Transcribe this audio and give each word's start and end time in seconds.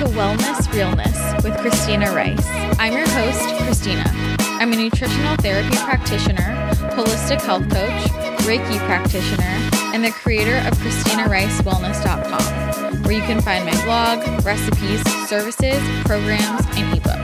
to 0.00 0.06
Wellness 0.06 0.72
Realness 0.72 1.44
with 1.44 1.54
Christina 1.58 2.10
Rice. 2.14 2.46
I'm 2.78 2.94
your 2.94 3.06
host, 3.10 3.46
Christina. 3.64 4.04
I'm 4.58 4.72
a 4.72 4.76
nutritional 4.76 5.36
therapy 5.36 5.76
practitioner, 5.76 6.56
holistic 6.94 7.42
health 7.42 7.68
coach, 7.68 8.08
Reiki 8.46 8.78
practitioner, 8.86 9.52
and 9.92 10.02
the 10.02 10.12
creator 10.12 10.56
of 10.66 10.72
ChristinaRiceWellness.com, 10.78 13.02
where 13.02 13.12
you 13.12 13.20
can 13.20 13.42
find 13.42 13.66
my 13.66 13.84
blog, 13.84 14.20
recipes, 14.42 15.02
services, 15.28 15.82
programs, 16.06 16.64
and 16.78 16.98
ebooks. 16.98 17.19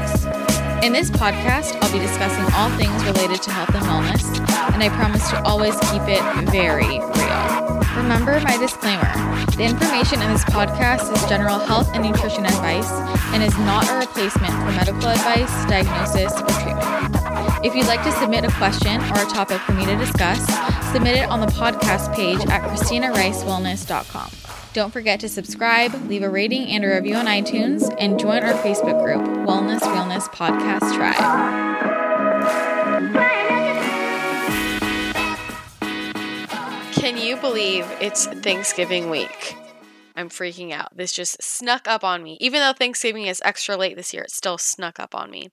In 0.87 0.93
this 0.93 1.11
podcast, 1.11 1.77
I'll 1.83 1.93
be 1.93 1.99
discussing 1.99 2.47
all 2.55 2.71
things 2.79 2.95
related 3.03 3.43
to 3.43 3.51
health 3.51 3.75
and 3.75 3.85
wellness, 3.87 4.23
and 4.73 4.81
I 4.81 4.89
promise 4.91 5.29
to 5.31 5.43
always 5.43 5.75
keep 5.91 6.03
it 6.07 6.23
very 6.53 7.01
real. 7.01 7.81
Remember 7.97 8.39
my 8.47 8.57
disclaimer 8.57 9.11
the 9.57 9.65
information 9.65 10.23
in 10.23 10.33
this 10.33 10.45
podcast 10.45 11.13
is 11.13 11.29
general 11.29 11.59
health 11.59 11.91
and 11.93 12.05
nutrition 12.05 12.47
advice 12.47 12.89
and 13.35 13.43
is 13.43 13.59
not 13.67 13.91
a 13.91 13.99
replacement 13.99 14.53
for 14.53 14.71
medical 14.79 15.09
advice, 15.09 15.51
diagnosis, 15.67 16.33
or 16.41 16.55
treatment. 16.63 17.67
If 17.67 17.75
you'd 17.75 17.89
like 17.89 18.05
to 18.05 18.13
submit 18.13 18.45
a 18.45 18.53
question 18.53 19.01
or 19.11 19.27
a 19.27 19.27
topic 19.27 19.59
for 19.63 19.73
me 19.73 19.87
to 19.87 19.97
discuss, 19.97 20.39
submit 20.93 21.17
it 21.17 21.29
on 21.29 21.41
the 21.41 21.49
podcast 21.49 22.15
page 22.15 22.39
at 22.47 22.63
ChristinaRiceWellness.com. 22.63 24.46
Don't 24.77 24.93
forget 24.93 25.21
to 25.21 25.29
subscribe, 25.31 25.95
leave 26.07 26.23
a 26.23 26.29
rating 26.29 26.67
and 26.67 26.85
a 26.85 26.89
review 26.89 27.15
on 27.15 27.25
iTunes, 27.25 27.91
and 27.99 28.21
join 28.21 28.43
our 28.43 28.53
Facebook 28.63 29.03
group, 29.03 29.23
Wellness 29.47 29.81
Realness 29.81 30.29
Podcast 30.29 30.95
Tribe. 30.95 31.17
Can 36.93 37.17
you 37.17 37.39
believe 37.39 37.87
it's 38.03 38.27
Thanksgiving 38.27 39.09
week? 39.09 39.57
I'm 40.15 40.29
freaking 40.29 40.73
out. 40.73 40.95
This 40.95 41.11
just 41.11 41.43
snuck 41.43 41.89
up 41.89 42.05
on 42.05 42.23
me. 42.23 42.37
Even 42.43 42.61
though 42.61 42.75
Thanksgiving 42.75 43.25
is 43.25 43.41
extra 43.47 43.79
late 43.79 43.97
this 43.97 44.13
year, 44.13 44.25
it 44.25 44.31
still 44.31 44.59
snuck 44.59 45.01
up 45.01 45.15
on 45.15 45.31
me. 45.31 45.49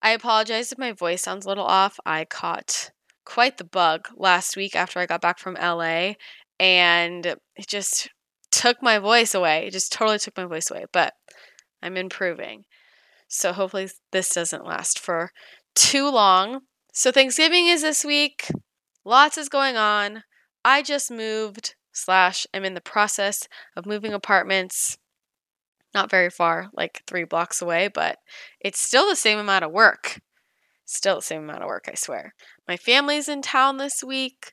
I 0.00 0.12
apologize 0.12 0.72
if 0.72 0.78
my 0.78 0.92
voice 0.92 1.20
sounds 1.20 1.44
a 1.44 1.48
little 1.50 1.66
off. 1.66 2.00
I 2.06 2.24
caught 2.24 2.90
quite 3.26 3.58
the 3.58 3.64
bug 3.64 4.08
last 4.16 4.56
week 4.56 4.74
after 4.74 4.98
I 4.98 5.04
got 5.04 5.20
back 5.20 5.38
from 5.38 5.58
LA, 5.60 6.14
and 6.58 7.26
it 7.26 7.66
just 7.68 8.08
took 8.50 8.82
my 8.82 8.98
voice 8.98 9.34
away. 9.34 9.66
It 9.66 9.72
just 9.72 9.92
totally 9.92 10.18
took 10.18 10.36
my 10.36 10.44
voice 10.44 10.70
away, 10.70 10.86
but 10.92 11.12
I'm 11.82 11.96
improving. 11.96 12.64
So 13.28 13.52
hopefully 13.52 13.88
this 14.12 14.30
doesn't 14.30 14.66
last 14.66 14.98
for 14.98 15.30
too 15.74 16.10
long. 16.10 16.60
So 16.92 17.12
Thanksgiving 17.12 17.66
is 17.66 17.82
this 17.82 18.04
week. 18.04 18.50
Lots 19.04 19.38
is 19.38 19.48
going 19.48 19.76
on. 19.76 20.22
I 20.64 20.82
just 20.82 21.10
moved, 21.10 21.74
slash, 21.92 22.46
am 22.52 22.64
in 22.64 22.74
the 22.74 22.80
process 22.80 23.46
of 23.76 23.86
moving 23.86 24.12
apartments. 24.12 24.98
Not 25.94 26.10
very 26.10 26.30
far, 26.30 26.68
like 26.72 27.02
three 27.06 27.24
blocks 27.24 27.62
away, 27.62 27.88
but 27.88 28.18
it's 28.60 28.80
still 28.80 29.08
the 29.08 29.16
same 29.16 29.38
amount 29.38 29.64
of 29.64 29.72
work. 29.72 30.20
Still 30.84 31.16
the 31.16 31.22
same 31.22 31.42
amount 31.42 31.62
of 31.62 31.68
work, 31.68 31.88
I 31.90 31.94
swear. 31.94 32.34
My 32.68 32.76
family's 32.76 33.28
in 33.28 33.42
town 33.42 33.76
this 33.76 34.04
week. 34.04 34.52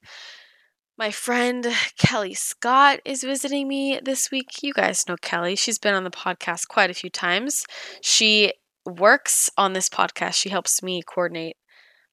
My 0.95 1.09
friend 1.09 1.67
Kelly 1.97 2.35
Scott 2.35 2.99
is 3.03 3.23
visiting 3.23 3.67
me 3.67 3.99
this 4.03 4.29
week. 4.29 4.61
You 4.61 4.73
guys 4.73 5.07
know 5.07 5.15
Kelly. 5.19 5.55
She's 5.55 5.79
been 5.79 5.95
on 5.95 6.03
the 6.03 6.11
podcast 6.11 6.67
quite 6.67 6.91
a 6.91 6.93
few 6.93 7.09
times. 7.09 7.65
She 8.03 8.53
works 8.85 9.49
on 9.57 9.73
this 9.73 9.89
podcast. 9.89 10.35
She 10.35 10.49
helps 10.49 10.83
me 10.83 11.01
coordinate 11.01 11.57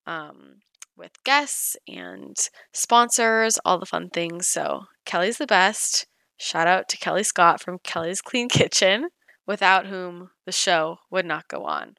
um, 0.06 0.60
with 0.96 1.22
guests 1.24 1.76
and 1.86 2.34
sponsors, 2.72 3.58
all 3.66 3.78
the 3.78 3.84
fun 3.84 4.08
things. 4.08 4.46
So, 4.46 4.84
Kelly's 5.04 5.36
the 5.36 5.46
best. 5.46 6.06
Shout 6.38 6.66
out 6.66 6.88
to 6.88 6.96
Kelly 6.96 7.22
Scott 7.22 7.60
from 7.60 7.80
Kelly's 7.84 8.22
Clean 8.22 8.48
Kitchen, 8.48 9.08
without 9.46 9.88
whom 9.88 10.30
the 10.46 10.52
show 10.52 10.96
would 11.10 11.26
not 11.26 11.48
go 11.48 11.64
on. 11.64 11.96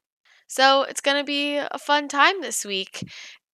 So, 0.48 0.82
it's 0.82 1.00
going 1.00 1.18
to 1.18 1.24
be 1.24 1.58
a 1.58 1.78
fun 1.78 2.08
time 2.08 2.40
this 2.40 2.64
week. 2.64 3.04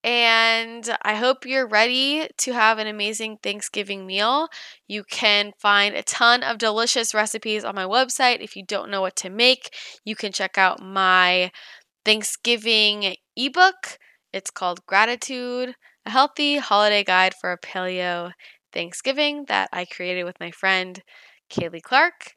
And 0.04 0.96
I 1.02 1.16
hope 1.16 1.44
you're 1.44 1.66
ready 1.66 2.28
to 2.38 2.52
have 2.52 2.78
an 2.78 2.86
amazing 2.86 3.38
Thanksgiving 3.42 4.06
meal. 4.06 4.48
You 4.86 5.02
can 5.04 5.52
find 5.58 5.94
a 5.94 6.02
ton 6.02 6.42
of 6.42 6.58
delicious 6.58 7.14
recipes 7.14 7.64
on 7.64 7.74
my 7.74 7.84
website. 7.84 8.40
If 8.40 8.56
you 8.56 8.64
don't 8.64 8.90
know 8.90 9.00
what 9.00 9.16
to 9.16 9.30
make, 9.30 9.74
you 10.04 10.14
can 10.14 10.32
check 10.32 10.56
out 10.56 10.80
my 10.80 11.50
Thanksgiving 12.04 13.16
ebook 13.36 13.98
it's 14.32 14.50
called 14.50 14.84
Gratitude, 14.86 15.74
a 16.04 16.10
healthy 16.10 16.58
holiday 16.58 17.02
guide 17.02 17.34
for 17.34 17.50
a 17.52 17.58
paleo 17.58 18.32
Thanksgiving 18.72 19.46
that 19.48 19.70
I 19.72 19.86
created 19.86 20.24
with 20.24 20.38
my 20.40 20.50
friend 20.50 21.02
Kaylee 21.50 21.82
Clark. 21.82 22.34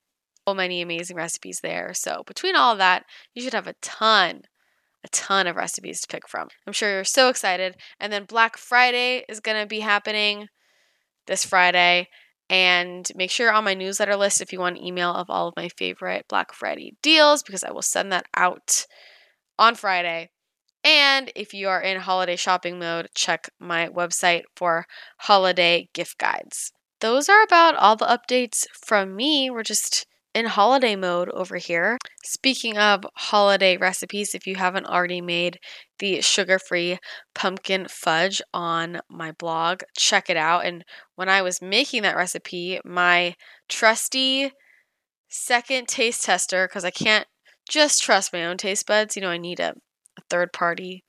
So 0.48 0.54
many 0.56 0.82
amazing 0.82 1.18
recipes 1.18 1.60
there. 1.62 1.94
So, 1.94 2.24
between 2.26 2.56
all 2.56 2.76
that, 2.78 3.04
you 3.34 3.44
should 3.44 3.54
have 3.54 3.68
a 3.68 3.76
ton, 3.82 4.44
a 5.04 5.08
ton 5.10 5.48
of 5.48 5.56
recipes 5.56 6.02
to 6.02 6.08
pick 6.08 6.28
from. 6.28 6.48
I'm 6.68 6.74
sure 6.74 6.92
you're 6.92 7.04
so 7.04 7.30
excited. 7.30 7.76
And 8.00 8.12
then 8.12 8.26
Black 8.26 8.58
Friday 8.58 9.24
is 9.28 9.40
going 9.40 9.62
to 9.62 9.68
be 9.68 9.80
happening 9.80 10.48
this 11.28 11.46
Friday. 11.46 12.08
And 12.50 13.08
make 13.16 13.32
sure 13.32 13.48
you're 13.48 13.56
on 13.56 13.64
my 13.64 13.74
newsletter 13.74 14.16
list 14.16 14.42
if 14.42 14.52
you 14.52 14.60
want 14.60 14.78
an 14.78 14.84
email 14.84 15.14
of 15.14 15.30
all 15.30 15.48
of 15.48 15.56
my 15.56 15.70
favorite 15.70 16.26
Black 16.28 16.54
Friday 16.54 16.96
deals 17.02 17.44
because 17.44 17.64
I 17.64 17.72
will 17.72 17.82
send 17.82 18.12
that 18.12 18.26
out 18.36 18.86
on 19.58 19.76
Friday. 19.76 20.30
And 20.84 21.32
if 21.36 21.54
you 21.54 21.70
are 21.70 21.82
in 21.82 22.00
holiday 22.00 22.36
shopping 22.36 22.80
mode, 22.80 23.10
check 23.16 23.50
my 23.60 23.88
website 23.88 24.44
for 24.56 24.86
holiday 25.20 25.90
gift 25.94 26.18
guides. 26.18 26.74
Those 27.00 27.30
are 27.30 27.44
about 27.44 27.76
all 27.76 27.96
the 27.96 28.06
updates 28.06 28.66
from 28.74 29.16
me. 29.16 29.50
We're 29.50 29.64
just 29.64 30.06
in 30.34 30.46
holiday 30.46 30.96
mode 30.96 31.30
over 31.30 31.58
here. 31.58 31.98
Speaking 32.24 32.78
of 32.78 33.06
holiday 33.16 33.78
recipes, 33.78 34.34
if 34.36 34.48
you 34.48 34.56
haven't 34.56 34.86
already 34.86 35.22
made 35.22 35.60
the 36.00 36.22
sugar 36.22 36.60
free 36.60 37.00
pumpkin 37.36 37.88
fudge 37.90 38.42
on 38.54 39.02
my 39.10 39.32
blog, 39.34 39.82
check 39.98 40.30
it 40.30 40.38
out. 40.38 40.66
And 40.66 40.84
when 41.16 41.30
I 41.30 41.42
was 41.42 41.62
making 41.62 42.04
that 42.04 42.16
recipe, 42.16 42.80
my 42.86 43.36
trusty 43.70 44.52
second 45.30 45.88
taste 45.88 46.24
tester, 46.26 46.68
because 46.68 46.86
I 46.86 46.92
can't 46.92 47.28
just 47.70 48.02
trust 48.04 48.34
my 48.34 48.46
own 48.46 48.58
taste 48.58 48.88
buds, 48.88 49.16
you 49.16 49.22
know, 49.22 49.30
I 49.30 49.38
need 49.38 49.60
a 49.60 49.74
a 50.18 50.22
third 50.30 50.52
party, 50.54 51.04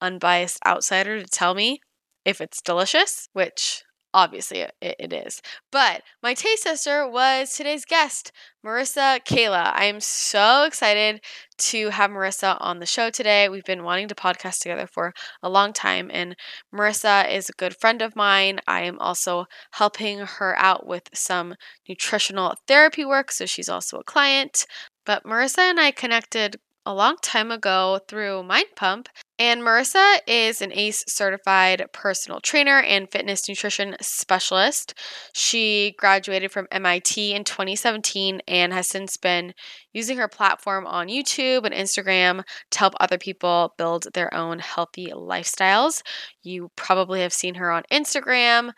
unbiased 0.00 0.58
outsider 0.66 1.20
to 1.20 1.26
tell 1.28 1.54
me 1.54 1.80
if 2.24 2.40
it's 2.40 2.62
delicious, 2.62 3.28
which 3.32 3.84
obviously 4.14 4.60
it, 4.60 4.74
it 4.80 5.12
is. 5.12 5.40
But 5.70 6.02
my 6.22 6.34
taste 6.34 6.64
tester 6.64 7.08
was 7.08 7.52
today's 7.52 7.84
guest, 7.84 8.32
Marissa 8.64 9.20
Kayla. 9.24 9.72
I 9.74 9.84
am 9.84 10.00
so 10.00 10.64
excited 10.64 11.20
to 11.58 11.90
have 11.90 12.10
Marissa 12.10 12.56
on 12.60 12.78
the 12.78 12.86
show 12.86 13.10
today. 13.10 13.48
We've 13.48 13.64
been 13.64 13.84
wanting 13.84 14.08
to 14.08 14.14
podcast 14.14 14.60
together 14.60 14.86
for 14.86 15.12
a 15.42 15.48
long 15.48 15.72
time, 15.72 16.10
and 16.12 16.36
Marissa 16.74 17.30
is 17.32 17.48
a 17.48 17.54
good 17.54 17.76
friend 17.76 18.02
of 18.02 18.16
mine. 18.16 18.60
I 18.66 18.82
am 18.82 18.98
also 18.98 19.46
helping 19.72 20.18
her 20.18 20.56
out 20.58 20.86
with 20.86 21.08
some 21.14 21.54
nutritional 21.88 22.54
therapy 22.66 23.04
work, 23.04 23.30
so 23.30 23.46
she's 23.46 23.68
also 23.68 23.98
a 23.98 24.04
client. 24.04 24.66
But 25.04 25.24
Marissa 25.24 25.58
and 25.58 25.80
I 25.80 25.90
connected 25.90 26.56
a 26.84 26.94
long 26.94 27.16
time 27.22 27.50
ago 27.50 28.00
through 28.08 28.42
Mind 28.42 28.66
Pump. 28.76 29.08
And 29.42 29.60
Marissa 29.62 30.18
is 30.28 30.62
an 30.62 30.70
ACE 30.72 31.02
certified 31.08 31.84
personal 31.92 32.38
trainer 32.38 32.78
and 32.78 33.10
fitness 33.10 33.48
nutrition 33.48 33.96
specialist. 34.00 34.94
She 35.32 35.96
graduated 35.98 36.52
from 36.52 36.68
MIT 36.70 37.34
in 37.34 37.42
2017 37.42 38.42
and 38.46 38.72
has 38.72 38.86
since 38.86 39.16
been 39.16 39.52
using 39.92 40.16
her 40.18 40.28
platform 40.28 40.86
on 40.86 41.08
YouTube 41.08 41.64
and 41.64 41.74
Instagram 41.74 42.44
to 42.70 42.78
help 42.78 42.94
other 43.00 43.18
people 43.18 43.74
build 43.76 44.06
their 44.14 44.32
own 44.32 44.60
healthy 44.60 45.06
lifestyles. 45.06 46.02
You 46.44 46.70
probably 46.76 47.22
have 47.22 47.32
seen 47.32 47.56
her 47.56 47.72
on 47.72 47.82
Instagram 47.90 48.70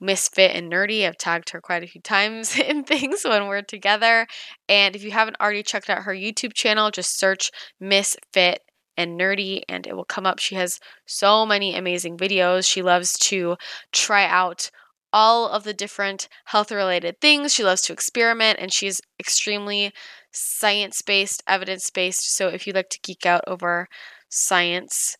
misfit 0.00 0.50
and 0.56 0.68
nerdy. 0.68 1.06
I've 1.06 1.16
tagged 1.16 1.50
her 1.50 1.60
quite 1.60 1.84
a 1.84 1.86
few 1.86 2.00
times 2.00 2.58
in 2.68 2.82
things 2.82 3.22
when 3.22 3.46
we're 3.46 3.62
together. 3.62 4.26
And 4.68 4.96
if 4.96 5.04
you 5.04 5.12
haven't 5.12 5.36
already 5.40 5.62
checked 5.62 5.88
out 5.88 6.02
her 6.02 6.12
YouTube 6.12 6.54
channel, 6.54 6.90
just 6.90 7.20
search 7.20 7.52
misfit 7.78 8.62
and 8.96 9.18
nerdy 9.18 9.62
and 9.68 9.86
it 9.86 9.96
will 9.96 10.04
come 10.04 10.26
up. 10.26 10.38
She 10.38 10.54
has 10.54 10.78
so 11.06 11.46
many 11.46 11.76
amazing 11.76 12.16
videos. 12.16 12.66
She 12.66 12.82
loves 12.82 13.18
to 13.18 13.56
try 13.92 14.26
out 14.26 14.70
all 15.12 15.48
of 15.48 15.64
the 15.64 15.74
different 15.74 16.28
health 16.46 16.70
related 16.70 17.20
things. 17.20 17.52
She 17.52 17.64
loves 17.64 17.82
to 17.82 17.92
experiment 17.92 18.58
and 18.60 18.72
she's 18.72 19.00
extremely 19.20 19.92
science 20.32 21.02
based, 21.02 21.42
evidence 21.46 21.90
based. 21.90 22.34
So 22.34 22.48
if 22.48 22.66
you 22.66 22.72
like 22.72 22.88
to 22.90 23.00
geek 23.02 23.26
out 23.26 23.44
over 23.46 23.88
science, 24.28 25.16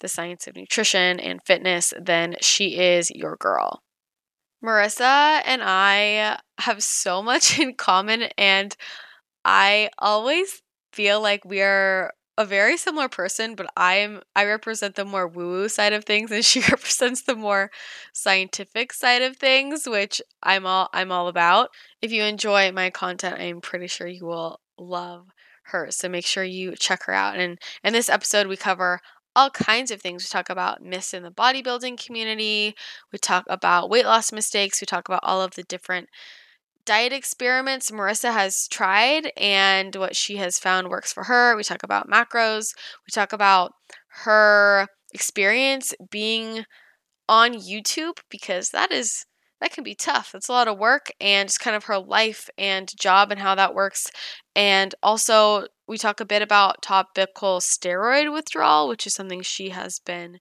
the 0.00 0.08
science 0.08 0.46
of 0.46 0.56
nutrition 0.56 1.20
and 1.20 1.40
fitness, 1.44 1.92
then 2.00 2.36
she 2.40 2.78
is 2.78 3.10
your 3.10 3.36
girl. 3.36 3.82
Marissa 4.64 5.40
and 5.44 5.62
I 5.62 6.38
have 6.58 6.82
so 6.82 7.22
much 7.30 7.58
in 7.58 7.74
common, 7.74 8.24
and 8.36 8.76
I 9.44 9.90
always 9.98 10.62
feel 10.92 11.20
like 11.20 11.44
we 11.44 11.62
are 11.62 12.12
a 12.40 12.46
very 12.46 12.78
similar 12.78 13.08
person, 13.08 13.54
but 13.54 13.66
I'm 13.76 14.22
I 14.34 14.46
represent 14.46 14.94
the 14.94 15.04
more 15.04 15.28
woo-woo 15.28 15.68
side 15.68 15.92
of 15.92 16.04
things 16.04 16.30
and 16.30 16.44
she 16.50 16.60
represents 16.60 17.22
the 17.22 17.36
more 17.36 17.70
scientific 18.14 18.92
side 18.92 19.22
of 19.22 19.36
things, 19.36 19.86
which 19.86 20.22
I'm 20.42 20.66
all 20.66 20.88
I'm 20.94 21.12
all 21.12 21.28
about. 21.28 21.68
If 22.00 22.12
you 22.12 22.22
enjoy 22.22 22.72
my 22.72 22.90
content, 22.90 23.40
I'm 23.40 23.60
pretty 23.60 23.88
sure 23.88 24.06
you 24.06 24.24
will 24.24 24.60
love 24.78 25.26
her. 25.64 25.90
So 25.90 26.08
make 26.08 26.26
sure 26.26 26.42
you 26.44 26.74
check 26.76 27.04
her 27.04 27.12
out. 27.12 27.36
And 27.38 27.58
in 27.84 27.92
this 27.92 28.08
episode, 28.08 28.46
we 28.46 28.56
cover 28.56 29.00
all 29.36 29.50
kinds 29.50 29.90
of 29.90 30.00
things. 30.00 30.24
We 30.24 30.28
talk 30.28 30.50
about 30.50 30.82
myths 30.82 31.14
in 31.14 31.22
the 31.22 31.30
bodybuilding 31.30 32.04
community. 32.04 32.74
We 33.12 33.18
talk 33.18 33.44
about 33.48 33.90
weight 33.90 34.06
loss 34.06 34.32
mistakes. 34.32 34.80
We 34.80 34.86
talk 34.86 35.08
about 35.08 35.20
all 35.22 35.42
of 35.42 35.54
the 35.54 35.62
different 35.62 36.08
diet 36.90 37.12
experiments 37.12 37.92
Marissa 37.92 38.32
has 38.32 38.66
tried 38.66 39.30
and 39.36 39.94
what 39.94 40.16
she 40.16 40.38
has 40.38 40.58
found 40.58 40.88
works 40.88 41.12
for 41.12 41.22
her. 41.22 41.54
We 41.54 41.62
talk 41.62 41.84
about 41.84 42.10
macros. 42.10 42.74
We 43.06 43.12
talk 43.14 43.32
about 43.32 43.74
her 44.24 44.88
experience 45.14 45.94
being 46.10 46.64
on 47.28 47.54
YouTube 47.54 48.18
because 48.28 48.70
that 48.70 48.90
is 48.90 49.24
that 49.60 49.70
can 49.70 49.84
be 49.84 49.94
tough. 49.94 50.34
It's 50.34 50.48
a 50.48 50.52
lot 50.52 50.66
of 50.66 50.78
work 50.78 51.12
and 51.20 51.48
just 51.48 51.60
kind 51.60 51.76
of 51.76 51.84
her 51.84 51.96
life 51.96 52.50
and 52.58 52.90
job 52.98 53.30
and 53.30 53.38
how 53.38 53.54
that 53.54 53.72
works. 53.72 54.10
And 54.56 54.92
also, 55.00 55.68
we 55.86 55.96
talk 55.96 56.18
a 56.18 56.24
bit 56.24 56.42
about 56.42 56.82
topical 56.82 57.60
steroid 57.60 58.32
withdrawal, 58.32 58.88
which 58.88 59.06
is 59.06 59.14
something 59.14 59.42
she 59.42 59.68
has 59.68 60.00
been 60.00 60.40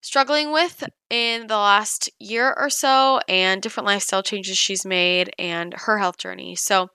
struggling 0.00 0.52
with 0.52 0.84
in 1.10 1.46
the 1.46 1.56
last 1.56 2.10
year 2.18 2.54
or 2.56 2.70
so, 2.70 3.20
and 3.28 3.62
different 3.62 3.86
lifestyle 3.86 4.22
changes 4.22 4.58
she's 4.58 4.84
made 4.86 5.32
and 5.38 5.74
her 5.76 5.98
health 5.98 6.18
journey. 6.18 6.54
So, 6.56 6.88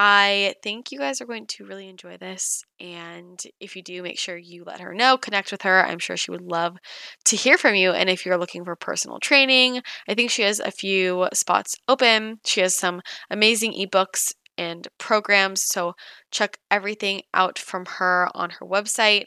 I 0.00 0.54
think 0.62 0.92
you 0.92 1.00
guys 1.00 1.20
are 1.20 1.26
going 1.26 1.46
to 1.48 1.64
really 1.66 1.88
enjoy 1.88 2.18
this. 2.18 2.62
And 2.78 3.42
if 3.58 3.74
you 3.74 3.82
do, 3.82 4.00
make 4.00 4.16
sure 4.18 4.36
you 4.36 4.62
let 4.64 4.78
her 4.80 4.94
know, 4.94 5.18
connect 5.18 5.50
with 5.50 5.62
her. 5.62 5.84
I'm 5.84 5.98
sure 5.98 6.16
she 6.16 6.30
would 6.30 6.40
love 6.40 6.76
to 7.24 7.36
hear 7.36 7.58
from 7.58 7.74
you. 7.74 7.90
And 7.90 8.08
if 8.08 8.24
you're 8.24 8.38
looking 8.38 8.64
for 8.64 8.76
personal 8.76 9.18
training, 9.18 9.82
I 10.08 10.14
think 10.14 10.30
she 10.30 10.42
has 10.42 10.60
a 10.60 10.70
few 10.70 11.26
spots 11.32 11.74
open. 11.88 12.38
She 12.46 12.60
has 12.60 12.76
some 12.76 13.00
amazing 13.28 13.72
ebooks 13.72 14.32
and 14.56 14.86
programs. 14.98 15.64
So 15.64 15.94
check 16.30 16.58
everything 16.70 17.22
out 17.34 17.58
from 17.58 17.84
her 17.98 18.28
on 18.34 18.50
her 18.50 18.66
website, 18.66 19.24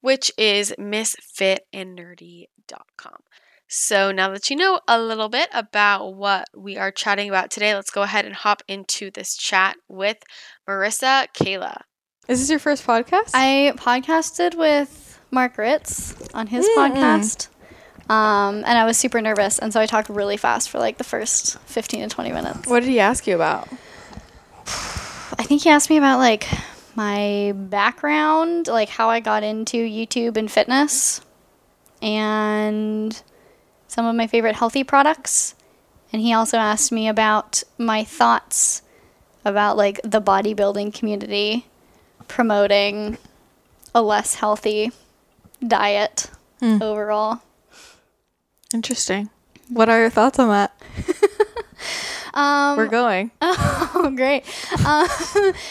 which 0.00 0.32
is 0.36 0.74
misfitandnerdy.com. 0.78 3.16
So, 3.70 4.12
now 4.12 4.30
that 4.30 4.48
you 4.48 4.56
know 4.56 4.80
a 4.88 4.98
little 4.98 5.28
bit 5.28 5.50
about 5.52 6.14
what 6.14 6.48
we 6.56 6.78
are 6.78 6.90
chatting 6.90 7.28
about 7.28 7.50
today, 7.50 7.74
let's 7.74 7.90
go 7.90 8.00
ahead 8.02 8.24
and 8.24 8.34
hop 8.34 8.62
into 8.66 9.10
this 9.10 9.36
chat 9.36 9.76
with 9.88 10.16
Marissa 10.66 11.26
Kayla. 11.34 11.82
Is 12.28 12.40
this 12.40 12.48
your 12.48 12.58
first 12.58 12.86
podcast? 12.86 13.32
I 13.34 13.74
podcasted 13.76 14.54
with 14.54 15.20
Mark 15.30 15.58
Ritz 15.58 16.14
on 16.32 16.46
his 16.46 16.66
mm. 16.66 16.76
podcast. 16.76 17.48
Um, 18.10 18.64
and 18.64 18.78
I 18.78 18.86
was 18.86 18.96
super 18.96 19.20
nervous. 19.20 19.58
And 19.58 19.70
so 19.72 19.80
I 19.80 19.86
talked 19.86 20.08
really 20.08 20.38
fast 20.38 20.70
for 20.70 20.78
like 20.78 20.96
the 20.96 21.04
first 21.04 21.58
15 21.60 22.08
to 22.08 22.14
20 22.14 22.32
minutes. 22.32 22.66
What 22.66 22.80
did 22.80 22.88
he 22.88 23.00
ask 23.00 23.26
you 23.26 23.34
about? 23.34 23.68
I 25.38 25.44
think 25.44 25.62
he 25.62 25.70
asked 25.70 25.90
me 25.90 25.98
about 25.98 26.18
like 26.18 26.46
my 26.98 27.52
background, 27.54 28.66
like 28.66 28.88
how 28.88 29.08
I 29.08 29.20
got 29.20 29.44
into 29.44 29.76
YouTube 29.76 30.36
and 30.36 30.50
fitness. 30.50 31.20
And 32.02 33.22
some 33.86 34.04
of 34.04 34.16
my 34.16 34.26
favorite 34.26 34.56
healthy 34.56 34.82
products. 34.82 35.54
And 36.12 36.20
he 36.20 36.32
also 36.32 36.56
asked 36.56 36.90
me 36.90 37.08
about 37.08 37.62
my 37.78 38.02
thoughts 38.02 38.82
about 39.44 39.76
like 39.76 40.00
the 40.02 40.20
bodybuilding 40.20 40.92
community 40.92 41.66
promoting 42.26 43.16
a 43.94 44.02
less 44.02 44.34
healthy 44.34 44.90
diet 45.64 46.28
mm. 46.60 46.82
overall. 46.82 47.40
Interesting. 48.74 49.30
What 49.68 49.88
are 49.88 50.00
your 50.00 50.10
thoughts 50.10 50.40
on 50.40 50.48
that? 50.48 50.82
um, 52.34 52.76
We're 52.76 52.88
going. 52.88 53.30
Oh, 53.94 54.12
great. 54.14 54.44
Um, 54.86 55.08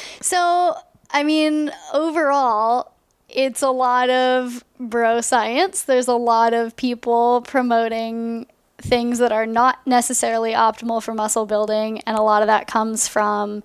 so, 0.21 0.75
I 1.11 1.23
mean, 1.23 1.71
overall, 1.93 2.91
it's 3.29 3.61
a 3.61 3.69
lot 3.69 4.09
of 4.09 4.63
bro 4.79 5.21
science. 5.21 5.83
There's 5.83 6.07
a 6.07 6.15
lot 6.15 6.53
of 6.53 6.75
people 6.75 7.41
promoting 7.41 8.47
things 8.77 9.19
that 9.19 9.31
are 9.31 9.45
not 9.45 9.79
necessarily 9.85 10.53
optimal 10.53 11.01
for 11.01 11.13
muscle 11.13 11.45
building, 11.45 12.01
and 12.01 12.17
a 12.17 12.21
lot 12.21 12.41
of 12.41 12.47
that 12.47 12.67
comes 12.67 13.07
from 13.07 13.63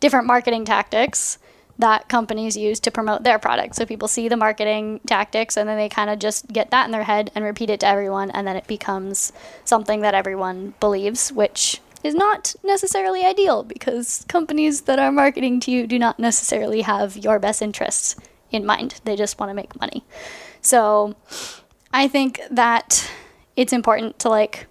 different 0.00 0.26
marketing 0.26 0.64
tactics 0.64 1.38
that 1.78 2.08
companies 2.08 2.56
use 2.56 2.80
to 2.80 2.90
promote 2.90 3.22
their 3.22 3.38
product. 3.38 3.76
So 3.76 3.86
people 3.86 4.08
see 4.08 4.28
the 4.28 4.36
marketing 4.36 5.00
tactics 5.06 5.56
and 5.56 5.68
then 5.68 5.76
they 5.76 5.88
kind 5.88 6.10
of 6.10 6.18
just 6.18 6.48
get 6.48 6.72
that 6.72 6.86
in 6.86 6.90
their 6.90 7.04
head 7.04 7.30
and 7.36 7.44
repeat 7.44 7.70
it 7.70 7.80
to 7.80 7.86
everyone, 7.86 8.30
and 8.32 8.46
then 8.46 8.56
it 8.56 8.66
becomes 8.66 9.32
something 9.64 10.00
that 10.00 10.14
everyone 10.14 10.74
believes, 10.80 11.30
which 11.32 11.80
is 12.02 12.14
not 12.14 12.54
necessarily 12.62 13.24
ideal 13.24 13.62
because 13.62 14.24
companies 14.28 14.82
that 14.82 14.98
are 14.98 15.12
marketing 15.12 15.60
to 15.60 15.70
you 15.70 15.86
do 15.86 15.98
not 15.98 16.18
necessarily 16.18 16.82
have 16.82 17.16
your 17.16 17.38
best 17.38 17.62
interests 17.62 18.16
in 18.50 18.64
mind. 18.64 19.00
They 19.04 19.16
just 19.16 19.38
want 19.38 19.50
to 19.50 19.54
make 19.54 19.78
money. 19.80 20.04
So 20.60 21.16
I 21.92 22.08
think 22.08 22.40
that 22.50 23.10
it's 23.56 23.72
important 23.72 24.18
to 24.20 24.28
like 24.28 24.66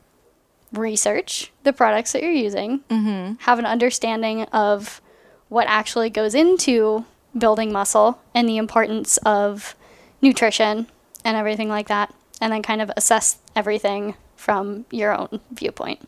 research 0.74 1.52
the 1.64 1.74
products 1.74 2.12
that 2.12 2.22
you're 2.22 2.32
using, 2.32 2.80
mm-hmm. 2.90 3.36
have 3.40 3.60
an 3.60 3.66
understanding 3.66 4.44
of 4.44 5.02
what 5.50 5.68
actually 5.68 6.10
goes 6.10 6.36
into 6.36 7.06
building 7.38 7.72
muscle 7.72 8.20
and 8.34 8.48
the 8.48 8.58
importance 8.58 9.18
of 9.18 9.76
nutrition 10.22 10.88
and 11.24 11.38
everything 11.38 11.70
like 11.70 11.88
that, 11.88 12.14
and 12.42 12.52
then 12.52 12.62
kind 12.62 12.82
of 12.82 12.92
assess 12.98 13.38
everything 13.56 14.16
from 14.36 14.86
your 14.92 15.18
own 15.18 15.40
viewpoint. 15.52 16.08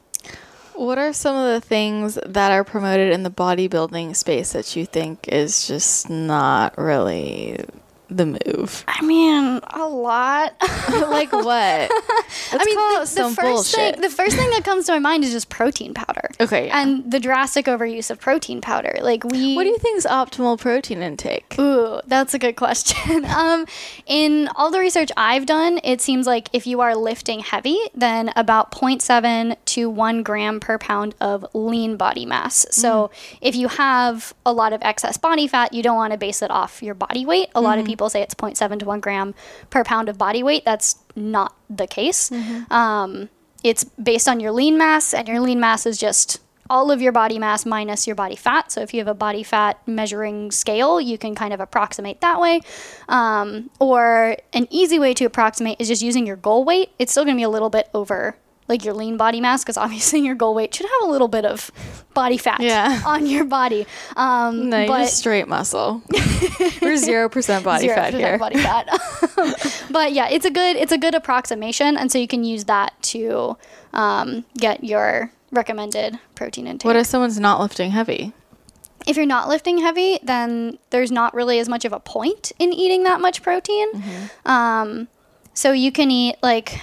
What 0.80 0.98
are 0.98 1.12
some 1.12 1.36
of 1.36 1.62
the 1.62 1.68
things 1.68 2.18
that 2.26 2.54
are 2.54 2.64
promoted 2.64 3.12
in 3.12 3.24
the 3.24 3.30
bodybuilding 3.30 4.16
space 4.16 4.54
that 4.54 4.78
you 4.78 4.86
think 4.86 5.28
is 5.28 5.68
just 5.68 6.10
not 6.10 6.78
really 6.78 7.60
the 8.10 8.26
move? 8.26 8.84
I 8.88 9.02
mean, 9.06 9.60
a 9.68 9.88
lot. 9.88 10.56
like 10.90 11.32
what? 11.32 11.46
Let's 12.52 12.54
I 12.54 12.66
mean, 12.66 12.76
the, 12.76 13.12
the, 13.16 13.36
first 13.36 13.40
bullshit. 13.42 13.94
thing 13.96 14.02
the 14.02 14.10
first 14.10 14.36
thing 14.36 14.50
that 14.52 14.64
comes 14.64 14.86
to 14.88 14.94
my 14.94 15.00
mind 15.00 15.24
is 15.24 15.32
just 15.32 15.50
protein 15.50 15.94
powder. 15.94 16.30
Okay. 16.40 16.68
Yeah. 16.68 16.82
And 16.82 17.10
the 17.10 17.20
drastic 17.20 17.66
overuse 17.66 18.10
of 18.10 18.20
protein 18.20 18.62
powder. 18.62 18.98
Like 19.02 19.24
we 19.24 19.56
What 19.56 19.64
do 19.64 19.70
you 19.70 19.78
think 19.78 19.98
is 19.98 20.06
optimal 20.06 20.60
protein 20.60 21.02
intake? 21.02 21.56
Ooh, 21.60 22.02
that's 22.08 22.34
a 22.34 22.40
good 22.40 22.56
question. 22.56 23.26
um 23.40 23.66
in 24.06 24.50
all 24.56 24.72
the 24.72 24.80
research 24.80 25.12
I've 25.16 25.46
done, 25.46 25.80
it 25.84 26.02
seems 26.02 26.26
like 26.26 26.50
if 26.54 26.66
you 26.66 26.82
are 26.82 26.96
lifting 26.96 27.42
heavy, 27.42 27.80
then 27.94 28.32
about 28.36 28.72
0.7 28.72 29.56
to 29.66 29.90
1 29.90 30.24
gram 30.24 30.60
per 30.60 30.78
pound 30.78 31.16
of 31.22 31.46
lean 31.54 31.98
body 31.98 32.26
mass. 32.26 32.66
So, 32.72 32.90
mm. 32.90 33.38
if 33.42 33.56
you 33.56 33.68
have 33.68 34.34
a 34.46 34.54
lot 34.54 34.74
of 34.74 34.82
excess 34.82 35.18
body 35.18 35.48
fat, 35.48 35.74
you 35.74 35.84
don't 35.84 35.96
want 35.96 36.14
to 36.14 36.18
base 36.18 36.42
it 36.42 36.52
off 36.52 36.82
your 36.82 36.96
body 36.96 37.26
weight. 37.26 37.50
A 37.56 37.60
mm. 37.60 37.64
lot 37.64 37.78
of 37.78 37.86
people 37.86 37.98
mm-hmm 37.98 37.99
people 38.00 38.10
say 38.10 38.22
it's 38.22 38.34
0.7 38.34 38.80
to 38.80 38.86
1 38.86 39.00
gram 39.02 39.36
per 39.70 39.84
pound 39.84 40.08
of 40.08 40.18
body 40.18 40.42
weight. 40.42 40.64
That's 40.64 41.00
not 41.18 41.54
the 41.70 41.86
case. 41.86 42.30
Mm-hmm. 42.30 42.72
Um, 42.72 43.30
it's 43.62 43.84
based 43.84 44.30
on 44.30 44.40
your 44.40 44.54
lean 44.54 44.78
mass, 44.78 45.14
and 45.14 45.28
your 45.28 45.42
lean 45.42 45.60
mass 45.60 45.86
is 45.86 45.98
just 45.98 46.40
all 46.70 46.92
of 46.92 47.02
your 47.02 47.12
body 47.12 47.38
mass 47.38 47.66
minus 47.66 48.08
your 48.08 48.16
body 48.16 48.38
fat. 48.38 48.72
So 48.72 48.80
if 48.80 48.94
you 48.94 49.02
have 49.02 49.10
a 49.10 49.14
body 49.14 49.44
fat 49.44 49.86
measuring 49.86 50.52
scale, 50.52 51.02
you 51.02 51.18
can 51.18 51.36
kind 51.36 51.54
of 51.54 51.60
approximate 51.60 52.22
that 52.22 52.40
way. 52.40 52.62
Um, 53.10 53.70
or 53.80 54.38
an 54.54 54.68
easy 54.70 54.98
way 54.98 55.14
to 55.16 55.26
approximate 55.26 55.82
is 55.82 55.90
just 55.90 56.02
using 56.02 56.26
your 56.26 56.38
goal 56.38 56.64
weight. 56.64 56.92
It's 57.00 57.12
still 57.12 57.26
going 57.26 57.36
to 57.36 57.40
be 57.40 57.44
a 57.44 57.50
little 57.50 57.70
bit 57.70 57.90
over 57.94 58.38
like 58.70 58.86
your 58.86 58.94
lean 58.94 59.18
body 59.18 59.42
mass 59.42 59.64
because 59.64 59.76
obviously 59.76 60.20
your 60.26 60.36
goal 60.36 60.54
weight 60.54 60.74
should 60.74 60.86
have 60.86 61.10
a 61.10 61.12
little 61.12 61.28
bit 61.28 61.44
of 61.44 61.72
body 62.14 62.38
fat 62.38 62.62
yeah. 62.62 63.02
on 63.06 63.26
your 63.26 63.44
body. 63.44 63.86
Um, 64.16 64.70
no, 64.70 64.88
but, 64.88 65.08
straight 65.08 65.48
muscle. 65.48 66.02
We're 66.82 66.96
zero 66.96 67.28
percent 67.28 67.66
body 67.66 67.88
0% 67.88 67.96
fat 67.96 68.14
here. 68.14 68.38
Body 68.38 68.60
fat. 68.60 68.88
but 69.92 70.14
yeah, 70.14 70.30
it's 70.30 70.46
a 70.46 70.52
good 70.52 70.78
it's 70.78 70.92
a 70.92 70.98
good 70.98 71.16
approximation, 71.16 71.98
and 71.98 72.12
so 72.12 72.18
you 72.18 72.28
can 72.28 72.44
use 72.44 72.66
that 72.66 72.94
to 73.02 73.58
um, 73.94 74.46
get 74.58 74.84
your 74.84 75.32
recommended 75.52 76.20
protein 76.36 76.68
intake. 76.68 76.86
What 76.86 76.96
if 76.96 77.08
someone's 77.08 77.40
not 77.40 77.60
lifting 77.60 77.92
heavy? 77.92 78.34
If 79.08 79.18
you're 79.18 79.26
not 79.26 79.48
lifting 79.48 79.80
heavy, 79.80 80.20
then 80.22 80.78
there's 80.92 81.12
not 81.12 81.34
really 81.34 81.58
as 81.60 81.70
much 81.70 81.86
of 81.86 81.94
a 81.94 82.00
point 82.00 82.52
in 82.60 82.74
eating 82.74 83.04
that 83.04 83.22
much 83.22 83.42
protein. 83.42 83.92
Mm-hmm. 83.94 84.48
Um, 84.48 85.08
so 85.54 85.72
you 85.72 85.92
can 85.92 86.12
eat 86.12 86.36
like 86.44 86.80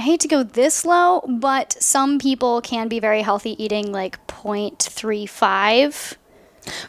I 0.00 0.02
hate 0.02 0.20
to 0.20 0.28
go 0.28 0.42
this 0.42 0.86
low, 0.86 1.20
but 1.28 1.74
some 1.74 2.18
people 2.18 2.62
can 2.62 2.88
be 2.88 3.00
very 3.00 3.20
healthy 3.20 3.62
eating 3.62 3.92
like 3.92 4.26
0.35 4.28 6.16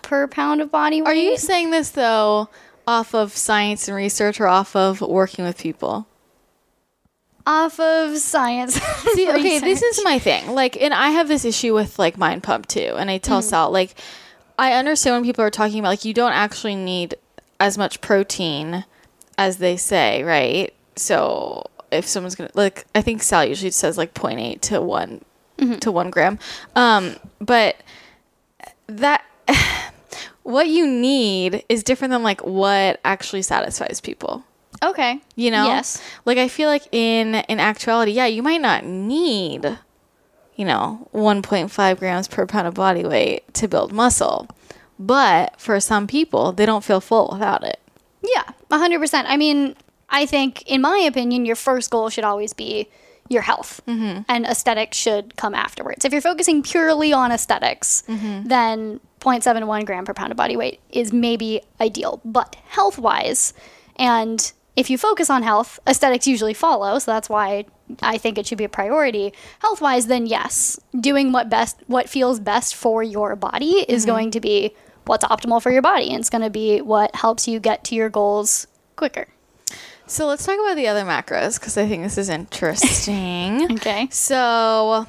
per 0.01 0.27
pound 0.27 0.61
of 0.61 0.71
body 0.71 1.01
weight. 1.01 1.09
Are 1.09 1.13
you 1.13 1.35
saying 1.35 1.71
this 1.71 1.89
though 1.89 2.47
off 2.87 3.13
of 3.13 3.35
science 3.35 3.89
and 3.89 3.97
research 3.97 4.39
or 4.39 4.47
off 4.47 4.77
of 4.77 5.01
working 5.01 5.43
with 5.43 5.57
people? 5.57 6.07
Off 7.45 7.81
of 7.81 8.17
science. 8.17 8.75
See, 9.13 9.29
okay, 9.29 9.59
this 9.59 9.81
is 9.81 9.99
my 10.05 10.17
thing. 10.17 10.49
Like, 10.51 10.81
and 10.81 10.93
I 10.93 11.09
have 11.09 11.27
this 11.27 11.43
issue 11.43 11.73
with 11.73 11.99
like 11.99 12.17
Mind 12.17 12.43
Pump 12.43 12.67
too. 12.67 12.95
And 12.97 13.11
I 13.11 13.17
tell 13.17 13.41
mm. 13.41 13.43
Sal, 13.43 13.71
like, 13.71 13.93
I 14.57 14.71
understand 14.71 15.17
when 15.17 15.23
people 15.25 15.43
are 15.43 15.49
talking 15.49 15.79
about 15.79 15.89
like 15.89 16.05
you 16.05 16.13
don't 16.13 16.31
actually 16.31 16.75
need 16.75 17.15
as 17.59 17.77
much 17.77 17.99
protein 17.99 18.85
as 19.37 19.57
they 19.57 19.75
say, 19.75 20.23
right? 20.23 20.73
So 20.95 21.65
if 21.91 22.07
someone's 22.07 22.35
gonna 22.35 22.51
like 22.53 22.85
I 22.95 23.01
think 23.01 23.23
Sal 23.23 23.45
usually 23.45 23.71
says 23.71 23.97
like 23.97 24.13
0.8 24.13 24.61
to 24.61 24.81
one 24.81 25.21
mm-hmm. 25.57 25.75
to 25.75 25.91
one 25.91 26.09
gram. 26.09 26.39
Um, 26.75 27.15
but 27.39 27.77
that 28.87 29.23
what 30.43 30.67
you 30.67 30.87
need 30.87 31.63
is 31.69 31.83
different 31.83 32.11
than 32.11 32.23
like 32.23 32.41
what 32.41 32.99
actually 33.03 33.41
satisfies 33.41 34.01
people. 34.01 34.43
Okay. 34.83 35.21
You 35.35 35.51
know? 35.51 35.65
Yes. 35.65 36.01
Like 36.25 36.37
I 36.37 36.47
feel 36.47 36.69
like 36.69 36.87
in 36.91 37.35
in 37.35 37.59
actuality, 37.59 38.11
yeah, 38.11 38.25
you 38.25 38.41
might 38.41 38.61
not 38.61 38.85
need 38.85 39.77
you 40.61 40.65
know, 40.65 41.09
1.5 41.11 41.97
grams 41.97 42.27
per 42.27 42.45
pound 42.45 42.67
of 42.67 42.75
body 42.75 43.03
weight 43.03 43.51
to 43.55 43.67
build 43.67 43.91
muscle. 43.91 44.47
But 44.99 45.59
for 45.59 45.79
some 45.79 46.05
people, 46.05 46.51
they 46.51 46.67
don't 46.67 46.83
feel 46.83 47.01
full 47.01 47.29
without 47.31 47.63
it. 47.63 47.79
Yeah, 48.21 48.43
100%. 48.69 49.23
I 49.25 49.37
mean, 49.37 49.75
I 50.11 50.25
think, 50.25 50.61
in 50.67 50.81
my 50.81 50.97
opinion, 50.99 51.45
your 51.45 51.55
first 51.55 51.89
goal 51.89 52.09
should 52.09 52.23
always 52.25 52.53
be 52.53 52.89
your 53.29 53.41
health, 53.41 53.81
Mm-hmm. 53.87 54.23
and 54.27 54.45
aesthetics 54.45 54.97
should 54.97 55.37
come 55.37 55.55
afterwards. 55.55 56.03
If 56.03 56.11
you're 56.11 56.21
focusing 56.21 56.61
purely 56.63 57.13
on 57.13 57.31
aesthetics, 57.31 58.03
Mm-hmm. 58.07 58.47
then 58.49 58.99
0.71 59.21 59.85
gram 59.85 60.03
per 60.03 60.13
pound 60.13 60.31
of 60.31 60.37
body 60.37 60.57
weight 60.57 60.79
is 60.89 61.13
maybe 61.13 61.61
ideal. 61.79 62.19
But 62.25 62.57
health 62.67 62.97
wise, 62.97 63.53
and 63.95 64.51
if 64.75 64.89
you 64.89 64.97
focus 64.97 65.29
on 65.29 65.43
health, 65.43 65.79
aesthetics 65.87 66.27
usually 66.27 66.53
follow. 66.53 66.97
So 66.99 67.11
that's 67.11 67.29
why 67.29 67.65
I 68.01 68.17
think 68.17 68.37
it 68.37 68.47
should 68.47 68.57
be 68.57 68.63
a 68.63 68.69
priority. 68.69 69.33
Health 69.59 69.79
wise, 69.81 70.07
then 70.07 70.25
yes, 70.25 70.79
doing 70.99 71.31
what 71.31 71.49
best, 71.49 71.77
what 71.87 72.09
feels 72.09 72.39
best 72.39 72.73
for 72.75 73.03
your 73.03 73.35
body 73.35 73.85
is 73.87 74.05
going 74.05 74.31
to 74.31 74.39
be 74.39 74.73
what's 75.05 75.23
optimal 75.25 75.61
for 75.61 75.71
your 75.71 75.81
body, 75.81 76.09
and 76.09 76.19
it's 76.19 76.29
going 76.29 76.43
to 76.43 76.49
be 76.49 76.81
what 76.81 77.15
helps 77.15 77.47
you 77.47 77.59
get 77.59 77.83
to 77.85 77.95
your 77.95 78.09
goals 78.09 78.67
quicker. 78.95 79.27
So 80.11 80.27
let's 80.27 80.45
talk 80.45 80.59
about 80.59 80.75
the 80.75 80.89
other 80.89 81.05
macros 81.05 81.57
because 81.57 81.77
I 81.77 81.87
think 81.87 82.03
this 82.03 82.17
is 82.17 82.27
interesting. 82.27 83.71
Okay. 83.71 84.09
So 84.11 85.07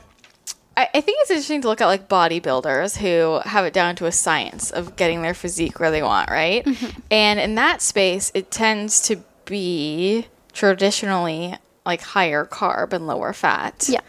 I, 0.77 0.89
I 0.95 1.01
think 1.01 1.19
it's 1.23 1.31
interesting 1.31 1.61
to 1.63 1.69
look 1.69 1.81
at 1.81 1.87
like 1.87 2.09
bodybuilders 2.09 2.99
who 2.99 3.41
have 3.49 3.65
it 3.65 3.73
down 3.73 3.97
to 3.97 4.07
a 4.07 4.13
science 4.13 4.71
of 4.71 4.95
getting 4.95 5.23
their 5.23 5.35
physique 5.35 5.81
where 5.81 5.91
they 5.91 6.05
want, 6.05 6.31
right? 6.31 6.65
And 7.11 7.41
in 7.41 7.57
that 7.57 7.83
space, 7.83 8.31
it 8.33 8.53
tends 8.53 9.01
to 9.09 9.25
be 9.45 10.29
traditionally 10.53 11.57
like 11.85 12.03
higher 12.03 12.45
carb 12.45 12.93
and 12.93 13.09
lower 13.09 13.33
fat. 13.33 13.87
Yeah. 13.89 14.01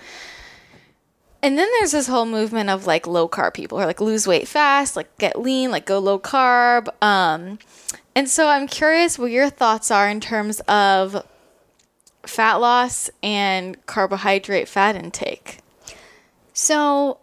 And 1.42 1.58
then 1.58 1.68
there's 1.80 1.92
this 1.92 2.06
whole 2.06 2.28
movement 2.28 2.70
of 2.70 2.86
like 2.86 3.08
low 3.08 3.28
carb 3.28 3.56
people 3.56 3.80
who 3.80 3.84
are 3.84 3.88
like 3.88 4.00
lose 4.00 4.28
weight 4.28 4.48
fast, 4.48 4.96
like 4.96 5.18
get 5.18 5.42
lean, 5.42 5.72
like 5.72 5.88
go 5.88 5.98
low 5.98 6.20
carb. 6.20 6.88
Um, 7.02 7.58
and 8.15 8.29
so 8.29 8.48
I'm 8.48 8.67
curious 8.67 9.17
what 9.17 9.32
your 9.32 9.50
thoughts 9.50 9.91
are 9.91 10.08
in 10.10 10.20
terms 10.20 10.60
of 10.62 11.25
fat 12.25 12.55
loss 12.55 13.10
and 13.22 13.84
carbohydrate 13.86 14.67
fat 14.67 14.96
intake. 14.96 15.60
So, 16.53 17.17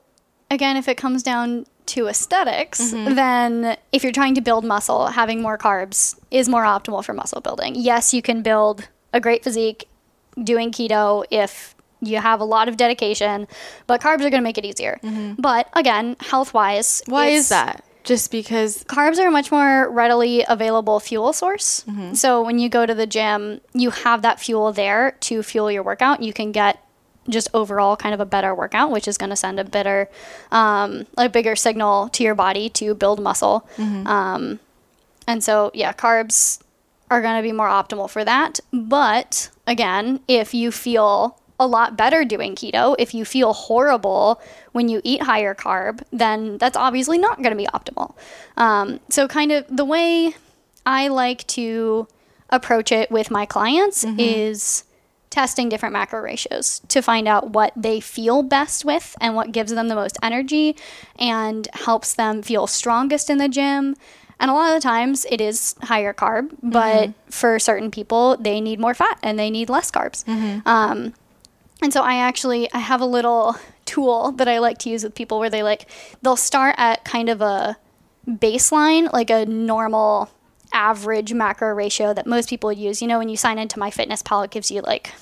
again, 0.50 0.76
if 0.76 0.88
it 0.88 0.96
comes 0.96 1.22
down 1.22 1.66
to 1.86 2.06
esthetics 2.06 2.92
mm-hmm. 2.92 3.14
then 3.14 3.76
if 3.90 4.04
you're 4.04 4.12
trying 4.12 4.34
to 4.36 4.40
build 4.40 4.64
muscle, 4.64 5.08
having 5.08 5.42
more 5.42 5.58
carbs 5.58 6.18
is 6.30 6.48
more 6.48 6.62
optimal 6.62 7.04
for 7.04 7.12
muscle 7.12 7.40
building. 7.40 7.74
Yes, 7.74 8.14
you 8.14 8.22
can 8.22 8.42
build 8.42 8.88
a 9.12 9.20
great 9.20 9.42
physique 9.42 9.88
doing 10.42 10.70
keto 10.70 11.24
if 11.30 11.74
you 12.00 12.18
have 12.18 12.40
a 12.40 12.44
lot 12.44 12.68
of 12.68 12.76
dedication, 12.76 13.48
but 13.86 14.00
carbs 14.00 14.20
are 14.20 14.30
going 14.30 14.34
to 14.34 14.40
make 14.40 14.56
it 14.56 14.64
easier. 14.64 15.00
Mm-hmm. 15.02 15.40
But 15.40 15.68
again, 15.74 16.16
health 16.20 16.54
wise, 16.54 17.02
Why 17.06 17.28
is 17.28 17.48
that? 17.48 17.84
Just 18.04 18.30
because 18.30 18.82
carbs 18.84 19.18
are 19.18 19.28
a 19.28 19.30
much 19.30 19.50
more 19.52 19.90
readily 19.90 20.44
available 20.48 21.00
fuel 21.00 21.32
source. 21.32 21.84
So 22.14 22.42
when 22.42 22.58
you 22.58 22.68
go 22.68 22.86
to 22.86 22.94
the 22.94 23.06
gym, 23.06 23.60
you 23.74 23.90
have 23.90 24.22
that 24.22 24.40
fuel 24.40 24.72
there 24.72 25.12
to 25.20 25.42
fuel 25.42 25.70
your 25.70 25.82
workout. 25.82 26.22
You 26.22 26.32
can 26.32 26.50
get 26.52 26.82
just 27.28 27.48
overall 27.52 27.96
kind 27.96 28.14
of 28.14 28.20
a 28.20 28.24
better 28.24 28.54
workout, 28.54 28.90
which 28.90 29.06
is 29.06 29.18
going 29.18 29.30
to 29.30 29.36
send 29.36 29.60
a 29.60 29.64
better, 29.64 30.08
um, 30.50 31.06
a 31.18 31.28
bigger 31.28 31.54
signal 31.54 32.08
to 32.10 32.24
your 32.24 32.34
body 32.34 32.68
to 32.70 32.94
build 32.94 33.20
muscle. 33.20 33.68
Um, 34.06 34.60
and 35.28 35.44
so, 35.44 35.70
yeah, 35.74 35.92
carbs 35.92 36.60
are 37.10 37.20
going 37.20 37.36
to 37.36 37.42
be 37.42 37.52
more 37.52 37.68
optimal 37.68 38.08
for 38.08 38.24
that. 38.24 38.60
But 38.72 39.50
again, 39.66 40.20
if 40.26 40.54
you 40.54 40.72
feel 40.72 41.38
a 41.60 41.66
lot 41.66 41.96
better 41.96 42.24
doing 42.24 42.56
keto, 42.56 42.96
if 42.98 43.14
you 43.14 43.24
feel 43.24 43.52
horrible 43.52 44.40
when 44.72 44.88
you 44.88 45.00
eat 45.04 45.22
higher 45.22 45.54
carb, 45.54 46.02
then 46.12 46.58
that's 46.58 46.76
obviously 46.76 47.18
not 47.18 47.36
going 47.42 47.50
to 47.50 47.56
be 47.56 47.66
optimal. 47.66 48.14
Um, 48.56 48.98
so, 49.10 49.28
kind 49.28 49.52
of 49.52 49.64
the 49.68 49.84
way 49.84 50.34
I 50.84 51.06
like 51.08 51.46
to 51.48 52.08
approach 52.48 52.90
it 52.90 53.10
with 53.12 53.30
my 53.30 53.46
clients 53.46 54.04
is 54.18 54.84
testing 55.28 55.68
different 55.68 55.92
macro 55.92 56.20
ratios 56.20 56.80
to 56.88 57.00
find 57.00 57.28
out 57.28 57.50
what 57.50 57.72
they 57.76 58.00
feel 58.00 58.42
best 58.42 58.84
with 58.84 59.14
and 59.20 59.36
what 59.36 59.52
gives 59.52 59.72
them 59.72 59.86
the 59.86 59.94
most 59.94 60.16
energy 60.24 60.74
and 61.20 61.68
helps 61.74 62.14
them 62.14 62.42
feel 62.42 62.66
strongest 62.66 63.30
in 63.30 63.38
the 63.38 63.48
gym. 63.48 63.94
And 64.40 64.50
a 64.50 64.54
lot 64.54 64.74
of 64.74 64.82
the 64.82 64.88
times 64.88 65.26
it 65.30 65.40
is 65.40 65.76
higher 65.82 66.12
carb, 66.14 66.50
but 66.62 67.10
for 67.32 67.58
certain 67.60 67.90
people, 67.92 68.36
they 68.38 68.60
need 68.60 68.80
more 68.80 68.94
fat 68.94 69.18
and 69.22 69.38
they 69.38 69.50
need 69.50 69.68
less 69.68 69.90
carbs. 69.92 70.24
Um, 70.66 71.12
and 71.82 71.92
so 71.92 72.02
I 72.02 72.16
actually 72.16 72.72
I 72.72 72.78
have 72.78 73.00
a 73.00 73.06
little 73.06 73.56
tool 73.84 74.32
that 74.32 74.48
I 74.48 74.58
like 74.58 74.78
to 74.78 74.90
use 74.90 75.02
with 75.04 75.14
people 75.14 75.38
where 75.38 75.50
they 75.50 75.62
like 75.62 75.88
they'll 76.22 76.36
start 76.36 76.74
at 76.78 77.04
kind 77.04 77.28
of 77.28 77.40
a 77.40 77.76
baseline, 78.26 79.12
like 79.12 79.30
a 79.30 79.46
normal 79.46 80.30
average 80.72 81.32
macro 81.32 81.74
ratio 81.74 82.14
that 82.14 82.26
most 82.26 82.48
people 82.48 82.68
would 82.68 82.78
use. 82.78 83.02
You 83.02 83.08
know, 83.08 83.18
when 83.18 83.28
you 83.28 83.36
sign 83.36 83.58
into 83.58 83.78
my 83.78 83.90
fitness 83.90 84.22
pal, 84.22 84.42
it 84.42 84.50
gives 84.50 84.70
you 84.70 84.80
like 84.82 85.12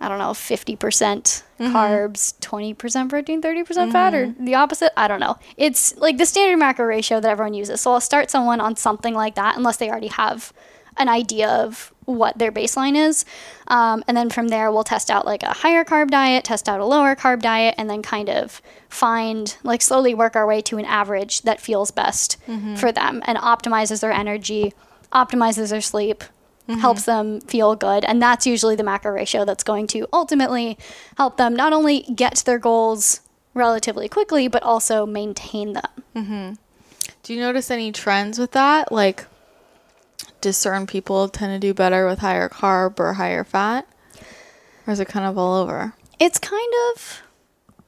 I 0.00 0.08
don't 0.08 0.18
know, 0.18 0.30
50% 0.30 0.76
mm-hmm. 0.78 1.64
carbs, 1.76 2.38
20% 2.38 3.08
protein, 3.08 3.42
30% 3.42 3.90
fat, 3.90 4.14
or 4.14 4.26
mm-hmm. 4.28 4.44
the 4.44 4.54
opposite. 4.54 4.92
I 4.96 5.08
don't 5.08 5.18
know. 5.18 5.38
It's 5.56 5.96
like 5.96 6.18
the 6.18 6.26
standard 6.26 6.56
macro 6.56 6.86
ratio 6.86 7.20
that 7.20 7.28
everyone 7.28 7.54
uses. 7.54 7.80
So 7.80 7.92
I'll 7.92 8.00
start 8.00 8.30
someone 8.30 8.60
on 8.60 8.76
something 8.76 9.14
like 9.14 9.34
that 9.34 9.56
unless 9.56 9.78
they 9.78 9.90
already 9.90 10.08
have 10.08 10.52
an 10.98 11.08
idea 11.08 11.48
of 11.48 11.92
what 12.04 12.38
their 12.38 12.50
baseline 12.50 12.96
is. 12.96 13.24
Um, 13.66 14.02
and 14.08 14.16
then 14.16 14.30
from 14.30 14.48
there, 14.48 14.72
we'll 14.72 14.84
test 14.84 15.10
out 15.10 15.26
like 15.26 15.42
a 15.42 15.52
higher 15.52 15.84
carb 15.84 16.10
diet, 16.10 16.44
test 16.44 16.68
out 16.68 16.80
a 16.80 16.84
lower 16.84 17.14
carb 17.14 17.42
diet, 17.42 17.74
and 17.76 17.88
then 17.90 18.02
kind 18.02 18.30
of 18.30 18.62
find, 18.88 19.56
like, 19.62 19.82
slowly 19.82 20.14
work 20.14 20.34
our 20.34 20.46
way 20.46 20.62
to 20.62 20.78
an 20.78 20.86
average 20.86 21.42
that 21.42 21.60
feels 21.60 21.90
best 21.90 22.38
mm-hmm. 22.46 22.76
for 22.76 22.90
them 22.90 23.22
and 23.26 23.36
optimizes 23.36 24.00
their 24.00 24.12
energy, 24.12 24.72
optimizes 25.12 25.68
their 25.68 25.82
sleep, 25.82 26.24
mm-hmm. 26.66 26.80
helps 26.80 27.04
them 27.04 27.40
feel 27.42 27.76
good. 27.76 28.04
And 28.06 28.22
that's 28.22 28.46
usually 28.46 28.76
the 28.76 28.84
macro 28.84 29.12
ratio 29.12 29.44
that's 29.44 29.64
going 29.64 29.86
to 29.88 30.06
ultimately 30.10 30.78
help 31.18 31.36
them 31.36 31.54
not 31.54 31.74
only 31.74 32.00
get 32.14 32.36
to 32.36 32.44
their 32.46 32.58
goals 32.58 33.20
relatively 33.52 34.08
quickly, 34.08 34.48
but 34.48 34.62
also 34.62 35.04
maintain 35.04 35.74
them. 35.74 35.90
Mm-hmm. 36.16 36.54
Do 37.22 37.34
you 37.34 37.40
notice 37.40 37.70
any 37.70 37.92
trends 37.92 38.38
with 38.38 38.52
that? 38.52 38.90
Like, 38.90 39.26
do 40.40 40.52
certain 40.52 40.86
people 40.86 41.28
tend 41.28 41.60
to 41.60 41.66
do 41.66 41.74
better 41.74 42.06
with 42.06 42.20
higher 42.20 42.48
carb 42.48 42.98
or 43.00 43.14
higher 43.14 43.44
fat? 43.44 43.86
Or 44.86 44.92
is 44.92 45.00
it 45.00 45.08
kind 45.08 45.26
of 45.26 45.36
all 45.36 45.54
over? 45.54 45.94
It's 46.18 46.38
kind 46.38 46.72
of 46.92 47.22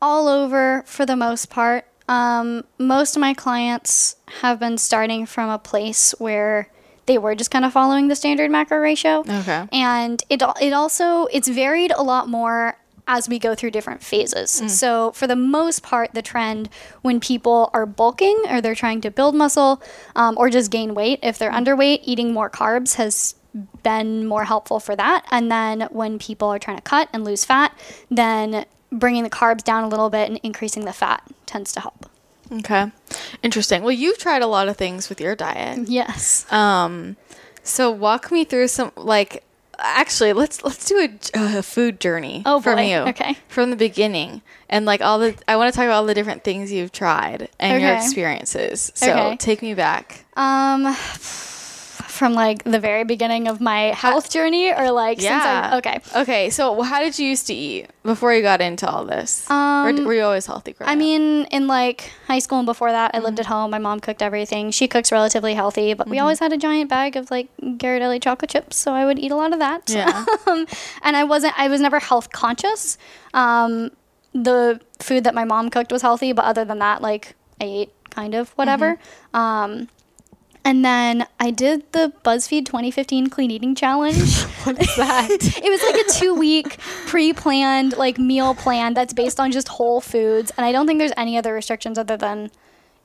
all 0.02 0.28
over 0.28 0.82
for 0.86 1.06
the 1.06 1.16
most 1.16 1.50
part. 1.50 1.86
Um, 2.08 2.64
most 2.78 3.16
of 3.16 3.20
my 3.20 3.34
clients 3.34 4.16
have 4.40 4.58
been 4.58 4.78
starting 4.78 5.26
from 5.26 5.48
a 5.48 5.58
place 5.58 6.12
where 6.18 6.68
they 7.06 7.18
were 7.18 7.34
just 7.34 7.50
kind 7.50 7.64
of 7.64 7.72
following 7.72 8.08
the 8.08 8.16
standard 8.16 8.50
macro 8.50 8.78
ratio. 8.78 9.20
Okay. 9.20 9.66
And 9.72 10.22
it 10.28 10.42
it 10.60 10.72
also 10.72 11.26
it's 11.26 11.48
varied 11.48 11.92
a 11.92 12.02
lot 12.02 12.28
more 12.28 12.76
as 13.10 13.28
we 13.28 13.40
go 13.40 13.56
through 13.56 13.72
different 13.72 14.04
phases. 14.04 14.62
So 14.78 15.10
for 15.12 15.26
the 15.26 15.34
most 15.34 15.82
part, 15.82 16.14
the 16.14 16.22
trend 16.22 16.68
when 17.02 17.18
people 17.18 17.68
are 17.74 17.84
bulking 17.84 18.40
or 18.48 18.60
they're 18.60 18.76
trying 18.76 19.00
to 19.00 19.10
build 19.10 19.34
muscle 19.34 19.82
um, 20.14 20.38
or 20.38 20.48
just 20.48 20.70
gain 20.70 20.94
weight, 20.94 21.18
if 21.20 21.36
they're 21.36 21.50
underweight, 21.50 22.02
eating 22.04 22.32
more 22.32 22.48
carbs 22.48 22.94
has 22.94 23.34
been 23.82 24.26
more 24.26 24.44
helpful 24.44 24.78
for 24.78 24.94
that. 24.94 25.26
And 25.32 25.50
then 25.50 25.88
when 25.90 26.20
people 26.20 26.48
are 26.48 26.60
trying 26.60 26.76
to 26.76 26.82
cut 26.82 27.08
and 27.12 27.24
lose 27.24 27.44
fat, 27.44 27.76
then 28.10 28.64
bringing 28.92 29.24
the 29.24 29.30
carbs 29.30 29.64
down 29.64 29.82
a 29.82 29.88
little 29.88 30.08
bit 30.08 30.30
and 30.30 30.38
increasing 30.44 30.84
the 30.84 30.92
fat 30.92 31.20
tends 31.46 31.72
to 31.72 31.80
help. 31.80 32.08
Okay. 32.52 32.92
Interesting. 33.42 33.82
Well, 33.82 33.90
you've 33.92 34.18
tried 34.18 34.42
a 34.42 34.46
lot 34.46 34.68
of 34.68 34.76
things 34.76 35.08
with 35.08 35.20
your 35.20 35.34
diet. 35.34 35.88
Yes. 35.88 36.50
Um, 36.52 37.16
so 37.64 37.90
walk 37.90 38.30
me 38.30 38.44
through 38.44 38.68
some 38.68 38.92
like 38.96 39.42
actually 39.80 40.32
let's 40.32 40.62
let's 40.64 40.84
do 40.86 40.98
a, 41.34 41.58
a 41.58 41.62
food 41.62 42.00
journey 42.00 42.42
Oh, 42.46 42.60
from 42.60 42.76
boy. 42.76 42.90
you 42.90 42.96
Okay. 43.08 43.36
from 43.48 43.70
the 43.70 43.76
beginning 43.76 44.42
and 44.68 44.86
like 44.86 45.00
all 45.00 45.18
the 45.18 45.34
I 45.48 45.56
want 45.56 45.72
to 45.72 45.76
talk 45.76 45.84
about 45.86 45.96
all 45.96 46.06
the 46.06 46.14
different 46.14 46.44
things 46.44 46.70
you've 46.72 46.92
tried 46.92 47.48
and 47.58 47.80
your 47.80 47.92
experiences. 47.94 48.92
So 48.94 49.10
Okay. 49.10 49.36
take 49.36 49.62
me 49.62 49.74
back. 49.74 50.24
Um, 50.36 50.94
from 52.20 52.34
like 52.34 52.62
the 52.64 52.78
very 52.78 53.02
beginning 53.14 53.48
of 53.48 53.60
my 53.62 53.80
health 54.04 54.26
journey, 54.30 54.70
or 54.80 54.90
like 54.92 55.18
Yeah. 55.20 55.30
since 55.30 55.44
I, 55.72 55.78
okay. 55.78 56.20
Okay. 56.22 56.50
So 56.50 56.82
how 56.82 56.98
did 57.00 57.18
you 57.18 57.26
used 57.34 57.46
to 57.46 57.54
eat 57.54 57.88
before 58.02 58.30
you 58.34 58.42
got 58.42 58.60
into 58.60 58.86
all 58.86 59.04
this? 59.06 59.46
or 59.50 59.90
were 60.06 60.12
you 60.14 60.22
always 60.30 60.44
healthy? 60.44 60.72
growing 60.74 60.88
Um, 60.88 60.92
I 60.92 60.96
up? 60.96 60.98
mean, 61.06 61.24
in 61.56 61.66
like 61.66 62.10
high 62.28 62.38
school 62.44 62.58
and 62.58 62.66
before 62.66 62.92
that, 62.92 63.12
I 63.14 63.18
lived 63.18 63.38
Mm-hmm. 63.38 63.40
at 63.40 63.46
home. 63.46 63.70
My 63.70 63.78
mom 63.78 64.00
cooked 64.00 64.20
everything. 64.22 64.70
She 64.70 64.86
cooks 64.86 65.10
relatively 65.10 65.54
healthy, 65.54 65.94
but 65.94 66.06
we 66.08 66.18
always 66.18 66.38
had 66.40 66.52
a 66.52 66.58
giant 66.58 66.90
bag 66.90 67.16
of 67.16 67.30
like 67.30 67.48
Ghirardelli 67.62 68.20
chocolate 68.22 68.50
chips, 68.50 68.76
so 68.76 68.92
I 68.92 69.06
would 69.06 69.18
eat 69.18 69.32
a 69.32 69.36
lot 69.36 69.52
of 69.54 69.58
that. 69.60 69.88
Yeah. 69.88 70.24
um, 70.46 70.66
and 71.02 71.16
I 71.16 71.24
wasn't. 71.24 71.54
I 71.58 71.68
was 71.68 71.80
never 71.80 71.98
health 72.00 72.30
conscious. 72.32 72.98
Um, 73.32 73.92
the 74.34 74.78
food 75.00 75.24
that 75.24 75.34
my 75.34 75.44
mom 75.44 75.70
cooked 75.70 75.90
was 75.90 76.02
healthy, 76.02 76.32
but 76.34 76.44
other 76.44 76.64
than 76.66 76.78
that, 76.80 77.00
like 77.00 77.34
I 77.60 77.64
ate 77.64 77.90
kind 78.10 78.34
of 78.34 78.50
whatever. 78.60 78.98
Um, 79.32 79.88
and 80.64 80.84
then 80.84 81.26
I 81.38 81.50
did 81.50 81.90
the 81.92 82.12
BuzzFeed 82.24 82.66
2015 82.66 83.28
Clean 83.28 83.50
Eating 83.50 83.74
Challenge. 83.74 84.16
What 84.60 84.78
is 84.78 84.94
that? 84.96 85.30
it 85.30 85.70
was 85.70 85.82
like 85.82 86.06
a 86.06 86.20
two 86.20 86.34
week 86.34 86.76
pre 87.06 87.32
planned 87.32 87.96
like 87.96 88.18
meal 88.18 88.54
plan 88.54 88.92
that's 88.92 89.14
based 89.14 89.40
on 89.40 89.52
just 89.52 89.68
whole 89.68 90.02
foods. 90.02 90.52
And 90.58 90.66
I 90.66 90.72
don't 90.72 90.86
think 90.86 90.98
there's 90.98 91.14
any 91.16 91.38
other 91.38 91.54
restrictions 91.54 91.96
other 91.96 92.18
than 92.18 92.50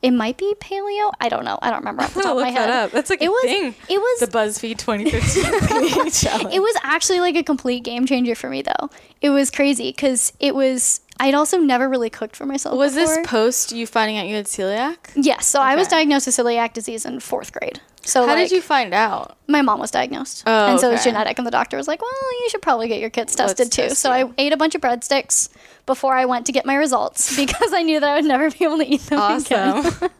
it 0.01 0.11
might 0.11 0.37
be 0.37 0.53
paleo. 0.59 1.13
I 1.21 1.29
don't 1.29 1.45
know. 1.45 1.57
I 1.61 1.69
don't 1.69 1.79
remember 1.79 2.03
off 2.03 2.13
the 2.13 2.19
I'm 2.19 2.23
top 2.25 2.35
of 2.35 2.41
my 2.41 2.47
look 2.49 2.55
that 2.55 2.69
head. 2.69 2.69
up. 2.69 2.91
That's 2.91 3.09
like 3.09 3.21
it 3.21 3.27
a 3.27 3.31
was, 3.31 3.43
thing. 3.43 3.73
It 3.87 3.97
was 3.97 4.19
the 4.19 4.27
BuzzFeed 4.37 4.77
2015 4.77 6.11
challenge. 6.11 6.53
it 6.53 6.59
was 6.59 6.75
actually 6.83 7.21
like 7.21 7.37
a 7.37 7.43
complete 7.43 7.85
game 7.85 8.05
changer 8.05 8.35
for 8.35 8.49
me 8.49 8.61
though. 8.61 8.89
It 9.21 9.29
was 9.29 9.49
crazy 9.49 9.91
because 9.91 10.33
it 10.41 10.53
was 10.53 10.99
I'd 11.19 11.33
also 11.33 11.57
never 11.57 11.87
really 11.87 12.09
cooked 12.09 12.35
for 12.35 12.45
myself. 12.45 12.77
Was 12.77 12.95
before. 12.95 13.15
this 13.15 13.27
post 13.27 13.71
you 13.71 13.87
finding 13.87 14.17
out 14.17 14.27
you 14.27 14.35
had 14.35 14.45
celiac? 14.45 14.97
Yes. 15.15 15.47
So 15.47 15.61
I 15.61 15.75
was 15.75 15.87
diagnosed 15.87 16.27
with 16.27 16.35
celiac 16.35 16.73
disease 16.73 17.05
in 17.05 17.19
fourth 17.21 17.53
grade. 17.53 17.79
So 18.01 18.27
How 18.27 18.35
like, 18.35 18.49
did 18.49 18.55
you 18.55 18.61
find 18.61 18.93
out? 18.93 19.35
my 19.47 19.61
mom 19.63 19.79
was 19.79 19.89
diagnosed. 19.89 20.43
Oh, 20.45 20.71
and 20.71 20.79
so 20.79 20.89
it 20.89 20.91
was 20.91 21.03
genetic 21.03 21.39
and 21.39 21.47
the 21.47 21.51
doctor 21.51 21.75
was 21.77 21.87
like, 21.87 22.01
Well, 22.01 22.11
you 22.43 22.49
should 22.49 22.61
probably 22.61 22.87
get 22.87 22.99
your 22.99 23.09
kids 23.09 23.37
Let's 23.39 23.53
tested 23.53 23.71
too. 23.71 23.89
test 23.89 24.01
So 24.01 24.13
you. 24.13 24.27
I 24.27 24.33
ate 24.37 24.53
a 24.53 24.57
bunch 24.57 24.75
of 24.75 24.81
breadsticks 24.81 25.49
before 25.85 26.13
I 26.15 26.25
went 26.25 26.45
to 26.47 26.51
get 26.51 26.65
my 26.65 26.75
results 26.75 27.35
because 27.37 27.73
I 27.73 27.81
knew 27.81 27.99
that 27.99 28.09
I 28.09 28.15
would 28.15 28.25
never 28.25 28.51
be 28.51 28.65
able 28.65 28.77
to 28.77 28.85
eat 28.85 29.01
them 29.01 29.19
again. 29.41 29.77
Awesome. 29.77 30.09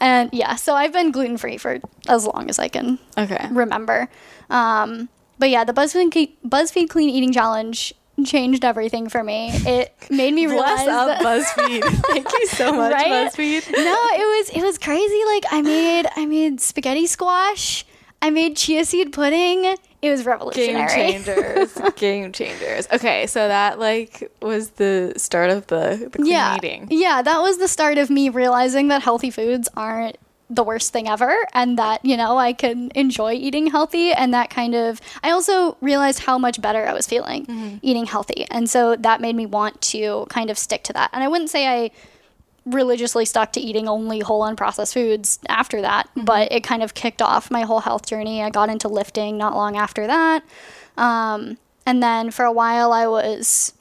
And 0.00 0.28
yeah, 0.32 0.56
so 0.56 0.74
I've 0.74 0.92
been 0.92 1.10
gluten 1.10 1.36
free 1.38 1.56
for 1.56 1.78
as 2.08 2.26
long 2.26 2.50
as 2.50 2.58
I 2.58 2.68
can 2.68 2.98
okay. 3.16 3.46
remember. 3.50 4.08
Um, 4.50 5.08
but 5.38 5.50
yeah, 5.50 5.64
the 5.64 5.72
BuzzFeed 5.72 6.32
BuzzFeed 6.44 6.88
Clean 6.88 7.08
Eating 7.08 7.32
Challenge 7.32 7.94
changed 8.24 8.64
everything 8.64 9.08
for 9.08 9.22
me. 9.22 9.50
It 9.52 9.94
made 10.10 10.32
me 10.34 10.46
realize 10.46 10.84
Bless 10.84 10.88
up 10.88 11.24
BuzzFeed. 11.24 11.82
Thank 12.12 12.32
you 12.32 12.46
so 12.46 12.72
much, 12.72 12.92
Right? 12.92 13.30
BuzzFeed. 13.32 13.70
no, 13.72 14.06
it 14.14 14.18
was 14.38 14.50
it 14.50 14.62
was 14.62 14.78
crazy. 14.78 15.22
Like 15.26 15.44
I 15.50 15.62
made 15.62 16.06
I 16.16 16.26
made 16.26 16.60
spaghetti 16.60 17.06
squash. 17.06 17.84
I 18.22 18.30
made 18.30 18.56
chia 18.56 18.84
seed 18.84 19.12
pudding. 19.12 19.76
It 20.02 20.10
was 20.10 20.24
revolutionary. 20.24 20.88
Game 20.88 21.22
changers. 21.24 21.78
Game 21.96 22.32
changers. 22.32 22.88
Okay, 22.92 23.26
so 23.26 23.46
that 23.48 23.78
like 23.78 24.30
was 24.40 24.70
the 24.70 25.12
start 25.16 25.50
of 25.50 25.66
the, 25.66 26.10
the 26.12 26.26
yeah, 26.26 26.56
eating. 26.56 26.86
yeah, 26.90 27.22
that 27.22 27.40
was 27.40 27.58
the 27.58 27.68
start 27.68 27.98
of 27.98 28.08
me 28.08 28.28
realizing 28.28 28.88
that 28.88 29.02
healthy 29.02 29.30
foods 29.30 29.68
aren't 29.76 30.16
the 30.48 30.62
worst 30.62 30.92
thing 30.92 31.08
ever 31.08 31.36
and 31.54 31.76
that 31.76 32.04
you 32.04 32.16
know 32.16 32.38
i 32.38 32.52
can 32.52 32.90
enjoy 32.94 33.32
eating 33.32 33.66
healthy 33.66 34.12
and 34.12 34.32
that 34.32 34.48
kind 34.48 34.74
of 34.76 35.00
i 35.24 35.30
also 35.30 35.76
realized 35.80 36.20
how 36.20 36.38
much 36.38 36.60
better 36.62 36.86
i 36.86 36.92
was 36.92 37.06
feeling 37.06 37.44
eating 37.82 38.06
healthy. 38.06 38.46
And 38.50 38.70
so 38.70 38.94
that 38.96 39.20
made 39.20 39.34
me 39.34 39.44
want 39.46 39.80
to 39.80 40.26
kind 40.28 40.48
of 40.50 40.56
stick 40.58 40.84
to 40.84 40.92
that. 40.92 41.10
And 41.12 41.24
i 41.24 41.28
wouldn't 41.28 41.50
say 41.50 41.66
i 41.66 41.90
religiously 42.64 43.24
stuck 43.24 43.52
to 43.52 43.60
eating 43.60 43.88
only 43.88 44.20
whole 44.20 44.42
unprocessed 44.42 44.92
foods 44.92 45.38
after 45.48 45.80
that 45.82 46.08
but 46.16 46.50
it 46.50 46.64
kind 46.64 46.82
of 46.82 46.94
kicked 46.94 47.22
off 47.22 47.50
my 47.50 47.62
whole 47.62 47.80
health 47.80 48.06
journey. 48.06 48.42
I 48.42 48.50
got 48.50 48.68
into 48.68 48.88
lifting 48.88 49.36
not 49.38 49.54
long 49.54 49.76
after 49.76 50.06
that. 50.06 50.42
Um, 50.96 51.58
and 51.84 52.02
then 52.02 52.30
for 52.30 52.44
a 52.44 52.52
while 52.52 52.92
i 52.92 53.06
was 53.06 53.72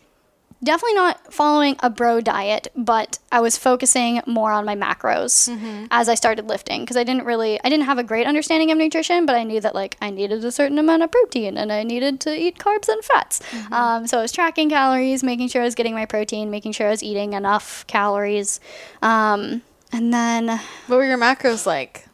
definitely 0.63 0.95
not 0.95 1.33
following 1.33 1.75
a 1.79 1.89
bro 1.89 2.21
diet, 2.21 2.67
but 2.75 3.19
I 3.31 3.39
was 3.41 3.57
focusing 3.57 4.21
more 4.25 4.51
on 4.51 4.65
my 4.65 4.75
macros 4.75 5.47
as 5.91 6.09
I 6.09 6.15
started 6.15 6.47
lifting 6.47 6.81
because 6.81 6.97
I 6.97 7.03
didn't 7.03 7.25
really 7.25 7.59
I 7.63 7.69
didn't 7.69 7.85
have 7.85 7.97
a 7.97 8.03
great 8.03 8.25
understanding 8.25 8.71
of 8.71 8.77
nutrition, 8.77 9.25
but 9.25 9.35
I 9.35 9.43
knew 9.43 9.61
that 9.61 9.75
like 9.75 9.97
I 10.01 10.09
needed 10.09 10.43
a 10.43 10.51
certain 10.51 10.79
amount 10.79 11.03
of 11.03 11.11
protein 11.11 11.57
and 11.57 11.71
I 11.71 11.83
needed 11.83 12.19
to 12.21 12.35
eat 12.35 12.57
carbs 12.57 12.89
and 12.89 13.03
fats. 13.03 13.41
Um, 13.71 14.07
so 14.07 14.19
I 14.19 14.21
was 14.21 14.31
tracking 14.31 14.69
calories, 14.69 15.23
making 15.23 15.49
sure 15.49 15.61
I 15.61 15.65
was 15.65 15.75
getting 15.75 15.93
my 15.93 16.05
protein, 16.05 16.49
making 16.49 16.71
sure 16.71 16.87
I 16.87 16.91
was 16.91 17.03
eating 17.03 17.33
enough 17.33 17.85
calories, 17.87 18.59
um, 19.01 19.61
and 19.91 20.13
then 20.13 20.47
What 20.87 20.97
were 20.97 21.05
your 21.05 21.17
macros 21.17 21.65
like? 21.65 22.07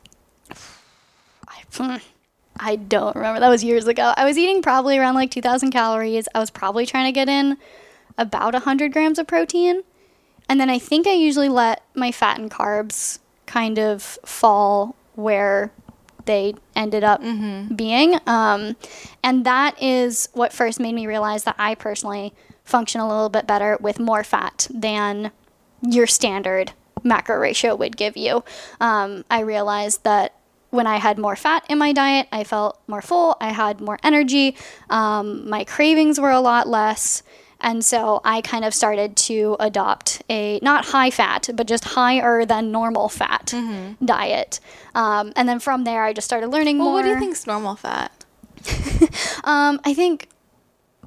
I, 1.47 2.01
I 2.59 2.75
don't 2.75 3.15
remember. 3.15 3.39
That 3.39 3.49
was 3.49 3.63
years 3.63 3.87
ago. 3.87 4.13
I 4.15 4.25
was 4.25 4.37
eating 4.37 4.61
probably 4.61 4.97
around 4.97 5.15
like 5.15 5.31
2,000 5.31 5.71
calories. 5.71 6.27
I 6.35 6.39
was 6.39 6.51
probably 6.51 6.85
trying 6.85 7.05
to 7.05 7.11
get 7.11 7.27
in 7.27 7.57
about 8.17 8.53
100 8.53 8.93
grams 8.93 9.19
of 9.19 9.27
protein. 9.27 9.83
And 10.49 10.59
then 10.59 10.69
I 10.69 10.79
think 10.79 11.07
I 11.07 11.13
usually 11.13 11.49
let 11.49 11.83
my 11.95 12.11
fat 12.11 12.39
and 12.39 12.51
carbs 12.51 13.19
kind 13.45 13.79
of 13.79 14.03
fall 14.25 14.95
where 15.15 15.71
they 16.25 16.55
ended 16.75 17.03
up 17.03 17.21
being. 17.75 18.15
Um, 18.27 18.75
and 19.23 19.45
that 19.45 19.81
is 19.81 20.29
what 20.33 20.53
first 20.53 20.79
made 20.79 20.93
me 20.93 21.07
realize 21.07 21.43
that 21.45 21.55
I 21.57 21.75
personally 21.75 22.33
function 22.63 23.01
a 23.01 23.07
little 23.07 23.29
bit 23.29 23.47
better 23.47 23.77
with 23.81 23.99
more 23.99 24.23
fat 24.23 24.67
than 24.69 25.31
your 25.81 26.07
standard 26.07 26.73
macro 27.03 27.37
ratio 27.37 27.75
would 27.75 27.97
give 27.97 28.15
you. 28.15 28.43
Um, 28.79 29.25
I 29.29 29.41
realized 29.41 30.03
that 30.03 30.35
when 30.69 30.87
I 30.87 30.97
had 30.97 31.17
more 31.17 31.35
fat 31.35 31.65
in 31.69 31.77
my 31.77 31.91
diet, 31.91 32.27
I 32.31 32.43
felt 32.43 32.79
more 32.87 33.01
full, 33.01 33.35
I 33.41 33.49
had 33.49 33.81
more 33.81 33.99
energy, 34.03 34.55
um, 34.89 35.49
my 35.49 35.63
cravings 35.65 36.19
were 36.19 36.31
a 36.31 36.39
lot 36.39 36.67
less. 36.67 37.23
And 37.61 37.85
so 37.85 38.21
I 38.23 38.41
kind 38.41 38.65
of 38.65 38.73
started 38.73 39.15
to 39.27 39.55
adopt 39.59 40.21
a 40.29 40.59
not 40.61 40.85
high 40.85 41.11
fat, 41.11 41.49
but 41.55 41.67
just 41.67 41.83
higher 41.85 42.45
than 42.45 42.71
normal 42.71 43.07
fat 43.09 43.53
diet. 44.03 44.59
Um, 44.95 45.31
and 45.35 45.47
then 45.47 45.59
from 45.59 45.83
there, 45.83 46.03
I 46.03 46.13
just 46.13 46.25
started 46.25 46.47
learning 46.49 46.77
Well, 46.79 46.87
more. 46.87 46.93
what 46.95 47.03
do 47.03 47.09
you 47.09 47.19
think's 47.19 47.45
normal 47.47 47.75
fat? 47.75 48.11
Um, 49.43 49.79
I 49.83 49.93
think 49.93 50.27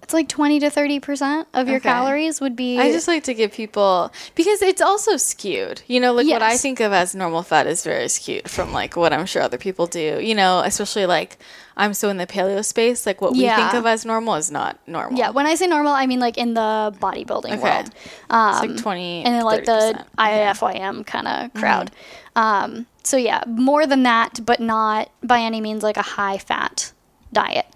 it's 0.03 0.13
like 0.13 0.29
20 0.29 0.61
to 0.61 0.67
30% 0.71 1.47
of 1.55 1.69
your 1.69 1.77
Okay. 1.79 1.89
calories 1.89 2.41
would 2.41 2.57
be. 2.57 2.79
I 2.79 2.91
just 2.93 3.07
like 3.09 3.25
to 3.25 3.35
give 3.35 3.53
people 3.53 4.13
because 4.35 4.61
it's 4.61 4.83
also 4.83 5.17
skewed. 5.17 5.83
You 5.87 6.01
know, 6.01 6.13
like 6.13 6.27
what 6.27 6.43
I 6.43 6.57
think 6.57 6.81
of 6.81 6.93
as 6.93 7.15
normal 7.15 7.43
fat 7.43 7.67
is 7.67 7.83
very 7.85 8.09
skewed 8.09 8.51
from 8.51 8.73
like 8.73 8.97
what 8.97 9.13
I'm 9.13 9.25
sure 9.27 9.41
other 9.43 9.57
people 9.59 9.87
do. 9.87 10.21
You 10.21 10.35
know, 10.35 10.61
especially 10.65 11.07
like 11.07 11.39
I'm 11.77 11.93
so 11.95 12.09
in 12.09 12.17
the 12.19 12.27
paleo 12.27 12.65
space. 12.65 13.05
Like 13.07 13.21
what 13.21 13.33
we 13.33 13.49
think 13.49 13.75
of 13.75 13.85
as 13.87 14.05
normal 14.05 14.35
is 14.37 14.51
not 14.51 14.79
normal. 14.87 15.19
Yeah, 15.19 15.31
when 15.31 15.47
I 15.47 15.55
say 15.57 15.67
normal, 15.67 15.93
I 15.93 16.07
mean 16.07 16.21
like 16.21 16.39
in 16.39 16.55
the 16.55 16.95
bodybuilding 17.01 17.53
Okay. 17.55 17.63
world. 17.63 17.87
it's 17.95 18.31
Um, 18.31 18.69
like 18.69 18.77
20 18.77 19.25
and 19.25 19.35
then 19.35 19.45
like 19.45 19.65
the 19.65 19.95
30%. 19.95 20.07
IFYM 20.19 21.07
kind 21.07 21.27
Mm-hmm. 21.27 21.45
of 21.47 21.55
crowd. 21.61 21.91
Um, 22.37 22.87
so 23.03 23.17
yeah, 23.17 23.43
more 23.47 23.87
than 23.87 24.03
that, 24.05 24.41
but 24.45 24.61
not 24.61 25.11
by 25.23 25.41
any 25.41 25.61
means 25.61 25.83
like 25.83 25.97
a 25.97 26.03
high 26.03 26.39
fat 26.39 26.93
diet. 27.33 27.67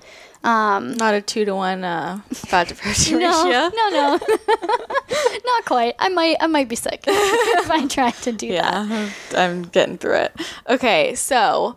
Um, 0.45 0.93
not 0.95 1.15
a 1.15 1.21
two 1.21 1.45
to 1.45 1.55
one 1.57 1.83
uh, 1.83 2.21
fat 2.33 2.69
to 2.69 2.75
protein 2.77 3.19
no, 3.19 3.45
ratio. 3.45 3.71
no, 3.77 3.89
no, 3.91 4.19
not 5.45 5.65
quite. 5.65 5.95
I 5.99 6.09
might, 6.09 6.37
I 6.41 6.47
might 6.47 6.69
be 6.69 6.77
sick 6.77 7.05
if 7.07 7.71
I 7.71 7.87
tried 7.89 8.15
to 8.23 8.33
do 8.33 8.53
that. 8.53 8.87
Yeah, 8.89 9.11
I'm 9.37 9.63
getting 9.65 9.99
through 9.99 10.15
it. 10.15 10.37
Okay, 10.69 11.15
so 11.17 11.77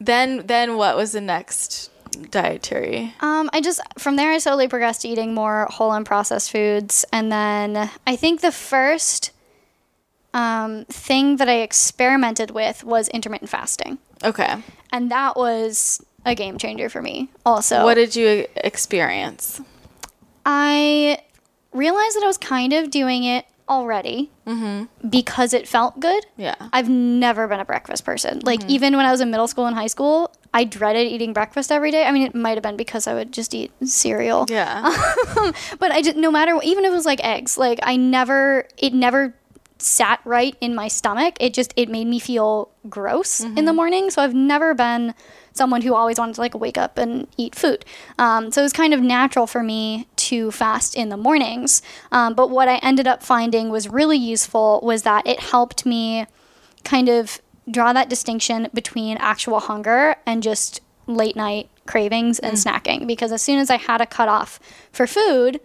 then 0.00 0.46
then 0.46 0.76
what 0.76 0.96
was 0.96 1.12
the 1.12 1.20
next 1.20 1.90
dietary? 2.30 3.14
Um, 3.20 3.50
I 3.52 3.60
just 3.60 3.80
from 3.98 4.16
there 4.16 4.32
I 4.32 4.38
slowly 4.38 4.68
progressed 4.68 5.02
to 5.02 5.08
eating 5.08 5.34
more 5.34 5.66
whole 5.70 5.92
and 5.92 6.06
processed 6.06 6.50
foods, 6.50 7.04
and 7.12 7.30
then 7.30 7.90
I 8.06 8.16
think 8.16 8.40
the 8.40 8.52
first 8.52 9.32
um, 10.34 10.84
thing 10.86 11.36
that 11.36 11.48
I 11.48 11.60
experimented 11.60 12.50
with 12.50 12.84
was 12.84 13.08
intermittent 13.08 13.50
fasting, 13.50 13.98
Okay, 14.24 14.56
and 14.92 15.10
that 15.10 15.36
was 15.36 16.04
a 16.24 16.34
game 16.34 16.58
changer 16.58 16.88
for 16.88 17.02
me. 17.02 17.28
Also, 17.44 17.84
what 17.84 17.94
did 17.94 18.14
you 18.14 18.46
experience? 18.56 19.60
I 20.44 21.18
realized 21.72 22.16
that 22.16 22.22
I 22.24 22.26
was 22.26 22.38
kind 22.38 22.72
of 22.72 22.90
doing 22.90 23.24
it 23.24 23.44
already 23.68 24.30
mm-hmm. 24.46 25.08
because 25.08 25.52
it 25.52 25.68
felt 25.68 26.00
good. 26.00 26.24
Yeah. 26.36 26.54
I've 26.72 26.88
never 26.88 27.46
been 27.48 27.60
a 27.60 27.64
breakfast 27.64 28.04
person. 28.04 28.40
Like 28.42 28.60
mm-hmm. 28.60 28.70
even 28.70 28.96
when 28.96 29.06
I 29.06 29.10
was 29.10 29.20
in 29.20 29.30
middle 29.30 29.48
school 29.48 29.66
and 29.66 29.76
high 29.76 29.86
school, 29.86 30.32
I 30.54 30.64
dreaded 30.64 31.06
eating 31.06 31.32
breakfast 31.32 31.70
every 31.70 31.90
day. 31.90 32.04
I 32.04 32.12
mean, 32.12 32.22
it 32.22 32.34
might 32.34 32.54
have 32.54 32.62
been 32.62 32.76
because 32.76 33.06
I 33.06 33.14
would 33.14 33.32
just 33.32 33.54
eat 33.54 33.72
cereal. 33.84 34.46
Yeah. 34.48 34.82
But 35.78 35.92
I 35.92 36.02
just 36.02 36.16
no 36.16 36.30
matter 36.30 36.54
what, 36.54 36.64
even 36.64 36.84
if 36.84 36.90
it 36.92 36.94
was 36.94 37.06
like 37.06 37.22
eggs, 37.24 37.56
like 37.56 37.78
I 37.82 37.96
never 37.96 38.66
it 38.76 38.92
never 38.92 39.34
sat 39.78 40.20
right 40.24 40.56
in 40.60 40.74
my 40.74 40.88
stomach. 40.88 41.36
It 41.40 41.54
just 41.54 41.72
it 41.76 41.88
made 41.88 42.06
me 42.06 42.18
feel 42.18 42.70
gross 42.88 43.40
in 43.40 43.54
the 43.54 43.62
mm-hmm. 43.62 43.76
morning. 43.76 44.10
So 44.10 44.22
I've 44.22 44.34
never 44.34 44.74
been 44.74 45.14
someone 45.58 45.82
who 45.82 45.94
always 45.94 46.18
wanted 46.18 46.36
to 46.36 46.40
like 46.40 46.58
wake 46.58 46.78
up 46.78 46.96
and 46.96 47.26
eat 47.36 47.54
food. 47.54 47.84
Um, 48.18 48.50
so 48.50 48.62
it 48.62 48.64
was 48.64 48.72
kind 48.72 48.94
of 48.94 49.02
natural 49.02 49.46
for 49.46 49.62
me 49.62 50.08
to 50.16 50.50
fast 50.50 50.94
in 50.94 51.10
the 51.10 51.16
mornings. 51.16 51.82
Um, 52.10 52.32
but 52.32 52.48
what 52.48 52.68
I 52.68 52.76
ended 52.76 53.06
up 53.06 53.22
finding 53.22 53.68
was 53.68 53.88
really 53.88 54.16
useful 54.16 54.80
was 54.82 55.02
that 55.02 55.26
it 55.26 55.40
helped 55.40 55.84
me 55.84 56.26
kind 56.84 57.10
of 57.10 57.42
draw 57.70 57.92
that 57.92 58.08
distinction 58.08 58.68
between 58.72 59.18
actual 59.18 59.60
hunger 59.60 60.16
and 60.24 60.42
just 60.42 60.80
late 61.06 61.36
night 61.36 61.68
cravings 61.86 62.38
and 62.38 62.56
snacking 62.56 63.06
because 63.06 63.32
as 63.32 63.42
soon 63.42 63.58
as 63.58 63.70
I 63.70 63.76
had 63.76 64.00
a 64.00 64.06
cutoff 64.06 64.60
for 64.92 65.06
food, 65.06 65.60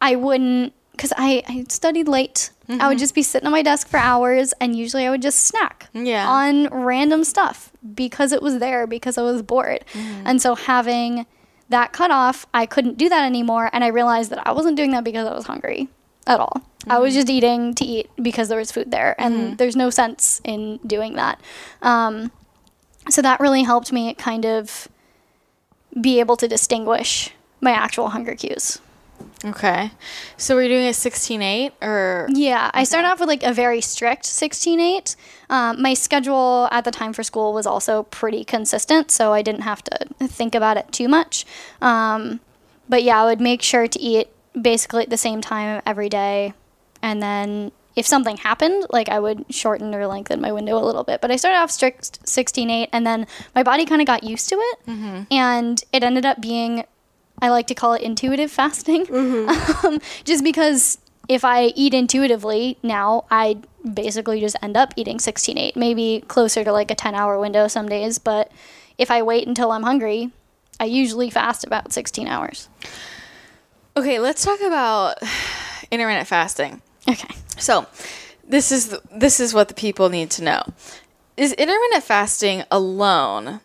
I 0.00 0.16
wouldn't 0.16 0.72
because 0.96 1.12
I, 1.16 1.42
I 1.48 1.64
studied 1.68 2.08
late. 2.08 2.50
I 2.68 2.72
would 2.72 2.80
mm-hmm. 2.80 2.98
just 2.98 3.14
be 3.14 3.22
sitting 3.22 3.46
at 3.46 3.52
my 3.52 3.62
desk 3.62 3.86
for 3.86 3.98
hours 3.98 4.52
and 4.60 4.74
usually 4.74 5.06
I 5.06 5.10
would 5.10 5.22
just 5.22 5.40
snack 5.40 5.88
Yeah. 5.92 6.28
on 6.28 6.66
random 6.68 7.22
stuff 7.22 7.70
because 7.94 8.32
it 8.32 8.42
was 8.42 8.58
there 8.58 8.88
because 8.88 9.16
I 9.18 9.22
was 9.22 9.42
bored. 9.42 9.84
Mm-hmm. 9.92 10.26
And 10.26 10.42
so 10.42 10.56
having 10.56 11.26
that 11.68 11.92
cut 11.92 12.10
off, 12.10 12.44
I 12.52 12.66
couldn't 12.66 12.98
do 12.98 13.08
that 13.08 13.24
anymore 13.24 13.70
and 13.72 13.84
I 13.84 13.88
realized 13.88 14.30
that 14.30 14.44
I 14.44 14.50
wasn't 14.50 14.76
doing 14.76 14.90
that 14.92 15.04
because 15.04 15.28
I 15.28 15.34
was 15.34 15.46
hungry 15.46 15.88
at 16.26 16.40
all. 16.40 16.60
I 16.88 16.98
was 16.98 17.12
mm-hmm. 17.12 17.20
just 17.20 17.30
eating 17.30 17.74
to 17.74 17.84
eat 17.84 18.10
because 18.20 18.48
there 18.48 18.58
was 18.58 18.70
food 18.70 18.90
there, 18.90 19.14
and 19.18 19.58
there's 19.58 19.76
no 19.76 19.90
sense 19.90 20.40
in 20.44 20.78
doing 20.86 21.14
that. 21.14 21.40
Um, 21.82 22.30
so 23.08 23.22
that 23.22 23.40
really 23.40 23.62
helped 23.62 23.92
me 23.92 24.14
kind 24.14 24.44
of 24.44 24.88
be 26.00 26.20
able 26.20 26.36
to 26.36 26.48
distinguish 26.48 27.30
my 27.60 27.72
actual 27.72 28.10
hunger 28.10 28.34
cues. 28.34 28.80
Okay. 29.44 29.90
So 30.36 30.56
we're 30.56 30.68
doing 30.68 30.86
a 30.86 30.90
16-8 30.90 31.72
or 31.82 32.26
Yeah, 32.30 32.70
I 32.74 32.84
started 32.84 33.08
off 33.08 33.20
with 33.20 33.28
like 33.28 33.42
a 33.42 33.52
very 33.52 33.80
strict 33.80 34.24
16-8. 34.24 35.14
Um, 35.50 35.80
my 35.80 35.94
schedule 35.94 36.68
at 36.72 36.84
the 36.84 36.90
time 36.90 37.12
for 37.12 37.22
school 37.22 37.52
was 37.52 37.66
also 37.66 38.04
pretty 38.04 38.44
consistent, 38.44 39.10
so 39.10 39.32
I 39.32 39.42
didn't 39.42 39.62
have 39.62 39.82
to 39.84 40.06
think 40.26 40.54
about 40.54 40.76
it 40.76 40.90
too 40.90 41.08
much. 41.08 41.44
Um, 41.80 42.40
but 42.88 43.02
yeah, 43.02 43.22
I 43.22 43.26
would 43.26 43.40
make 43.40 43.62
sure 43.62 43.86
to 43.86 44.00
eat 44.00 44.28
basically 44.60 45.02
at 45.02 45.10
the 45.10 45.16
same 45.16 45.40
time 45.40 45.82
every 45.86 46.08
day, 46.08 46.54
and 47.02 47.22
then 47.22 47.72
if 47.94 48.06
something 48.06 48.36
happened, 48.38 48.86
like 48.90 49.08
I 49.08 49.18
would 49.20 49.44
shorten 49.50 49.94
or 49.94 50.06
lengthen 50.06 50.40
my 50.40 50.52
window 50.52 50.76
a 50.76 50.84
little 50.84 51.04
bit. 51.04 51.20
But 51.20 51.30
I 51.30 51.36
started 51.36 51.58
off 51.58 51.70
strict 51.70 52.24
16-8, 52.24 52.88
and 52.92 53.06
then 53.06 53.26
my 53.54 53.62
body 53.62 53.84
kind 53.86 54.00
of 54.00 54.06
got 54.06 54.22
used 54.24 54.48
to 54.48 54.56
it, 54.56 54.78
and 55.30 55.82
it 55.92 56.02
ended 56.02 56.26
up 56.26 56.40
being 56.40 56.84
I 57.40 57.50
like 57.50 57.66
to 57.68 57.74
call 57.74 57.92
it 57.92 58.02
intuitive 58.02 58.50
fasting. 58.50 59.06
um, 59.84 60.00
just 60.24 60.42
because 60.42 60.98
if 61.28 61.44
I 61.44 61.66
eat 61.74 61.94
intuitively 61.94 62.78
now, 62.82 63.24
I 63.30 63.58
basically 63.94 64.40
just 64.40 64.56
end 64.62 64.76
up 64.76 64.92
eating 64.96 65.18
16 65.18 65.58
8, 65.58 65.76
maybe 65.76 66.24
closer 66.28 66.64
to 66.64 66.72
like 66.72 66.90
a 66.90 66.94
10 66.94 67.14
hour 67.14 67.38
window 67.38 67.68
some 67.68 67.88
days. 67.88 68.18
But 68.18 68.50
if 68.98 69.10
I 69.10 69.22
wait 69.22 69.46
until 69.46 69.72
I'm 69.72 69.82
hungry, 69.82 70.30
I 70.78 70.84
usually 70.84 71.30
fast 71.30 71.64
about 71.64 71.92
16 71.92 72.26
hours. 72.26 72.68
Okay, 73.96 74.18
let's 74.18 74.44
talk 74.44 74.60
about 74.60 75.18
intermittent 75.90 76.28
fasting. 76.28 76.82
Okay. 77.08 77.34
So, 77.58 77.86
this 78.46 78.70
is 78.70 78.88
the, 78.88 79.00
this 79.10 79.40
is 79.40 79.54
what 79.54 79.68
the 79.68 79.74
people 79.74 80.08
need 80.08 80.30
to 80.32 80.44
know. 80.44 80.62
Is 81.36 81.52
intermittent 81.54 82.04
fasting 82.04 82.64
alone 82.70 83.60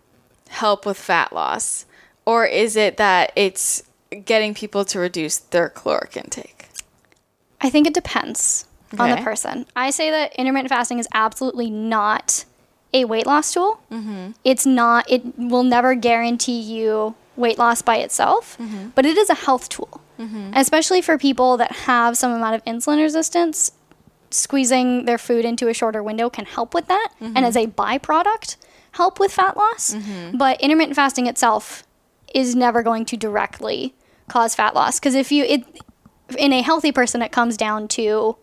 help 0.49 0.85
with 0.85 0.97
fat 0.97 1.31
loss 1.31 1.85
or 2.25 2.45
is 2.45 2.75
it 2.75 2.97
that 2.97 3.31
it's 3.35 3.83
getting 4.25 4.53
people 4.53 4.85
to 4.85 4.99
reduce 4.99 5.37
their 5.37 5.69
caloric 5.69 6.17
intake? 6.17 6.69
I 7.61 7.69
think 7.69 7.87
it 7.87 7.93
depends 7.93 8.65
on 8.97 9.09
the 9.09 9.17
person. 9.17 9.65
I 9.75 9.91
say 9.91 10.11
that 10.11 10.33
intermittent 10.35 10.69
fasting 10.69 10.99
is 10.99 11.07
absolutely 11.13 11.69
not 11.69 12.45
a 12.93 13.05
weight 13.05 13.25
loss 13.25 13.53
tool. 13.53 13.79
Mm-hmm. 13.91 14.31
It's 14.43 14.65
not, 14.65 15.09
it 15.09 15.23
will 15.37 15.63
never 15.63 15.95
guarantee 15.95 16.59
you 16.59 17.15
weight 17.37 17.57
loss 17.57 17.81
by 17.81 17.97
itself, 17.97 18.57
mm-hmm. 18.57 18.89
but 18.95 19.05
it 19.05 19.17
is 19.17 19.29
a 19.29 19.35
health 19.35 19.69
tool. 19.69 20.01
Mm-hmm. 20.19 20.51
Especially 20.55 21.01
for 21.01 21.17
people 21.17 21.55
that 21.57 21.71
have 21.71 22.17
some 22.17 22.31
amount 22.31 22.55
of 22.55 22.65
insulin 22.65 23.01
resistance, 23.01 23.71
squeezing 24.29 25.05
their 25.05 25.17
food 25.17 25.45
into 25.45 25.67
a 25.67 25.73
shorter 25.73 26.03
window 26.03 26.29
can 26.29 26.45
help 26.45 26.73
with 26.73 26.87
that. 26.87 27.09
And 27.19 27.39
as 27.39 27.55
a 27.55 27.67
byproduct, 27.67 28.57
help 28.91 29.19
with 29.19 29.31
fat 29.31 29.57
loss. 29.57 29.95
But 30.33 30.59
intermittent 30.61 30.95
fasting 30.95 31.27
itself 31.27 31.83
is 32.33 32.55
never 32.55 32.83
going 32.83 33.05
to 33.05 33.17
directly 33.17 33.93
cause 34.27 34.55
fat 34.55 34.73
loss. 34.73 34.99
Because 34.99 35.15
if 35.15 35.31
you, 35.31 35.43
it, 35.43 35.63
in 36.37 36.53
a 36.53 36.61
healthy 36.61 36.91
person, 36.91 37.21
it 37.21 37.31
comes 37.31 37.57
down 37.57 37.87
to 37.89 38.37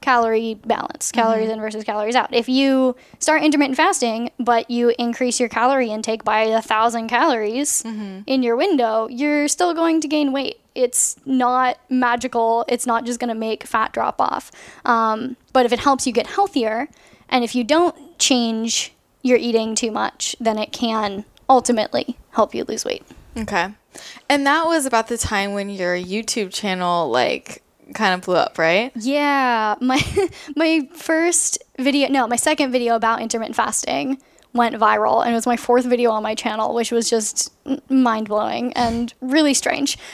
calorie 0.00 0.54
balance, 0.54 1.12
calories 1.12 1.50
in 1.50 1.60
versus 1.60 1.84
calories 1.84 2.16
out. 2.16 2.32
If 2.32 2.48
you 2.48 2.96
start 3.18 3.42
intermittent 3.42 3.76
fasting, 3.76 4.30
but 4.38 4.70
you 4.70 4.94
increase 4.98 5.38
your 5.38 5.50
calorie 5.50 5.90
intake 5.90 6.24
by 6.24 6.42
a 6.42 6.62
thousand 6.62 7.08
calories 7.08 7.82
in 8.26 8.42
your 8.42 8.56
window, 8.56 9.08
you're 9.08 9.46
still 9.46 9.74
going 9.74 10.00
to 10.00 10.08
gain 10.08 10.32
weight. 10.32 10.58
It's 10.74 11.16
not 11.26 11.78
magical. 11.90 12.64
It's 12.66 12.86
not 12.86 13.04
just 13.04 13.20
going 13.20 13.28
to 13.28 13.34
make 13.34 13.64
fat 13.64 13.92
drop 13.92 14.20
off. 14.20 14.50
Um, 14.86 15.36
but 15.52 15.66
if 15.66 15.72
it 15.72 15.80
helps 15.80 16.06
you 16.06 16.12
get 16.14 16.26
healthier, 16.28 16.88
and 17.28 17.44
if 17.44 17.54
you 17.54 17.62
don't 17.62 18.18
change 18.18 18.94
your 19.22 19.36
eating 19.36 19.74
too 19.74 19.90
much, 19.90 20.34
then 20.40 20.56
it 20.58 20.72
can 20.72 21.26
ultimately 21.48 22.16
help 22.30 22.54
you 22.54 22.64
lose 22.64 22.84
weight. 22.86 23.04
Okay. 23.36 23.74
And 24.28 24.46
that 24.46 24.66
was 24.66 24.86
about 24.86 25.08
the 25.08 25.18
time 25.18 25.52
when 25.52 25.70
your 25.70 25.96
YouTube 25.96 26.52
channel 26.52 27.10
like 27.10 27.62
kind 27.94 28.14
of 28.14 28.22
blew 28.22 28.36
up, 28.36 28.58
right? 28.58 28.92
Yeah, 28.94 29.74
my 29.80 30.00
my 30.56 30.88
first 30.94 31.58
video, 31.78 32.08
no, 32.08 32.26
my 32.26 32.36
second 32.36 32.72
video 32.72 32.94
about 32.94 33.20
intermittent 33.20 33.56
fasting 33.56 34.20
went 34.52 34.74
viral, 34.74 35.22
and 35.22 35.30
it 35.32 35.34
was 35.34 35.46
my 35.46 35.56
fourth 35.56 35.84
video 35.84 36.10
on 36.10 36.22
my 36.22 36.34
channel, 36.34 36.74
which 36.74 36.90
was 36.90 37.08
just 37.08 37.52
mind 37.88 38.28
blowing 38.28 38.72
and 38.72 39.14
really 39.20 39.54
strange. 39.54 39.98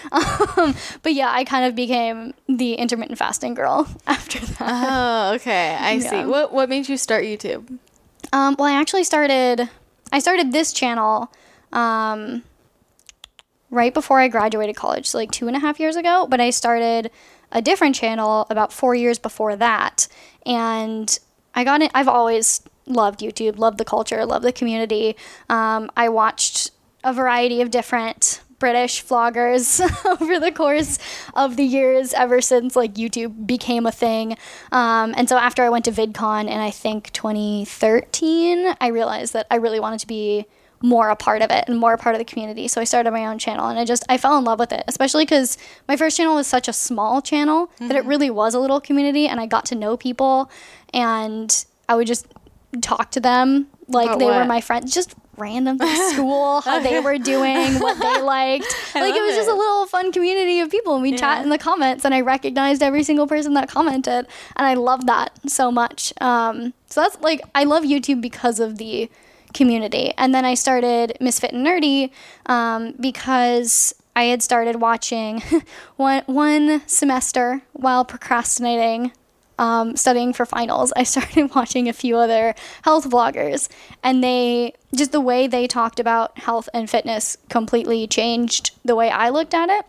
Um, 0.59 0.75
but 1.03 1.13
yeah, 1.13 1.31
I 1.31 1.45
kind 1.45 1.67
of 1.67 1.75
became 1.75 2.33
the 2.49 2.75
intermittent 2.75 3.19
fasting 3.19 3.55
girl 3.55 3.87
after 4.07 4.39
that. 4.41 4.59
Oh, 4.61 5.35
okay. 5.35 5.77
I 5.79 5.99
see. 5.99 6.25
What 6.25 6.53
what 6.53 6.69
made 6.69 6.89
you 6.89 6.97
start 6.97 7.25
YouTube? 7.25 7.79
Um, 8.33 8.57
well, 8.59 8.69
I 8.69 8.81
actually 8.81 9.05
started. 9.05 9.69
I 10.13 10.19
started 10.19 10.53
this 10.53 10.73
channel 10.73 11.31
um, 11.73 12.43
right 13.77 13.95
before 13.95 14.19
I 14.19 14.29
graduated 14.29 14.75
college, 14.75 15.07
so 15.07 15.19
like 15.19 15.31
two 15.31 15.47
and 15.47 15.57
a 15.57 15.61
half 15.61 15.79
years 15.79 15.95
ago. 15.95 16.27
But 16.29 16.41
I 16.41 16.51
started 16.51 17.11
a 17.53 17.63
different 17.63 17.95
channel 17.95 18.47
about 18.51 18.73
four 18.73 18.95
years 18.95 19.19
before 19.19 19.55
that, 19.57 20.09
and 20.45 21.17
I 21.55 21.63
got 21.63 21.83
it. 21.83 21.91
I've 21.95 22.09
always 22.09 22.63
loved 22.87 23.21
YouTube, 23.21 23.59
loved 23.59 23.79
the 23.79 23.85
culture, 23.85 24.25
loved 24.25 24.45
the 24.45 24.53
community. 24.53 25.17
Um, 25.49 25.91
I 25.97 26.09
watched 26.09 26.71
a 27.05 27.13
variety 27.13 27.61
of 27.61 27.71
different 27.71 28.41
British 28.59 29.05
vloggers 29.05 29.81
over 30.21 30.41
the 30.41 30.51
course 30.51 30.99
of 31.35 31.57
the 31.57 31.65
years 31.65 32.15
ever 32.15 32.41
since 32.41 32.75
like 32.75 32.95
YouTube 32.95 33.47
became 33.47 33.87
a 33.87 33.93
thing. 33.93 34.37
Um, 34.73 35.15
and 35.17 35.29
so 35.29 35.37
after 35.37 35.63
I 35.63 35.69
went 35.69 35.85
to 35.85 35.93
VidCon 35.93 36.43
in 36.43 36.59
I 36.59 36.71
think 36.71 37.13
2013, 37.13 38.75
I 38.81 38.89
realized 38.89 39.35
that 39.35 39.47
I 39.51 39.57
really 39.57 39.81
wanted 39.81 40.01
to 40.01 40.07
be 40.07 40.47
more 40.83 41.09
a 41.09 41.17
part 41.17 41.43
of 41.43 41.51
it 41.51 41.65
and 41.69 41.79
more 41.79 41.95
a 41.95 41.99
part 41.99 42.15
of 42.15 42.19
the 42.19 42.25
community. 42.25 42.69
So 42.69 42.81
I 42.81 42.85
started 42.85 43.11
my 43.11 43.27
own 43.27 43.39
channel 43.39 43.69
and 43.69 43.79
I 43.79 43.85
just 43.85 44.05
I 44.09 44.19
fell 44.19 44.37
in 44.39 44.45
love 44.45 44.59
with 44.59 44.73
it, 44.73 44.85
especially 44.89 45.25
because 45.25 45.57
my 45.89 45.97
first 45.97 46.17
channel 46.17 46.35
was 46.35 46.47
such 46.47 46.69
a 46.69 46.73
small 46.73 47.23
channel 47.23 47.71
that 47.79 47.97
it 47.97 48.05
really 48.05 48.31
was 48.31 48.55
a 48.55 48.59
little 48.59 48.81
community 48.81 49.27
and 49.27 49.41
I 49.41 49.47
got 49.47 49.65
to 49.67 49.75
know 49.75 49.97
people 49.97 50.51
and 50.93 51.65
I 51.89 51.95
would 51.97 52.07
just 52.07 52.27
talk 52.83 53.11
to 53.13 53.21
them 53.21 53.69
like 53.89 54.07
About 54.09 54.19
they 54.19 54.27
were 54.27 54.45
my 54.45 54.61
friends, 54.61 54.93
just 54.93 55.15
random 55.39 55.79
school, 56.13 56.61
how 56.63 56.81
they 56.81 56.99
were 56.99 57.19
doing, 57.19 57.75
what 57.79 57.99
they 58.01 58.21
liked. 58.23 58.67
like 58.95 59.15
it 59.15 59.23
was 59.23 59.37
just 59.37 59.49
a 59.49 59.55
little 59.55 59.87
fun 59.87 60.11
community 60.13 60.61
of 60.61 60.71
people 60.71 60.95
and 60.95 61.03
we 61.03 61.17
chat 61.17 61.43
in 61.43 61.51
the 61.51 61.59
comments 61.59 62.05
and 62.05 62.15
I 62.15 62.21
recognized 62.23 62.83
every 62.83 63.03
single 63.03 63.27
person 63.27 63.55
that 63.55 63.69
commented 63.69 64.27
and 64.57 64.67
I 64.67 64.75
love 64.75 65.07
that 65.07 65.31
so 65.47 65.71
much. 65.71 66.13
Um, 66.21 66.75
so 66.89 67.03
that's 67.03 67.19
like 67.21 67.41
I 67.55 67.65
love 67.65 67.85
YouTube 67.85 68.21
because 68.21 68.61
of 68.61 68.79
the 68.79 69.09
community. 69.57 70.13
And 70.17 70.35
then 70.35 70.45
I 70.45 70.55
started 70.55 71.17
Misfit 71.21 71.53
and 71.53 71.67
Nerdy 71.67 72.11
um, 72.47 72.95
because 73.01 73.95
I 74.15 74.25
had 74.25 74.43
started 74.43 74.81
watching 74.81 75.43
one 75.97 76.23
one 76.27 76.83
semester 76.87 77.63
while 77.73 78.05
procrastinating 78.05 79.13
um, 79.59 79.97
studying 79.97 80.33
for 80.33 80.45
finals, 80.45 80.93
I 80.97 81.03
started 81.15 81.55
watching 81.55 81.89
a 81.89 81.93
few 81.93 82.17
other 82.17 82.55
health 82.83 83.09
vloggers, 83.09 83.69
and 84.03 84.23
they 84.23 84.75
just 84.95 85.13
the 85.13 85.21
way 85.21 85.47
they 85.47 85.67
talked 85.67 86.01
about 86.01 86.39
health 86.39 86.69
and 86.75 86.89
fitness 86.89 87.37
completely 87.49 88.07
changed 88.07 88.73
the 88.85 88.95
way 88.95 89.11
I 89.11 89.31
looked 89.31 89.55
at 89.55 89.69
it. 89.71 89.87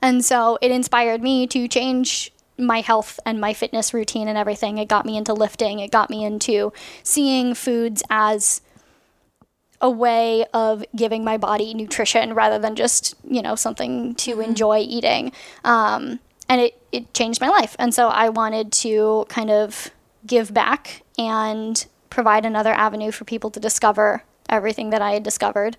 And 0.00 0.24
so 0.24 0.58
it 0.62 0.70
inspired 0.70 1.22
me 1.22 1.46
to 1.48 1.66
change 1.66 2.32
my 2.58 2.80
health 2.80 3.20
and 3.24 3.40
my 3.40 3.52
fitness 3.52 3.94
routine 3.94 4.28
and 4.28 4.36
everything. 4.36 4.78
It 4.78 4.88
got 4.88 5.06
me 5.06 5.16
into 5.16 5.32
lifting, 5.32 5.78
it 5.78 5.90
got 5.90 6.10
me 6.10 6.24
into 6.24 6.72
seeing 7.02 7.54
foods 7.54 8.02
as 8.10 8.60
a 9.80 9.88
way 9.88 10.44
of 10.52 10.84
giving 10.96 11.22
my 11.22 11.36
body 11.36 11.72
nutrition 11.72 12.34
rather 12.34 12.58
than 12.58 12.74
just, 12.74 13.14
you 13.22 13.40
know, 13.40 13.54
something 13.54 14.14
to 14.16 14.40
enjoy 14.40 14.78
eating. 14.78 15.30
Um, 15.62 16.18
and 16.48 16.60
it, 16.60 16.82
it 16.90 17.14
changed 17.14 17.40
my 17.40 17.48
life. 17.48 17.76
And 17.78 17.94
so 17.94 18.08
I 18.08 18.28
wanted 18.28 18.72
to 18.72 19.26
kind 19.28 19.50
of 19.50 19.90
give 20.26 20.52
back 20.52 21.02
and 21.16 21.86
provide 22.10 22.44
another 22.44 22.72
avenue 22.72 23.12
for 23.12 23.24
people 23.24 23.50
to 23.50 23.60
discover 23.60 24.24
everything 24.48 24.90
that 24.90 25.02
I 25.02 25.12
had 25.12 25.22
discovered. 25.22 25.76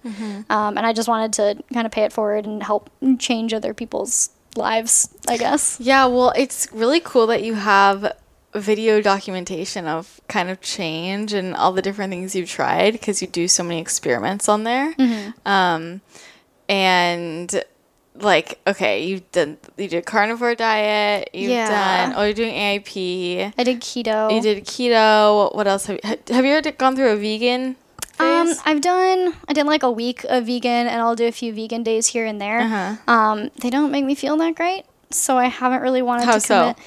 Um, 0.50 0.78
and 0.78 0.86
I 0.86 0.94
just 0.94 1.10
wanted 1.10 1.34
to 1.34 1.64
kind 1.74 1.86
of 1.86 1.92
pay 1.92 2.04
it 2.04 2.14
forward 2.14 2.46
and 2.46 2.64
help 2.64 2.90
change 3.18 3.54
other 3.54 3.74
people's 3.74 4.30
lives, 4.56 5.10
I 5.28 5.38
guess. 5.38 5.78
Yeah, 5.80 6.06
well, 6.08 6.34
it's 6.36 6.68
really 6.72 7.00
cool 7.00 7.28
that 7.28 7.44
you 7.44 7.54
have 7.56 8.14
video 8.56 9.00
documentation 9.02 9.86
of 9.88 10.20
kind 10.28 10.50
of 10.50 10.60
change 10.60 11.34
and 11.34 11.56
all 11.56 11.72
the 11.72 11.82
different 11.84 12.12
things 12.12 12.36
you've 12.36 12.50
tried 12.50 12.94
because 12.94 13.22
you 13.22 13.28
do 13.28 13.48
so 13.48 13.62
many 13.64 13.80
experiments 13.80 14.50
on 14.50 14.64
there. 14.64 14.96
Um, 15.46 16.02
and 16.68 17.64
like, 18.16 18.60
okay, 18.68 19.06
you've 19.06 19.32
done 19.32 19.58
you 19.78 19.88
did 19.88 20.06
carnivore 20.06 20.56
diet. 20.56 21.30
You've 21.34 21.52
Yeah. 21.52 22.08
done. 22.08 22.14
Oh, 22.18 22.24
you're 22.24 22.34
doing 22.34 22.54
AIP. 22.54 23.54
I 23.58 23.64
did 23.64 23.80
keto. 23.82 24.34
You 24.34 24.42
did 24.42 24.66
keto. 24.66 25.56
What 25.56 25.68
else 25.68 25.86
have 25.86 26.00
you? 26.04 26.18
Have 26.36 26.46
you 26.46 26.52
ever 26.54 26.72
gone 26.72 26.96
through 26.96 27.10
a 27.12 27.16
vegan? 27.16 27.76
Um. 28.20 28.54
I've 28.66 28.82
done 28.82 29.34
I 29.48 29.54
did 29.54 29.66
like 29.66 29.84
a 29.84 29.92
week 29.92 30.24
of 30.26 30.46
vegan, 30.46 30.88
and 30.88 31.02
I'll 31.02 31.16
do 31.16 31.28
a 31.28 31.32
few 31.32 31.54
vegan 31.54 31.84
days 31.84 32.08
here 32.08 32.26
and 32.26 32.40
there. 32.42 32.60
Uh-huh. 32.62 32.96
Um, 33.12 33.50
they 33.62 33.70
don't 33.70 33.92
make 33.92 34.06
me 34.06 34.16
feel 34.16 34.36
that 34.38 34.56
great, 34.56 34.84
so 35.12 35.38
I 35.38 35.46
haven't 35.46 35.82
really 35.82 36.02
wanted 36.02 36.26
How 36.26 36.34
to 36.34 36.40
so? 36.42 36.60
commit. 36.62 36.78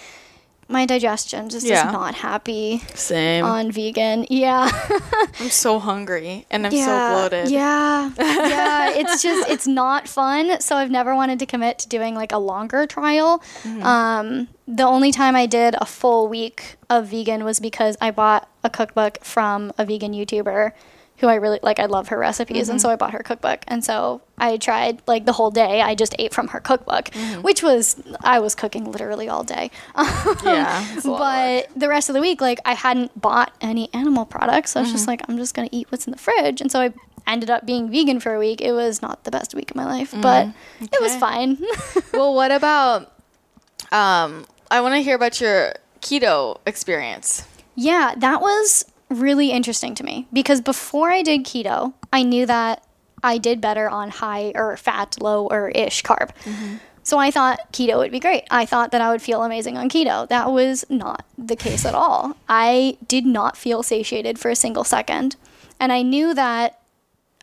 my 0.69 0.87
digestion 0.87 1.51
just 1.51 1.67
Yeah. 1.67 1.87
is 1.87 1.93
not 1.93 2.15
happy 2.15 2.83
Same. 2.95 3.45
on 3.45 3.71
vegan. 3.71 4.27
Yeah. 4.31 4.71
I'm 5.41 5.51
so 5.51 5.79
hungry 5.79 6.47
and 6.51 6.67
I'm 6.67 6.73
yeah. 6.73 6.87
so 6.87 7.29
bloated. 7.29 7.51
Yeah. 7.51 8.11
Yeah. 8.19 8.91
It's 8.95 9.23
just, 9.23 9.51
it's 9.51 9.67
not 9.67 10.09
fun. 10.09 10.61
So 10.63 10.77
I've 10.77 10.91
never 10.91 11.15
wanted 11.15 11.39
to 11.41 11.47
commit 11.47 11.79
to 11.81 11.89
doing 11.89 12.15
like 12.15 12.33
a 12.33 12.39
longer 12.39 12.87
trial. 12.87 13.41
Mm-hmm. 13.65 13.83
Um, 13.83 14.49
the 14.67 14.85
only 14.85 15.13
time 15.13 15.37
I 15.37 15.45
did 15.45 15.75
a 15.79 15.85
full 15.85 16.27
week 16.29 16.77
of 16.89 17.07
vegan 17.09 17.45
was 17.45 17.61
because 17.61 17.99
I 18.01 18.11
bought 18.11 18.49
a 18.65 18.71
cookbook 18.71 19.23
from 19.23 19.73
a 19.77 19.85
vegan 19.85 20.13
YouTuber 20.15 20.73
who 21.23 21.29
I 21.29 21.37
really 21.37 21.59
like. 21.63 21.79
I 21.79 21.87
love 21.87 22.09
her 22.09 22.19
recipes. 22.19 22.69
And 22.69 22.79
so 22.81 22.89
Mm-hmm. 22.89 22.93
I 22.93 22.97
bought 22.97 23.13
her 23.13 23.23
cookbook. 23.23 23.61
And 23.69 23.83
so 23.83 24.21
I 24.37 24.59
tried 24.59 25.01
like 25.07 25.25
the 25.25 25.33
whole 25.33 25.51
day. 25.51 25.81
I 25.81 25.95
just 25.95 26.15
ate 26.19 26.35
from 26.35 26.49
her 26.49 26.61
cookbook, 26.61 27.07
Mm-hmm. 27.07 27.41
which 27.41 27.63
was, 27.63 27.97
I 28.21 28.41
was 28.41 28.55
cooking 28.55 28.91
literally 28.93 29.29
all 29.29 29.45
day. 29.45 29.71
Yeah. 30.45 30.85
it's 30.95 31.07
a 31.07 31.11
lot 31.11 31.23
of 31.23 31.57
work. 31.63 31.67
But 31.71 31.81
the 31.81 31.89
rest 31.89 32.11
of 32.11 32.15
the 32.15 32.21
week, 32.21 32.41
like 32.43 32.59
I 32.67 32.75
hadn't 32.75 33.19
bought 33.19 33.55
any 33.63 33.89
animal 33.95 34.27
products. 34.27 34.73
So 34.73 34.81
I 34.81 34.83
was 34.83 34.89
Mm-hmm. 34.91 34.97
just 34.97 35.09
like, 35.09 35.23
I'm 35.29 35.39
just 35.39 35.55
gonna 35.55 35.69
eat 35.73 35.87
what's 35.91 36.07
in 36.07 36.11
the 36.11 36.19
fridge. 36.19 36.61
And 36.61 36.71
so 36.71 36.81
I 36.81 36.93
ended 37.27 37.49
up 37.51 37.65
being 37.65 37.89
vegan 37.91 38.19
for 38.21 38.35
a 38.35 38.39
week. 38.39 38.61
It 38.61 38.73
was 38.73 39.01
not 39.01 39.23
the 39.25 39.31
best 39.31 39.55
week 39.55 39.71
of 39.71 39.77
my 39.77 39.87
life, 39.87 40.13
but 40.21 40.49
it 40.81 41.01
was 41.01 41.13
Mm-hmm. 41.13 41.21
Fine. 41.21 41.59
well, 42.13 42.35
what 42.35 42.51
about 42.51 43.13
um 43.93 44.45
I 44.71 44.81
want 44.81 44.95
to 44.95 45.03
hear 45.03 45.15
about 45.17 45.41
your 45.41 45.75
keto 46.01 46.59
experience. 46.67 47.47
yeah, 47.77 48.15
that 48.19 48.41
was 48.41 48.85
really 49.13 49.51
interesting 49.51 49.95
to 49.97 50.05
me 50.05 50.27
because 50.33 50.61
before 50.61 51.11
I 51.11 51.23
did 51.23 51.45
keto, 51.45 51.93
I 52.13 52.23
knew 52.23 52.47
that 52.47 52.85
I 53.23 53.39
did 53.39 53.61
better 53.61 53.89
on 53.89 54.11
high 54.11 54.53
or 54.55 54.77
fat, 54.77 55.17
low 55.21 55.47
or 55.47 55.69
ish 55.71 56.03
carb. 56.03 56.31
So 57.05 57.19
I 57.19 57.31
thought 57.31 57.73
keto 57.73 57.99
would 57.99 58.13
be 58.13 58.21
great. 58.21 58.45
I 58.51 58.65
thought 58.65 58.93
that 58.93 59.01
I 59.01 59.11
would 59.11 59.23
feel 59.23 59.43
amazing 59.43 59.77
on 59.77 59.89
keto. 59.89 60.29
That 60.29 60.53
was 60.53 60.85
not 60.89 61.25
the 61.37 61.57
case 61.57 61.85
at 61.85 61.95
all. 61.95 62.37
I 62.49 62.97
did 63.09 63.27
not 63.27 63.57
feel 63.57 63.83
satiated 63.83 64.39
for 64.39 64.51
a 64.51 64.57
single 64.57 64.85
second. 64.85 65.37
And 65.81 65.93
I 65.93 66.03
knew 66.03 66.33
that 66.35 66.79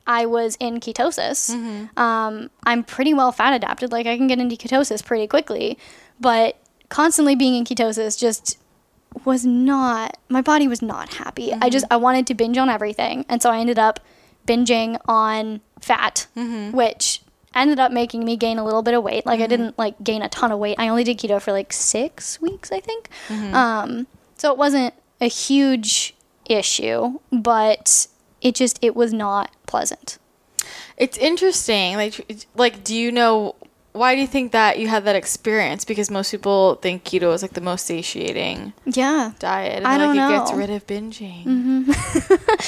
I 0.08 0.26
was 0.26 0.56
in 0.62 0.80
ketosis. 0.80 1.50
Um, 1.98 2.50
I'm 2.64 2.84
pretty 2.84 3.14
well 3.14 3.32
fat 3.34 3.54
adapted. 3.54 3.92
Like 3.92 4.08
I 4.08 4.16
can 4.18 4.28
get 4.28 4.40
into 4.40 4.56
ketosis 4.56 5.04
pretty 5.06 5.28
quickly, 5.28 5.78
but 6.20 6.58
constantly 6.88 7.36
being 7.36 7.56
in 7.56 7.66
ketosis 7.66 8.18
just 8.18 8.58
was 9.26 9.46
not. 9.46 10.18
My 10.30 10.42
body 10.42 10.68
was 10.68 10.82
not 10.82 11.16
happy. 11.16 11.54
I 11.54 11.70
just 11.70 11.86
mm-hmm. 11.86 11.94
I 11.94 11.98
wanted 11.98 12.28
to 12.28 12.34
binge 12.34 12.58
on 12.58 12.70
everything, 12.70 13.26
and 13.30 13.42
so 13.42 13.50
I 13.50 13.60
ended 13.60 13.80
up 13.80 14.00
binging 14.48 15.00
on 15.08 15.62
fat, 15.82 16.28
mm-hmm. 16.36 16.76
which 16.76 17.22
ended 17.56 17.80
up 17.80 17.92
making 17.92 18.24
me 18.24 18.38
gain 18.38 18.58
a 18.58 18.64
little 18.64 18.82
bit 18.82 18.94
of 18.94 19.04
weight. 19.04 19.26
Like 19.26 19.40
I 19.40 19.44
mm-hmm. 19.44 19.50
didn't 19.50 19.80
like 19.80 20.04
gain 20.04 20.22
a 20.22 20.30
ton 20.30 20.52
of 20.52 20.60
weight. 20.60 20.76
I 20.78 20.88
only 20.88 21.04
did 21.04 21.18
keto 21.18 21.42
for 21.42 21.52
like 21.52 21.74
six 21.74 22.42
weeks, 22.42 22.72
I 22.72 22.80
think. 22.80 23.10
Um, 23.54 24.08
so 24.38 24.52
it 24.52 24.58
wasn't 24.58 24.94
a 25.20 25.28
huge 25.28 26.16
issue, 26.46 27.20
but 27.32 28.08
it 28.42 28.56
just 28.56 28.80
it 28.82 28.96
was 28.96 29.14
not 29.14 29.52
pleasant. 29.66 30.18
It's 30.98 31.18
interesting. 31.18 31.96
Like 31.96 32.46
like 32.56 32.84
do 32.84 32.96
you 32.96 33.12
know 33.12 33.56
why 33.92 34.14
do 34.16 34.22
you 34.22 34.28
think 34.28 34.52
that 34.52 34.78
you 34.80 34.88
had 34.88 35.04
that 35.06 35.16
experience? 35.16 35.84
Because 35.84 36.12
most 36.12 36.32
people 36.32 36.76
think 36.76 37.04
keto 37.04 37.34
is 37.34 37.42
like 37.42 37.54
the 37.54 37.62
most 37.62 37.86
satiating 37.86 38.74
Yeah, 38.86 39.32
diet. 39.40 39.78
And 39.78 39.88
I 39.88 39.98
like 39.98 40.16
don't 40.16 40.32
it 40.32 40.38
gets 40.38 40.54
rid 40.54 40.70
of 40.70 40.86
binging. 40.88 41.86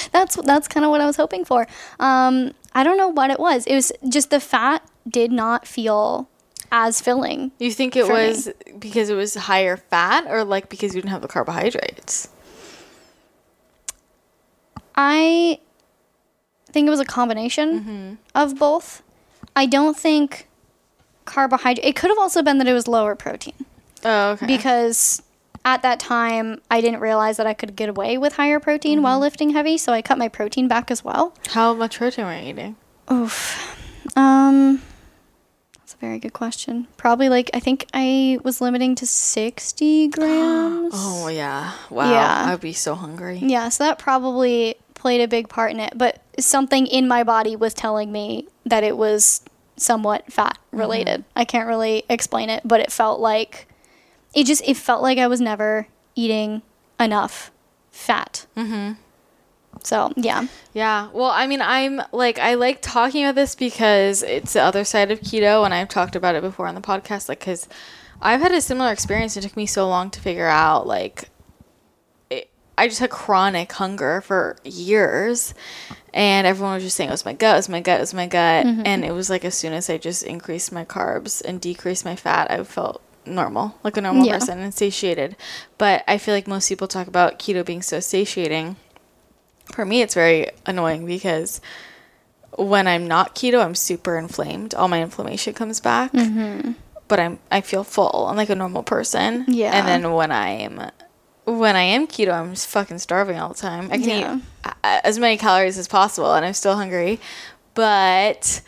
that's 0.12 0.36
that's 0.38 0.68
kind 0.68 0.84
of 0.86 0.90
what 0.90 1.00
I 1.02 1.06
was 1.06 1.16
hoping 1.18 1.46
for. 1.46 1.68
Um, 2.00 2.54
I 2.74 2.84
don't 2.84 2.98
know 2.98 3.10
what 3.10 3.30
it 3.30 3.40
was. 3.40 3.66
It 3.68 3.76
was 3.76 3.92
just 4.10 4.30
the 4.32 4.40
fat 4.40 4.84
did 5.08 5.32
not 5.32 5.68
feel 5.68 6.28
as 6.72 7.02
filling. 7.02 7.52
You 7.60 7.72
think 7.72 7.96
it 7.96 8.06
For 8.08 8.14
me. 8.16 8.28
was 8.30 8.50
because 8.80 9.10
it 9.10 9.16
was 9.16 9.36
higher 9.36 9.78
fat 9.78 10.26
or 10.28 10.44
like 10.44 10.70
because 10.70 10.96
you 10.96 11.02
didn't 11.02 11.12
have 11.12 11.22
the 11.22 11.28
carbohydrates? 11.28 12.30
I 14.96 15.60
think 16.72 16.88
it 16.88 16.90
was 16.90 17.00
a 17.00 17.06
combination 17.06 18.18
of 18.36 18.58
both. 18.58 19.04
I 19.56 19.66
don't 19.66 19.98
think 19.98 20.48
carbohydrate. 21.32 21.86
It 21.86 21.96
could 21.96 22.10
have 22.10 22.20
also 22.20 22.42
been 22.44 22.58
that 22.60 22.68
it 22.68 22.74
was 22.74 22.88
lower 22.88 23.16
protein 23.16 23.54
Oh, 24.04 24.32
okay. 24.32 24.46
because 24.46 25.22
at 25.64 25.82
that 25.84 26.00
time 26.00 26.62
I 26.70 26.82
didn't 26.82 27.00
realize 27.00 27.38
that 27.38 27.48
I 27.48 27.54
could 27.54 27.76
get 27.76 27.90
away 27.90 28.18
with 28.18 28.34
higher 28.34 28.60
protein 28.60 29.02
while 29.02 29.20
lifting 29.20 29.52
heavy, 29.52 29.78
so 29.78 29.94
I 29.94 30.02
cut 30.02 30.18
my 30.18 30.28
protein 30.28 30.68
back 30.68 30.92
as 30.92 31.04
well. 31.04 31.34
How 31.50 31.74
much 31.74 31.98
protein 31.98 32.26
were 32.26 32.34
you 32.38 32.50
eating? 32.50 32.76
Oof. 33.12 33.78
Um, 34.18 34.82
that's 35.78 35.94
a 35.94 35.98
very 35.98 36.18
good 36.20 36.34
question. 36.34 36.88
Probably 36.98 37.30
like 37.30 37.50
I 37.54 37.60
think 37.60 37.86
I 37.94 38.40
was 38.44 38.62
limiting 38.62 38.96
to 38.96 39.06
sixty 39.06 40.08
grams. 40.16 40.94
Oh 40.96 41.28
yeah. 41.28 41.74
Wow. 41.90 42.12
Yeah. 42.12 42.46
I'd 42.54 42.62
be 42.62 42.74
so 42.74 42.96
hungry. 42.96 43.38
Yeah, 43.42 43.70
so 43.70 43.84
that 43.84 44.00
probably 44.00 44.76
played 44.96 45.22
a 45.22 45.28
big 45.28 45.48
part 45.50 45.72
in 45.72 45.80
it. 45.80 45.94
But 45.96 46.22
something 46.40 46.88
in 46.88 47.08
my 47.08 47.24
body 47.24 47.56
was 47.56 47.74
telling 47.74 48.12
me 48.12 48.48
that 48.66 48.84
it 48.84 48.98
was 48.98 49.42
somewhat 49.82 50.32
fat 50.32 50.58
related. 50.72 51.24
I 51.36 51.44
can't 51.46 51.68
really 51.68 52.04
explain 52.10 52.50
it, 52.50 52.62
but 52.64 52.80
it 52.80 52.92
felt 52.92 53.20
like 53.20 53.68
it 54.34 54.46
just 54.46 54.62
it 54.66 54.78
felt 54.78 55.02
like 55.02 55.18
I 55.18 55.28
was 55.28 55.42
never 55.42 55.88
eating 56.16 56.62
enough 57.00 57.52
fat. 57.92 58.46
Mm-hmm. 58.56 58.94
So 59.84 60.14
yeah, 60.16 60.48
Yeah. 60.74 61.10
Well, 61.12 61.32
I 61.32 61.48
mean, 61.48 61.62
I'm 61.62 62.02
like, 62.12 62.38
I 62.38 62.54
like 62.54 62.82
talking 62.82 63.24
about 63.24 63.36
this 63.36 63.56
because 63.56 64.22
it's 64.22 64.54
the 64.54 64.62
other 64.62 64.84
side 64.84 65.12
of 65.12 65.22
keto, 65.22 65.66
and 65.66 65.74
I've 65.74 65.90
talked 65.90 66.16
about 66.16 66.36
it 66.36 66.42
before 66.42 66.68
on 66.68 66.76
the 66.76 66.82
podcast. 66.82 67.28
Like, 67.30 67.40
because 67.40 67.68
I've 68.22 68.42
had 68.42 68.52
a 68.52 68.62
similar 68.62 68.92
experience. 68.92 69.36
It 69.38 69.42
took 69.42 69.58
me 69.58 69.66
so 69.66 69.88
long 69.88 70.12
to 70.12 70.20
figure 70.20 70.48
out, 70.48 70.86
like, 70.86 71.30
I 72.78 72.88
just 72.88 73.00
had 73.00 73.10
chronic 73.10 73.72
hunger 73.74 74.22
for 74.22 74.56
years, 74.64 75.54
and 76.14 76.48
everyone 76.48 76.76
was 76.76 76.84
just 76.84 76.96
saying 76.96 77.10
oh, 77.10 77.12
it 77.12 77.14
was 77.14 77.26
my 77.26 77.34
gut, 77.34 77.56
it 77.56 77.60
was 77.60 77.70
my 77.70 77.82
gut, 77.82 77.98
it 77.98 78.02
was 78.02 78.14
my 78.14 78.28
gut. 78.28 78.66
Mm-hmm. 78.66 78.82
And 78.86 79.06
it 79.06 79.12
was 79.12 79.30
like, 79.30 79.46
as 79.46 79.56
soon 79.56 79.74
as 79.74 79.90
I 79.90 79.98
just 79.98 80.24
increased 80.24 80.72
my 80.72 80.86
carbs 80.86 81.44
and 81.44 81.60
decreased 81.62 82.06
my 82.06 82.16
fat, 82.16 82.50
I 82.50 82.64
felt 82.64 83.02
normal, 83.26 83.76
like 83.84 83.98
a 83.98 84.02
normal 84.02 84.26
Yeah. 84.26 84.40
person 84.40 84.60
and 84.60 84.74
satiated. 84.74 85.36
But 85.78 86.04
I 86.08 86.18
feel 86.18 86.34
like 86.34 86.48
most 86.48 86.70
people 86.70 86.88
talk 86.88 87.08
about 87.08 87.38
keto 87.40 87.64
being 87.66 87.82
so 87.84 88.00
satiating 88.00 88.78
for 89.74 89.86
me 89.86 90.02
it's 90.02 90.16
very 90.16 90.50
annoying 90.66 91.06
because 91.06 91.62
when 92.58 92.88
i'm 92.88 93.08
not 93.08 93.36
keto 93.36 93.64
i'm 93.64 93.76
super 93.76 94.18
inflamed 94.18 94.74
all 94.74 94.90
my 94.90 95.02
inflammation 95.02 95.54
comes 95.54 95.80
back 95.80 96.12
mm-hmm. 96.12 96.72
but 97.08 97.20
i'm 97.22 97.40
i 97.52 97.62
feel 97.62 97.84
full 97.86 98.26
i'm 98.28 98.36
like 98.36 98.50
a 98.50 98.56
normal 98.56 98.84
person 98.84 99.46
Yeah. 99.48 99.72
and 99.72 99.88
then 99.88 100.12
when 100.12 100.30
i'm 100.30 100.92
when 101.46 101.76
i 101.76 101.82
am 101.82 102.08
keto 102.08 102.34
i'm 102.34 102.52
just 102.52 102.68
fucking 102.68 103.00
starving 103.00 103.38
all 103.40 103.50
the 103.50 103.56
time. 103.56 103.86
I 103.92 103.98
can 103.98 104.10
Yeah. 104.10 104.36
eat 104.36 104.74
as 104.84 105.18
many 105.20 105.38
calories 105.38 105.78
as 105.78 105.88
possible 105.88 106.34
and 106.34 106.46
i'm 106.46 106.54
still 106.54 106.76
hungry. 106.76 107.20
But 107.74 108.62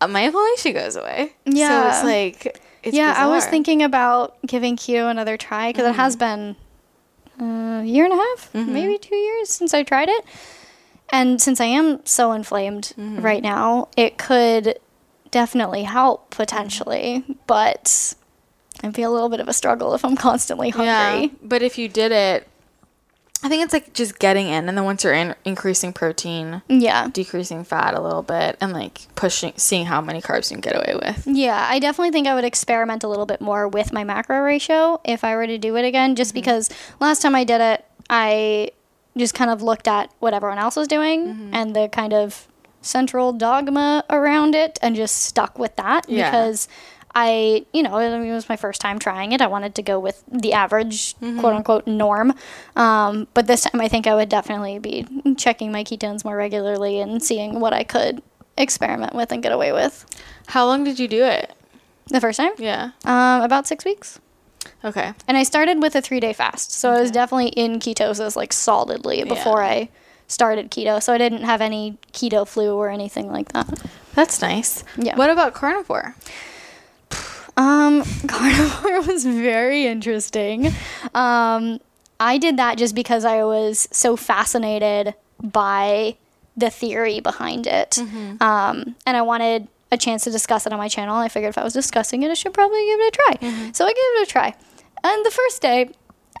uh, 0.00 0.08
my 0.08 0.24
inflammation 0.24 0.72
goes 0.72 0.96
away. 0.96 1.34
Yeah, 1.44 1.92
so 1.92 1.96
it's 1.96 2.04
like 2.04 2.60
it's 2.82 2.96
yeah. 2.96 3.14
I 3.16 3.26
was 3.26 3.46
thinking 3.46 3.82
about 3.82 4.36
giving 4.46 4.76
keto 4.76 5.10
another 5.10 5.36
try 5.36 5.70
because 5.70 5.86
it 5.86 5.90
mm-hmm. 5.90 6.00
has 6.00 6.16
been 6.16 6.56
a 7.38 7.82
year 7.84 8.04
and 8.04 8.12
a 8.12 8.16
half, 8.16 8.52
mm-hmm. 8.52 8.72
maybe 8.72 8.98
two 8.98 9.16
years 9.16 9.50
since 9.50 9.74
I 9.74 9.82
tried 9.82 10.08
it. 10.08 10.24
And 11.10 11.40
since 11.40 11.60
I 11.60 11.66
am 11.66 12.04
so 12.04 12.32
inflamed 12.32 12.92
mm-hmm. 12.98 13.20
right 13.20 13.42
now, 13.42 13.88
it 13.96 14.18
could 14.18 14.78
definitely 15.30 15.84
help 15.84 16.30
potentially, 16.30 17.24
but 17.46 18.14
it'd 18.84 18.94
be 18.94 19.02
a 19.02 19.10
little 19.10 19.28
bit 19.28 19.40
of 19.40 19.48
a 19.48 19.52
struggle 19.52 19.94
if 19.94 20.04
I'm 20.04 20.16
constantly 20.16 20.70
hungry. 20.70 20.86
Yeah, 20.86 21.28
but 21.42 21.62
if 21.62 21.78
you 21.78 21.88
did 21.88 22.12
it, 22.12 22.48
I 23.42 23.48
think 23.48 23.62
it's 23.62 23.74
like 23.74 23.92
just 23.92 24.18
getting 24.18 24.46
in, 24.46 24.68
and 24.68 24.78
then 24.78 24.84
once 24.84 25.04
you're 25.04 25.12
in, 25.12 25.34
increasing 25.44 25.92
protein, 25.92 26.62
Yeah. 26.68 27.08
decreasing 27.12 27.62
fat 27.64 27.92
a 27.94 28.00
little 28.00 28.22
bit, 28.22 28.56
and 28.60 28.72
like 28.72 29.06
pushing, 29.16 29.52
seeing 29.56 29.84
how 29.84 30.00
many 30.00 30.22
carbs 30.22 30.50
you 30.50 30.56
can 30.56 30.62
get 30.62 30.76
away 30.76 30.98
with. 31.02 31.26
Yeah, 31.26 31.66
I 31.68 31.78
definitely 31.78 32.10
think 32.10 32.26
I 32.26 32.34
would 32.34 32.44
experiment 32.44 33.04
a 33.04 33.08
little 33.08 33.26
bit 33.26 33.42
more 33.42 33.68
with 33.68 33.92
my 33.92 34.02
macro 34.02 34.40
ratio 34.40 35.00
if 35.04 35.24
I 35.24 35.34
were 35.36 35.46
to 35.46 35.58
do 35.58 35.76
it 35.76 35.84
again, 35.84 36.14
just 36.16 36.30
mm-hmm. 36.30 36.36
because 36.40 36.70
last 37.00 37.20
time 37.20 37.34
I 37.34 37.44
did 37.44 37.60
it, 37.60 37.84
I 38.08 38.70
just 39.16 39.34
kind 39.34 39.50
of 39.50 39.62
looked 39.62 39.88
at 39.88 40.10
what 40.20 40.32
everyone 40.32 40.58
else 40.58 40.76
was 40.76 40.88
doing 40.88 41.26
mm-hmm. 41.26 41.54
and 41.54 41.76
the 41.76 41.88
kind 41.88 42.14
of 42.14 42.48
central 42.80 43.32
dogma 43.32 44.04
around 44.10 44.54
it 44.54 44.78
and 44.82 44.94
just 44.96 45.22
stuck 45.22 45.58
with 45.58 45.74
that 45.76 46.08
Yeah. 46.08 46.30
because 46.30 46.68
I, 47.14 47.64
you 47.72 47.82
know, 47.82 47.98
it 47.98 48.32
was 48.32 48.48
my 48.48 48.56
first 48.56 48.80
time 48.80 48.98
trying 48.98 49.32
it. 49.32 49.40
I 49.40 49.46
wanted 49.46 49.74
to 49.76 49.82
go 49.82 49.98
with 50.00 50.24
the 50.30 50.52
average, 50.52 51.14
quote 51.18 51.54
unquote, 51.54 51.86
norm. 51.86 52.34
Um, 52.74 53.28
but 53.34 53.46
this 53.46 53.62
time 53.62 53.80
I 53.80 53.88
think 53.88 54.06
I 54.06 54.14
would 54.14 54.28
definitely 54.28 54.78
be 54.80 55.06
checking 55.36 55.70
my 55.70 55.84
ketones 55.84 56.24
more 56.24 56.36
regularly 56.36 57.00
and 57.00 57.22
seeing 57.22 57.60
what 57.60 57.72
I 57.72 57.84
could 57.84 58.22
experiment 58.56 59.14
with 59.14 59.30
and 59.32 59.42
get 59.42 59.52
away 59.52 59.72
with. 59.72 60.06
How 60.48 60.66
long 60.66 60.82
did 60.84 60.98
you 60.98 61.06
do 61.08 61.24
it? 61.24 61.52
The 62.08 62.20
first 62.20 62.38
time? 62.38 62.52
Yeah. 62.58 62.90
Um, 63.04 63.42
about 63.42 63.66
six 63.66 63.84
weeks. 63.84 64.20
Okay. 64.84 65.12
And 65.28 65.36
I 65.36 65.42
started 65.42 65.80
with 65.80 65.94
a 65.94 66.00
three 66.02 66.20
day 66.20 66.32
fast. 66.32 66.72
So 66.72 66.90
I 66.90 67.00
was 67.00 67.10
definitely 67.10 67.48
in 67.48 67.78
ketosis 67.78 68.34
like 68.36 68.52
solidly 68.52 69.24
before 69.24 69.60
Yeah. 69.60 69.68
I 69.68 69.88
started 70.26 70.70
keto. 70.70 71.02
So 71.02 71.12
I 71.12 71.18
didn't 71.18 71.42
have 71.44 71.60
any 71.60 71.96
keto 72.12 72.46
flu 72.46 72.74
or 72.74 72.88
anything 72.88 73.30
like 73.30 73.52
that. 73.52 73.80
That's 74.14 74.40
nice. 74.42 74.82
Yeah. 74.96 75.16
What 75.16 75.30
about 75.30 75.54
carnivore? 75.54 76.16
Um, 77.56 78.02
carnivore 78.26 79.02
was 79.02 79.24
very 79.24 79.86
interesting. 79.86 80.72
Um, 81.14 81.80
I 82.20 82.38
did 82.38 82.56
that 82.56 82.78
just 82.78 82.94
because 82.94 83.24
I 83.24 83.44
was 83.44 83.88
so 83.90 84.16
fascinated 84.16 85.14
by 85.42 86.16
the 86.56 86.70
theory 86.70 87.20
behind 87.20 87.66
it. 87.66 87.98
Um, 88.40 88.94
and 89.06 89.16
I 89.16 89.22
wanted 89.22 89.68
a 89.90 89.96
chance 89.96 90.24
to 90.24 90.30
discuss 90.30 90.66
it 90.66 90.72
on 90.72 90.78
my 90.78 90.88
channel. 90.88 91.16
I 91.16 91.28
figured 91.28 91.50
if 91.50 91.58
I 91.58 91.64
was 91.64 91.72
discussing 91.72 92.22
it, 92.22 92.30
I 92.30 92.34
should 92.34 92.54
probably 92.54 92.84
give 92.86 93.00
it 93.00 93.16
a 93.16 93.36
try. 93.36 93.70
So 93.72 93.84
I 93.84 93.88
gave 93.88 93.96
it 94.22 94.28
a 94.28 94.30
try. 94.30 94.54
And 95.02 95.24
the 95.26 95.30
first 95.30 95.60
day, 95.62 95.90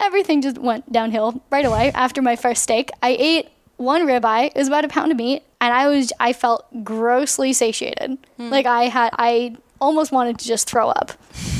everything 0.00 0.42
just 0.42 0.58
went 0.58 0.90
downhill 0.92 1.42
right 1.50 1.64
away 1.64 1.92
after 1.94 2.22
my 2.22 2.36
first 2.36 2.62
steak. 2.62 2.90
I 3.02 3.16
ate 3.18 3.48
one 3.76 4.06
ribeye, 4.06 4.46
it 4.46 4.56
was 4.56 4.68
about 4.68 4.84
a 4.84 4.88
pound 4.88 5.10
of 5.10 5.18
meat, 5.18 5.42
and 5.60 5.74
I 5.74 5.88
was 5.88 6.12
I 6.20 6.32
felt 6.32 6.64
grossly 6.84 7.52
satiated. 7.52 8.18
Like 8.38 8.66
I 8.66 8.84
had 8.84 9.10
I 9.18 9.56
almost 9.80 10.12
wanted 10.12 10.38
to 10.38 10.46
just 10.46 10.68
throw 10.68 10.88
up. 10.88 11.12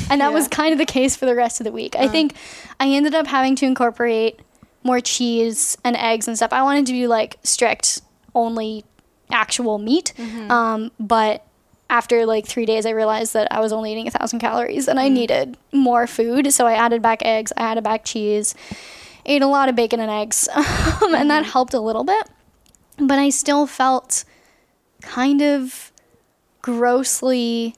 And 0.09 0.21
that 0.21 0.31
was 0.33 0.47
kind 0.47 0.71
of 0.71 0.77
the 0.77 0.85
case 0.85 1.15
for 1.15 1.25
the 1.25 1.35
rest 1.35 1.59
of 1.59 1.63
the 1.65 1.71
week. 1.71 1.95
I 1.95 2.07
think 2.07 2.35
I 2.79 2.89
ended 2.89 3.15
up 3.15 3.27
having 3.27 3.55
to 3.57 3.65
incorporate 3.65 4.39
more 4.83 4.99
cheese 4.99 5.77
and 5.83 5.95
eggs 5.95 6.27
and 6.27 6.37
stuff. 6.37 6.53
I 6.53 6.61
wanted 6.63 6.85
to 6.87 6.91
be 6.91 7.07
like 7.07 7.37
strict 7.43 8.01
only 8.35 8.85
actual 9.31 9.77
meat. 9.79 10.13
Um, 10.51 10.91
but 10.99 11.45
after 11.89 12.25
like 12.25 12.45
three 12.45 12.65
days, 12.65 12.85
I 12.85 12.91
realized 12.91 13.33
that 13.33 13.51
I 13.51 13.59
was 13.59 13.73
only 13.73 13.91
eating 13.91 14.07
a 14.07 14.11
thousand 14.11 14.39
calories 14.39 14.87
and 14.87 14.99
I 14.99 15.09
needed 15.09 15.57
more 15.71 16.05
food. 16.07 16.51
So 16.53 16.67
I 16.67 16.73
added 16.73 17.01
back 17.01 17.23
eggs, 17.25 17.51
I 17.57 17.63
added 17.63 17.83
back 17.83 18.05
cheese, 18.05 18.53
ate 19.25 19.41
a 19.41 19.47
lot 19.47 19.69
of 19.69 19.75
bacon 19.75 19.99
and 19.99 20.11
eggs, 20.11 20.47
um, 20.55 21.15
and 21.15 21.29
that 21.29 21.45
helped 21.45 21.73
a 21.73 21.79
little 21.79 22.03
bit. 22.03 22.29
But 22.97 23.19
I 23.19 23.29
still 23.29 23.67
felt 23.67 24.23
kind 25.01 25.41
of 25.41 25.91
grossly 26.61 27.75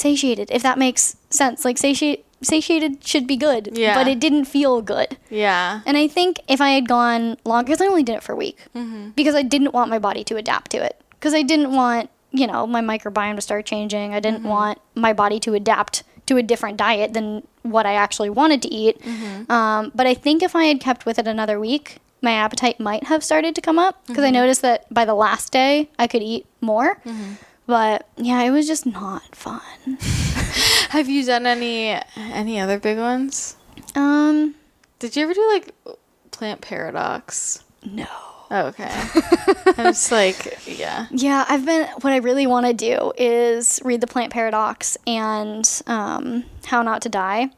satiated, 0.00 0.50
if 0.50 0.62
that 0.62 0.78
makes 0.78 1.16
sense. 1.30 1.64
Like 1.64 1.78
satiate, 1.78 2.24
satiated 2.42 3.04
should 3.06 3.26
be 3.26 3.36
good, 3.36 3.70
Yeah. 3.76 3.94
but 3.94 4.08
it 4.08 4.18
didn't 4.18 4.46
feel 4.46 4.82
good. 4.82 5.16
Yeah. 5.30 5.80
And 5.86 5.96
I 5.96 6.08
think 6.08 6.40
if 6.48 6.60
I 6.60 6.70
had 6.70 6.88
gone 6.88 7.36
longer, 7.44 7.66
because 7.66 7.80
I 7.80 7.86
only 7.86 8.02
did 8.02 8.16
it 8.16 8.22
for 8.22 8.32
a 8.32 8.36
week, 8.36 8.58
Mm-hmm. 8.74 9.10
because 9.10 9.34
I 9.34 9.42
didn't 9.42 9.72
want 9.72 9.90
my 9.90 9.98
body 9.98 10.24
to 10.24 10.36
adapt 10.36 10.70
to 10.72 10.78
it. 10.78 11.00
Because 11.10 11.34
I 11.34 11.42
didn't 11.42 11.72
want, 11.74 12.08
you 12.32 12.46
know, 12.46 12.66
my 12.66 12.80
microbiome 12.80 13.36
to 13.36 13.42
start 13.42 13.66
changing. 13.66 14.14
I 14.14 14.20
didn't 14.20 14.40
Mm-hmm. 14.40 14.48
want 14.48 14.78
my 14.94 15.12
body 15.12 15.38
to 15.40 15.54
adapt 15.54 16.02
to 16.26 16.36
a 16.36 16.42
different 16.42 16.76
diet 16.78 17.12
than 17.12 17.46
what 17.62 17.84
I 17.86 17.94
actually 17.94 18.30
wanted 18.30 18.62
to 18.62 18.68
eat. 18.72 19.00
Mm-hmm. 19.02 19.50
Um, 19.52 19.92
but 19.94 20.06
I 20.06 20.14
think 20.14 20.42
if 20.42 20.54
I 20.56 20.64
had 20.64 20.80
kept 20.80 21.04
with 21.04 21.18
it 21.18 21.26
another 21.26 21.58
week, 21.60 21.98
my 22.22 22.32
appetite 22.32 22.78
might 22.78 23.04
have 23.04 23.24
started 23.24 23.54
to 23.56 23.60
come 23.60 23.78
up 23.78 23.94
because 24.06 24.24
Mm-hmm. 24.24 24.36
I 24.36 24.40
noticed 24.40 24.62
that 24.62 24.92
by 24.94 25.04
the 25.04 25.14
last 25.14 25.52
day 25.52 25.90
I 25.98 26.06
could 26.06 26.22
eat 26.22 26.46
more. 26.60 27.00
But 27.70 28.08
yeah, 28.16 28.42
it 28.42 28.50
was 28.50 28.66
just 28.66 28.84
not 28.84 29.22
fun. 29.34 29.60
Have 30.90 31.08
you 31.08 31.24
done 31.24 31.46
any 31.46 31.96
any 32.16 32.58
other 32.58 32.80
big 32.80 32.98
ones? 32.98 33.54
Um, 33.94 34.56
Did 34.98 35.14
you 35.14 35.22
ever 35.22 35.34
do 35.34 35.48
like 35.52 35.72
plant 36.32 36.60
paradox? 36.62 37.62
no. 37.84 38.06
Oh, 38.52 38.66
okay. 38.66 38.90
I'm 39.78 39.92
just 39.94 40.10
like, 40.10 40.58
yeah. 40.66 41.06
Yeah, 41.12 41.44
I've 41.48 41.64
been. 41.64 41.86
What 42.00 42.12
I 42.12 42.16
really 42.16 42.48
want 42.48 42.66
to 42.66 42.72
do 42.74 43.12
is 43.16 43.80
read 43.84 44.00
the 44.00 44.08
Plant 44.08 44.32
Paradox 44.32 44.96
and 45.06 45.64
um, 45.86 46.42
How 46.66 46.82
Not 46.82 47.02
to 47.02 47.08
Die, 47.08 47.48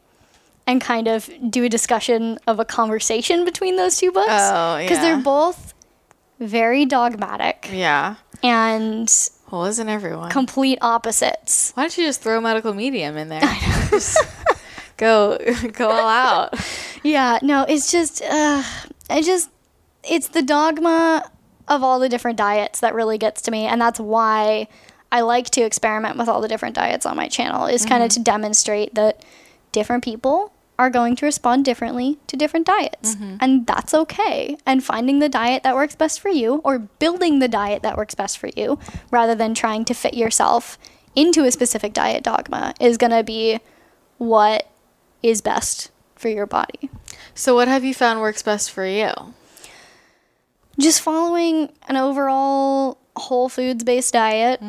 and 0.67 0.79
kind 0.79 1.07
of 1.07 1.27
do 1.49 1.63
a 1.63 1.69
discussion 1.69 2.37
of 2.45 2.59
a 2.59 2.65
conversation 2.65 3.43
between 3.43 3.75
those 3.75 3.97
two 3.97 4.11
books. 4.11 4.27
Oh, 4.31 4.77
because 4.79 4.99
they're 4.99 5.17
both 5.17 5.73
very 6.39 6.85
dogmatic 6.85 7.69
Yeah. 7.73 8.17
and 8.43 9.09
Well, 9.53 9.65
isn't 9.65 9.87
everyone? 9.87 10.31
complete 10.31 10.79
opposites. 10.81 11.73
Why 11.75 11.83
don't 11.83 11.95
you 11.95 12.07
just 12.07 12.23
throw 12.23 12.41
medical 12.41 12.73
medium 12.73 13.15
in 13.17 13.29
there? 13.29 13.39
Just 13.91 14.17
go 14.97 15.37
go 15.73 15.91
all 15.91 16.09
out. 16.09 16.55
Yeah, 17.03 17.37
no, 17.43 17.63
it's 17.69 17.91
just, 17.91 18.23
uh, 18.23 18.63
I 19.11 19.21
just, 19.21 19.51
it's 20.03 20.29
the 20.29 20.41
dogma 20.41 21.29
of 21.67 21.83
all 21.83 21.99
the 21.99 22.09
different 22.09 22.37
diets 22.37 22.79
that 22.79 22.95
really 22.95 23.19
gets 23.19 23.43
to 23.43 23.51
me, 23.51 23.65
and 23.67 23.79
that's 23.79 23.99
why 23.99 24.67
I 25.11 25.21
like 25.21 25.51
to 25.51 25.61
experiment 25.61 26.17
with 26.17 26.27
all 26.27 26.41
the 26.41 26.47
different 26.47 26.73
diets 26.73 27.05
on 27.05 27.15
my 27.15 27.27
channel. 27.27 27.67
Is 27.67 27.85
kind 27.85 28.01
of 28.01 28.09
to 28.11 28.21
demonstrate 28.21 28.95
that 28.95 29.23
different 29.71 30.03
people 30.03 30.52
are 30.79 30.89
going 30.89 31.15
to 31.17 31.25
respond 31.25 31.65
differently 31.65 32.17
to 32.27 32.35
different 32.35 32.65
diets, 32.65 33.15
mm-hmm. 33.15 33.37
and 33.39 33.67
that's 33.67 33.93
okay. 33.93 34.57
And 34.65 34.83
finding 34.83 35.19
the 35.19 35.29
diet 35.29 35.63
that 35.63 35.75
works 35.75 35.95
best 35.95 36.19
for 36.19 36.29
you, 36.29 36.61
or 36.63 36.79
building 36.79 37.39
the 37.39 37.47
diet 37.47 37.83
that 37.83 37.97
works 37.97 38.15
best 38.15 38.37
for 38.37 38.49
you, 38.55 38.79
rather 39.11 39.35
than 39.35 39.53
trying 39.53 39.85
to 39.85 39.93
fit 39.93 40.13
yourself 40.13 40.77
into 41.15 41.43
a 41.43 41.51
specific 41.51 41.93
diet 41.93 42.23
dogma, 42.23 42.73
is 42.79 42.97
going 42.97 43.11
to 43.11 43.23
be 43.23 43.59
what 44.17 44.67
is 45.21 45.41
best 45.41 45.91
for 46.15 46.29
your 46.29 46.45
body. 46.45 46.89
So, 47.35 47.53
what 47.55 47.67
have 47.67 47.83
you 47.83 47.93
found 47.93 48.19
works 48.19 48.41
best 48.41 48.71
for 48.71 48.85
you? 48.85 49.13
just 50.79 51.01
following 51.01 51.71
an 51.87 51.97
overall 51.97 52.97
whole 53.15 53.47
foods 53.47 53.83
based 53.83 54.13
diet 54.13 54.59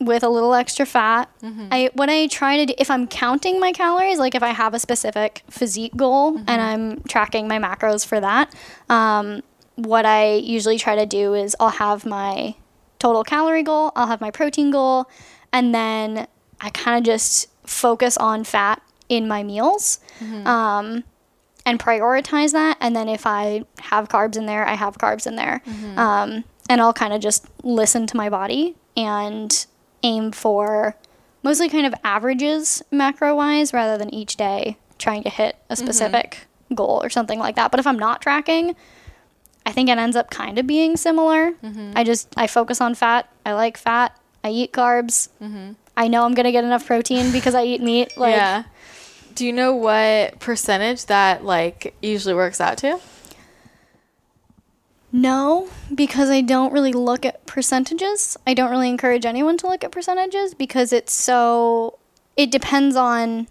with 0.00 0.22
a 0.24 0.28
little 0.28 0.54
extra 0.54 0.84
fat. 0.84 1.28
I 1.72 1.90
what 1.94 2.08
I 2.10 2.26
try 2.26 2.56
to 2.56 2.66
do 2.66 2.74
if 2.78 2.90
I'm 2.90 3.06
counting 3.06 3.60
my 3.60 3.72
calories, 3.72 4.18
like 4.18 4.34
if 4.34 4.42
I 4.42 4.48
have 4.50 4.74
a 4.74 4.78
specific 4.78 5.42
physique 5.48 5.94
goal 5.96 6.36
and 6.46 6.60
I'm 6.60 7.00
tracking 7.02 7.46
my 7.48 7.58
macros 7.58 8.04
for 8.04 8.18
that, 8.20 8.52
um, 8.88 9.42
what 9.76 10.04
I 10.04 10.34
usually 10.34 10.78
try 10.78 10.96
to 10.96 11.06
do 11.06 11.34
is 11.34 11.54
I'll 11.60 11.68
have 11.70 12.04
my 12.04 12.54
total 12.98 13.24
calorie 13.24 13.62
goal, 13.62 13.92
I'll 13.96 14.08
have 14.08 14.20
my 14.20 14.30
protein 14.30 14.70
goal, 14.70 15.08
and 15.52 15.74
then 15.74 16.26
I 16.60 16.70
kind 16.70 16.98
of 16.98 17.04
just 17.04 17.48
focus 17.66 18.16
on 18.16 18.44
fat 18.44 18.82
in 19.08 19.28
my 19.28 19.42
meals. 19.42 20.00
Um, 20.46 21.04
and 21.64 21.78
prioritize 21.78 22.50
that. 22.52 22.76
And 22.80 22.96
then 22.96 23.08
if 23.08 23.24
I 23.24 23.62
have 23.82 24.08
carbs 24.08 24.36
in 24.36 24.46
there, 24.46 24.66
I 24.66 24.74
have 24.74 24.98
carbs 24.98 25.28
in 25.28 25.36
there. 25.36 25.62
Um, 25.96 26.42
and 26.72 26.80
I'll 26.80 26.94
kind 26.94 27.12
of 27.12 27.20
just 27.20 27.46
listen 27.62 28.06
to 28.06 28.16
my 28.16 28.30
body 28.30 28.76
and 28.96 29.66
aim 30.02 30.32
for 30.32 30.96
mostly 31.42 31.68
kind 31.68 31.86
of 31.86 31.94
averages 32.02 32.82
macro 32.90 33.36
wise 33.36 33.74
rather 33.74 33.98
than 33.98 34.12
each 34.12 34.36
day 34.36 34.78
trying 34.96 35.22
to 35.24 35.28
hit 35.28 35.56
a 35.68 35.74
mm-hmm. 35.74 35.84
specific 35.84 36.46
goal 36.74 37.02
or 37.02 37.10
something 37.10 37.38
like 37.38 37.56
that. 37.56 37.70
But 37.70 37.78
if 37.78 37.86
I'm 37.86 37.98
not 37.98 38.22
tracking, 38.22 38.74
I 39.66 39.72
think 39.72 39.90
it 39.90 39.98
ends 39.98 40.16
up 40.16 40.30
kind 40.30 40.58
of 40.58 40.66
being 40.66 40.96
similar. 40.96 41.52
Mm-hmm. 41.52 41.92
I 41.94 42.04
just 42.04 42.32
I 42.38 42.46
focus 42.46 42.80
on 42.80 42.94
fat. 42.94 43.30
I 43.44 43.52
like 43.52 43.76
fat. 43.76 44.18
I 44.42 44.48
eat 44.48 44.72
carbs. 44.72 45.28
Mm-hmm. 45.42 45.72
I 45.94 46.08
know 46.08 46.24
I'm 46.24 46.32
gonna 46.32 46.52
get 46.52 46.64
enough 46.64 46.86
protein 46.86 47.32
because 47.32 47.54
I 47.54 47.64
eat 47.64 47.82
meat. 47.82 48.14
Like 48.16 48.34
yeah. 48.34 48.64
Do 49.34 49.44
you 49.44 49.52
know 49.52 49.74
what 49.74 50.40
percentage 50.40 51.04
that 51.06 51.44
like 51.44 51.94
usually 52.00 52.34
works 52.34 52.62
out 52.62 52.78
to? 52.78 52.98
No, 55.12 55.68
because 55.94 56.30
I 56.30 56.40
don't 56.40 56.72
really 56.72 56.92
look 56.92 57.26
at 57.26 57.44
percentages. 57.44 58.36
I 58.46 58.54
don't 58.54 58.70
really 58.70 58.88
encourage 58.88 59.26
anyone 59.26 59.58
to 59.58 59.66
look 59.66 59.84
at 59.84 59.92
percentages 59.92 60.54
because 60.54 60.92
it's 60.92 61.12
so. 61.12 61.98
It 62.34 62.50
depends 62.50 62.96
on 62.96 63.46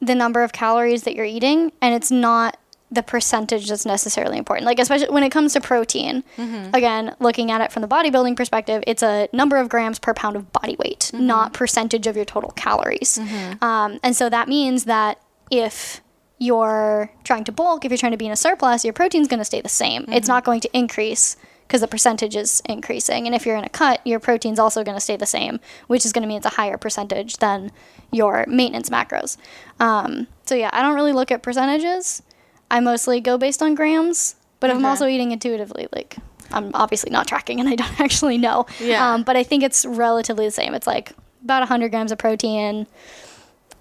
the 0.00 0.14
number 0.14 0.42
of 0.42 0.52
calories 0.52 1.04
that 1.04 1.16
you're 1.16 1.24
eating, 1.24 1.72
and 1.80 1.94
it's 1.94 2.10
not 2.10 2.58
the 2.90 3.02
percentage 3.02 3.68
that's 3.68 3.84
necessarily 3.84 4.38
important. 4.38 4.66
Like, 4.66 4.78
especially 4.78 5.10
when 5.10 5.22
it 5.22 5.30
comes 5.30 5.52
to 5.54 5.60
protein, 5.60 6.24
mm-hmm. 6.36 6.74
again, 6.74 7.14
looking 7.20 7.50
at 7.50 7.60
it 7.60 7.72
from 7.72 7.82
the 7.82 7.88
bodybuilding 7.88 8.36
perspective, 8.36 8.82
it's 8.86 9.02
a 9.02 9.28
number 9.32 9.56
of 9.56 9.68
grams 9.68 9.98
per 9.98 10.14
pound 10.14 10.36
of 10.36 10.52
body 10.52 10.76
weight, 10.78 11.10
not 11.12 11.48
mm-hmm. 11.48 11.58
percentage 11.58 12.06
of 12.06 12.16
your 12.16 12.24
total 12.24 12.50
calories. 12.50 13.18
Mm-hmm. 13.18 13.64
Um, 13.64 13.98
and 14.02 14.16
so 14.16 14.28
that 14.28 14.48
means 14.48 14.84
that 14.84 15.20
if 15.50 16.00
you're 16.38 17.10
trying 17.24 17.44
to 17.44 17.52
bulk, 17.52 17.84
if 17.84 17.90
you're 17.90 17.98
trying 17.98 18.12
to 18.12 18.18
be 18.18 18.26
in 18.26 18.32
a 18.32 18.36
surplus, 18.36 18.84
your 18.84 18.92
protein's 18.94 19.28
going 19.28 19.38
to 19.38 19.44
stay 19.44 19.60
the 19.60 19.68
same. 19.68 20.04
It's 20.08 20.28
not 20.28 20.44
going 20.44 20.60
to 20.60 20.76
increase 20.76 21.36
because 21.66 21.80
the 21.82 21.88
percentage 21.88 22.34
is 22.34 22.62
increasing. 22.64 23.26
And 23.26 23.34
if 23.34 23.44
you're 23.44 23.56
in 23.56 23.64
a 23.64 23.68
cut, 23.68 24.00
your 24.06 24.20
protein's 24.20 24.58
also 24.58 24.82
going 24.82 24.96
to 24.96 25.00
stay 25.00 25.16
the 25.16 25.26
same, 25.26 25.60
which 25.86 26.06
is 26.06 26.12
going 26.12 26.22
to 26.22 26.28
mean 26.28 26.38
it's 26.38 26.46
a 26.46 26.50
higher 26.50 26.78
percentage 26.78 27.36
than 27.38 27.70
your 28.10 28.46
maintenance 28.48 28.88
macros. 28.88 29.36
Um, 29.78 30.28
so 30.46 30.54
yeah, 30.54 30.70
I 30.72 30.80
don't 30.80 30.94
really 30.94 31.12
look 31.12 31.30
at 31.30 31.42
percentages. 31.42 32.22
I 32.70 32.80
mostly 32.80 33.20
go 33.20 33.36
based 33.36 33.62
on 33.62 33.74
grams, 33.74 34.36
but 34.60 34.70
I'm 34.70 34.84
also 34.84 35.06
eating 35.06 35.30
intuitively, 35.32 35.88
like 35.92 36.16
I'm 36.50 36.70
obviously 36.74 37.10
not 37.10 37.26
tracking 37.26 37.60
and 37.60 37.68
I 37.68 37.74
don't 37.74 38.00
actually 38.00 38.38
know. 38.38 38.66
Yeah. 38.80 39.14
Um, 39.14 39.22
but 39.22 39.36
I 39.36 39.42
think 39.42 39.62
it's 39.62 39.84
relatively 39.84 40.46
the 40.46 40.50
same. 40.50 40.74
It's 40.74 40.86
like 40.86 41.12
about 41.42 41.60
100 41.60 41.90
grams 41.90 42.12
of 42.12 42.18
protein, 42.18 42.86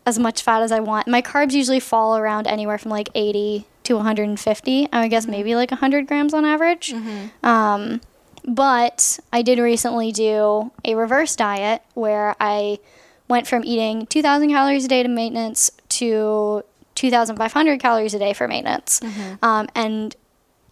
as 0.08 0.18
much 0.18 0.41
fat 0.41 0.64
as 0.64 0.72
I 0.72 0.80
want. 0.80 1.08
My 1.08 1.22
carbs 1.22 1.51
usually 1.51 1.82
fall 1.82 2.18
around 2.18 2.47
anywhere 2.47 2.78
from 2.78 2.91
like 2.91 3.10
80 3.14 3.66
to 3.84 3.95
150. 3.95 4.88
I 4.91 5.01
would 5.01 5.10
guess 5.10 5.28
maybe 5.28 5.53
like 5.53 5.70
100 5.70 6.08
grams 6.08 6.34
on 6.34 6.45
average. 6.45 6.93
Um, 7.43 7.99
but 8.45 9.20
I 9.34 9.41
did 9.41 9.60
recently 9.60 10.14
do 10.14 10.72
a 10.86 10.95
reverse 10.95 11.36
diet 11.36 11.82
where 11.93 12.36
I 12.39 12.80
went 13.28 13.47
from 13.47 13.66
eating 13.66 14.05
2,000 14.05 14.49
calories 14.49 14.86
a 14.86 14.88
day 14.88 15.03
to 15.03 15.10
maintenance 15.10 15.70
to 15.89 16.64
2,500 16.95 17.80
calories 17.82 18.14
a 18.14 18.20
day 18.20 18.32
for 18.32 18.47
maintenance. 18.47 19.01
Um, 19.41 19.68
and 19.76 20.16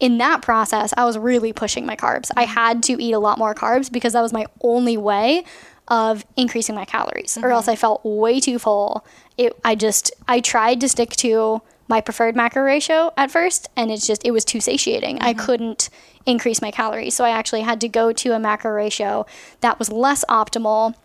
in 0.00 0.16
that 0.18 0.40
process, 0.40 0.94
I 0.96 1.04
was 1.04 1.18
really 1.18 1.52
pushing 1.52 1.84
my 1.84 1.94
carbs. 1.96 2.30
I 2.36 2.44
had 2.44 2.82
to 2.84 3.00
eat 3.02 3.12
a 3.12 3.18
lot 3.18 3.36
more 3.36 3.54
carbs 3.54 3.92
because 3.92 4.14
that 4.14 4.22
was 4.22 4.32
my 4.32 4.46
only 4.62 4.96
way 4.96 5.44
of 5.88 6.24
increasing 6.36 6.74
my 6.74 6.84
calories, 6.84 7.38
or 7.38 7.50
else 7.50 7.64
mm-hmm. 7.64 7.72
I 7.72 7.76
felt 7.76 8.04
way 8.04 8.40
too 8.40 8.58
full. 8.58 9.04
It, 9.36 9.52
I 9.64 9.74
just, 9.74 10.10
I 10.26 10.40
tried 10.40 10.80
to 10.80 10.88
stick 10.88 11.10
to 11.16 11.62
my 11.88 12.00
preferred 12.00 12.34
macro 12.34 12.62
ratio 12.64 13.12
at 13.16 13.30
first, 13.30 13.68
and 13.76 13.90
it's 13.90 14.06
just, 14.06 14.24
it 14.24 14.32
was 14.32 14.44
too 14.44 14.60
satiating. 14.60 15.20
I 15.20 15.32
mm-hmm. 15.32 15.44
couldn't 15.44 15.90
increase 16.24 16.60
my 16.60 16.72
calories. 16.72 17.14
So 17.14 17.24
I 17.24 17.30
actually 17.30 17.60
had 17.60 17.80
to 17.82 17.88
go 17.88 18.12
to 18.12 18.32
a 18.32 18.38
macro 18.38 18.72
ratio 18.72 19.26
that 19.60 19.78
was 19.78 19.92
less 19.92 20.24
optimal 20.28 20.96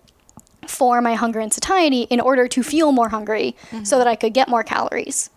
for 0.68 1.02
my 1.02 1.14
hunger 1.14 1.40
and 1.40 1.54
satiety 1.54 2.04
in 2.04 2.20
order 2.20 2.48
to 2.48 2.64
feel 2.64 2.92
more 2.92 3.10
hungry 3.10 3.56
mm-hmm. 3.70 3.84
so 3.84 4.00
that 4.00 4.08
I 4.08 4.16
could 4.16 4.34
get 4.34 4.48
more 4.48 4.64
calories. 4.64 5.30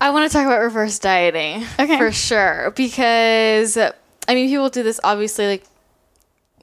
I 0.00 0.10
want 0.10 0.30
to 0.30 0.36
talk 0.36 0.46
about 0.46 0.60
reverse 0.60 0.98
dieting. 0.98 1.64
Okay. 1.78 1.98
For 1.98 2.12
sure. 2.12 2.72
Because, 2.76 3.76
I 3.76 3.92
mean, 4.28 4.48
people 4.48 4.68
do 4.68 4.82
this 4.84 5.00
obviously, 5.02 5.48
like, 5.48 5.64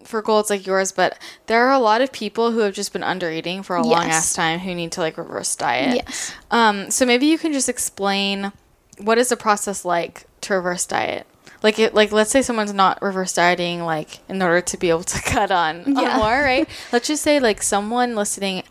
for 0.03 0.21
goals 0.21 0.49
like 0.49 0.65
yours, 0.65 0.91
but 0.91 1.17
there 1.47 1.65
are 1.65 1.73
a 1.73 1.79
lot 1.79 2.01
of 2.01 2.11
people 2.11 2.51
who 2.51 2.59
have 2.59 2.73
just 2.73 2.93
been 2.93 3.03
under 3.03 3.31
eating 3.31 3.63
for 3.63 3.75
a 3.75 3.81
long 3.81 4.05
ass 4.05 4.33
time 4.33 4.59
who 4.59 4.73
need 4.75 4.91
to, 4.93 5.01
like, 5.01 5.17
reverse 5.17 5.55
diet. 5.55 5.95
Yes. 5.95 6.33
Um, 6.49 6.91
so 6.91 7.05
maybe 7.05 7.25
you 7.27 7.37
can 7.37 7.53
just 7.53 7.69
explain 7.69 8.51
what 8.97 9.17
is 9.17 9.29
the 9.29 9.37
process 9.37 9.85
like 9.85 10.25
to 10.41 10.53
reverse 10.55 10.85
diet? 10.85 11.27
Like, 11.63 11.77
it, 11.77 11.93
like 11.93 12.11
let's 12.11 12.31
say 12.31 12.41
someone's 12.41 12.73
not 12.73 13.01
reverse 13.01 13.33
dieting, 13.33 13.83
like 13.83 14.19
in 14.27 14.41
order 14.41 14.61
to 14.61 14.77
be 14.77 14.89
able 14.89 15.03
to 15.03 15.21
cut 15.25 15.51
on, 15.51 15.95
on 15.97 16.17
more, 16.17 16.41
right? 16.41 16.67
let's 16.91 17.07
just 17.07 17.21
say 17.23 17.39
like 17.39 17.61
someone 17.61 18.15
listening 18.15 18.63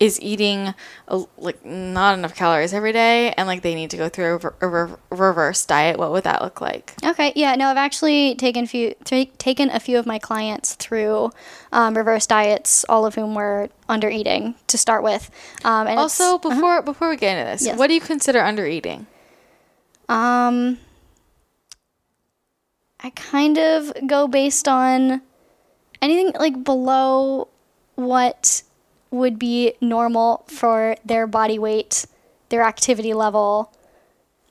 is 0.00 0.20
eating 0.20 0.74
a, 1.08 1.22
like 1.38 1.64
not 1.64 2.16
enough 2.16 2.34
calories 2.34 2.72
every 2.72 2.92
day, 2.92 3.32
and 3.36 3.48
like 3.48 3.62
they 3.62 3.74
need 3.74 3.90
to 3.90 3.96
go 3.96 4.08
through 4.08 4.26
a, 4.26 4.32
rever- 4.32 4.54
a 4.60 4.68
rever- 4.68 4.98
reverse 5.10 5.64
diet. 5.66 5.98
What 5.98 6.12
would 6.12 6.22
that 6.24 6.40
look 6.40 6.60
like? 6.60 6.94
Okay, 7.04 7.32
yeah, 7.34 7.56
no, 7.56 7.66
I've 7.68 7.76
actually 7.76 8.36
taken 8.36 8.66
few 8.66 8.94
ta 9.04 9.24
taken 9.38 9.70
a 9.70 9.80
few 9.80 9.98
of 9.98 10.06
my 10.06 10.18
clients 10.20 10.74
through 10.76 11.32
um, 11.72 11.96
reverse 11.96 12.26
diets, 12.28 12.84
all 12.88 13.06
of 13.06 13.16
whom 13.16 13.34
were 13.34 13.70
under 13.88 14.08
eating 14.08 14.54
to 14.68 14.78
start 14.78 15.02
with. 15.02 15.30
Um, 15.64 15.88
and 15.88 15.98
Also, 15.98 16.38
before 16.38 16.80
before 16.82 17.08
we 17.10 17.16
get 17.16 17.36
into 17.36 17.50
this, 17.50 17.64
Yes. 17.66 17.76
what 17.78 17.88
do 17.88 17.94
you 17.94 18.00
consider 18.00 18.40
under 18.40 18.66
eating? 18.66 19.06
Um, 20.08 20.78
I 23.00 23.10
kind 23.10 23.58
of 23.58 23.92
go 24.06 24.26
based 24.28 24.66
on 24.68 25.22
anything 26.00 26.32
like 26.38 26.62
below 26.64 27.48
what 27.96 28.62
would 29.10 29.38
be 29.38 29.74
normal 29.80 30.44
for 30.48 30.96
their 31.04 31.26
body 31.26 31.58
weight, 31.58 32.06
their 32.50 32.62
activity 32.62 33.14
level, 33.14 33.72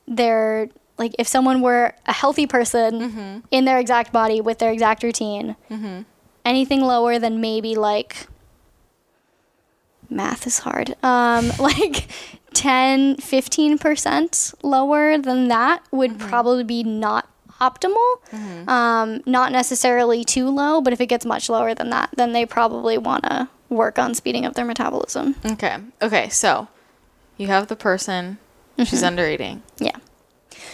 their 0.07 0.69
like 0.97 1.13
if 1.19 1.27
someone 1.27 1.61
were 1.61 1.93
a 2.07 2.13
healthy 2.13 2.47
person 2.47 3.43
in 3.51 3.65
their 3.65 3.77
exact 3.79 4.11
body 4.11 4.41
with 4.41 4.57
their 4.59 4.71
exact 4.71 5.03
routine, 5.03 5.55
anything 6.43 6.81
lower 6.81 7.19
than 7.19 7.39
maybe 7.39 7.75
like 7.75 8.27
math 10.09 10.47
is 10.47 10.59
hard. 10.59 10.95
Um, 11.03 11.51
like 11.59 12.07
10, 12.53 13.17
15% 13.17 14.53
lower 14.63 15.17
than 15.17 15.47
that 15.49 15.83
would 15.91 16.17
probably 16.17 16.63
be 16.63 16.83
not 16.83 17.29
optimal. 17.61 18.17
Um, 18.67 19.21
not 19.25 19.51
necessarily 19.51 20.23
too 20.23 20.49
low, 20.49 20.81
but 20.81 20.93
if 20.93 21.01
it 21.01 21.07
gets 21.07 21.25
much 21.25 21.49
lower 21.49 21.75
than 21.75 21.89
that, 21.91 22.09
then 22.15 22.31
they 22.33 22.45
probably 22.45 22.97
want 22.97 23.23
to 23.25 23.49
work 23.69 23.99
on 23.99 24.13
speeding 24.15 24.45
up 24.45 24.53
their 24.53 24.65
metabolism. 24.65 25.35
Okay, 25.45 25.77
okay, 26.01 26.29
so 26.29 26.67
you 27.37 27.47
have 27.47 27.67
the 27.67 27.75
person, 27.75 28.37
she's 28.79 29.03
under 29.03 29.27
eating. 29.27 29.63
Yeah. 29.77 29.97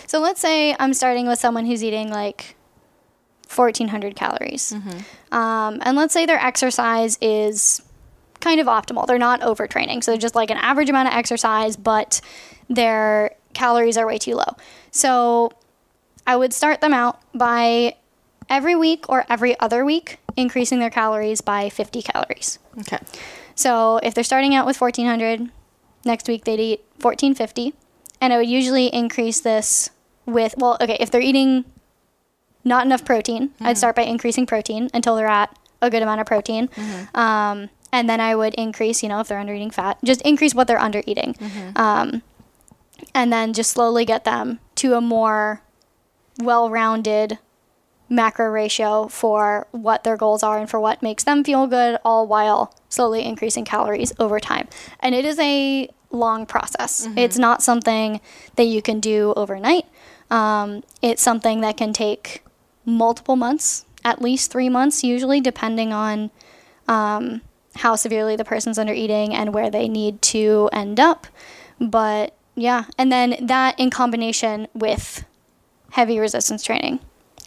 So 0.08 0.20
let's 0.20 0.40
say 0.40 0.76
I'm 0.80 0.94
starting 0.94 1.28
with 1.28 1.40
someone 1.40 1.66
who's 1.66 1.84
eating 1.84 2.10
like 2.10 2.56
1400 3.54 4.16
calories. 4.16 4.72
Um, 5.32 5.80
and 5.82 5.98
let's 5.98 6.14
say 6.14 6.26
their 6.26 6.40
exercise 6.40 7.18
is 7.22 7.82
kind 8.40 8.60
of 8.60 8.68
optimal. 8.68 9.08
They're 9.08 9.18
not 9.18 9.42
overtraining. 9.42 10.04
So 10.04 10.12
they're 10.12 10.20
just 10.20 10.36
like 10.36 10.50
an 10.52 10.58
average 10.58 10.90
amount 10.90 11.08
of 11.08 11.14
exercise, 11.14 11.78
but 11.78 12.22
their 12.70 13.36
calories 13.54 13.98
are 13.98 14.06
way 14.06 14.18
too 14.18 14.36
low. 14.36 14.56
So 14.92 15.52
I 16.26 16.36
would 16.36 16.54
start 16.54 16.82
them 16.82 16.94
out 16.94 17.22
by 17.34 17.96
every 18.54 18.76
week 18.76 19.10
or 19.10 19.26
every 19.30 19.60
other 19.60 19.84
week 19.84 20.20
increasing 20.38 20.80
their 20.80 20.90
calories 20.90 21.42
by 21.42 21.70
50 21.70 22.02
calories. 22.04 22.60
Okay. 22.82 23.00
So 23.56 23.98
if 24.04 24.14
they're 24.14 24.24
starting 24.24 24.54
out 24.54 24.66
with 24.66 24.80
1400, 24.80 25.50
next 26.06 26.28
week 26.28 26.46
they'd 26.46 26.60
eat 26.60 26.80
1450. 27.02 27.74
And 28.22 28.32
I 28.32 28.38
would 28.38 28.48
usually 28.48 28.88
increase 28.88 29.42
this 29.42 29.90
with, 30.26 30.56
well, 30.58 30.78
okay, 30.80 30.98
if 31.00 31.10
they're 31.12 31.20
eating 31.22 31.66
not 32.64 32.86
enough 32.86 33.04
protein, 33.04 33.52
I'd 33.60 33.78
start 33.78 33.96
by 33.96 34.04
increasing 34.04 34.46
protein 34.46 34.90
until 34.94 35.16
they're 35.16 35.28
at 35.28 35.58
a 35.82 35.90
good 35.90 36.02
amount 36.02 36.22
of 36.22 36.28
protein. 36.28 36.70
Um, 37.14 37.70
and 37.92 38.10
then 38.10 38.22
I 38.22 38.36
would 38.36 38.54
increase, 38.54 39.04
you 39.04 39.10
know, 39.10 39.20
if 39.20 39.28
they're 39.28 39.40
under 39.40 39.54
eating 39.54 39.72
fat, 39.72 39.98
just 40.04 40.22
increase 40.22 40.56
what 40.56 40.68
they're 40.68 40.80
under 40.80 41.02
eating. 41.06 41.36
Um, 41.76 42.22
and 43.14 43.34
then 43.34 43.52
just 43.54 43.72
slowly 43.72 44.06
get 44.06 44.24
them 44.24 44.60
to 44.76 44.94
a 44.94 45.02
more 45.02 45.62
well 46.40 46.70
rounded 46.70 47.38
macro 48.14 48.50
ratio 48.50 49.08
for 49.08 49.68
what 49.72 50.04
their 50.04 50.16
goals 50.16 50.44
are 50.44 50.60
and 50.60 50.70
for 50.70 50.80
what 50.80 51.02
makes 51.02 51.24
them 51.24 51.44
feel 51.44 51.68
good, 51.68 51.98
all 52.06 52.28
while 52.28 52.74
slowly 52.88 53.26
increasing 53.26 53.66
calories 53.66 54.14
over 54.20 54.40
time. 54.40 54.68
And 55.00 55.16
it 55.16 55.26
is 55.26 55.40
a 55.40 55.90
long 56.12 56.46
process. 56.46 57.08
It's 57.18 57.38
not 57.38 57.64
something 57.64 58.22
that 58.56 58.66
you 58.66 58.82
can 58.82 59.00
do 59.00 59.34
overnight. 59.36 59.86
Um, 60.30 60.84
it's 61.02 61.22
something 61.22 61.62
that 61.62 61.76
can 61.76 61.92
take 61.92 62.44
multiple 62.86 63.36
months, 63.36 63.86
at 64.06 64.22
least 64.22 64.52
three 64.52 64.70
months, 64.70 65.04
usually, 65.04 65.42
depending 65.42 65.92
on 65.92 66.30
um, 66.88 67.42
how 67.78 67.96
severely 67.96 68.36
the 68.36 68.46
person's 68.46 68.78
under 68.78 68.94
eating 68.94 69.34
and 69.34 69.54
where 69.54 69.72
they 69.72 69.88
need 69.88 70.22
to 70.22 70.70
end 70.72 71.00
up. 71.00 71.26
But 71.80 72.36
yeah, 72.56 72.86
and 72.98 73.12
then 73.12 73.38
that 73.42 73.80
in 73.80 73.90
combination 73.90 74.68
with 74.76 75.26
heavy 75.92 76.20
resistance 76.20 76.64
training 76.64 77.00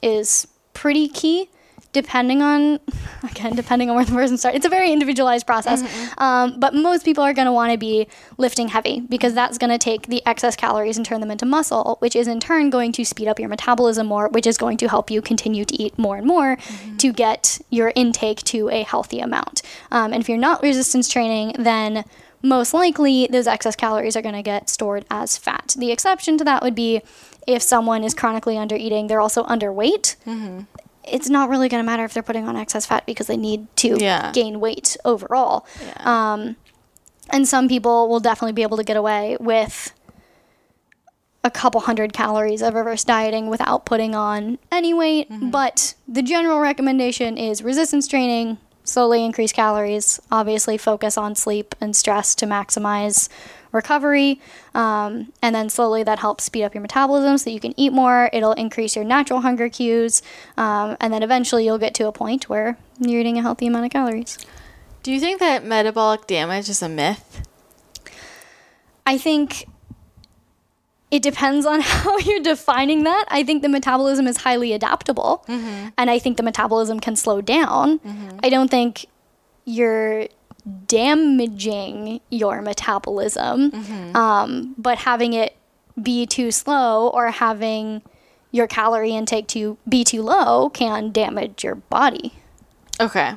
is 0.02 0.48
pretty 0.76 1.08
key 1.08 1.48
depending 1.92 2.42
on 2.42 2.78
again 3.30 3.56
depending 3.56 3.88
on 3.88 3.96
where 3.96 4.04
the 4.04 4.12
person 4.12 4.36
starts. 4.36 4.56
It's 4.56 4.66
a 4.66 4.68
very 4.68 4.92
individualized 4.92 5.46
process. 5.46 5.80
Um, 6.18 6.60
but 6.60 6.74
most 6.74 7.04
people 7.04 7.24
are 7.24 7.32
going 7.32 7.46
to 7.46 7.52
want 7.52 7.72
to 7.72 7.78
be 7.78 8.06
lifting 8.36 8.68
heavy 8.68 9.00
because 9.00 9.32
that's 9.32 9.56
going 9.56 9.70
to 9.70 9.78
take 9.78 10.08
the 10.08 10.20
excess 10.26 10.54
calories 10.54 10.98
and 10.98 11.06
turn 11.06 11.20
them 11.20 11.30
into 11.30 11.46
muscle 11.46 11.96
which 12.00 12.14
is 12.14 12.28
in 12.28 12.38
turn 12.40 12.68
going 12.68 12.92
to 12.92 13.04
speed 13.04 13.26
up 13.26 13.40
your 13.40 13.48
metabolism 13.48 14.06
more 14.06 14.28
which 14.28 14.46
is 14.46 14.58
going 14.58 14.76
to 14.76 14.88
help 14.88 15.10
you 15.10 15.22
continue 15.22 15.64
to 15.64 15.74
eat 15.82 15.98
more 15.98 16.16
and 16.18 16.26
more 16.26 16.58
to 16.98 17.12
get 17.12 17.58
your 17.70 17.92
intake 17.96 18.42
to 18.44 18.68
a 18.68 18.82
healthy 18.82 19.20
amount. 19.20 19.62
Um, 19.90 20.12
and 20.12 20.20
if 20.20 20.28
you're 20.28 20.38
not 20.38 20.62
resistance 20.62 21.08
training 21.08 21.54
then 21.58 22.04
most 22.42 22.74
likely 22.74 23.26
those 23.30 23.46
excess 23.46 23.74
calories 23.74 24.16
are 24.16 24.22
going 24.22 24.34
to 24.34 24.42
get 24.42 24.68
stored 24.68 25.04
as 25.10 25.38
fat. 25.38 25.74
The 25.78 25.90
exception 25.90 26.36
to 26.38 26.44
that 26.44 26.62
would 26.62 26.74
be 26.74 27.02
if 27.46 27.62
someone 27.62 28.02
is 28.04 28.14
chronically 28.14 28.56
under 28.58 28.74
eating 28.76 29.06
they're 29.06 29.20
also 29.20 29.44
underweight 29.44 30.16
it's 31.04 31.28
not 31.28 31.48
really 31.48 31.68
going 31.68 31.80
to 31.82 31.86
matter 31.86 32.04
if 32.04 32.12
they're 32.14 32.22
putting 32.22 32.48
on 32.48 32.56
excess 32.56 32.84
fat 32.84 33.06
because 33.06 33.28
they 33.28 33.36
need 33.36 33.68
to 33.76 33.96
Yeah. 34.00 34.32
gain 34.32 34.58
weight 34.58 34.96
overall. 35.04 35.64
Um, 36.00 36.56
and 37.30 37.46
some 37.46 37.68
people 37.68 38.08
will 38.08 38.18
definitely 38.18 38.54
be 38.54 38.62
able 38.62 38.76
to 38.76 38.82
get 38.82 38.96
away 38.96 39.36
with 39.38 39.92
a 41.44 41.50
couple 41.50 41.80
hundred 41.82 42.12
calories 42.12 42.60
of 42.60 42.74
reverse 42.74 43.04
dieting 43.04 43.46
without 43.48 43.86
putting 43.86 44.16
on 44.16 44.58
any 44.72 44.92
weight. 44.92 45.28
But 45.30 45.94
the 46.08 46.22
general 46.22 46.58
recommendation 46.58 47.38
is 47.38 47.62
resistance 47.62 48.08
training, 48.08 48.58
slowly 48.82 49.24
increase 49.24 49.52
calories, 49.52 50.20
obviously 50.32 50.76
focus 50.76 51.16
on 51.16 51.36
sleep 51.36 51.76
and 51.80 51.94
stress 51.94 52.34
to 52.36 52.46
maximize 52.46 53.28
recovery. 53.76 54.40
Um, 54.74 55.32
and 55.40 55.54
then 55.54 55.70
slowly 55.70 56.02
that 56.02 56.18
helps 56.18 56.44
speed 56.44 56.64
up 56.64 56.74
your 56.74 56.82
metabolism 56.82 57.38
so 57.38 57.44
that 57.44 57.52
you 57.52 57.60
can 57.60 57.78
eat 57.78 57.92
more. 57.92 58.28
It'll 58.32 58.52
increase 58.54 58.96
your 58.96 59.04
natural 59.04 59.42
hunger 59.42 59.68
cues. 59.68 60.22
Um, 60.56 60.96
and 61.00 61.12
then 61.12 61.22
eventually 61.22 61.64
you'll 61.64 61.78
get 61.78 61.94
to 61.94 62.08
a 62.08 62.12
point 62.12 62.48
where 62.48 62.76
you're 62.98 63.20
eating 63.20 63.38
a 63.38 63.42
healthy 63.42 63.66
amount 63.68 63.84
of 63.86 63.92
calories. 63.92 64.38
Do 65.02 65.12
you 65.12 65.20
think 65.20 65.38
that 65.38 65.64
metabolic 65.64 66.26
damage 66.26 66.68
is 66.68 66.82
a 66.82 66.88
myth? 66.88 67.42
I 69.06 69.18
think 69.18 69.66
it 71.12 71.22
depends 71.22 71.64
on 71.64 71.80
how 71.82 72.18
you're 72.18 72.40
defining 72.42 73.04
that. 73.04 73.26
I 73.28 73.44
think 73.44 73.62
the 73.62 73.68
metabolism 73.68 74.26
is 74.26 74.38
highly 74.38 74.72
adaptable, 74.72 75.44
and 75.96 76.10
I 76.10 76.18
think 76.18 76.36
the 76.36 76.42
metabolism 76.42 76.98
can 76.98 77.14
slow 77.14 77.40
down. 77.40 78.00
I 78.42 78.48
don't 78.48 78.68
think 78.68 79.06
you're 79.64 80.26
damaging 80.86 82.20
your 82.30 82.60
metabolism, 82.62 83.72
um, 84.16 84.74
but 84.78 84.98
having 84.98 85.32
it 85.32 85.56
be 86.00 86.26
too 86.26 86.50
slow 86.50 87.08
or 87.08 87.30
having 87.30 88.02
your 88.52 88.66
calorie 88.66 89.12
intake 89.12 89.46
to 89.48 89.76
be 89.88 90.04
too 90.04 90.22
low 90.22 90.68
can 90.70 91.12
damage 91.12 91.62
your 91.64 91.74
body. 91.74 92.34
Okay. 93.00 93.34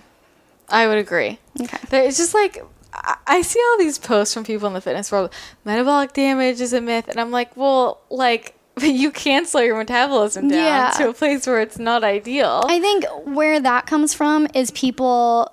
I 0.69 0.88
would 0.88 0.97
agree. 0.97 1.39
Okay. 1.59 1.77
But 1.89 2.05
It's 2.05 2.17
just 2.17 2.34
like 2.34 2.63
I 2.93 3.15
I 3.27 3.41
see 3.41 3.59
all 3.69 3.77
these 3.77 3.97
posts 3.99 4.34
from 4.34 4.43
people 4.43 4.67
in 4.67 4.73
the 4.73 4.82
fitness 4.82 5.11
world. 5.11 5.32
Metabolic 5.65 6.13
damage 6.13 6.59
is 6.61 6.73
a 6.73 6.82
myth, 6.82 7.07
and 7.07 7.19
I'm 7.19 7.32
like, 7.32 7.55
well, 7.55 8.01
like 8.09 8.55
you 8.82 9.11
can 9.11 9.45
slow 9.45 9.61
your 9.61 9.77
metabolism 9.77 10.47
down 10.47 10.57
Yeah. 10.59 10.89
to 10.97 11.09
a 11.09 11.13
place 11.13 11.45
where 11.47 11.59
it's 11.61 11.77
not 11.80 12.03
ideal. 12.03 12.63
I 12.67 12.80
think 12.80 13.05
where 13.25 13.59
that 13.59 13.86
comes 13.88 14.13
from 14.13 14.47
is 14.53 14.71
people 14.71 15.51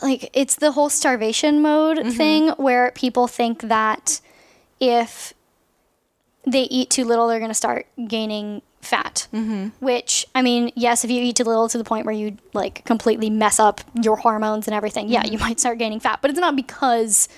like 0.00 0.30
it's 0.32 0.54
the 0.54 0.72
whole 0.72 0.88
starvation 0.88 1.60
mode 1.60 1.98
mm-hmm. 1.98 2.10
thing 2.10 2.48
where 2.50 2.92
people 2.92 3.26
think 3.26 3.62
that 3.62 4.20
if 4.80 5.34
they 6.44 6.62
eat 6.62 6.90
too 6.90 7.04
little, 7.04 7.28
they're 7.28 7.38
going 7.38 7.50
to 7.50 7.54
start 7.54 7.86
gaining 8.08 8.62
fat. 8.80 9.28
Mm-hmm. 9.32 9.68
Which, 9.84 10.26
I 10.34 10.42
mean, 10.42 10.72
yes, 10.74 11.04
if 11.04 11.10
you 11.10 11.22
eat 11.22 11.36
too 11.36 11.44
little 11.44 11.68
to 11.68 11.78
the 11.78 11.84
point 11.84 12.06
where 12.06 12.14
you 12.14 12.36
like 12.52 12.84
completely 12.84 13.30
mess 13.30 13.60
up 13.60 13.80
your 14.02 14.16
hormones 14.16 14.66
and 14.66 14.74
everything, 14.74 15.08
yeah, 15.08 15.24
you 15.24 15.32
mm-hmm. 15.32 15.40
might 15.40 15.60
start 15.60 15.78
gaining 15.78 16.00
fat. 16.00 16.20
But 16.22 16.30
it's 16.30 16.40
not 16.40 16.56
because 16.56 17.28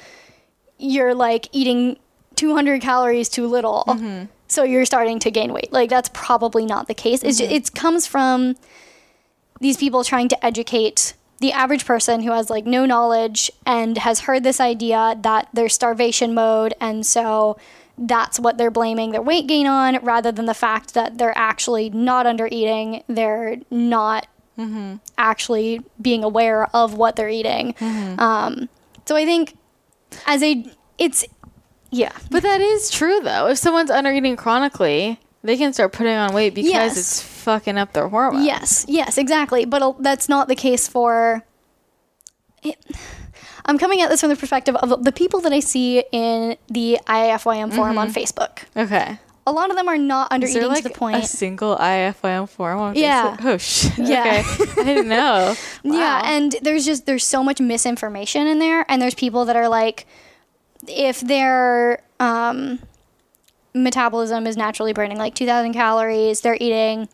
you're 0.79 1.15
like 1.15 1.49
eating 1.53 1.99
200 2.37 2.81
calories 2.81 3.29
too 3.29 3.47
little. 3.47 3.85
Mm-hmm. 3.87 4.27
So 4.49 4.63
you're 4.63 4.85
starting 4.85 5.19
to 5.21 5.31
gain 5.31 5.53
weight. 5.53 5.73
Like 5.73 5.91
that's 5.91 6.09
probably 6.13 6.65
not 6.65 6.89
the 6.89 6.95
case. 6.95 7.23
It's 7.23 7.39
ju- 7.39 7.45
it 7.45 7.75
comes 7.75 8.07
from 8.07 8.57
these 9.61 9.77
people 9.77 10.05
trying 10.05 10.29
to 10.29 10.45
educate 10.45 11.15
the 11.45 11.53
average 11.53 11.85
person 11.85 12.23
who 12.23 12.31
has 12.33 12.49
like 12.49 12.65
no 12.65 12.87
knowledge 12.87 13.51
and 13.67 13.99
has 13.99 14.21
heard 14.21 14.43
this 14.43 14.61
idea 14.61 15.15
that 15.21 15.47
there's 15.53 15.75
starvation 15.75 16.33
mode 16.33 16.73
and 16.81 17.05
so 17.05 17.55
that's 17.99 18.41
what 18.41 18.57
they're 18.57 18.71
blaming 18.71 19.11
their 19.11 19.21
weight 19.21 19.47
gain 19.47 19.67
on 19.67 20.03
rather 20.03 20.33
than 20.33 20.47
the 20.47 20.55
fact 20.55 20.95
that 20.95 21.19
they're 21.19 21.37
actually 21.37 21.91
not 21.91 22.25
under 22.27 22.49
eating 22.51 23.05
they're 23.09 23.57
not 23.71 24.27
actually 25.19 25.81
being 26.01 26.25
aware 26.25 26.65
of 26.75 26.95
what 26.95 27.15
they're 27.15 27.29
eating. 27.29 27.75
Um, 28.19 28.71
so 29.05 29.15
i 29.15 29.27
think 29.27 29.55
as 30.27 30.43
a 30.43 30.65
it's 30.97 31.27
yeah. 31.91 32.17
But 32.31 32.43
that 32.43 32.61
is 32.61 32.91
true 32.91 33.21
though. 33.21 33.49
If 33.49 33.59
someone's 33.59 33.91
under 33.91 34.11
eating 34.11 34.35
chronically, 34.35 35.21
they 35.45 35.57
can 35.57 35.73
start 35.73 35.93
putting 35.93 36.15
on 36.17 36.33
weight 36.35 36.55
because 36.55 36.71
Yes. 36.71 36.97
it's 36.97 37.21
fucking 37.23 37.77
up 37.79 37.93
their 37.93 38.09
hormones. 38.09 38.45
Yes, 38.47 38.85
yes, 38.89 39.19
exactly. 39.19 39.65
But 39.67 39.83
uh, 39.83 39.93
that's 40.01 40.29
not 40.29 40.49
the 40.49 40.57
case 40.57 40.89
for. 40.89 41.45
It, 42.63 42.77
I'm 43.67 43.79
coming 43.79 44.01
at 44.03 44.09
this 44.11 44.21
from 44.21 44.31
the 44.31 44.37
perspective 44.37 44.75
of 44.77 45.05
the 45.05 45.13
people 45.13 45.41
that 45.41 45.53
I 45.53 45.61
see 45.61 46.03
in 46.13 46.57
the 46.69 46.99
IFYM 47.07 47.73
forum 47.75 47.97
on 47.99 48.13
Facebook. 48.13 48.59
Okay. 48.77 49.19
A 49.47 49.53
lot 49.53 49.69
of 49.71 49.77
them 49.77 49.89
are 49.89 49.99
not 49.99 50.29
under 50.31 50.47
eating 50.47 50.69
like 50.69 50.83
to 50.85 50.89
the 50.89 50.95
point. 50.95 51.17
a 51.23 51.27
single 51.27 51.77
IFYM 51.77 52.49
forum 52.49 52.81
on 52.81 52.95
Yeah. 52.95 53.37
Facebook? 53.37 53.45
Oh 53.45 53.59
shit. 53.59 53.99
Yeah. 53.99 54.43
Okay. 54.61 54.81
I 54.81 54.85
didn't 54.85 55.09
know. 55.09 55.55
Yeah, 55.85 56.23
and 56.25 56.55
there's 56.63 56.87
just 56.87 57.05
there's 57.05 57.25
so 57.27 57.43
much 57.45 57.61
misinformation 57.61 58.47
in 58.47 58.59
there, 58.59 58.87
and 58.91 59.01
there's 59.03 59.15
people 59.15 59.45
that 59.45 59.57
are 59.57 59.69
like, 59.69 60.07
if 60.89 61.21
their 61.21 62.03
um, 62.21 62.81
metabolism 63.75 64.47
is 64.47 64.57
naturally 64.57 64.93
burning 64.93 65.19
like 65.19 65.35
2,000 65.35 65.73
calories, 65.73 66.41
they're 66.41 66.57
eating 66.61 67.09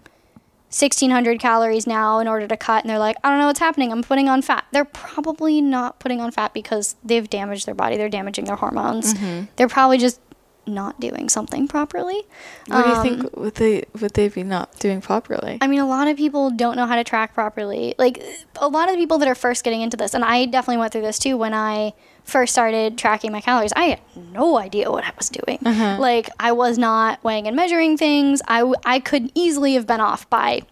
1,600 0.73 1.41
calories 1.41 1.87
now 1.87 2.21
in 2.21 2.29
order 2.29 2.47
to 2.47 2.57
cut, 2.57 2.85
and 2.85 2.91
they're 2.91 2.99
like, 2.99 3.17
I 3.25 3.31
don't 3.31 3.39
know 3.41 3.47
what's 3.47 3.59
happening. 3.59 3.91
I'm 3.91 4.03
putting 4.03 4.29
on 4.29 4.41
fat. 4.41 4.67
They're 4.71 4.85
probably 4.85 5.61
not 5.61 5.99
putting 5.99 6.21
on 6.21 6.31
fat 6.31 6.55
because 6.55 6.95
they've 7.03 7.29
damaged 7.29 7.67
their 7.67 7.75
body. 7.75 7.97
They're 7.97 8.09
damaging 8.09 8.45
their 8.45 8.57
hormones. 8.57 9.15
They're 9.57 9.69
probably 9.69 9.99
just 9.99 10.21
not 10.67 11.01
doing 11.01 11.29
something 11.29 11.67
properly. 11.67 12.23
What 12.69 12.83
do 12.85 12.89
you 12.91 12.95
Um, 12.97 13.03
think 13.03 13.37
would 13.37 13.55
they 13.57 13.85
would 14.01 14.13
they 14.15 14.29
be 14.29 14.45
not 14.45 14.79
doing 14.79 15.01
properly? 15.01 15.59
I 15.61 15.67
mean, 15.67 15.81
a 15.81 15.87
lot 15.89 16.07
of 16.07 16.17
people 16.17 16.51
don't 16.51 16.77
know 16.77 16.87
how 16.87 16.95
to 16.95 17.03
track 17.03 17.35
properly. 17.35 17.97
Like, 17.99 18.23
a 18.61 18.69
lot 18.69 18.89
of 18.89 18.95
the 18.95 19.01
people 19.01 19.19
that 19.19 19.27
are 19.27 19.35
first 19.35 19.65
getting 19.65 19.81
into 19.81 19.97
this, 19.97 20.15
and 20.15 20.23
I 20.25 20.45
definitely 20.45 20.77
went 20.77 20.93
through 20.93 21.03
this 21.03 21.19
too 21.19 21.37
when 21.37 21.55
I 21.55 21.95
first 22.25 22.53
started 22.53 22.99
tracking 22.99 23.33
my 23.33 23.41
calories. 23.41 23.73
I 23.75 23.85
had 23.85 24.01
no 24.33 24.59
idea 24.59 24.91
what 24.91 25.05
I 25.05 25.13
was 25.17 25.29
doing. 25.29 25.59
Uh-huh. 25.65 25.97
Like, 25.99 26.31
I 26.39 26.53
was 26.53 26.79
not 26.79 27.23
weighing 27.25 27.47
and 27.47 27.57
measuring 27.57 27.97
things. 27.97 28.41
I, 28.47 28.61
w- 28.61 28.77
I 28.85 29.01
could 29.01 29.31
easily 29.35 29.75
have 29.75 29.87
been 29.87 30.01
off 30.01 30.29
by 30.31 30.63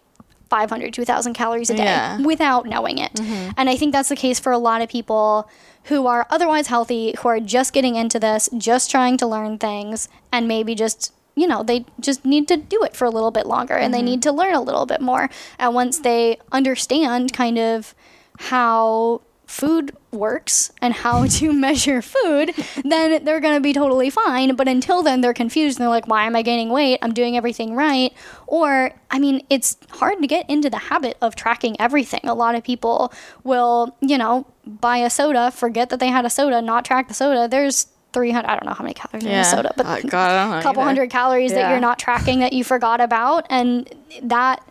500 0.49 0.93
to 0.95 1.01
1,000 1.01 1.33
calories 1.33 1.69
a 1.69 1.75
day 1.75 1.83
Yeah. 1.83 2.21
without 2.21 2.65
knowing 2.65 2.97
it. 2.97 3.13
Mm-hmm. 3.13 3.51
And 3.57 3.69
I 3.69 3.75
think 3.75 3.93
that's 3.93 4.09
the 4.09 4.15
case 4.15 4.39
for 4.39 4.51
a 4.51 4.57
lot 4.57 4.81
of 4.81 4.89
people 4.89 5.49
who 5.85 6.07
are 6.07 6.25
otherwise 6.29 6.67
healthy, 6.67 7.15
who 7.19 7.27
are 7.29 7.39
just 7.39 7.71
getting 7.73 7.95
into 7.95 8.19
this, 8.19 8.49
just 8.57 8.89
trying 8.91 9.17
to 9.17 9.27
learn 9.27 9.57
things, 9.57 10.09
and 10.31 10.47
maybe 10.47 10.75
just, 10.75 11.13
you 11.35 11.47
know, 11.47 11.63
they 11.63 11.85
just 11.99 12.25
need 12.25 12.47
to 12.47 12.57
do 12.57 12.83
it 12.83 12.95
for 12.95 13.05
a 13.05 13.09
little 13.09 13.31
bit 13.31 13.45
longer 13.45 13.75
and 13.75 13.93
they 13.93 13.99
mm-hmm. 13.99 14.05
need 14.05 14.23
to 14.23 14.31
learn 14.31 14.55
a 14.55 14.61
little 14.61 14.85
bit 14.85 15.01
more. 15.01 15.29
And 15.57 15.73
once 15.73 15.99
they 15.99 16.37
understand 16.51 17.31
kind 17.31 17.57
of 17.57 17.93
how 18.39 19.21
food 19.49 19.95
works 20.11 20.71
and 20.79 20.93
how 20.93 21.25
to 21.37 21.51
measure 21.51 22.01
food, 22.03 22.53
then 22.85 23.23
they're 23.25 23.39
going 23.39 23.55
to 23.55 23.59
be 23.59 23.73
totally 23.73 24.09
fine. 24.11 24.55
But 24.55 24.67
until 24.67 25.01
then, 25.01 25.21
they're 25.21 25.33
confused 25.33 25.79
and 25.79 25.83
they're 25.83 25.89
like, 25.89 26.07
why 26.07 26.25
am 26.25 26.35
I 26.35 26.43
gaining 26.43 26.69
weight? 26.69 26.99
I'm 27.01 27.13
doing 27.13 27.35
everything 27.35 27.75
right. 27.75 28.13
Or, 28.45 28.91
I 29.09 29.17
mean, 29.17 29.41
it's 29.49 29.75
hard 29.89 30.19
to 30.21 30.27
get 30.27 30.47
into 30.49 30.69
the 30.69 30.77
habit 30.77 31.17
of 31.21 31.35
tracking 31.35 31.75
everything. 31.81 32.21
A 32.25 32.33
lot 32.35 32.53
of 32.53 32.63
people 32.63 33.11
will, 33.43 33.95
you 34.01 34.17
know, 34.19 34.45
buy 34.67 34.97
a 34.97 35.09
soda, 35.09 35.49
forget 35.49 35.89
that 35.89 35.99
they 35.99 36.09
had 36.09 36.25
a 36.25 36.29
soda, 36.29 36.61
not 36.61 36.85
track 36.85 37.07
the 37.07 37.13
soda. 37.15 37.47
There's 37.47 37.87
300, 38.13 38.47
I 38.47 38.53
don't 38.55 38.65
know 38.65 38.73
how 38.73 38.83
many 38.83 38.93
calories 38.93 39.23
in 39.25 39.31
Yeah. 39.31 39.41
a 39.41 39.45
soda, 39.45 39.73
but 39.75 39.85
Uh, 39.85 39.99
God, 40.07 40.29
I 40.29 40.35
don't 40.43 40.51
know 40.51 40.57
a 40.59 40.61
couple 40.63 40.81
either. 40.81 40.89
hundred 40.89 41.09
calories 41.09 41.53
that 41.53 41.69
you're 41.71 41.79
not 41.79 41.97
tracking 41.97 42.39
that 42.39 42.53
you 42.53 42.63
forgot 42.63 43.01
about. 43.01 43.45
And 43.49 43.89
that 44.23 44.61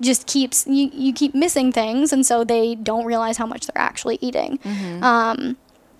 just 0.00 0.26
keeps 0.26 0.66
you, 0.66 0.90
you 0.92 1.12
keep 1.12 1.34
missing 1.34 1.72
things 1.72 2.12
and 2.12 2.24
so 2.26 2.44
they 2.44 2.74
don't 2.74 3.04
realize 3.04 3.36
how 3.36 3.46
much 3.46 3.66
they're 3.66 3.82
actually 3.82 4.18
eating. 4.20 4.58
Um, 5.02 5.56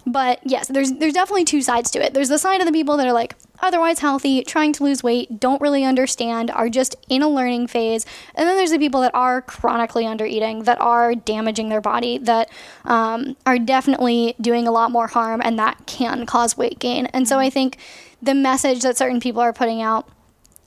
but 0.09 0.38
yes 0.44 0.68
there's 0.68 0.92
there's 0.92 1.14
definitely 1.14 1.44
two 1.44 1.62
sides 1.62 1.90
to 1.90 2.05
it. 2.05 2.14
There's 2.14 2.28
the 2.28 2.38
side 2.38 2.61
of 2.61 2.66
the 2.66 2.72
people 2.72 2.97
that 2.97 3.07
are 3.07 3.12
like 3.12 3.34
otherwise 3.61 3.99
healthy 4.01 4.42
trying 4.44 4.72
to 4.74 4.84
lose 4.84 5.03
weight 5.03 5.40
don't 5.40 5.61
really 5.61 5.82
understand 5.82 6.51
are 6.51 6.68
just 6.68 6.94
in 7.09 7.22
a 7.22 7.28
learning 7.28 7.66
phase. 7.66 8.07
And 8.34 8.49
then 8.49 8.57
there's 8.57 8.70
the 8.70 8.78
people 8.78 9.01
that 9.01 9.14
are 9.14 9.42
chronically 9.42 10.07
under 10.07 10.24
eating 10.24 10.64
that 10.64 10.80
are 10.80 11.14
damaging 11.14 11.70
their 11.70 11.80
body 11.80 12.18
that 12.18 12.51
um, 12.84 13.36
are 13.47 13.59
definitely 13.59 14.36
doing 14.40 14.68
a 14.68 14.70
lot 14.70 14.90
more 14.90 15.09
harm 15.09 15.40
and 15.44 15.59
that 15.59 15.86
can 15.86 16.26
cause 16.26 16.57
weight 16.57 16.78
gain. 16.78 17.07
And 17.07 17.26
so 17.26 17.38
i 17.38 17.51
think 17.51 17.78
the 18.22 18.34
message 18.34 18.82
that 18.82 18.97
certain 18.97 19.20
people 19.20 19.40
are 19.40 19.53
putting 19.53 19.82
out 19.82 20.09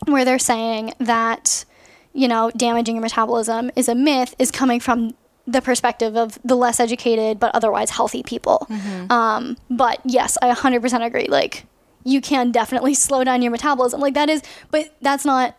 where 0.06 0.26
they're 0.26 0.40
saying 0.40 0.94
that 1.00 1.66
you 2.14 2.28
know 2.28 2.52
damaging 2.58 2.96
your 2.96 3.02
metabolism 3.02 3.70
is 3.76 3.88
a 3.88 3.96
myth 3.96 4.36
is 4.40 4.52
coming 4.52 4.80
from 4.80 5.14
the 5.48 5.62
perspective 5.62 6.16
of 6.16 6.38
the 6.44 6.56
less 6.56 6.80
educated 6.80 7.40
but 7.40 7.54
otherwise 7.56 7.90
healthy 7.92 8.22
people 8.24 8.68
um, 9.10 9.58
but 9.70 10.00
yes 10.06 10.38
i 10.42 10.54
100% 10.54 11.06
agree 11.06 11.28
like 11.28 11.66
you 12.04 12.22
can 12.22 12.52
definitely 12.52 12.94
slow 12.94 13.24
down 13.24 13.42
your 13.42 13.52
metabolism 13.52 14.00
like 14.00 14.14
that 14.14 14.30
is 14.30 14.42
but 14.72 14.94
that's 15.02 15.26
not 15.26 15.56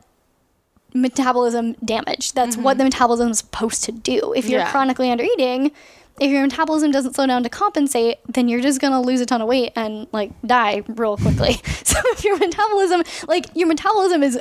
metabolism 0.92 1.74
damage 1.84 2.32
that's 2.32 2.56
what 2.56 2.76
the 2.78 2.84
metabolism 2.84 3.30
is 3.30 3.38
supposed 3.38 3.84
to 3.84 3.92
do 3.92 4.32
if 4.36 4.48
you're 4.48 4.60
Yeah. 4.60 4.70
chronically 4.70 5.10
under 5.10 5.22
eating 5.24 5.70
if 6.20 6.30
your 6.30 6.42
metabolism 6.42 6.90
doesn't 6.90 7.14
slow 7.14 7.26
down 7.26 7.42
to 7.44 7.48
compensate, 7.48 8.18
then 8.28 8.46
you're 8.46 8.60
just 8.60 8.78
gonna 8.78 9.00
lose 9.00 9.22
a 9.22 9.26
ton 9.26 9.40
of 9.40 9.48
weight 9.48 9.72
and 9.74 10.06
like 10.12 10.30
die 10.44 10.82
real 10.86 11.16
quickly. 11.16 11.54
so 11.82 11.98
if 12.12 12.22
your 12.24 12.36
metabolism, 12.36 13.02
like 13.26 13.46
your 13.54 13.66
metabolism 13.66 14.22
is 14.22 14.38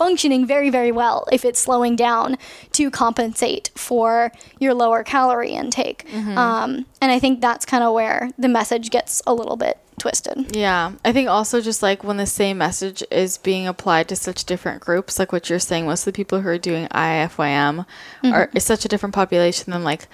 functioning 0.00 0.46
very, 0.46 0.70
very 0.70 0.90
well 0.90 1.26
if 1.30 1.44
it's 1.44 1.60
slowing 1.60 1.94
down 1.94 2.38
to 2.72 2.90
compensate 2.90 3.70
for 3.74 4.32
your 4.58 4.72
lower 4.72 5.04
calorie 5.04 5.50
intake. 5.50 6.06
Um, 6.38 6.86
and 7.02 7.12
I 7.12 7.18
think 7.18 7.42
that's 7.42 7.66
kind 7.66 7.84
of 7.84 7.92
where 7.92 8.30
the 8.38 8.48
message 8.48 8.88
gets 8.88 9.20
a 9.26 9.34
little 9.34 9.58
bit 9.58 9.76
twisted. 9.98 10.56
Yeah. 10.56 10.92
I 11.04 11.12
think 11.12 11.28
also 11.28 11.60
just 11.60 11.82
like 11.82 12.02
when 12.02 12.16
the 12.16 12.24
same 12.24 12.56
message 12.56 13.04
is 13.10 13.36
being 13.36 13.68
applied 13.68 14.08
to 14.08 14.16
such 14.16 14.44
different 14.44 14.80
groups, 14.80 15.18
like 15.18 15.32
what 15.32 15.50
you're 15.50 15.58
saying, 15.58 15.84
most 15.84 16.06
of 16.06 16.14
the 16.14 16.16
people 16.16 16.40
who 16.40 16.48
are 16.48 16.56
doing 16.56 16.88
IFYM 16.88 17.84
are 18.24 18.50
is 18.54 18.64
such 18.64 18.86
a 18.86 18.88
different 18.88 19.14
population 19.14 19.70
than 19.70 19.84
like 19.84 20.08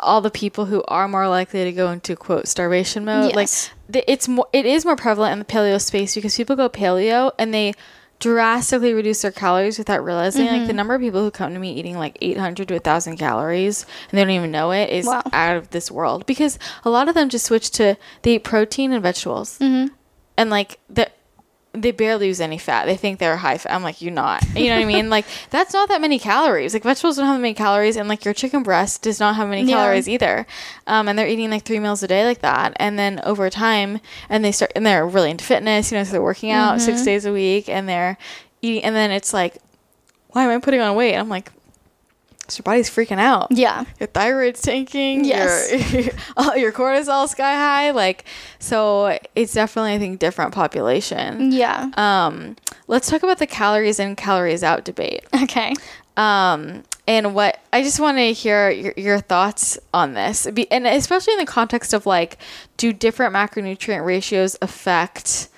all 0.00 0.22
the 0.22 0.30
people 0.30 0.64
who 0.64 0.82
are 0.88 1.06
more 1.06 1.28
likely 1.28 1.64
to 1.64 1.72
go 1.72 1.90
into 1.90 2.16
quote 2.16 2.48
starvation 2.48 3.04
mode. 3.04 3.34
Yes. 3.34 3.36
Like 3.36 3.92
the, 3.92 4.10
it's 4.10 4.26
more 4.26 4.48
it 4.54 4.64
is 4.64 4.86
more 4.86 4.96
prevalent 4.96 5.34
in 5.34 5.38
the 5.38 5.44
paleo 5.44 5.78
space 5.78 6.14
because 6.14 6.34
people 6.34 6.56
go 6.56 6.70
paleo 6.70 7.32
and 7.38 7.52
they 7.52 7.74
drastically 8.22 8.94
reduce 8.94 9.22
their 9.22 9.32
calories 9.32 9.78
without 9.78 10.04
realizing 10.04 10.46
like 10.46 10.52
Mm-hmm. 10.58 10.66
the 10.68 10.72
number 10.72 10.94
of 10.94 11.00
people 11.00 11.22
who 11.24 11.30
come 11.32 11.52
to 11.54 11.58
me 11.58 11.72
eating 11.74 11.98
like 11.98 12.16
800 12.20 12.68
to 12.68 12.74
1000 12.74 13.16
calories 13.16 13.84
and 14.10 14.16
they 14.18 14.22
don't 14.22 14.30
even 14.30 14.52
know 14.52 14.70
it 14.70 14.90
is 14.90 15.06
Wow. 15.06 15.22
out 15.32 15.56
of 15.56 15.70
this 15.70 15.90
world 15.90 16.24
because 16.24 16.56
a 16.84 16.90
lot 16.90 17.08
of 17.08 17.14
them 17.16 17.28
just 17.28 17.46
switch 17.46 17.70
to 17.72 17.96
they 18.22 18.36
eat 18.36 18.44
protein 18.44 18.92
and 18.92 19.02
vegetables 19.02 19.58
Mm-hmm. 19.58 19.92
and 20.36 20.50
like 20.50 20.78
the 20.88 21.10
they 21.74 21.90
barely 21.90 22.26
use 22.26 22.40
any 22.40 22.58
fat. 22.58 22.84
They 22.84 22.96
think 22.96 23.18
they're 23.18 23.36
high 23.38 23.56
fat. 23.56 23.72
I'm 23.74 23.82
like, 23.82 24.02
you're 24.02 24.12
not. 24.12 24.44
You 24.54 24.68
know 24.68 24.76
what 24.76 24.82
I 24.82 24.86
mean? 24.86 25.08
Like 25.08 25.24
that's 25.50 25.72
not 25.72 25.88
that 25.88 26.00
many 26.02 26.18
calories. 26.18 26.74
Like 26.74 26.82
vegetables 26.82 27.16
don't 27.16 27.24
have 27.26 27.36
that 27.36 27.40
many 27.40 27.54
calories, 27.54 27.96
and 27.96 28.08
like 28.08 28.24
your 28.26 28.34
chicken 28.34 28.62
breast 28.62 29.02
does 29.02 29.18
not 29.18 29.36
have 29.36 29.48
many 29.48 29.62
Yeah. 29.62 29.76
calories 29.76 30.08
either. 30.08 30.46
Um, 30.86 31.08
and 31.08 31.18
they're 31.18 31.26
eating 31.28 31.50
like 31.50 31.64
three 31.64 31.78
meals 31.78 32.02
a 32.02 32.08
day 32.08 32.24
like 32.26 32.40
that, 32.40 32.74
and 32.76 32.98
then 32.98 33.20
over 33.24 33.48
time, 33.48 34.00
and 34.28 34.44
they 34.44 34.52
start 34.52 34.72
and 34.76 34.84
they're 34.84 35.06
really 35.06 35.30
into 35.30 35.44
fitness. 35.44 35.90
You 35.90 35.98
know, 35.98 36.04
so 36.04 36.12
they're 36.12 36.22
working 36.22 36.50
out 36.50 36.76
Mm-hmm. 36.76 36.84
six 36.84 37.02
days 37.04 37.24
a 37.24 37.32
week, 37.32 37.68
and 37.70 37.88
they're 37.88 38.18
eating, 38.60 38.84
and 38.84 38.94
then 38.94 39.10
it's 39.10 39.32
like, 39.32 39.56
why 40.28 40.44
am 40.44 40.50
I 40.50 40.58
putting 40.58 40.80
on 40.80 40.94
weight? 40.94 41.12
And 41.12 41.20
I'm 41.20 41.28
like, 41.30 41.50
your 42.50 42.62
body's 42.64 42.90
freaking 42.90 43.18
out 43.18 43.48
Yeah. 43.50 43.84
your 43.98 44.08
thyroid's 44.08 44.60
tanking. 44.60 45.24
Yes. 45.24 45.92
Your, 45.92 46.02
your 46.56 46.72
cortisol 46.72 47.26
sky 47.28 47.54
high. 47.54 47.90
Like, 47.92 48.24
so 48.58 49.18
it's 49.34 49.54
definitely, 49.54 49.94
I 49.94 49.98
think, 49.98 50.18
different 50.18 50.52
population. 50.52 51.50
Yeah. 51.52 51.90
Um, 51.96 52.56
let's 52.88 53.08
talk 53.08 53.22
about 53.22 53.38
the 53.38 53.46
calories 53.46 53.98
in, 53.98 54.16
calories 54.16 54.62
out 54.62 54.84
debate. 54.84 55.24
okay. 55.42 55.72
Um, 56.18 56.82
and 57.08 57.34
what 57.34 57.58
I 57.72 57.82
just 57.82 57.98
want 57.98 58.18
to 58.18 58.32
hear 58.32 58.70
your, 58.70 58.92
your 58.96 59.20
thoughts 59.20 59.78
on 59.94 60.12
this, 60.14 60.46
Be, 60.52 60.70
and 60.70 60.86
especially 60.86 61.32
in 61.32 61.38
the 61.38 61.46
context 61.46 61.94
of 61.94 62.04
like, 62.06 62.36
do 62.76 62.92
different 62.92 63.34
macronutrient 63.34 64.04
ratios 64.04 64.56
affect 64.60 65.48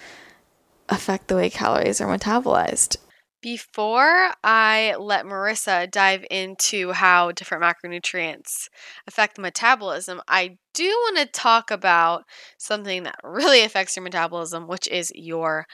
affect 0.88 1.28
the 1.28 1.34
way 1.34 1.50
calories 1.50 2.00
are 2.00 2.06
metabolized? 2.18 2.96
Before 3.44 4.30
I 4.42 4.94
let 4.98 5.26
Marissa 5.26 5.90
dive 5.90 6.24
into 6.30 6.92
how 6.92 7.30
different 7.30 7.62
macronutrients 7.62 8.70
affect 9.06 9.36
metabolism, 9.36 10.22
I 10.26 10.56
do 10.72 10.86
want 10.86 11.18
to 11.18 11.26
talk 11.26 11.70
about 11.70 12.24
something 12.56 13.02
that 13.02 13.16
really 13.22 13.60
affects 13.60 13.96
your 13.96 14.02
metabolism, 14.02 14.66
which 14.66 14.88
is 14.88 15.12
your 15.14 15.66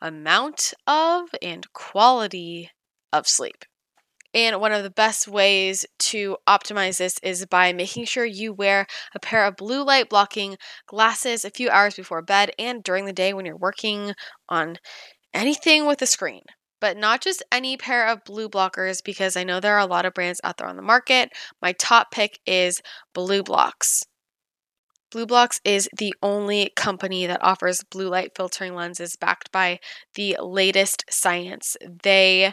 amount 0.00 0.72
of 0.86 1.28
and 1.42 1.70
quality 1.74 2.70
of 3.12 3.28
sleep. 3.28 3.66
And 4.32 4.58
one 4.58 4.72
of 4.72 4.82
the 4.82 4.88
best 4.88 5.28
ways 5.28 5.84
to 5.98 6.38
optimize 6.48 6.96
this 6.96 7.18
is 7.22 7.44
by 7.44 7.74
making 7.74 8.06
sure 8.06 8.24
you 8.24 8.54
wear 8.54 8.86
a 9.14 9.20
pair 9.20 9.44
of 9.44 9.56
blue 9.56 9.84
light 9.84 10.08
blocking 10.08 10.56
glasses 10.86 11.44
a 11.44 11.50
few 11.50 11.68
hours 11.68 11.94
before 11.94 12.22
bed 12.22 12.52
and 12.58 12.82
during 12.82 13.04
the 13.04 13.12
day 13.12 13.34
when 13.34 13.44
you're 13.44 13.54
working 13.54 14.14
on 14.48 14.78
anything 15.34 15.84
with 15.84 16.00
a 16.00 16.06
screen 16.06 16.44
but 16.80 16.96
not 16.96 17.20
just 17.20 17.42
any 17.50 17.76
pair 17.76 18.06
of 18.06 18.24
blue 18.24 18.48
blockers 18.48 19.02
because 19.02 19.36
I 19.36 19.44
know 19.44 19.60
there 19.60 19.74
are 19.74 19.80
a 19.80 19.86
lot 19.86 20.04
of 20.04 20.14
brands 20.14 20.40
out 20.44 20.56
there 20.56 20.68
on 20.68 20.76
the 20.76 20.82
market. 20.82 21.30
My 21.60 21.72
top 21.72 22.10
pick 22.10 22.38
is 22.46 22.82
BLUblox. 23.14 24.04
Blue 25.10 25.24
Blocks 25.24 25.58
is 25.64 25.88
the 25.96 26.14
only 26.22 26.70
company 26.76 27.26
that 27.26 27.42
offers 27.42 27.82
blue 27.82 28.08
light 28.08 28.32
filtering 28.36 28.74
lenses 28.74 29.16
backed 29.16 29.50
by 29.50 29.80
the 30.14 30.36
latest 30.38 31.04
science. 31.08 31.78
They 32.02 32.52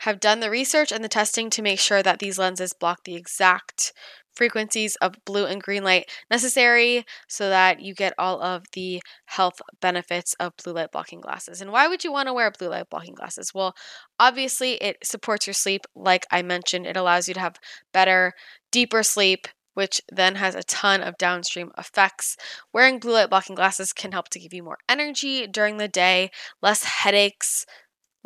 have 0.00 0.20
done 0.20 0.38
the 0.40 0.50
research 0.50 0.92
and 0.92 1.02
the 1.02 1.08
testing 1.08 1.50
to 1.50 1.62
make 1.62 1.80
sure 1.80 2.02
that 2.02 2.20
these 2.20 2.38
lenses 2.38 2.72
block 2.72 3.04
the 3.04 3.16
exact 3.16 3.92
frequencies 4.36 4.96
of 4.96 5.14
blue 5.24 5.46
and 5.46 5.62
green 5.62 5.82
light 5.82 6.10
necessary 6.30 7.04
so 7.28 7.48
that 7.48 7.80
you 7.80 7.94
get 7.94 8.12
all 8.18 8.40
of 8.42 8.64
the 8.72 9.02
health 9.26 9.60
benefits 9.80 10.34
of 10.34 10.52
blue 10.62 10.74
light 10.74 10.92
blocking 10.92 11.20
glasses. 11.20 11.60
And 11.60 11.72
why 11.72 11.88
would 11.88 12.04
you 12.04 12.12
want 12.12 12.28
to 12.28 12.34
wear 12.34 12.50
blue 12.50 12.68
light 12.68 12.90
blocking 12.90 13.14
glasses? 13.14 13.52
Well, 13.54 13.74
obviously, 14.20 14.74
it 14.74 14.98
supports 15.02 15.46
your 15.46 15.54
sleep. 15.54 15.86
Like 15.94 16.26
I 16.30 16.42
mentioned, 16.42 16.86
it 16.86 16.96
allows 16.96 17.28
you 17.28 17.34
to 17.34 17.40
have 17.40 17.56
better, 17.92 18.32
deeper 18.70 19.02
sleep. 19.02 19.48
Which 19.74 20.00
then 20.10 20.36
has 20.36 20.54
a 20.54 20.62
ton 20.62 21.02
of 21.02 21.18
downstream 21.18 21.70
effects. 21.76 22.38
Wearing 22.72 22.98
blue 22.98 23.12
light 23.12 23.28
blocking 23.28 23.54
glasses 23.54 23.92
can 23.92 24.12
help 24.12 24.30
to 24.30 24.40
give 24.40 24.54
you 24.54 24.62
more 24.62 24.78
energy 24.88 25.46
during 25.46 25.76
the 25.76 25.86
day, 25.86 26.30
less 26.62 26.82
headaches, 26.82 27.66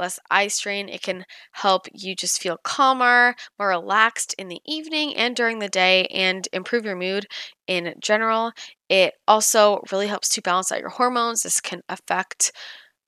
less 0.01 0.18
eye 0.30 0.48
strain. 0.48 0.88
It 0.88 1.03
can 1.03 1.24
help 1.53 1.86
you 1.94 2.16
just 2.16 2.42
feel 2.42 2.59
calmer, 2.64 3.36
more 3.59 3.68
relaxed 3.68 4.34
in 4.38 4.48
the 4.48 4.61
evening 4.66 5.14
and 5.16 5.36
during 5.36 5.61
the 5.61 5.68
day, 5.68 6.07
and 6.07 6.48
improve 6.53 6.84
your 6.84 6.96
mood 6.96 7.26
in 7.68 7.94
general. 8.01 8.53
It 8.88 9.14
also 9.28 9.80
really 9.92 10.09
helps 10.09 10.28
to 10.30 10.42
balance 10.42 10.72
out 10.72 10.80
your 10.80 10.90
hormones. 10.90 11.42
This 11.42 11.61
can 11.61 11.82
affect 11.88 12.53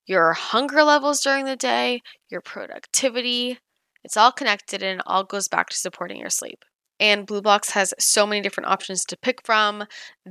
your 0.06 0.32
hunger 0.34 0.84
levels 0.84 1.20
during 1.20 1.44
the 1.46 1.56
day, 1.56 2.02
your 2.30 2.40
productivity. 2.40 3.58
It's 4.04 4.16
all 4.16 4.32
connected 4.32 4.82
and 4.82 5.02
all 5.06 5.24
goes 5.24 5.48
back 5.48 5.68
to 5.70 5.76
supporting 5.76 6.18
your 6.18 6.30
sleep. 6.30 6.64
And 7.02 7.26
BLUblox 7.26 7.72
has 7.72 7.92
so 7.98 8.28
many 8.28 8.40
different 8.40 8.68
options 8.68 9.04
to 9.06 9.16
pick 9.16 9.44
from. 9.44 9.86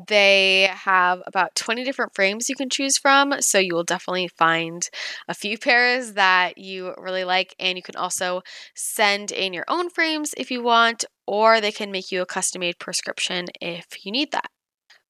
They 0.07 0.69
have 0.71 1.21
about 1.27 1.53
20 1.55 1.83
different 1.83 2.15
frames 2.15 2.47
you 2.47 2.55
can 2.55 2.69
choose 2.69 2.97
from. 2.97 3.33
So 3.41 3.59
you 3.59 3.75
will 3.75 3.83
definitely 3.83 4.29
find 4.29 4.89
a 5.27 5.33
few 5.33 5.57
pairs 5.57 6.13
that 6.13 6.57
you 6.57 6.93
really 6.97 7.25
like. 7.25 7.53
And 7.59 7.77
you 7.77 7.83
can 7.83 7.97
also 7.97 8.41
send 8.73 9.33
in 9.33 9.51
your 9.51 9.65
own 9.67 9.89
frames 9.89 10.33
if 10.37 10.49
you 10.49 10.63
want, 10.63 11.03
or 11.27 11.59
they 11.59 11.73
can 11.73 11.91
make 11.91 12.09
you 12.09 12.21
a 12.21 12.25
custom 12.25 12.61
made 12.61 12.79
prescription 12.79 13.47
if 13.59 14.05
you 14.05 14.11
need 14.13 14.31
that. 14.31 14.49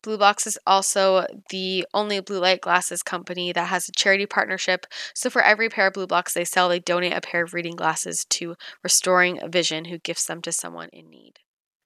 BLUblox 0.03 0.47
is 0.47 0.57
also 0.65 1.27
the 1.51 1.85
only 1.93 2.19
blue 2.21 2.39
light 2.39 2.61
glasses 2.61 3.03
company 3.03 3.51
that 3.51 3.67
has 3.67 3.87
a 3.87 3.91
charity 3.91 4.25
partnership. 4.25 4.87
So 5.13 5.29
for 5.29 5.43
every 5.43 5.69
pair 5.69 5.85
of 5.85 5.93
BLUblox 5.93 6.33
they 6.33 6.43
sell, 6.43 6.69
they 6.69 6.79
donate 6.79 7.13
a 7.13 7.21
pair 7.21 7.43
of 7.43 7.53
reading 7.53 7.75
glasses 7.75 8.25
to 8.31 8.55
Restoring 8.83 9.39
Vision, 9.47 9.85
who 9.85 9.99
gifts 9.99 10.25
them 10.25 10.41
to 10.41 10.51
someone 10.51 10.89
in 10.91 11.07
need. 11.11 11.33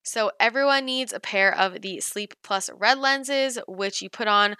So 0.06 0.30
everyone 0.38 0.84
needs 0.84 1.12
a 1.12 1.18
pair 1.18 1.52
of 1.52 1.82
the 1.82 1.98
Sleep 1.98 2.34
Plus 2.44 2.70
red 2.72 2.98
lenses, 2.98 3.58
which 3.66 4.00
you 4.00 4.08
put 4.08 4.28
on 4.28 4.54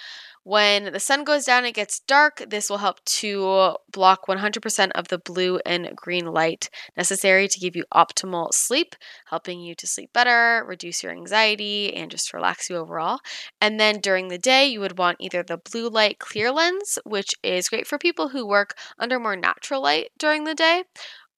when 0.46 0.92
the 0.92 1.00
sun 1.00 1.24
goes 1.24 1.44
down, 1.44 1.64
it 1.64 1.72
gets 1.72 1.98
dark. 1.98 2.44
This 2.48 2.70
will 2.70 2.78
help 2.78 3.04
to 3.04 3.74
block 3.90 4.26
100% 4.28 4.92
of 4.94 5.08
the 5.08 5.18
blue 5.18 5.58
and 5.66 5.90
green 5.96 6.26
light 6.26 6.70
necessary 6.96 7.48
to 7.48 7.58
give 7.58 7.74
you 7.74 7.82
optimal 7.92 8.54
sleep, 8.54 8.94
helping 9.24 9.60
you 9.60 9.74
to 9.74 9.88
sleep 9.88 10.12
better, 10.12 10.64
reduce 10.64 11.02
your 11.02 11.10
anxiety, 11.10 11.92
and 11.92 12.12
just 12.12 12.32
relax 12.32 12.70
you 12.70 12.76
overall. 12.76 13.18
And 13.60 13.80
then 13.80 13.98
during 13.98 14.28
the 14.28 14.38
day, 14.38 14.66
you 14.66 14.78
would 14.78 14.98
want 14.98 15.16
either 15.18 15.42
the 15.42 15.58
blue 15.58 15.88
light 15.88 16.20
clear 16.20 16.52
lens, 16.52 16.96
which 17.04 17.34
is 17.42 17.68
great 17.68 17.88
for 17.88 17.98
people 17.98 18.28
who 18.28 18.46
work 18.46 18.74
under 19.00 19.18
more 19.18 19.34
natural 19.34 19.82
light 19.82 20.10
during 20.16 20.44
the 20.44 20.54
day, 20.54 20.84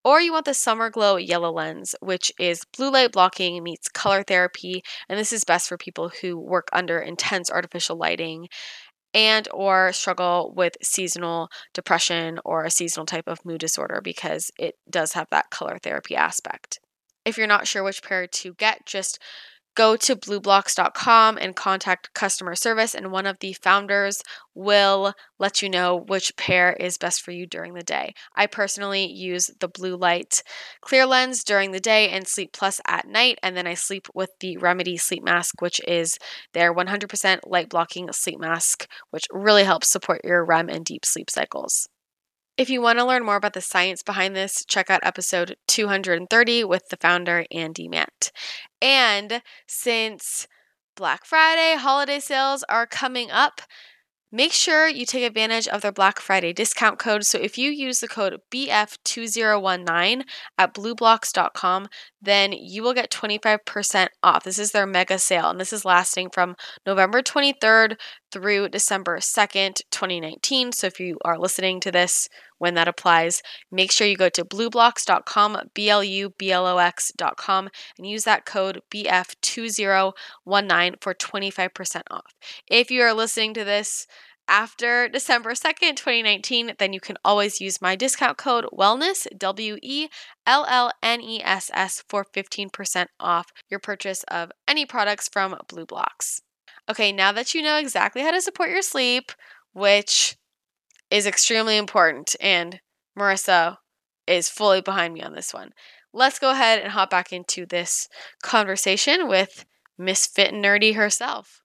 or 0.04 0.20
you 0.20 0.32
want 0.32 0.44
the 0.44 0.54
Summer 0.54 0.90
Glow 0.90 1.16
Yellow 1.16 1.52
Lens, 1.52 1.94
which 2.00 2.32
is 2.38 2.64
blue 2.76 2.90
light 2.90 3.12
blocking 3.12 3.62
meets 3.62 3.88
color 3.88 4.22
therapy, 4.22 4.82
and 5.08 5.18
this 5.18 5.32
is 5.32 5.44
best 5.44 5.68
for 5.68 5.76
people 5.76 6.10
who 6.20 6.38
work 6.38 6.68
under 6.72 6.98
intense 6.98 7.50
artificial 7.50 7.96
lighting 7.96 8.48
and 9.14 9.48
or 9.52 9.92
struggle 9.92 10.52
with 10.54 10.76
seasonal 10.82 11.48
depression 11.72 12.38
or 12.44 12.64
a 12.64 12.70
seasonal 12.70 13.06
type 13.06 13.26
of 13.26 13.44
mood 13.44 13.60
disorder 13.60 14.00
because 14.02 14.50
it 14.58 14.76
does 14.88 15.12
have 15.12 15.28
that 15.30 15.50
color 15.50 15.78
therapy 15.82 16.14
aspect. 16.14 16.78
If 17.24 17.36
you're 17.36 17.46
not 17.46 17.66
sure 17.66 17.82
which 17.82 18.02
pair 18.02 18.26
to 18.26 18.54
get, 18.54 18.86
just 18.86 19.18
go 19.78 19.94
to 19.96 20.16
blublox.com 20.16 21.38
and 21.38 21.54
contact 21.54 22.12
customer 22.12 22.56
service, 22.56 22.96
and 22.96 23.12
one 23.12 23.26
of 23.26 23.38
the 23.38 23.52
founders 23.52 24.20
will 24.52 25.12
let 25.38 25.62
you 25.62 25.70
know 25.70 25.94
which 26.08 26.36
pair 26.36 26.72
is 26.72 26.98
best 26.98 27.22
for 27.22 27.30
you 27.30 27.46
during 27.46 27.74
the 27.74 27.84
day. 27.84 28.12
I 28.34 28.48
personally 28.48 29.06
use 29.06 29.52
the 29.60 29.68
blue 29.68 29.96
light 29.96 30.42
clear 30.80 31.06
lens 31.06 31.44
during 31.44 31.70
the 31.70 31.78
day 31.78 32.10
and 32.10 32.26
sleep 32.26 32.52
plus 32.52 32.80
at 32.88 33.06
night, 33.06 33.38
and 33.40 33.56
then 33.56 33.68
I 33.68 33.74
sleep 33.74 34.08
with 34.14 34.30
the 34.40 34.56
Remedy 34.56 34.96
sleep 34.96 35.22
mask, 35.22 35.62
which 35.62 35.80
is 35.86 36.18
their 36.54 36.74
100% 36.74 37.38
light 37.46 37.68
blocking 37.68 38.10
sleep 38.10 38.40
mask, 38.40 38.88
which 39.10 39.26
really 39.30 39.62
helps 39.62 39.88
support 39.88 40.22
your 40.24 40.44
REM 40.44 40.68
and 40.68 40.84
deep 40.84 41.06
sleep 41.06 41.30
cycles. 41.30 41.88
If 42.58 42.68
you 42.68 42.82
want 42.82 42.98
to 42.98 43.04
learn 43.04 43.24
more 43.24 43.36
about 43.36 43.52
the 43.52 43.60
science 43.60 44.02
behind 44.02 44.34
this, 44.34 44.64
check 44.64 44.90
out 44.90 44.98
episode 45.04 45.56
230 45.68 46.64
with 46.64 46.88
the 46.88 46.96
founder, 46.96 47.46
Andy 47.52 47.86
Mant. 47.86 48.32
And 48.82 49.42
since 49.68 50.48
Black 50.96 51.24
Friday 51.24 51.76
holiday 51.78 52.18
sales 52.18 52.64
are 52.68 52.84
coming 52.84 53.30
up, 53.30 53.60
Make 54.30 54.52
sure 54.52 54.86
you 54.86 55.06
take 55.06 55.24
advantage 55.24 55.66
of 55.68 55.80
their 55.80 55.90
Black 55.90 56.20
Friday 56.20 56.52
discount 56.52 56.98
code. 56.98 57.24
So 57.24 57.38
if 57.38 57.56
you 57.56 57.70
use 57.70 58.00
the 58.00 58.08
code 58.08 58.38
BF2019 58.50 60.24
at 60.58 60.74
blublox.com, 60.74 61.88
then 62.20 62.52
you 62.52 62.82
will 62.82 62.92
get 62.92 63.10
25% 63.10 64.08
off. 64.22 64.44
This 64.44 64.58
is 64.58 64.72
their 64.72 64.86
mega 64.86 65.18
sale, 65.18 65.48
and 65.48 65.58
this 65.58 65.72
is 65.72 65.86
lasting 65.86 66.28
from 66.28 66.56
November 66.84 67.22
23rd 67.22 67.96
through 68.30 68.68
December 68.68 69.18
2nd, 69.18 69.80
2019. 69.90 70.72
So 70.72 70.86
if 70.86 71.00
you 71.00 71.18
are 71.24 71.38
listening 71.38 71.80
to 71.80 71.90
this 71.90 72.28
when 72.58 72.74
that 72.74 72.86
applies, 72.88 73.42
make 73.70 73.90
sure 73.92 74.06
you 74.06 74.16
go 74.16 74.28
to 74.28 74.44
blublox.com, 74.44 75.70
B 75.74 75.88
L 75.88 76.04
U 76.04 76.34
B 76.36 76.52
L 76.52 76.66
O 76.66 76.76
X.com, 76.78 77.70
and 77.96 78.06
use 78.06 78.24
that 78.24 78.44
code 78.44 78.82
BF2019 78.90 80.94
for 81.00 81.14
25% 81.14 82.02
off. 82.10 82.34
If 82.68 82.90
you 82.90 83.00
are 83.02 83.14
listening 83.14 83.54
to 83.54 83.64
this, 83.64 84.06
after 84.48 85.08
December 85.08 85.52
2nd, 85.52 85.96
2019, 85.96 86.74
then 86.78 86.94
you 86.94 87.00
can 87.00 87.18
always 87.22 87.60
use 87.60 87.82
my 87.82 87.94
discount 87.94 88.38
code 88.38 88.64
WELLNESS, 88.72 89.26
W 89.36 89.76
E 89.82 90.08
L 90.46 90.64
L 90.66 90.90
N 91.02 91.20
E 91.20 91.42
S 91.42 91.70
S, 91.74 92.02
for 92.08 92.24
15% 92.24 93.08
off 93.20 93.52
your 93.68 93.78
purchase 93.78 94.24
of 94.28 94.50
any 94.66 94.86
products 94.86 95.28
from 95.28 95.54
BLUblox. 95.68 96.40
Okay, 96.88 97.12
now 97.12 97.32
that 97.32 97.54
you 97.54 97.62
know 97.62 97.76
exactly 97.76 98.22
how 98.22 98.30
to 98.30 98.40
support 98.40 98.70
your 98.70 98.82
sleep, 98.82 99.32
which 99.72 100.36
is 101.10 101.26
extremely 101.26 101.76
important, 101.76 102.34
and 102.40 102.80
Marissa 103.18 103.78
is 104.26 104.48
fully 104.48 104.80
behind 104.80 105.14
me 105.14 105.22
on 105.22 105.34
this 105.34 105.52
one, 105.52 105.72
let's 106.12 106.38
go 106.38 106.50
ahead 106.50 106.80
and 106.80 106.92
hop 106.92 107.10
back 107.10 107.32
into 107.32 107.66
this 107.66 108.08
conversation 108.42 109.28
with 109.28 109.64
Miss 109.98 110.26
Fit 110.26 110.52
and 110.52 110.64
Nerdy 110.64 110.94
herself. 110.94 111.62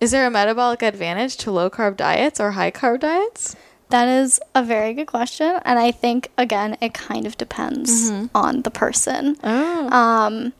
Is 0.00 0.10
there 0.10 0.26
a 0.26 0.30
metabolic 0.30 0.82
advantage 0.82 1.36
to 1.38 1.50
low 1.50 1.70
carb 1.70 1.96
diets 1.96 2.40
or 2.40 2.52
high 2.52 2.70
carb 2.70 3.00
diets? 3.00 3.56
That 3.88 4.08
is 4.08 4.40
a 4.54 4.62
very 4.62 4.92
good 4.92 5.06
question. 5.06 5.60
And 5.64 5.78
I 5.78 5.92
think, 5.92 6.30
again, 6.36 6.76
it 6.80 6.92
kind 6.92 7.26
of 7.26 7.38
depends 7.38 8.10
mm-hmm. 8.10 8.26
on 8.34 8.62
the 8.62 8.70
person. 8.70 9.36
Oh. 9.44 9.88
Um, 9.90 10.52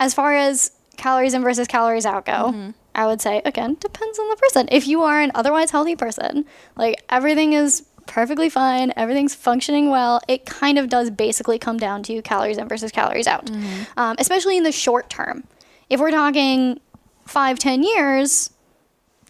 as 0.00 0.14
far 0.14 0.34
as 0.34 0.72
calories 0.96 1.34
in 1.34 1.42
versus 1.42 1.68
calories 1.68 2.06
out 2.06 2.24
go, 2.24 2.32
mm-hmm. 2.32 2.70
I 2.96 3.06
would 3.06 3.20
say, 3.20 3.42
again, 3.44 3.76
depends 3.78 4.18
on 4.18 4.28
the 4.28 4.36
person. 4.36 4.68
If 4.72 4.88
you 4.88 5.02
are 5.02 5.20
an 5.20 5.30
otherwise 5.34 5.70
healthy 5.70 5.94
person, 5.94 6.44
like 6.76 7.04
everything 7.08 7.52
is 7.52 7.84
perfectly 8.06 8.48
fine, 8.48 8.92
everything's 8.96 9.34
functioning 9.34 9.90
well, 9.90 10.20
it 10.28 10.46
kind 10.46 10.78
of 10.78 10.88
does 10.88 11.10
basically 11.10 11.58
come 11.58 11.76
down 11.76 12.02
to 12.04 12.22
calories 12.22 12.56
in 12.56 12.66
versus 12.68 12.90
calories 12.90 13.26
out, 13.26 13.50
um, 13.96 14.16
especially 14.18 14.56
in 14.56 14.62
the 14.62 14.72
short 14.72 15.10
term. 15.10 15.44
If 15.90 16.00
we're 16.00 16.10
talking 16.10 16.80
five, 17.26 17.58
ten 17.58 17.82
years, 17.82 18.50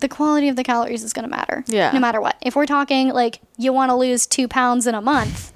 the 0.00 0.08
quality 0.08 0.48
of 0.48 0.56
the 0.56 0.64
calories 0.64 1.02
is 1.02 1.12
going 1.12 1.24
to 1.24 1.30
matter. 1.30 1.64
Yeah. 1.66 1.90
No 1.90 2.00
matter 2.00 2.20
what. 2.20 2.36
If 2.42 2.54
we're 2.54 2.66
talking 2.66 3.08
like 3.08 3.40
you 3.56 3.72
want 3.72 3.90
to 3.90 3.94
lose 3.96 4.26
two 4.26 4.46
pounds 4.46 4.86
in 4.86 4.94
a 4.94 5.00
month, 5.00 5.52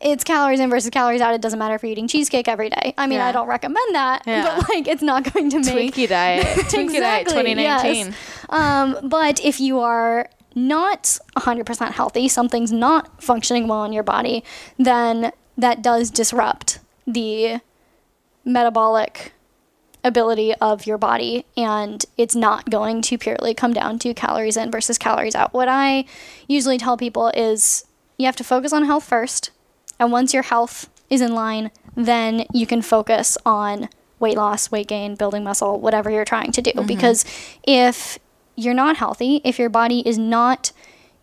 it's 0.00 0.24
calories 0.24 0.60
in 0.60 0.70
versus 0.70 0.90
calories 0.90 1.20
out. 1.20 1.34
It 1.34 1.40
doesn't 1.42 1.58
matter 1.58 1.74
if 1.74 1.82
you're 1.82 1.92
eating 1.92 2.08
cheesecake 2.08 2.48
every 2.48 2.70
day. 2.70 2.94
I 2.96 3.06
mean, 3.06 3.18
Yeah. 3.18 3.26
I 3.26 3.32
don't 3.32 3.46
recommend 3.48 3.94
that, 3.94 4.22
Yeah. 4.26 4.44
but 4.58 4.68
like 4.68 4.88
it's 4.88 5.02
not 5.02 5.32
going 5.32 5.50
to 5.50 5.58
make 5.58 5.94
Twinkie 5.94 6.08
diet. 6.08 6.46
Twinkie 6.68 6.98
diet 7.00 7.22
Exactly, 7.22 7.54
2019. 7.54 8.06
yes. 8.06 8.16
Um, 8.48 8.96
but 9.02 9.40
if 9.44 9.60
you 9.60 9.80
are 9.80 10.28
not 10.54 11.18
100% 11.36 11.90
healthy, 11.92 12.28
something's 12.28 12.72
not 12.72 13.22
functioning 13.22 13.68
well 13.68 13.84
in 13.84 13.92
your 13.92 14.02
body, 14.02 14.42
then 14.78 15.32
that 15.58 15.82
does 15.82 16.10
disrupt 16.10 16.78
the 17.06 17.60
metabolic 18.44 19.32
ability 20.02 20.54
of 20.56 20.86
your 20.86 20.96
body 20.96 21.44
and 21.58 22.06
it's 22.16 22.34
not 22.34 22.70
going 22.70 23.02
to 23.02 23.18
purely 23.18 23.52
come 23.52 23.74
down 23.74 23.98
to 23.98 24.14
calories 24.14 24.56
in 24.56 24.70
versus 24.70 24.96
calories 24.96 25.34
out. 25.34 25.52
What 25.52 25.68
I 25.68 26.06
usually 26.48 26.78
tell 26.78 26.96
people 26.96 27.28
is 27.36 27.84
you 28.16 28.24
have 28.24 28.36
to 28.36 28.44
focus 28.44 28.72
on 28.72 28.86
health 28.86 29.04
first 29.04 29.50
and 30.00 30.10
once 30.10 30.34
your 30.34 30.42
health 30.42 30.90
is 31.08 31.20
in 31.20 31.34
line, 31.34 31.70
then 31.94 32.46
you 32.52 32.66
can 32.66 32.82
focus 32.82 33.38
on 33.46 33.88
weight 34.18 34.36
loss, 34.36 34.70
weight 34.70 34.88
gain, 34.88 35.14
building 35.14 35.44
muscle, 35.44 35.78
whatever 35.78 36.10
you're 36.10 36.24
trying 36.24 36.52
to 36.52 36.62
do 36.62 36.72
mm-hmm. 36.72 36.86
because 36.86 37.24
if 37.62 38.18
you're 38.56 38.74
not 38.74 38.96
healthy, 38.96 39.40
if 39.44 39.58
your 39.58 39.68
body 39.68 40.00
is 40.06 40.18
not 40.18 40.72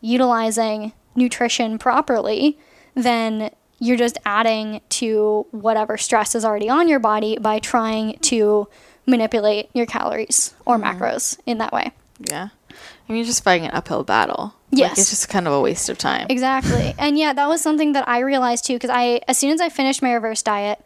utilizing 0.01 0.93
nutrition 1.15 1.77
properly, 1.77 2.57
then 2.93 3.51
you're 3.79 3.97
just 3.97 4.17
adding 4.25 4.81
to 4.89 5.45
whatever 5.51 5.97
stress 5.97 6.33
is 6.33 6.45
already 6.45 6.69
on 6.69 6.87
your 6.87 6.99
body 6.99 7.37
by 7.37 7.59
trying 7.59 8.17
to 8.19 8.67
manipulate 9.05 9.69
your 9.73 9.85
calories 9.85 10.53
or 10.65 10.77
mm-hmm. 10.77 11.01
macros 11.01 11.39
in 11.45 11.57
that 11.59 11.71
way. 11.73 11.91
Yeah. 12.19 12.49
I 12.69 13.11
mean, 13.11 13.17
you're 13.17 13.25
just 13.25 13.43
fighting 13.43 13.67
an 13.67 13.73
uphill 13.73 14.03
battle. 14.03 14.55
Like, 14.71 14.79
Yes. 14.79 14.97
it's 14.99 15.09
just 15.09 15.29
kind 15.29 15.47
of 15.47 15.53
a 15.53 15.61
waste 15.61 15.87
of 15.89 15.97
time. 15.97 16.27
Exactly. 16.29 16.93
and 16.99 17.17
yeah, 17.17 17.33
that 17.33 17.47
was 17.47 17.61
something 17.61 17.93
that 17.93 18.07
I 18.07 18.19
realized 18.19 18.65
too 18.65 18.73
because 18.73 18.89
I 18.89 19.21
as 19.27 19.37
soon 19.37 19.51
as 19.51 19.61
I 19.61 19.69
finished 19.69 20.01
my 20.01 20.11
reverse 20.13 20.41
diet, 20.43 20.83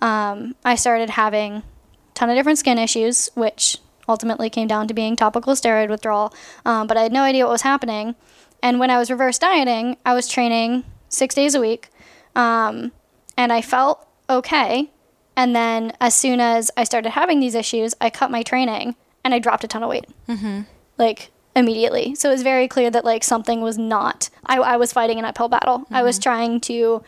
um, 0.00 0.54
I 0.64 0.74
started 0.74 1.10
having 1.10 1.54
a 1.56 1.62
ton 2.14 2.28
of 2.30 2.36
different 2.36 2.58
skin 2.58 2.78
issues, 2.78 3.30
which 3.34 3.78
ultimately 4.08 4.50
came 4.50 4.68
down 4.68 4.86
to 4.88 4.94
being 4.94 5.16
topical 5.16 5.54
steroid 5.54 5.88
withdrawal. 5.88 6.34
Um, 6.66 6.86
but 6.86 6.96
I 6.96 7.02
had 7.02 7.12
no 7.12 7.22
idea 7.22 7.44
what 7.44 7.52
was 7.52 7.62
happening. 7.62 8.14
And 8.62 8.78
when 8.78 8.90
I 8.90 8.98
was 8.98 9.10
reverse 9.10 9.38
dieting, 9.38 9.96
I 10.04 10.12
was 10.14 10.28
training 10.28 10.84
six 11.08 11.34
days 11.34 11.54
a 11.54 11.60
week, 11.60 11.88
um, 12.36 12.92
and 13.36 13.52
I 13.52 13.60
felt 13.62 14.06
okay. 14.30 14.90
And 15.36 15.56
then 15.56 15.92
as 16.00 16.14
soon 16.14 16.40
as 16.40 16.70
I 16.76 16.84
started 16.84 17.10
having 17.10 17.40
these 17.40 17.54
issues, 17.54 17.94
I 18.00 18.10
cut 18.10 18.30
my 18.30 18.42
training 18.42 18.94
and 19.24 19.32
I 19.34 19.38
dropped 19.38 19.64
a 19.64 19.68
ton 19.68 19.82
of 19.82 19.88
weight 19.88 20.06
like 20.98 21.30
immediately. 21.54 22.14
So 22.14 22.28
it 22.28 22.32
was 22.32 22.42
very 22.42 22.68
clear 22.68 22.90
that 22.90 23.04
like 23.04 23.24
something 23.24 23.60
was 23.60 23.78
not. 23.78 24.30
I, 24.46 24.58
I 24.58 24.76
was 24.76 24.92
fighting 24.92 25.18
an 25.18 25.24
uphill 25.24 25.48
battle. 25.48 25.86
I 25.90 26.02
was 26.02 26.18
trying 26.18 26.60
to 26.62 27.02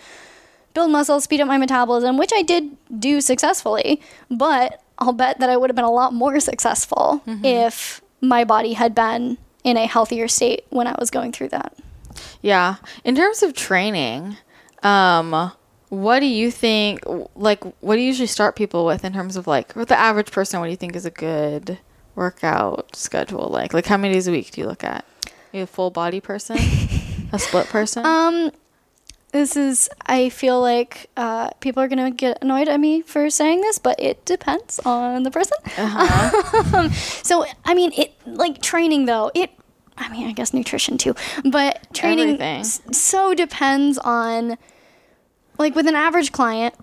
build 0.74 0.90
muscle, 0.90 1.20
speed 1.20 1.40
up 1.40 1.48
my 1.48 1.58
metabolism, 1.58 2.18
which 2.18 2.32
I 2.34 2.42
did 2.42 2.76
do 2.98 3.20
successfully. 3.20 4.00
But 4.30 4.82
I'll 4.98 5.12
bet 5.12 5.38
that 5.40 5.50
I 5.50 5.56
would 5.56 5.70
have 5.70 5.76
been 5.76 5.84
a 5.84 5.90
lot 5.90 6.12
more 6.12 6.38
successful 6.40 7.22
if 7.26 8.00
my 8.20 8.44
body 8.44 8.74
had 8.74 8.94
been 8.94 9.38
in 9.64 9.76
a 9.76 9.86
healthier 9.86 10.28
state 10.28 10.66
when 10.70 10.86
I 10.86 10.94
was 10.98 11.10
going 11.10 11.32
through 11.32 11.48
that. 11.48 11.76
Yeah. 12.42 12.76
In 13.02 13.14
terms 13.16 13.42
of 13.42 13.54
training, 13.54 14.36
um, 14.82 15.52
what 15.88 16.20
do 16.20 16.26
you 16.26 16.50
think, 16.50 17.00
like, 17.34 17.64
what 17.80 17.94
do 17.94 18.00
you 18.00 18.06
usually 18.06 18.26
start 18.26 18.56
people 18.56 18.84
with 18.84 19.04
in 19.04 19.12
terms 19.12 19.36
of, 19.36 19.46
like, 19.46 19.74
with 19.74 19.88
the 19.88 19.98
average 19.98 20.30
person, 20.30 20.60
what 20.60 20.66
do 20.66 20.70
you 20.70 20.76
think 20.76 20.96
is 20.96 21.06
a 21.06 21.10
good 21.10 21.78
workout 22.14 22.94
schedule? 22.96 23.48
Like, 23.48 23.72
like 23.74 23.86
how 23.86 23.96
many 23.96 24.14
days 24.14 24.28
a 24.28 24.30
week 24.32 24.50
do 24.50 24.60
you 24.60 24.66
look 24.66 24.84
at? 24.84 25.04
Are 25.52 25.56
you 25.58 25.62
a 25.62 25.66
full 25.66 25.90
body 25.90 26.20
person? 26.20 26.56
a 27.32 27.38
split 27.38 27.66
person? 27.68 28.04
Um, 28.06 28.50
this 29.32 29.56
is. 29.56 29.88
I 30.06 30.28
feel 30.28 30.60
like 30.60 31.10
uh, 31.16 31.50
people 31.60 31.82
are 31.82 31.88
gonna 31.88 32.10
get 32.10 32.38
annoyed 32.42 32.68
at 32.68 32.78
me 32.78 33.02
for 33.02 33.28
saying 33.30 33.60
this, 33.62 33.78
but 33.78 33.98
it 34.00 34.24
depends 34.24 34.78
on 34.84 35.24
the 35.24 35.30
person. 35.30 35.56
um, 35.76 36.90
so 36.92 37.44
I 37.64 37.74
mean, 37.74 37.92
it 37.96 38.14
like 38.26 38.62
training 38.62 39.06
though. 39.06 39.30
It. 39.34 39.50
I 39.96 40.08
mean, 40.10 40.28
I 40.28 40.32
guess 40.32 40.52
nutrition 40.52 40.98
too, 40.98 41.14
but 41.44 41.86
training 41.92 42.40
s- 42.40 42.80
so 42.92 43.34
depends 43.34 43.98
on. 43.98 44.56
Like 45.56 45.76
with 45.76 45.86
an 45.86 45.94
average 45.94 46.32
client, 46.32 46.74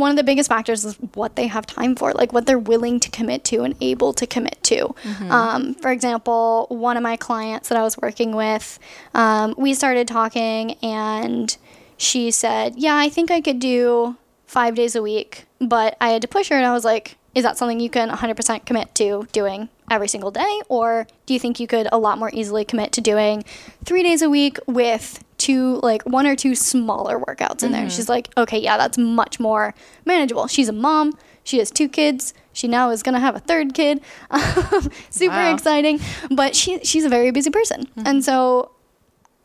one 0.00 0.10
of 0.10 0.16
the 0.16 0.24
biggest 0.24 0.48
factors 0.48 0.84
is 0.84 0.94
what 1.14 1.36
they 1.36 1.46
have 1.46 1.66
time 1.66 1.94
for, 1.96 2.12
like 2.12 2.32
what 2.32 2.46
they're 2.46 2.58
willing 2.58 3.00
to 3.00 3.10
commit 3.10 3.44
to 3.44 3.62
and 3.62 3.74
able 3.80 4.12
to 4.14 4.26
commit 4.26 4.58
to. 4.64 4.94
Um, 5.30 5.74
for 5.74 5.90
example, 5.90 6.66
one 6.70 6.96
of 6.96 7.02
my 7.02 7.16
clients 7.16 7.68
that 7.68 7.78
I 7.78 7.82
was 7.82 7.96
working 7.98 8.34
with, 8.34 8.78
um, 9.14 9.54
we 9.56 9.74
started 9.74 10.08
talking 10.08 10.72
and 10.82 11.56
she 11.96 12.30
said, 12.30 12.74
Yeah, 12.76 12.96
I 12.96 13.08
think 13.08 13.30
I 13.30 13.40
could 13.40 13.58
do 13.58 14.16
five 14.46 14.74
days 14.74 14.94
a 14.94 15.02
week. 15.02 15.44
But 15.60 15.96
I 16.00 16.10
had 16.10 16.22
to 16.22 16.28
push 16.28 16.48
her 16.50 16.56
and 16.56 16.66
I 16.66 16.72
was 16.72 16.84
like, 16.84 17.16
Is 17.34 17.42
that 17.44 17.56
something 17.56 17.80
you 17.80 17.90
can 17.90 18.10
100% 18.10 18.66
commit 18.66 18.94
to 18.96 19.26
doing 19.32 19.68
every 19.90 20.08
single 20.08 20.30
day? 20.30 20.60
Or 20.68 21.06
do 21.26 21.34
you 21.34 21.40
think 21.40 21.58
you 21.60 21.66
could 21.66 21.88
a 21.92 21.98
lot 21.98 22.18
more 22.18 22.30
easily 22.32 22.64
commit 22.64 22.92
to 22.92 23.00
doing 23.00 23.44
three 23.84 24.02
days 24.02 24.22
a 24.22 24.28
week 24.28 24.58
with 24.66 25.22
two, 25.38 25.80
like 25.82 26.02
one 26.02 26.26
or 26.26 26.36
two 26.36 26.54
smaller 26.54 27.18
workouts 27.18 27.62
in 27.62 27.72
there? 27.72 27.82
Mm-hmm. 27.82 27.90
She's 27.90 28.08
like, 28.08 28.30
Okay, 28.36 28.58
yeah, 28.58 28.76
that's 28.76 28.98
much 28.98 29.38
more 29.40 29.74
manageable. 30.04 30.46
She's 30.46 30.68
a 30.68 30.72
mom, 30.72 31.12
she 31.46 31.58
has 31.58 31.70
two 31.70 31.88
kids. 31.88 32.34
She 32.52 32.66
now 32.66 32.90
is 32.90 33.02
going 33.02 33.14
to 33.14 33.20
have 33.20 33.36
a 33.36 33.40
third 33.40 33.72
kid. 33.74 34.00
Um, 34.30 34.90
super 35.10 35.34
Wow. 35.34 35.54
exciting. 35.54 36.00
But 36.30 36.56
she, 36.56 36.80
she's 36.80 37.04
a 37.04 37.08
very 37.08 37.30
busy 37.30 37.50
person. 37.50 37.84
Mm-hmm. 37.84 38.02
And 38.06 38.24
so 38.24 38.72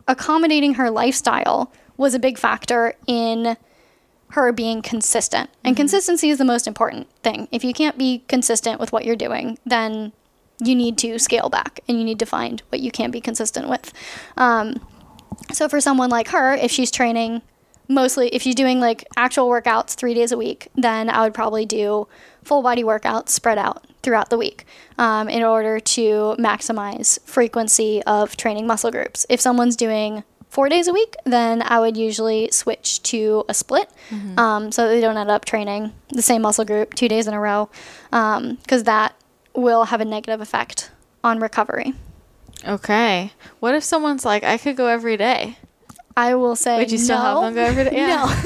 accommodating 0.08 0.76
her 0.76 0.90
lifestyle 0.90 1.72
was 1.98 2.14
a 2.14 2.20
big 2.20 2.38
factor 2.40 2.96
in 3.06 3.56
her 4.30 4.52
being 4.52 4.82
consistent. 4.82 5.50
And 5.64 5.76
mm-hmm. 5.76 5.82
consistency 5.82 6.30
is 6.30 6.38
the 6.40 6.46
most 6.46 6.68
important 6.68 7.08
thing. 7.22 7.48
If 7.52 7.64
you 7.64 7.74
can't 7.74 7.98
be 7.98 8.24
consistent 8.28 8.80
with 8.80 8.92
what 8.92 9.06
you're 9.06 9.16
doing, 9.16 9.60
then 9.66 10.12
you 10.64 10.76
need 10.76 10.98
to 11.00 11.20
scale 11.20 11.50
back 11.50 11.82
and 11.88 12.00
you 12.00 12.04
need 12.04 12.20
to 12.20 12.26
find 12.26 12.62
what 12.70 12.82
you 12.82 12.92
can 12.92 13.12
be 13.12 13.22
consistent 13.22 13.68
with. 13.70 13.94
Um, 14.38 14.80
so 15.52 15.68
for 15.70 15.82
someone 15.82 16.10
like 16.10 16.30
her, 16.30 16.54
if 16.54 16.72
she's 16.72 16.92
training 16.92 17.42
mostly, 17.88 18.30
if 18.30 18.42
she's 18.42 18.56
doing 18.56 18.80
like 18.80 19.06
actual 19.16 19.50
workouts 19.50 19.94
three 19.94 20.14
days 20.14 20.32
a 20.32 20.38
week, 20.38 20.70
then 20.76 21.10
I 21.10 21.22
would 21.24 21.34
probably 21.34 21.66
do 21.66 22.08
full 22.44 22.62
body 22.62 22.84
workouts 22.84 23.30
spread 23.30 23.58
out 23.58 23.86
throughout 24.02 24.30
the 24.30 24.38
week 24.38 24.66
um, 24.98 25.30
in 25.30 25.44
order 25.44 25.80
to 25.80 26.36
maximize 26.40 27.20
frequency 27.26 28.02
of 28.04 28.36
training 28.36 28.66
muscle 28.66 28.92
groups. 28.92 29.26
If 29.30 29.40
someone's 29.42 29.76
doing 29.76 30.24
four 30.50 30.68
days 30.70 30.88
a 30.88 30.94
week, 30.94 31.16
then 31.26 31.62
I 31.62 31.80
would 31.80 31.96
usually 31.96 32.50
switch 32.52 33.02
to 33.04 33.46
a 33.48 33.54
split 33.54 33.90
um, 34.38 34.72
so 34.72 34.88
that 34.88 34.94
they 34.94 35.02
don't 35.02 35.18
end 35.18 35.30
up 35.32 35.46
training 35.46 35.94
the 36.10 36.22
same 36.22 36.42
muscle 36.42 36.66
group 36.66 36.94
two 36.94 37.08
days 37.08 37.28
in 37.28 37.34
a 37.34 37.40
row 37.40 37.70
because 38.10 38.84
that 38.84 39.16
will 39.54 39.86
have 39.86 40.02
a 40.02 40.06
negative 40.06 40.42
effect 40.42 40.92
on 41.24 41.40
recovery. 41.40 41.94
Okay. 42.66 43.32
What 43.60 43.76
if 43.76 43.84
someone's 43.84 44.26
like, 44.26 44.44
I 44.44 44.58
could 44.58 44.76
go 44.76 44.88
every 44.88 45.18
day? 45.18 45.58
I 46.16 46.36
will 46.36 46.56
say 46.56 46.78
Would 46.78 46.92
you 46.92 46.98
still 46.98 47.18
have 47.18 47.42
them 47.42 47.56
go 47.56 47.64
every 47.64 47.86
day? 47.86 47.92
Yeah. 47.96 48.42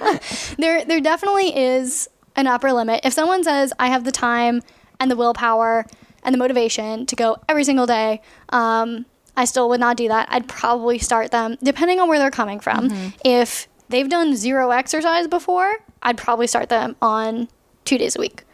No. 0.00 0.18
there 0.58 0.84
there 0.84 1.00
definitely 1.00 1.56
is 1.56 2.08
an 2.36 2.46
upper 2.46 2.72
limit. 2.72 3.00
If 3.04 3.12
someone 3.12 3.44
says 3.44 3.72
I 3.78 3.88
have 3.88 4.04
the 4.04 4.12
time 4.12 4.62
and 4.98 5.10
the 5.10 5.16
willpower 5.16 5.86
and 6.22 6.32
the 6.32 6.38
motivation 6.38 7.06
to 7.06 7.16
go 7.16 7.36
every 7.48 7.64
single 7.64 7.86
day, 7.86 8.22
um, 8.48 9.06
I 9.36 9.44
still 9.44 9.68
would 9.68 9.80
not 9.80 9.96
do 9.96 10.08
that. 10.08 10.28
I'd 10.30 10.48
probably 10.48 10.98
start 10.98 11.30
them 11.30 11.56
depending 11.62 12.00
on 12.00 12.08
where 12.08 12.18
they're 12.18 12.30
coming 12.30 12.60
from. 12.60 12.88
Mm-hmm. 12.88 13.08
If 13.24 13.68
they've 13.88 14.08
done 14.08 14.34
zero 14.36 14.70
exercise 14.70 15.28
before, 15.28 15.76
I'd 16.02 16.16
probably 16.16 16.46
start 16.46 16.68
them 16.68 16.96
on 17.02 17.48
two 17.84 17.98
days 17.98 18.16
a 18.16 18.20
week. 18.20 18.44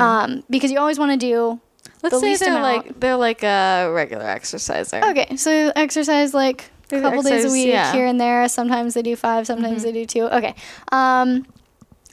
Um, 0.00 0.42
because 0.50 0.72
you 0.72 0.80
always 0.80 0.98
want 0.98 1.12
to 1.12 1.16
do 1.16 1.36
Mm-hmm. 1.36 1.65
Let's 2.06 2.16
the 2.16 2.20
say 2.20 2.26
least 2.26 2.40
they're 2.40 2.56
amount. 2.56 2.86
like 2.86 3.00
they're 3.00 3.16
like 3.16 3.42
a 3.42 3.90
regular 3.92 4.24
exerciser. 4.24 5.00
Okay, 5.04 5.36
so 5.36 5.72
exercise 5.74 6.32
like 6.32 6.70
a 6.92 7.00
couple 7.00 7.22
days 7.22 7.44
a 7.44 7.50
week 7.50 7.66
yeah. 7.66 7.92
here 7.92 8.06
and 8.06 8.20
there. 8.20 8.48
Sometimes 8.48 8.94
they 8.94 9.02
do 9.02 9.16
five, 9.16 9.46
sometimes 9.46 9.82
they 9.82 9.92
do 9.92 10.06
two. 10.06 10.24
Okay, 10.24 10.54
um, 10.92 11.46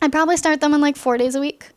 I'd 0.02 0.12
probably 0.12 0.38
start 0.38 0.62
them 0.62 0.74
on 0.74 0.82
like 0.82 0.96
four 0.96 1.18
days 1.18 1.36
a 1.36 1.40
week, 1.40 1.70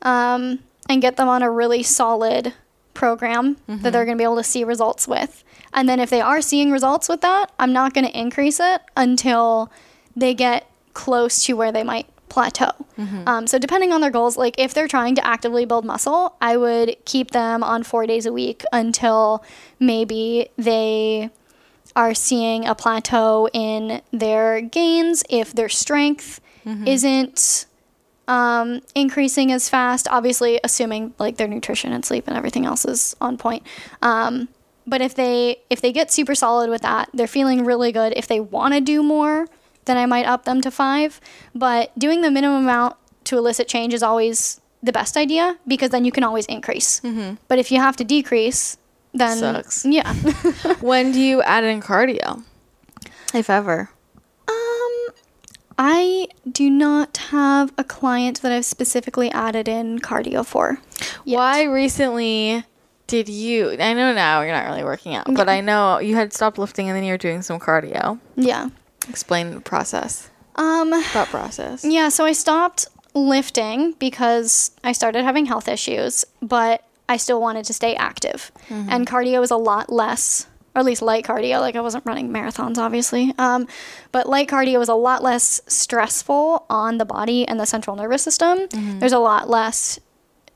um, 0.00 0.60
and 0.88 1.02
get 1.02 1.16
them 1.16 1.28
on 1.28 1.42
a 1.42 1.50
really 1.50 1.82
solid 1.82 2.54
program 2.94 3.56
that 3.66 3.92
they're 3.92 4.04
going 4.04 4.16
to 4.16 4.20
be 4.20 4.24
able 4.24 4.36
to 4.36 4.44
see 4.44 4.64
results 4.64 5.08
with. 5.08 5.44
And 5.72 5.88
then 5.88 6.00
if 6.00 6.10
they 6.10 6.20
are 6.20 6.42
seeing 6.42 6.70
results 6.70 7.08
with 7.08 7.22
that, 7.22 7.50
I'm 7.58 7.72
not 7.72 7.94
going 7.94 8.06
to 8.06 8.18
increase 8.18 8.60
it 8.60 8.82
until 8.96 9.70
they 10.14 10.34
get 10.34 10.70
close 10.94 11.44
to 11.46 11.54
where 11.54 11.72
they 11.72 11.82
might 11.82 12.06
plateau. 12.32 12.72
Um, 13.28 13.46
so 13.46 13.58
depending 13.58 13.92
on 13.92 14.00
their 14.00 14.10
goals, 14.10 14.36
like 14.36 14.54
if 14.58 14.72
they're 14.74 14.88
trying 14.88 15.14
to 15.16 15.26
actively 15.34 15.64
build 15.66 15.84
muscle, 15.84 16.34
I 16.40 16.56
would 16.56 16.88
keep 17.04 17.30
them 17.32 17.62
on 17.62 17.82
four 17.82 18.06
days 18.06 18.24
a 18.26 18.32
week 18.32 18.64
until 18.72 19.44
maybe 19.78 20.48
they 20.56 21.30
are 21.94 22.14
seeing 22.14 22.64
a 22.66 22.74
plateau 22.74 23.48
in 23.52 24.00
their 24.12 24.60
gains, 24.62 25.24
if 25.28 25.52
their 25.52 25.68
strength 25.68 26.40
isn't 26.86 27.66
um, 28.28 28.80
increasing 28.94 29.50
as 29.52 29.68
fast, 29.68 30.06
obviously 30.08 30.60
assuming 30.64 31.12
like 31.18 31.36
their 31.36 31.48
nutrition 31.48 31.92
and 31.92 32.04
sleep 32.04 32.24
and 32.28 32.36
everything 32.36 32.64
else 32.64 32.84
is 32.84 33.16
on 33.20 33.36
point. 33.36 33.62
Um, 34.00 34.48
but 34.86 35.00
if 35.00 35.14
they 35.14 35.60
if 35.70 35.80
they 35.80 35.92
get 35.92 36.10
super 36.12 36.34
solid 36.34 36.70
with 36.70 36.82
that, 36.82 37.08
they're 37.12 37.26
feeling 37.26 37.64
really 37.64 37.92
good. 37.92 38.12
If 38.16 38.26
they 38.26 38.40
want 38.40 38.74
to 38.74 38.80
do 38.80 39.02
more, 39.02 39.48
then 39.84 39.96
I 39.96 40.06
might 40.06 40.26
up 40.26 40.44
them 40.44 40.60
to 40.62 40.70
five. 40.70 41.20
But 41.54 41.96
doing 41.98 42.20
the 42.22 42.30
minimum 42.30 42.64
amount 42.64 42.96
to 43.24 43.38
elicit 43.38 43.68
change 43.68 43.94
is 43.94 44.02
always 44.02 44.60
the 44.82 44.92
best 44.92 45.16
idea 45.16 45.58
because 45.66 45.90
then 45.90 46.04
you 46.04 46.12
can 46.12 46.24
always 46.24 46.46
increase. 46.46 47.00
But 47.48 47.58
if 47.58 47.70
you 47.70 47.78
have 47.80 47.96
to 47.96 48.04
decrease, 48.04 48.76
then 49.14 49.38
Sucks. 49.38 49.84
yeah. 49.84 50.12
When 50.80 51.12
do 51.12 51.20
you 51.20 51.42
add 51.42 51.64
in 51.64 51.80
cardio? 51.80 52.42
If 53.34 53.48
ever. 53.50 53.90
Um, 54.48 55.14
I 55.78 56.28
do 56.50 56.68
not 56.68 57.16
have 57.30 57.72
a 57.78 57.84
client 57.84 58.42
that 58.42 58.50
I've 58.52 58.64
specifically 58.64 59.30
added 59.30 59.68
in 59.68 59.98
cardio 60.00 60.44
for. 60.44 60.78
yet. 61.24 61.36
Why 61.36 61.62
recently 61.64 62.64
did 63.06 63.28
you? 63.28 63.70
I 63.72 63.92
know 63.94 64.12
now 64.14 64.40
you're 64.42 64.52
not 64.52 64.66
really 64.66 64.84
working 64.84 65.14
out, 65.14 65.26
but 65.32 65.48
I 65.48 65.60
know 65.60 65.98
you 65.98 66.14
had 66.16 66.32
stopped 66.32 66.58
lifting 66.58 66.88
and 66.88 66.96
then 66.96 67.04
you 67.04 67.12
were 67.12 67.18
doing 67.18 67.42
some 67.42 67.60
cardio. 67.60 68.18
Yeah. 68.36 68.68
Explain 69.08 69.54
the 69.54 69.60
process, 69.60 70.30
Um, 70.56 70.92
thought 71.04 71.28
process. 71.28 71.84
yeah, 71.84 72.08
so 72.08 72.24
I 72.24 72.32
stopped 72.32 72.86
lifting 73.14 73.92
because 73.98 74.70
I 74.84 74.92
started 74.92 75.24
having 75.24 75.46
health 75.46 75.68
issues, 75.68 76.24
but 76.40 76.82
I 77.08 77.16
still 77.16 77.40
wanted 77.40 77.64
to 77.66 77.72
stay 77.74 77.94
active. 77.96 78.50
And 78.70 79.06
cardio 79.06 79.42
is 79.42 79.50
a 79.50 79.56
lot 79.56 79.90
less, 79.92 80.46
or 80.74 80.80
at 80.80 80.84
least 80.86 81.02
light 81.02 81.24
cardio. 81.24 81.60
Like 81.60 81.76
I 81.76 81.80
wasn't 81.80 82.06
running 82.06 82.30
marathons, 82.30 82.78
obviously. 82.78 83.34
Um, 83.38 83.66
but 84.12 84.28
light 84.28 84.48
cardio 84.48 84.80
is 84.80 84.88
a 84.88 84.94
lot 84.94 85.22
less 85.22 85.60
stressful 85.66 86.64
on 86.70 86.98
the 86.98 87.04
body 87.04 87.46
and 87.46 87.60
the 87.60 87.66
central 87.66 87.96
nervous 87.96 88.22
system. 88.22 88.66
There's 88.98 89.12
a 89.12 89.18
lot 89.18 89.50
less 89.50 89.98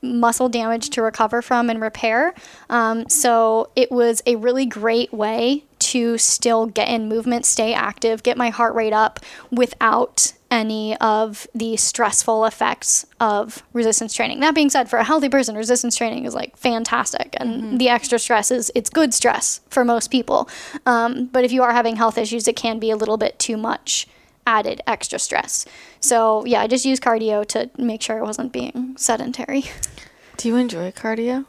muscle 0.01 0.49
damage 0.49 0.89
to 0.91 1.01
recover 1.01 1.41
from 1.41 1.69
and 1.69 1.81
repair. 1.81 2.33
Um, 2.69 3.09
so 3.09 3.69
it 3.75 3.91
was 3.91 4.21
a 4.25 4.35
really 4.35 4.65
great 4.65 5.13
way 5.13 5.63
to 5.79 6.17
still 6.17 6.65
get 6.65 6.89
in 6.89 7.07
movement, 7.07 7.45
stay 7.45 7.73
active, 7.73 8.23
get 8.23 8.37
my 8.37 8.49
heart 8.49 8.75
rate 8.75 8.93
up 8.93 9.19
without 9.51 10.33
any 10.49 10.95
of 10.97 11.47
the 11.53 11.75
stressful 11.75 12.45
effects 12.45 13.05
of 13.19 13.63
resistance 13.73 14.13
training. 14.13 14.39
That 14.39 14.55
being 14.55 14.69
said, 14.69 14.89
for 14.89 14.97
a 14.97 15.03
healthy 15.03 15.29
person, 15.29 15.55
resistance 15.55 15.95
training 15.95 16.25
is 16.25 16.33
like 16.33 16.55
fantastic, 16.57 17.35
and 17.37 17.79
the 17.79 17.89
extra 17.89 18.17
stress 18.17 18.49
is 18.49 18.71
it's 18.73 18.89
good 18.89 19.13
stress 19.13 19.61
for 19.69 19.83
most 19.83 20.09
people. 20.09 20.49
Um, 20.85 21.25
but 21.25 21.43
if 21.43 21.51
you 21.51 21.63
are 21.63 21.73
having 21.73 21.97
health 21.97 22.17
issues, 22.17 22.47
it 22.47 22.55
can 22.55 22.79
be 22.79 22.89
a 22.89 22.95
little 22.95 23.17
bit 23.17 23.37
too 23.39 23.57
much 23.57 24.07
added 24.45 24.81
extra 24.87 25.19
stress. 25.19 25.65
So 25.99 26.45
yeah, 26.45 26.61
I 26.61 26.67
just 26.67 26.85
used 26.85 27.01
cardio 27.01 27.45
to 27.47 27.69
make 27.77 28.01
sure 28.01 28.17
I 28.17 28.21
wasn't 28.21 28.51
being 28.51 28.95
sedentary. 28.97 29.65
Do 30.37 30.47
you 30.47 30.55
enjoy 30.55 30.91
cardio? 30.91 31.45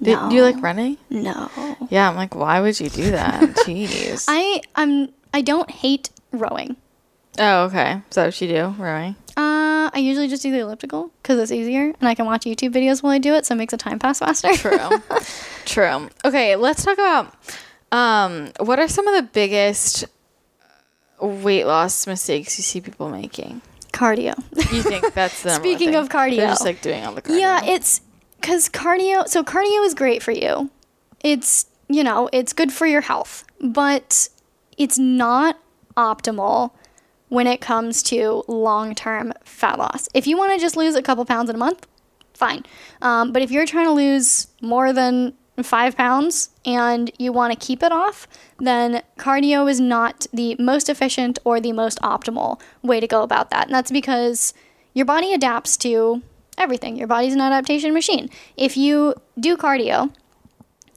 Do, 0.00 0.18
do 0.30 0.34
you 0.34 0.42
like 0.42 0.60
running? 0.60 0.96
No. 1.10 1.48
Yeah, 1.90 2.08
I'm 2.08 2.16
like, 2.16 2.34
why 2.34 2.60
would 2.60 2.80
you 2.80 2.88
do 2.88 3.10
that? 3.12 3.40
Jeez. 3.66 4.24
I 4.26 4.60
I'm 4.74 5.10
I 5.32 5.42
don't 5.42 5.70
hate 5.70 6.10
rowing. 6.32 6.76
oh, 7.38 7.64
okay. 7.64 8.00
Is 8.10 8.16
that 8.16 8.24
what 8.26 8.40
you 8.40 8.48
do? 8.48 8.74
Rowing? 8.78 9.14
Uh, 9.36 9.88
I 9.94 9.98
usually 9.98 10.28
just 10.28 10.42
do 10.42 10.50
the 10.50 10.58
elliptical 10.58 11.10
because 11.22 11.38
it's 11.38 11.52
easier 11.52 11.84
and 12.00 12.08
I 12.08 12.14
can 12.14 12.26
watch 12.26 12.42
YouTube 12.44 12.72
videos 12.72 13.02
while 13.02 13.12
I 13.12 13.18
do 13.18 13.34
it, 13.34 13.46
so 13.46 13.54
it 13.54 13.58
makes 13.58 13.70
the 13.70 13.76
time 13.76 13.98
pass 13.98 14.18
faster. 14.18 14.52
True. 14.54 14.78
True. 15.64 16.10
Okay, 16.24 16.56
let's 16.56 16.84
talk 16.84 16.94
about 16.98 17.34
um, 17.92 18.50
what 18.60 18.78
are 18.78 18.88
some 18.88 19.06
of 19.06 19.14
the 19.14 19.22
biggest 19.30 20.04
weight 21.20 21.64
loss 21.64 22.06
mistakes 22.06 22.58
you 22.58 22.62
see 22.62 22.80
people 22.80 23.08
making? 23.08 23.62
Cardio. 23.92 24.36
You 24.72 24.82
think 24.82 25.12
that's 25.14 25.42
the 25.44 25.50
Speaking 25.50 25.94
of 25.94 26.08
cardio. 26.08 26.36
They're 26.36 26.48
just 26.48 26.64
like 26.64 26.82
doing 26.82 27.04
all 27.04 27.14
the 27.14 27.22
cardio. 27.22 27.40
Yeah, 27.40 27.64
it's 27.64 28.00
because 28.40 28.68
cardio. 28.68 29.28
So 29.28 29.42
cardio 29.44 29.84
is 29.84 29.94
great 29.94 30.22
for 30.22 30.32
you. 30.32 30.70
It's 31.20 31.66
you 31.88 32.02
know 32.02 32.28
it's 32.32 32.52
good 32.52 32.72
for 32.72 32.86
your 32.86 33.02
health, 33.02 33.44
but 33.60 34.28
it's 34.76 34.98
not 34.98 35.58
optimal 35.96 36.72
when 37.28 37.46
it 37.46 37.60
comes 37.60 38.02
to 38.04 38.44
long 38.48 38.94
term 38.94 39.32
fat 39.44 39.78
loss. 39.78 40.08
If 40.14 40.26
you 40.26 40.36
want 40.36 40.52
to 40.52 40.58
just 40.58 40.76
lose 40.76 40.94
a 40.94 41.02
couple 41.02 41.24
pounds 41.24 41.48
in 41.48 41.56
a 41.56 41.58
month, 41.58 41.86
fine. 42.34 42.64
Um, 43.00 43.32
but 43.32 43.42
if 43.42 43.50
you're 43.50 43.66
trying 43.66 43.86
to 43.86 43.92
lose 43.92 44.48
more 44.60 44.92
than 44.92 45.34
five 45.60 45.96
pounds 45.96 46.50
and 46.64 47.10
you 47.18 47.32
want 47.32 47.52
to 47.52 47.66
keep 47.66 47.82
it 47.82 47.92
off, 47.92 48.26
then 48.58 49.02
cardio 49.18 49.70
is 49.70 49.80
not 49.80 50.26
the 50.32 50.56
most 50.58 50.88
efficient 50.88 51.38
or 51.44 51.60
the 51.60 51.72
most 51.72 52.00
optimal 52.00 52.60
way 52.82 53.00
to 53.00 53.06
go 53.06 53.22
about 53.22 53.50
that. 53.50 53.66
And 53.66 53.74
that's 53.74 53.90
because 53.90 54.54
your 54.94 55.04
body 55.04 55.32
adapts 55.32 55.76
to 55.78 56.22
everything. 56.56 56.96
Your 56.96 57.06
body's 57.06 57.34
an 57.34 57.40
adaptation 57.40 57.92
machine. 57.92 58.30
If 58.56 58.76
you 58.76 59.14
do 59.38 59.56
cardio, 59.56 60.12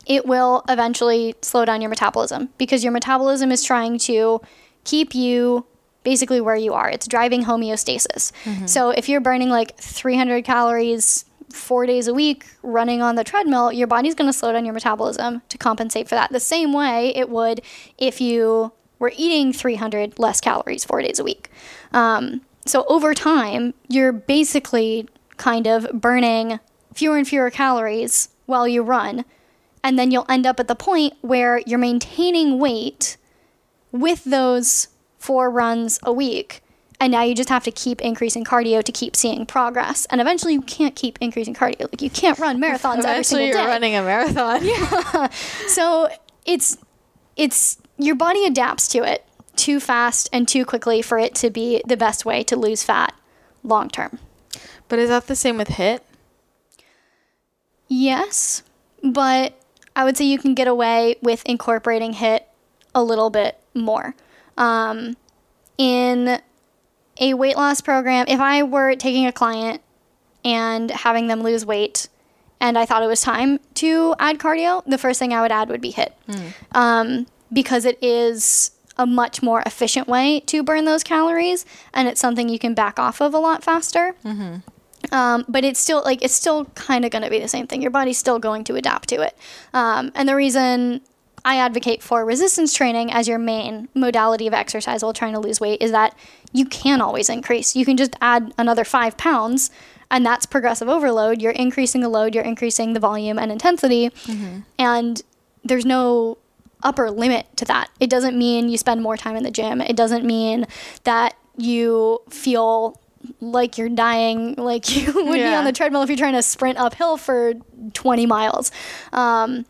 it 0.05 0.25
will 0.25 0.63
eventually 0.69 1.35
slow 1.41 1.65
down 1.65 1.81
your 1.81 1.89
metabolism 1.89 2.49
because 2.57 2.83
your 2.83 2.93
metabolism 2.93 3.51
is 3.51 3.63
trying 3.63 3.97
to 3.99 4.41
keep 4.83 5.15
you 5.15 5.65
basically 6.03 6.39
where 6.39 6.55
you 6.55 6.73
are. 6.73 6.89
It's 6.89 7.07
driving 7.07 7.43
homeostasis. 7.43 8.31
Mm-hmm. 8.43 8.67
So 8.67 8.91
if 8.91 9.09
you're 9.09 9.21
burning 9.21 9.49
like 9.49 9.75
300 9.77 10.45
calories 10.45 11.25
four 11.55 11.85
days 11.85 12.07
a 12.07 12.13
week 12.13 12.45
running 12.63 13.01
on 13.01 13.15
the 13.15 13.23
treadmill, 13.23 13.71
your 13.71 13.87
body's 13.87 14.15
going 14.15 14.29
to 14.29 14.37
slow 14.37 14.51
down 14.51 14.65
your 14.65 14.73
metabolism 14.73 15.41
to 15.49 15.57
compensate 15.57 16.07
for 16.07 16.15
that. 16.15 16.31
The 16.31 16.39
same 16.39 16.73
way 16.73 17.15
it 17.15 17.29
would 17.29 17.61
if 17.97 18.21
you 18.21 18.73
were 18.99 19.11
eating 19.15 19.53
300 19.53 20.19
less 20.19 20.41
calories 20.41 20.85
four 20.85 21.01
days 21.01 21.19
a 21.19 21.23
week. 21.23 21.49
Um, 21.91 22.41
so 22.65 22.85
over 22.87 23.13
time, 23.13 23.73
you're 23.87 24.11
basically 24.11 25.07
kind 25.37 25.67
of 25.67 25.87
burning 25.93 26.59
fewer 26.93 27.17
and 27.17 27.27
fewer 27.27 27.49
calories 27.49 28.29
while 28.45 28.67
you 28.67 28.81
run. 28.81 29.25
And 29.83 29.99
then 29.99 30.09
you'll 30.09 30.25
end 30.29 30.47
up 30.47 30.59
at 30.59 30.67
the 30.67 30.75
point 30.75 31.13
where 31.21 31.61
you're 31.65 31.77
maintaining 31.77 32.57
weight 32.57 33.17
with 33.91 34.23
those 34.23 34.87
four 35.19 35.49
runs 35.49 35.99
a 36.03 36.11
week. 36.11 36.63
And 36.99 37.11
now 37.11 37.23
you 37.23 37.35
just 37.35 37.49
have 37.49 37.63
to 37.65 37.71
keep 37.71 38.01
increasing 38.01 38.43
cardio 38.45 38.81
to 38.83 38.91
keep 38.91 39.15
seeing 39.15 39.45
progress. 39.45 40.05
And 40.07 40.21
eventually 40.21 40.53
you 40.53 40.61
can't 40.61 40.95
keep 40.95 41.17
increasing 41.21 41.53
cardio. 41.53 41.81
Like 41.81 42.01
you 42.01 42.09
can't 42.09 42.39
run 42.39 42.59
marathons 42.61 42.99
every 42.99 43.11
Eventually, 43.11 43.23
single 43.23 43.47
you're 43.47 43.57
day. 43.57 43.65
running 43.67 43.95
a 43.95 44.01
marathon. 44.01 44.63
yeah 44.65 45.27
So 45.67 46.09
it's 46.45 46.77
it's 47.35 47.77
your 47.97 48.15
body 48.15 48.45
adapts 48.45 48.87
to 48.89 49.03
it 49.03 49.25
too 49.55 49.79
fast 49.79 50.29
and 50.31 50.47
too 50.47 50.63
quickly 50.65 51.01
for 51.01 51.17
it 51.19 51.35
to 51.35 51.49
be 51.49 51.81
the 51.85 51.97
best 51.97 52.25
way 52.25 52.43
to 52.43 52.55
lose 52.55 52.83
fat 52.83 53.13
long 53.63 53.89
term. 53.89 54.19
But 54.87 54.99
is 54.99 55.09
that 55.09 55.27
the 55.27 55.35
same 55.35 55.57
with 55.57 55.69
HIIT? 55.69 55.99
Yes, 57.87 58.63
but 59.03 59.53
I 59.95 60.03
would 60.03 60.17
say 60.17 60.25
you 60.25 60.39
can 60.39 60.55
get 60.55 60.67
away 60.67 61.15
with 61.21 61.43
incorporating 61.45 62.13
HIIT 62.13 62.41
a 62.93 63.03
little 63.03 63.29
bit 63.29 63.59
more. 63.73 64.15
Um, 64.57 65.17
in 65.77 66.41
a 67.19 67.33
weight 67.33 67.55
loss 67.55 67.81
program, 67.81 68.25
if 68.27 68.39
I 68.39 68.63
were 68.63 68.95
taking 68.95 69.25
a 69.25 69.31
client 69.31 69.81
and 70.43 70.91
having 70.91 71.27
them 71.27 71.41
lose 71.41 71.65
weight 71.65 72.07
and 72.59 72.77
I 72.77 72.85
thought 72.85 73.03
it 73.03 73.07
was 73.07 73.21
time 73.21 73.59
to 73.75 74.15
add 74.19 74.37
cardio, 74.39 74.83
the 74.85 74.97
first 74.97 75.19
thing 75.19 75.33
I 75.33 75.41
would 75.41 75.51
add 75.51 75.69
would 75.69 75.81
be 75.81 75.91
HIIT. 75.93 76.11
Um, 76.73 77.27
because 77.53 77.85
it 77.85 77.97
is 78.01 78.71
a 78.97 79.05
much 79.05 79.43
more 79.43 79.61
efficient 79.65 80.07
way 80.07 80.39
to 80.41 80.63
burn 80.63 80.85
those 80.85 81.03
calories 81.03 81.65
and 81.93 82.07
it's 82.07 82.19
something 82.19 82.47
you 82.49 82.57
can 82.59 82.73
back 82.73 82.97
off 82.97 83.21
of 83.21 83.33
a 83.33 83.37
lot 83.39 83.63
faster. 83.63 84.15
Um, 85.11 85.45
but 85.47 85.63
it's 85.63 85.79
still 85.79 86.01
like 86.03 86.23
it's 86.23 86.33
still 86.33 86.65
kind 86.73 87.05
of 87.05 87.11
going 87.11 87.23
to 87.23 87.29
be 87.29 87.39
the 87.39 87.47
same 87.47 87.67
thing. 87.67 87.81
Your 87.81 87.91
body's 87.91 88.17
still 88.17 88.39
going 88.39 88.63
to 88.65 88.75
adapt 88.75 89.09
to 89.09 89.21
it. 89.21 89.37
Um, 89.73 90.11
and 90.15 90.27
the 90.27 90.35
reason 90.35 91.01
I 91.45 91.57
advocate 91.57 92.01
for 92.01 92.25
resistance 92.25 92.73
training 92.73 93.11
as 93.11 93.27
your 93.27 93.37
main 93.37 93.87
modality 93.93 94.47
of 94.47 94.53
exercise 94.53 95.03
while 95.03 95.13
trying 95.13 95.33
to 95.33 95.39
lose 95.39 95.61
weight 95.61 95.79
is 95.81 95.91
that 95.91 96.17
you 96.51 96.65
can 96.65 97.01
always 97.01 97.29
increase. 97.29 97.75
You 97.75 97.85
can 97.85 97.97
just 97.97 98.15
add 98.19 98.51
another 98.57 98.83
five 98.83 99.15
pounds, 99.15 99.69
and 100.09 100.25
that's 100.25 100.47
progressive 100.47 100.89
overload. 100.89 101.41
You're 101.43 101.51
increasing 101.51 102.01
the 102.01 102.09
load, 102.09 102.33
you're 102.33 102.43
increasing 102.43 102.93
the 102.93 102.99
volume 102.99 103.37
and 103.37 103.51
intensity, 103.51 104.11
and 104.79 105.21
there's 105.63 105.85
no 105.85 106.39
upper 106.81 107.11
limit 107.11 107.45
to 107.57 107.65
that. 107.65 107.89
It 107.99 108.09
doesn't 108.09 108.37
mean 108.37 108.67
you 108.69 108.77
spend 108.77 109.03
more 109.03 109.15
time 109.15 109.35
in 109.35 109.43
the 109.43 109.51
gym. 109.51 109.81
It 109.81 109.95
doesn't 109.95 110.25
mean 110.25 110.65
that 111.03 111.35
you 111.57 112.21
feel 112.29 112.99
like 113.39 113.77
you're 113.77 113.89
dying, 113.89 114.55
like 114.55 114.95
you 114.95 115.13
would 115.13 115.37
be 115.51 115.55
on 115.55 115.65
the 115.65 115.71
treadmill 115.71 116.01
if 116.01 116.09
you're 116.09 116.17
trying 116.17 116.33
to 116.33 116.41
sprint 116.41 116.77
uphill 116.79 117.17
for 117.17 117.53
20 117.93 118.25
miles. 118.25 118.71
Um, 119.13 119.65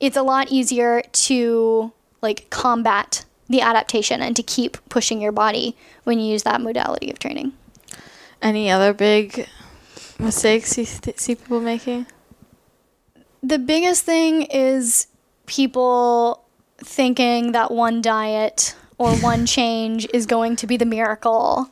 it's 0.00 0.16
a 0.16 0.22
lot 0.22 0.50
easier 0.50 1.02
to 1.12 1.92
like 2.20 2.48
combat 2.50 3.24
the 3.48 3.60
adaptation 3.60 4.20
and 4.20 4.36
to 4.36 4.42
keep 4.42 4.76
pushing 4.88 5.20
your 5.20 5.32
body 5.32 5.76
when 6.04 6.18
you 6.20 6.30
use 6.32 6.42
that 6.42 6.60
modality 6.60 7.10
of 7.10 7.18
training. 7.18 7.52
Any 8.42 8.70
other 8.70 8.92
big 8.92 9.48
mistakes 10.18 10.76
you 10.76 10.84
th- 10.84 11.18
see 11.18 11.34
people 11.34 11.60
making? 11.60 12.06
the 13.42 13.58
biggest 13.58 14.04
thing 14.04 14.42
is 14.42 15.06
people 15.46 16.44
thinking 16.78 17.52
that 17.52 17.70
one 17.70 18.02
diet 18.02 18.74
or 18.98 19.14
one 19.16 19.46
change 19.56 20.06
is 20.12 20.26
going 20.26 20.56
to 20.56 20.66
be 20.66 20.76
the 20.76 20.86
miracle. 20.86 21.70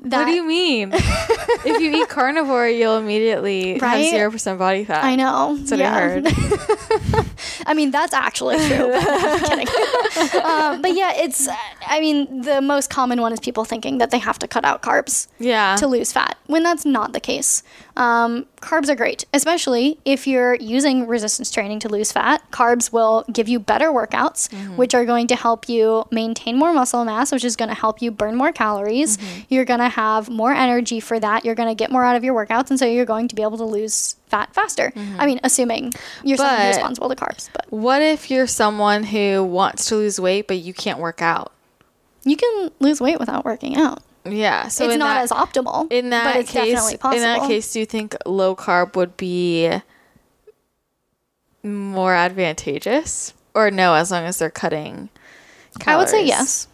That, 0.00 0.18
what 0.18 0.26
do 0.26 0.32
you 0.32 0.44
mean? 0.46 0.90
if 0.94 1.80
you 1.80 1.90
eat 2.02 2.08
carnivore, 2.18 2.68
you'll 2.68 2.98
immediately 2.98 3.78
Right? 3.80 3.98
have 4.04 4.10
zero 4.10 4.30
percent 4.30 4.58
body 4.58 4.84
fat. 4.84 5.02
I 5.04 5.16
know. 5.16 5.56
That's 5.58 5.70
what 5.72 5.80
I 5.80 6.00
heard. 6.00 6.26
I 7.66 7.74
mean, 7.74 7.90
that's 7.90 8.14
actually 8.14 8.56
true. 8.68 8.90
but 8.92 9.04
I'm 9.08 9.40
kidding. 9.40 10.42
um, 10.44 10.82
but 10.82 10.94
yeah, 10.94 11.12
it's. 11.16 11.48
I 11.86 12.00
mean, 12.00 12.42
the 12.42 12.60
most 12.60 12.90
common 12.90 13.20
one 13.20 13.32
is 13.32 13.40
people 13.40 13.64
thinking 13.64 13.98
that 13.98 14.10
they 14.10 14.18
have 14.18 14.38
to 14.40 14.48
cut 14.48 14.64
out 14.64 14.82
carbs 14.82 15.26
Yeah. 15.38 15.76
to 15.76 15.86
lose 15.86 16.12
fat 16.12 16.38
when 16.46 16.62
that's 16.62 16.84
not 16.84 17.12
the 17.12 17.20
case. 17.20 17.62
Um, 17.98 18.46
carbs 18.60 18.88
are 18.88 18.94
great, 18.94 19.24
especially 19.34 19.98
if 20.04 20.28
you're 20.28 20.54
using 20.54 21.08
resistance 21.08 21.50
training 21.50 21.80
to 21.80 21.88
lose 21.88 22.12
fat. 22.12 22.48
Carbs 22.52 22.92
will 22.92 23.24
give 23.32 23.48
you 23.48 23.58
better 23.58 23.88
workouts, 23.88 24.48
mm-hmm. 24.48 24.76
which 24.76 24.94
are 24.94 25.04
going 25.04 25.26
to 25.26 25.36
help 25.36 25.68
you 25.68 26.04
maintain 26.12 26.56
more 26.56 26.72
muscle 26.72 27.04
mass, 27.04 27.32
which 27.32 27.44
is 27.44 27.56
going 27.56 27.70
to 27.70 27.74
help 27.74 28.00
you 28.00 28.12
burn 28.12 28.36
more 28.36 28.52
calories. 28.52 29.16
Mm-hmm. 29.16 29.40
You're 29.48 29.64
going 29.64 29.80
to 29.80 29.88
have 29.88 30.30
more 30.30 30.52
energy 30.52 31.00
for 31.00 31.18
that. 31.18 31.44
You're 31.44 31.56
going 31.56 31.68
to 31.68 31.74
get 31.74 31.90
more 31.90 32.04
out 32.04 32.14
of 32.14 32.22
your 32.22 32.34
workouts, 32.34 32.70
and 32.70 32.78
so 32.78 32.86
you're 32.86 33.04
going 33.04 33.26
to 33.28 33.34
be 33.34 33.42
able 33.42 33.58
to 33.58 33.64
lose 33.64 34.14
fat 34.28 34.54
faster. 34.54 34.92
Mm-hmm. 34.94 35.20
I 35.20 35.26
mean, 35.26 35.40
assuming 35.42 35.92
you're 36.22 36.36
someone 36.36 36.54
But- 36.54 36.66
who's 36.66 36.76
responsible 36.76 37.08
to 37.08 37.16
carbs, 37.16 37.50
but 37.52 37.66
what 37.70 38.00
if 38.00 38.30
you're 38.30 38.46
someone 38.46 39.02
who 39.02 39.42
wants 39.42 39.86
to 39.86 39.96
lose 39.96 40.20
weight 40.20 40.46
but 40.46 40.58
you 40.58 40.72
can't 40.72 41.00
work 41.00 41.20
out? 41.20 41.52
you 42.24 42.36
can 42.36 42.70
lose 42.78 43.00
weight 43.00 43.18
without 43.18 43.44
working 43.44 43.76
out. 43.76 44.02
Yeah. 44.30 44.68
So 44.68 44.84
it's 44.88 44.96
not 44.96 45.14
that, 45.14 45.22
as 45.22 45.30
optimal, 45.30 45.90
in 45.90 46.10
that 46.10 46.24
but 46.24 46.40
it's 46.40 46.50
case, 46.50 46.72
definitely 46.72 46.96
possible. 46.98 47.16
in 47.16 47.40
that 47.40 47.48
case, 47.48 47.72
do 47.72 47.80
you 47.80 47.86
think 47.86 48.16
low 48.26 48.54
carb 48.54 48.96
would 48.96 49.16
be 49.16 49.70
more 51.62 52.14
advantageous, 52.14 53.34
or 53.54 53.70
no? 53.70 53.94
As 53.94 54.10
long 54.10 54.24
as 54.24 54.38
they're 54.38 54.50
cutting. 54.50 55.08
I 55.86 55.96
would 55.96 56.08
say 56.08 56.24
yes. 56.24 56.66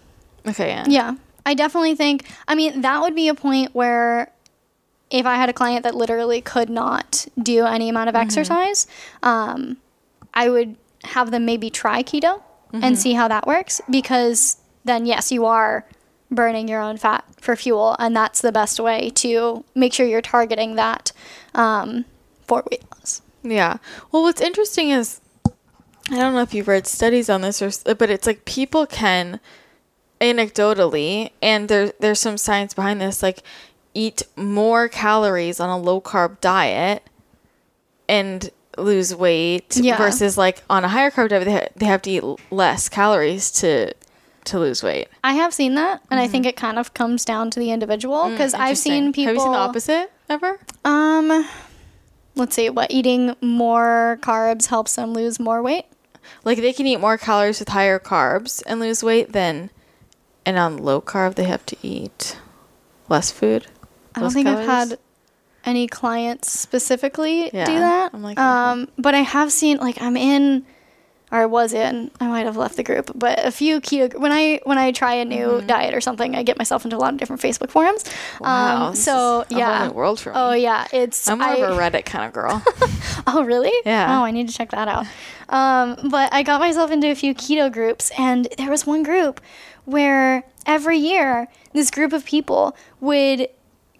Okay. 0.47 0.69
Yeah. 0.69 0.85
Yeah. 0.87 1.15
I 1.47 1.55
definitely 1.55 1.95
think, 1.95 2.25
I 2.49 2.55
mean, 2.55 2.81
that 2.81 3.03
would 3.03 3.15
be 3.15 3.29
a 3.29 3.35
point 3.35 3.75
where 3.75 4.31
if 5.11 5.27
I 5.27 5.35
had 5.37 5.49
a 5.49 5.53
client 5.53 5.83
that 5.83 5.95
literally 5.95 6.41
could 6.41 6.71
not 6.71 7.27
do 7.41 7.67
any 7.67 7.91
amount 7.91 8.09
of 8.09 8.15
exercise, 8.17 8.87
um, 9.23 9.77
I 10.33 10.49
would 10.49 10.77
have 11.05 11.31
them 11.31 11.45
maybe 11.45 11.69
try 11.69 12.03
keto 12.03 12.43
and 12.73 12.99
see 12.99 13.13
how 13.13 13.29
that 13.29 13.47
works 13.47 13.81
because 13.91 14.57
then, 14.85 15.07
yes, 15.07 15.31
you 15.31 15.45
are 15.45 15.85
burning 16.35 16.69
your 16.69 16.81
own 16.81 16.97
fat 16.97 17.25
for 17.41 17.57
fuel, 17.57 17.97
and 17.99 18.15
that's 18.17 18.41
the 18.41 18.53
best 18.53 18.79
way 18.81 19.11
to 19.17 19.65
make 19.75 19.93
sure 19.93 20.07
you're 20.07 20.21
targeting 20.23 20.75
that 20.77 21.13
um, 21.55 22.05
for 22.47 22.63
weight 22.71 22.85
loss. 22.95 23.23
Yeah. 23.43 23.77
Well, 24.13 24.23
what's 24.23 24.41
interesting 24.41 24.91
is 24.91 25.21
I 26.11 26.17
don't 26.17 26.35
know 26.35 26.43
if 26.43 26.53
you've 26.55 26.69
read 26.69 26.87
studies 26.87 27.31
on 27.31 27.41
this 27.43 27.63
or 27.63 27.95
but 27.95 28.11
it's 28.11 28.27
like 28.27 28.45
people 28.45 28.87
can 28.87 29.41
anecdotally 30.21 31.31
and 31.43 31.69
there 31.69 31.93
there's 32.01 32.21
some 32.21 32.37
science 32.39 32.73
behind 32.75 33.01
this 33.01 33.23
like 33.23 33.43
eat 33.95 34.23
more 34.37 34.89
calories 34.89 35.61
on 35.61 35.69
a 35.69 35.79
low 35.79 36.01
carb 36.01 36.41
diet 36.41 37.03
and 38.09 38.51
lose 38.79 39.15
weight 39.15 39.77
Yeah. 39.77 39.97
versus 39.97 40.37
like 40.39 40.63
on 40.71 40.85
a 40.85 40.89
higher 40.89 41.11
carb 41.11 41.29
diet 41.31 41.45
they, 41.45 41.53
ha- 41.53 41.69
they 41.77 41.87
have 41.87 42.03
to 42.03 42.11
eat 42.11 42.25
less 42.51 42.89
calories 42.89 43.51
to 43.53 43.93
to 44.47 44.59
lose 44.59 44.83
weight. 44.83 45.09
I 45.23 45.35
have 45.35 45.55
seen 45.55 45.75
that, 45.75 46.03
and 46.11 46.21
I 46.21 46.29
think 46.29 46.47
it 46.47 46.57
kind 46.57 46.79
of 46.79 46.95
comes 46.95 47.25
down 47.25 47.51
to 47.53 47.61
the 47.61 47.71
individual 47.71 48.29
because 48.31 48.55
I've 48.55 48.79
seen 48.79 49.13
people. 49.13 49.29
Have 49.29 49.37
you 49.37 49.41
seen 49.43 49.53
the 49.53 49.59
opposite 49.59 50.13
ever? 50.29 50.59
Um, 50.85 51.49
let's 52.35 52.55
see. 52.55 52.71
What 52.71 52.91
eating 52.91 53.35
more 53.41 54.19
carbs 54.23 54.67
helps 54.67 54.97
them 54.97 55.13
lose 55.13 55.41
more 55.41 55.63
weight? 55.63 55.87
Like 56.45 56.59
they 56.59 56.73
can 56.73 56.87
eat 56.87 57.01
more 57.01 57.19
calories 57.19 57.59
with 57.59 57.69
higher 57.69 57.99
carbs 57.99 58.63
and 58.67 58.81
lose 58.81 59.03
weight 59.03 59.33
than 59.33 59.71
and 60.47 60.59
on 60.59 60.77
low 60.79 61.01
carb 61.01 61.35
they 61.35 61.45
have 61.45 61.65
to 61.67 61.77
eat 61.83 62.39
less 63.09 63.31
food. 63.31 63.67
I 64.15 64.21
don't 64.21 64.33
think 64.33 64.49
I've 64.49 64.67
had 64.67 64.99
any 65.65 65.87
clients 65.87 66.51
specifically 66.51 67.51
Yeah, 67.53 67.65
do 67.67 67.79
that. 67.79 68.15
I'm 68.15 68.23
like, 68.23 68.39
um, 68.39 68.89
but 68.99 69.15
I 69.15 69.21
have 69.21 69.53
seen 69.53 69.79
like 69.79 70.01
I'm 70.01 70.17
in, 70.17 70.65
or 71.35 71.41
I 71.41 71.47
was 71.47 71.73
in. 71.75 72.11
I 72.21 72.29
might 72.29 72.47
have 72.47 72.57
left 72.57 72.77
the 72.77 72.83
group, 72.85 73.11
but 73.15 73.45
a 73.45 73.51
few 73.51 73.81
keto. 73.81 74.17
When 74.19 74.31
I 74.33 74.61
when 74.65 74.79
I 74.79 74.93
try 74.93 75.15
a 75.15 75.25
new 75.25 75.47
Mm-hmm. 75.49 75.67
diet 75.67 75.93
or 75.95 76.01
something, 76.01 76.35
I 76.37 76.43
get 76.45 76.57
myself 76.59 76.85
into 76.85 76.97
a 76.97 77.03
lot 77.05 77.13
of 77.13 77.19
different 77.19 77.43
Facebook 77.43 77.71
forums. 77.71 78.05
Wow, 78.41 78.87
um, 78.87 78.93
this 78.93 79.05
so 79.05 79.41
is 79.43 79.51
a 79.51 79.55
whole 79.55 79.59
yeah. 79.59 79.87
new 79.89 79.93
world 79.95 80.21
for 80.21 80.31
me. 80.31 80.37
Oh 80.39 80.53
yeah, 80.53 80.87
it's 80.93 81.29
I'm 81.29 81.39
more 81.41 81.49
I, 81.49 81.57
of 81.57 81.77
a 81.77 81.81
Reddit 81.81 82.05
kind 82.07 82.25
of 82.27 82.33
girl. 82.33 82.63
Oh, 83.27 83.43
really? 83.43 83.73
Yeah. 83.87 84.21
Oh, 84.21 84.25
I 84.25 84.31
need 84.33 84.49
to 84.49 84.55
check 84.55 84.71
that 84.73 84.87
out. 84.87 85.07
Um, 85.49 86.11
but 86.11 86.31
I 86.33 86.43
got 86.43 86.61
myself 86.61 86.91
into 86.91 87.11
a 87.11 87.15
few 87.15 87.35
keto 87.35 87.73
groups, 87.73 88.11
and 88.19 88.47
there 88.59 88.71
was 88.71 88.87
one 88.87 89.03
group 89.03 89.41
where 89.87 90.45
every 90.67 90.99
year 90.99 91.49
this 91.73 91.91
group 91.91 92.13
of 92.13 92.25
people 92.27 92.77
would 93.01 93.49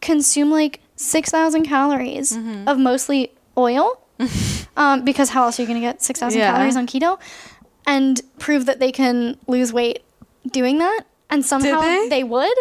consume 0.03 0.51
like 0.51 0.81
6,000 0.97 1.65
calories 1.65 2.33
Mm-hmm. 2.37 2.69
of 2.69 2.79
mostly 2.79 3.33
oil. 3.57 4.01
um, 4.77 5.05
because 5.05 5.31
how 5.31 5.45
else 5.45 5.59
are 5.59 5.63
you 5.63 5.69
going 5.69 5.81
to 5.81 5.87
get 5.87 6.03
6,000 6.03 6.39
Yeah. 6.39 6.53
calories 6.53 6.77
on 6.77 6.87
keto? 6.87 7.19
And 7.87 8.21
prove 8.39 8.67
that 8.67 8.79
they 8.81 8.93
can 8.93 9.37
lose 9.47 9.73
weight 9.73 10.03
doing 10.51 10.79
that. 10.79 11.03
And 11.31 11.45
somehow 11.45 11.81
they? 12.09 12.25
would. 12.25 12.59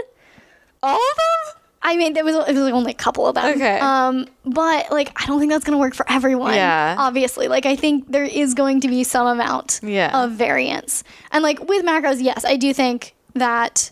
All 0.82 0.96
of 0.96 1.16
them? 1.18 1.62
I 1.86 1.98
mean, 1.98 2.14
there 2.14 2.24
was 2.24 2.36
it 2.48 2.54
was 2.56 2.70
only 2.72 2.92
a 2.92 2.96
couple 2.96 3.28
of 3.28 3.36
them. 3.36 3.46
Okay. 3.56 3.78
Um, 3.80 4.26
but 4.46 4.90
like, 4.92 5.12
I 5.22 5.26
don't 5.26 5.40
think 5.40 5.52
that's 5.52 5.66
gonna 5.66 5.78
work 5.78 5.94
for 5.96 6.10
everyone. 6.10 6.54
Yeah. 6.56 6.96
Obviously, 6.98 7.48
like, 7.50 7.66
I 7.66 7.76
think 7.76 8.10
there 8.10 8.24
is 8.24 8.54
going 8.54 8.80
to 8.82 8.88
be 8.88 9.04
some 9.04 9.28
amount 9.28 9.82
Yeah. 9.84 10.24
of 10.24 10.32
variance, 10.32 11.04
and 11.32 11.44
like 11.44 11.60
with 11.68 11.86
macros, 11.86 12.22
yes, 12.24 12.46
I 12.46 12.56
do 12.56 12.74
think 12.74 13.16
that 13.36 13.92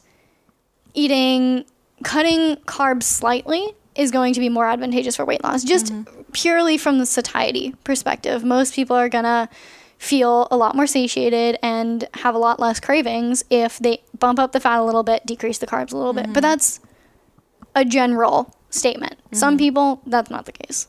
eating, 0.93 1.65
cutting 2.03 2.55
carbs 2.65 3.03
slightly 3.03 3.73
is 3.95 4.11
going 4.11 4.33
to 4.33 4.39
be 4.39 4.49
more 4.49 4.67
advantageous 4.67 5.15
for 5.17 5.25
weight 5.25 5.43
loss. 5.43 5.63
Just 5.63 5.87
Mm-hmm. 5.93 6.20
Purely 6.33 6.77
from 6.77 6.99
the 6.99 7.05
satiety 7.05 7.75
perspective, 7.83 8.43
most 8.43 8.73
people 8.73 8.95
are 8.95 9.09
gonna 9.09 9.49
feel 9.97 10.47
a 10.49 10.57
lot 10.57 10.75
more 10.75 10.87
satiated 10.87 11.59
and 11.61 12.07
have 12.15 12.33
a 12.33 12.37
lot 12.39 12.59
less 12.59 12.79
cravings 12.79 13.43
if 13.49 13.77
they 13.77 14.01
bump 14.17 14.39
up 14.39 14.51
the 14.51 14.59
fat 14.59 14.79
a 14.79 14.83
little 14.83 15.03
bit, 15.03 15.25
decrease 15.25 15.59
the 15.59 15.67
carbs 15.67 15.93
a 15.93 15.97
little 15.97 16.13
bit. 16.13 16.23
Mm-hmm. 16.23 16.33
But 16.33 16.41
that's 16.41 16.79
a 17.75 17.85
general 17.85 18.55
statement. 18.71 19.19
Some 19.31 19.57
people, 19.57 20.01
that's 20.07 20.31
not 20.31 20.45
the 20.45 20.51
case. 20.51 20.87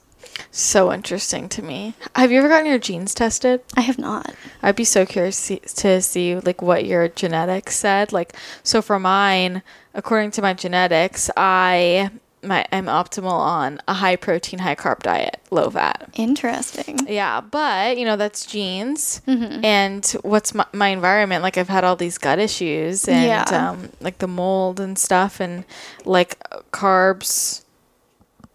So 0.51 0.93
interesting 0.93 1.49
to 1.51 1.63
me. 1.63 1.95
Have 2.17 2.33
you 2.33 2.39
ever 2.39 2.49
gotten 2.49 2.67
your 2.67 2.79
genes 2.79 3.15
tested? 3.15 3.61
I 3.77 3.83
have 3.83 3.99
not. 3.99 4.35
I'd 4.63 4.77
be 4.77 4.85
so 4.85 5.05
curious 5.05 5.37
see- 5.37 5.61
to 5.61 6.01
see 6.01 6.37
like 6.37 6.63
what 6.63 6.87
your 6.87 7.09
genetics 7.09 7.77
said. 7.77 8.13
Like, 8.13 8.35
so 8.63 8.81
for 8.83 8.99
mine, 8.99 9.63
according 9.95 10.31
to 10.33 10.43
my 10.43 10.55
genetics, 10.55 11.31
I 11.37 12.11
my 12.43 12.67
I'm 12.73 12.87
optimal 12.87 13.31
on 13.33 13.81
a 13.89 13.95
high 13.95 14.17
protein, 14.17 14.59
high 14.59 14.75
carb 14.75 15.01
diet, 15.01 15.41
low 15.51 15.71
fat. 15.71 16.09
Interesting. 16.15 17.07
Yeah, 17.09 17.41
but 17.41 17.97
you 17.99 18.05
know 18.05 18.17
that's 18.17 18.45
genes, 18.47 19.21
Mm-hmm. 19.27 19.65
and 19.65 20.05
what's 20.23 20.55
my, 20.55 20.67
my 20.73 20.89
environment? 20.89 21.43
Like 21.43 21.57
I've 21.59 21.69
had 21.69 21.85
all 21.85 21.97
these 21.97 22.19
gut 22.19 22.39
issues 22.39 23.07
and 23.09 23.25
Yeah. 23.27 23.71
um, 23.71 23.91
like 24.01 24.19
the 24.19 24.27
mold 24.29 24.81
and 24.81 24.99
stuff, 24.99 25.41
and 25.41 25.65
like 26.05 26.39
carbs 26.71 27.63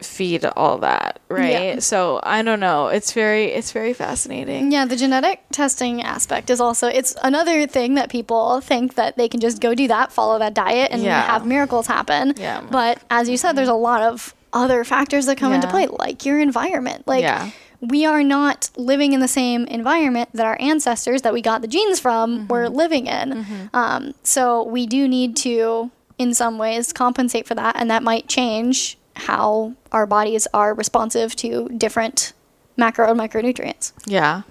feed 0.00 0.44
all 0.44 0.78
that, 0.78 1.18
right? 1.28 1.74
Yeah. 1.74 1.78
So 1.80 2.20
I 2.22 2.42
don't 2.42 2.60
know. 2.60 2.86
It's 2.88 3.12
very 3.12 3.46
it's 3.46 3.72
very 3.72 3.92
fascinating. 3.92 4.70
Yeah, 4.70 4.84
the 4.84 4.96
genetic 4.96 5.40
testing 5.50 6.02
aspect 6.02 6.50
is 6.50 6.60
also 6.60 6.86
it's 6.88 7.16
another 7.22 7.66
thing 7.66 7.94
that 7.94 8.08
people 8.10 8.60
think 8.60 8.94
that 8.94 9.16
they 9.16 9.28
can 9.28 9.40
just 9.40 9.60
go 9.60 9.74
do 9.74 9.88
that, 9.88 10.12
follow 10.12 10.38
that 10.38 10.54
diet 10.54 10.90
and 10.92 11.02
Yeah. 11.02 11.22
have 11.22 11.44
miracles 11.46 11.86
happen. 11.86 12.34
Yeah. 12.36 12.62
But 12.70 13.00
as 13.10 13.28
you 13.28 13.36
said, 13.36 13.52
there's 13.54 13.68
a 13.68 13.74
lot 13.74 14.02
of 14.02 14.34
other 14.52 14.84
factors 14.84 15.26
that 15.26 15.36
come 15.36 15.52
into 15.52 15.68
play, 15.68 15.86
like 15.88 16.24
your 16.24 16.38
environment. 16.38 17.06
Like 17.06 17.22
Yeah. 17.22 17.50
we 17.80 18.06
are 18.06 18.22
not 18.22 18.70
living 18.76 19.12
in 19.12 19.20
the 19.20 19.28
same 19.28 19.64
environment 19.66 20.28
that 20.32 20.46
our 20.46 20.56
ancestors 20.60 21.22
that 21.22 21.32
we 21.32 21.42
got 21.42 21.60
the 21.62 21.68
genes 21.68 22.00
from 22.00 22.46
were 22.48 22.68
living 22.68 23.06
in. 23.06 23.70
Um, 23.74 24.14
so 24.22 24.62
we 24.62 24.86
do 24.86 25.06
need 25.08 25.36
to, 25.38 25.90
in 26.18 26.34
some 26.34 26.56
ways, 26.58 26.92
compensate 26.92 27.46
for 27.46 27.54
that, 27.54 27.76
and 27.78 27.90
that 27.90 28.02
might 28.02 28.26
change 28.28 28.97
how 29.18 29.74
our 29.92 30.06
bodies 30.06 30.46
are 30.54 30.72
responsive 30.74 31.34
to 31.36 31.68
different 31.76 32.32
macro 32.76 33.10
and 33.10 33.18
micronutrients. 33.20 33.92
Yeah. 34.06 34.42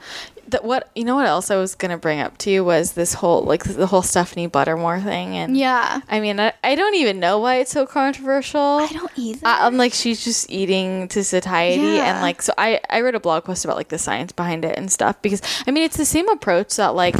That 0.50 0.64
what 0.64 0.90
you 0.96 1.04
know 1.04 1.16
what 1.16 1.26
else 1.26 1.52
I 1.52 1.58
was 1.58 1.76
gonna 1.76 1.98
bring 1.98 2.22
up 2.22 2.38
to 2.40 2.50
you 2.50 2.64
was 2.64 2.94
this 2.94 3.14
whole 3.16 3.42
like 3.44 3.64
the 3.66 3.86
whole 3.88 4.02
Stephanie 4.02 4.48
Buttermore 4.48 5.04
thing 5.04 5.36
and 5.36 5.58
Yeah. 5.58 6.00
I 6.10 6.22
mean 6.22 6.40
I, 6.40 6.54
I 6.64 6.76
don't 6.76 6.96
even 6.96 7.20
know 7.20 7.40
why 7.40 7.56
it's 7.58 7.72
so 7.72 7.86
controversial. 7.86 8.62
I 8.62 8.88
don't 8.88 9.12
either. 9.18 9.46
I, 9.46 9.66
I'm 9.68 9.76
like 9.76 9.92
she's 9.94 10.24
just 10.24 10.50
eating 10.50 11.10
to 11.10 11.22
satiety 11.24 11.82
Yeah. 11.82 12.14
and 12.14 12.22
like 12.22 12.42
so 12.42 12.54
I 12.58 12.80
I 12.90 13.02
read 13.02 13.16
a 13.16 13.20
blog 13.20 13.44
post 13.44 13.66
about 13.66 13.76
like 13.76 13.90
the 13.90 13.98
science 13.98 14.32
behind 14.32 14.64
it 14.64 14.78
and 14.78 14.90
stuff 14.90 15.22
because 15.22 15.42
I 15.68 15.72
mean 15.72 15.84
it's 15.84 15.98
the 15.98 16.06
same 16.06 16.30
approach 16.30 16.78
that 16.78 16.96
like 16.96 17.16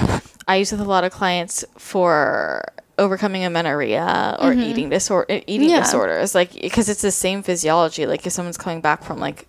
I 0.48 0.56
use 0.58 0.72
with 0.72 0.80
a 0.80 0.86
lot 0.86 1.04
of 1.04 1.12
clients 1.12 1.66
for 1.78 2.64
overcoming 2.98 3.44
amenorrhea 3.46 4.36
or 4.40 4.54
eating 4.54 4.90
disorder 4.90 5.42
eating 5.48 5.70
Mm-hmm. 5.70 5.70
Yeah. 5.70 5.82
disorders 5.84 6.34
like 6.36 6.54
because 6.54 6.90
it's 6.90 7.02
the 7.02 7.12
same 7.12 7.44
physiology 7.44 8.06
like 8.06 8.26
if 8.26 8.34
someone's 8.34 8.58
coming 8.58 8.82
back 8.82 9.04
from 9.04 9.20
like 9.20 9.48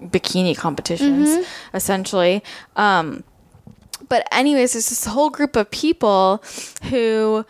bikini 0.00 0.56
competitions 0.56 1.28
Mm-hmm. 1.30 1.76
essentially 1.76 2.42
um 2.76 3.24
But 4.08 4.22
anyways, 4.32 4.72
there's 4.72 4.88
this 4.88 5.04
whole 5.06 5.28
group 5.28 5.56
of 5.56 5.70
people 5.70 6.42
who 6.88 7.44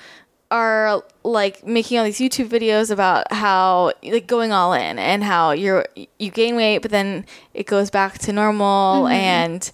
are 0.51 1.03
like 1.25 1.65
making 1.67 1.99
all 1.99 2.05
these 2.07 2.19
YouTube 2.19 2.49
videos 2.49 2.91
about 2.91 3.31
how 3.33 3.93
like 4.03 4.27
going 4.27 4.51
all 4.51 4.73
in 4.73 4.99
and 4.99 5.23
how 5.23 5.51
you're 5.53 5.85
you 6.19 6.31
gain 6.31 6.57
weight 6.57 6.79
but 6.81 6.91
then 6.91 7.27
it 7.53 7.67
goes 7.67 7.91
back 7.91 8.19
to 8.25 8.33
normal 8.33 9.05
Mm-hmm. 9.05 9.13
and 9.13 9.71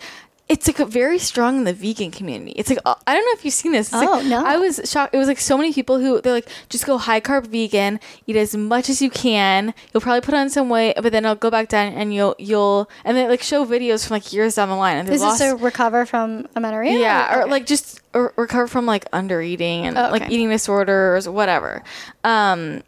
it's 0.46 0.66
like 0.68 0.76
very 0.88 1.18
strong 1.18 1.56
in 1.56 1.64
the 1.64 1.72
vegan 1.72 2.10
community. 2.10 2.52
It's 2.52 2.68
like 2.68 2.78
uh, 2.84 2.94
I 3.06 3.14
don't 3.14 3.24
know 3.24 3.32
if 3.32 3.44
you've 3.46 3.54
seen 3.54 3.72
this. 3.72 3.86
It's 3.88 3.96
Oh, 3.96 4.04
like, 4.18 4.26
no. 4.26 4.44
I 4.44 4.58
was 4.58 4.78
shocked. 4.84 5.14
It 5.14 5.18
was 5.18 5.26
like 5.26 5.40
so 5.40 5.56
many 5.56 5.72
people 5.72 5.98
who 5.98 6.20
they're 6.20 6.34
like 6.34 6.48
just 6.68 6.84
go 6.84 6.98
high 6.98 7.20
carb 7.20 7.46
vegan, 7.46 7.98
eat 8.26 8.36
as 8.36 8.54
much 8.54 8.90
as 8.90 9.00
you 9.00 9.08
can. 9.08 9.72
You'll 9.92 10.02
probably 10.02 10.20
put 10.20 10.34
on 10.34 10.50
some 10.50 10.68
weight, 10.68 10.96
but 10.96 11.12
then 11.12 11.24
it'll 11.24 11.34
go 11.36 11.50
back 11.50 11.68
down 11.68 11.94
and 11.94 12.12
you'll 12.12 12.34
you'll 12.38 12.90
and 13.06 13.16
they 13.16 13.26
like 13.26 13.42
show 13.42 13.64
videos 13.64 14.06
from 14.06 14.16
like 14.16 14.32
years 14.34 14.56
down 14.56 14.68
the 14.68 14.76
line 14.76 14.98
and 14.98 15.08
Is 15.08 15.22
lost 15.22 15.38
this 15.38 15.50
to 15.50 15.56
recover 15.56 16.04
from 16.04 16.46
amenorrhea? 16.54 16.98
yeah, 17.00 17.34
or 17.38 17.42
okay. 17.42 17.50
like 17.50 17.64
just 17.66 18.02
or 18.12 18.34
recover 18.36 18.66
from 18.66 18.84
like 18.84 19.06
under 19.14 19.40
eating 19.40 19.86
and 19.86 19.96
Oh, 19.96 20.10
like 20.10 20.30
eating 20.30 20.50
disorders, 20.50 21.26
whatever. 21.26 21.82
Um, 22.22 22.82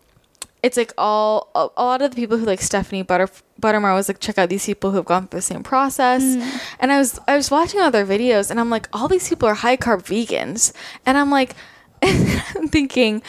it's 0.67 0.77
like 0.77 0.93
all 0.99 1.51
a, 1.55 1.69
a 1.77 1.85
lot 1.85 2.03
of 2.03 2.11
the 2.11 2.17
people 2.17 2.37
who 2.39 2.45
like 2.45 2.61
Stephanie 2.61 3.03
Butter 3.03 3.29
Buttermore 3.63 3.95
was 3.95 4.09
like 4.09 4.19
check 4.21 4.37
out 4.39 4.49
these 4.49 4.67
people 4.67 4.91
who 4.91 4.97
have 4.97 5.07
gone 5.07 5.29
through 5.29 5.39
the 5.39 5.43
same 5.43 5.63
process. 5.63 6.23
Mm. 6.23 6.61
And 6.81 6.93
I 6.93 6.99
was 6.99 7.21
I 7.29 7.37
was 7.37 7.51
watching 7.51 7.81
all 7.81 7.91
their 7.91 8.05
videos 8.07 8.51
and 8.51 8.59
I'm 8.59 8.69
like 8.71 8.89
all 8.93 9.07
these 9.09 9.29
people 9.29 9.49
are 9.49 9.55
high 9.55 9.77
carb 9.77 10.03
vegans 10.03 10.73
and 11.07 11.17
I'm 11.17 11.31
like 11.31 11.55
I'm 12.03 12.69
thinking 12.69 13.23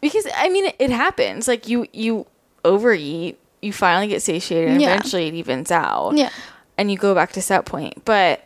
because 0.00 0.26
I 0.36 0.48
mean 0.48 0.72
it, 0.78 0.90
happens 0.90 1.48
like 1.48 1.68
you 1.68 1.86
you 1.92 2.26
overeat 2.64 3.38
you 3.62 3.72
finally 3.72 4.08
get 4.08 4.22
satiated 4.22 4.70
and 4.70 4.80
Yeah. 4.80 4.94
eventually 4.94 5.26
it 5.28 5.34
evens 5.34 5.70
out 5.70 6.12
Yeah. 6.16 6.30
and 6.78 6.90
you 6.90 6.96
go 6.96 7.14
back 7.14 7.32
to 7.32 7.42
set 7.42 7.66
point 7.66 8.04
but 8.04 8.40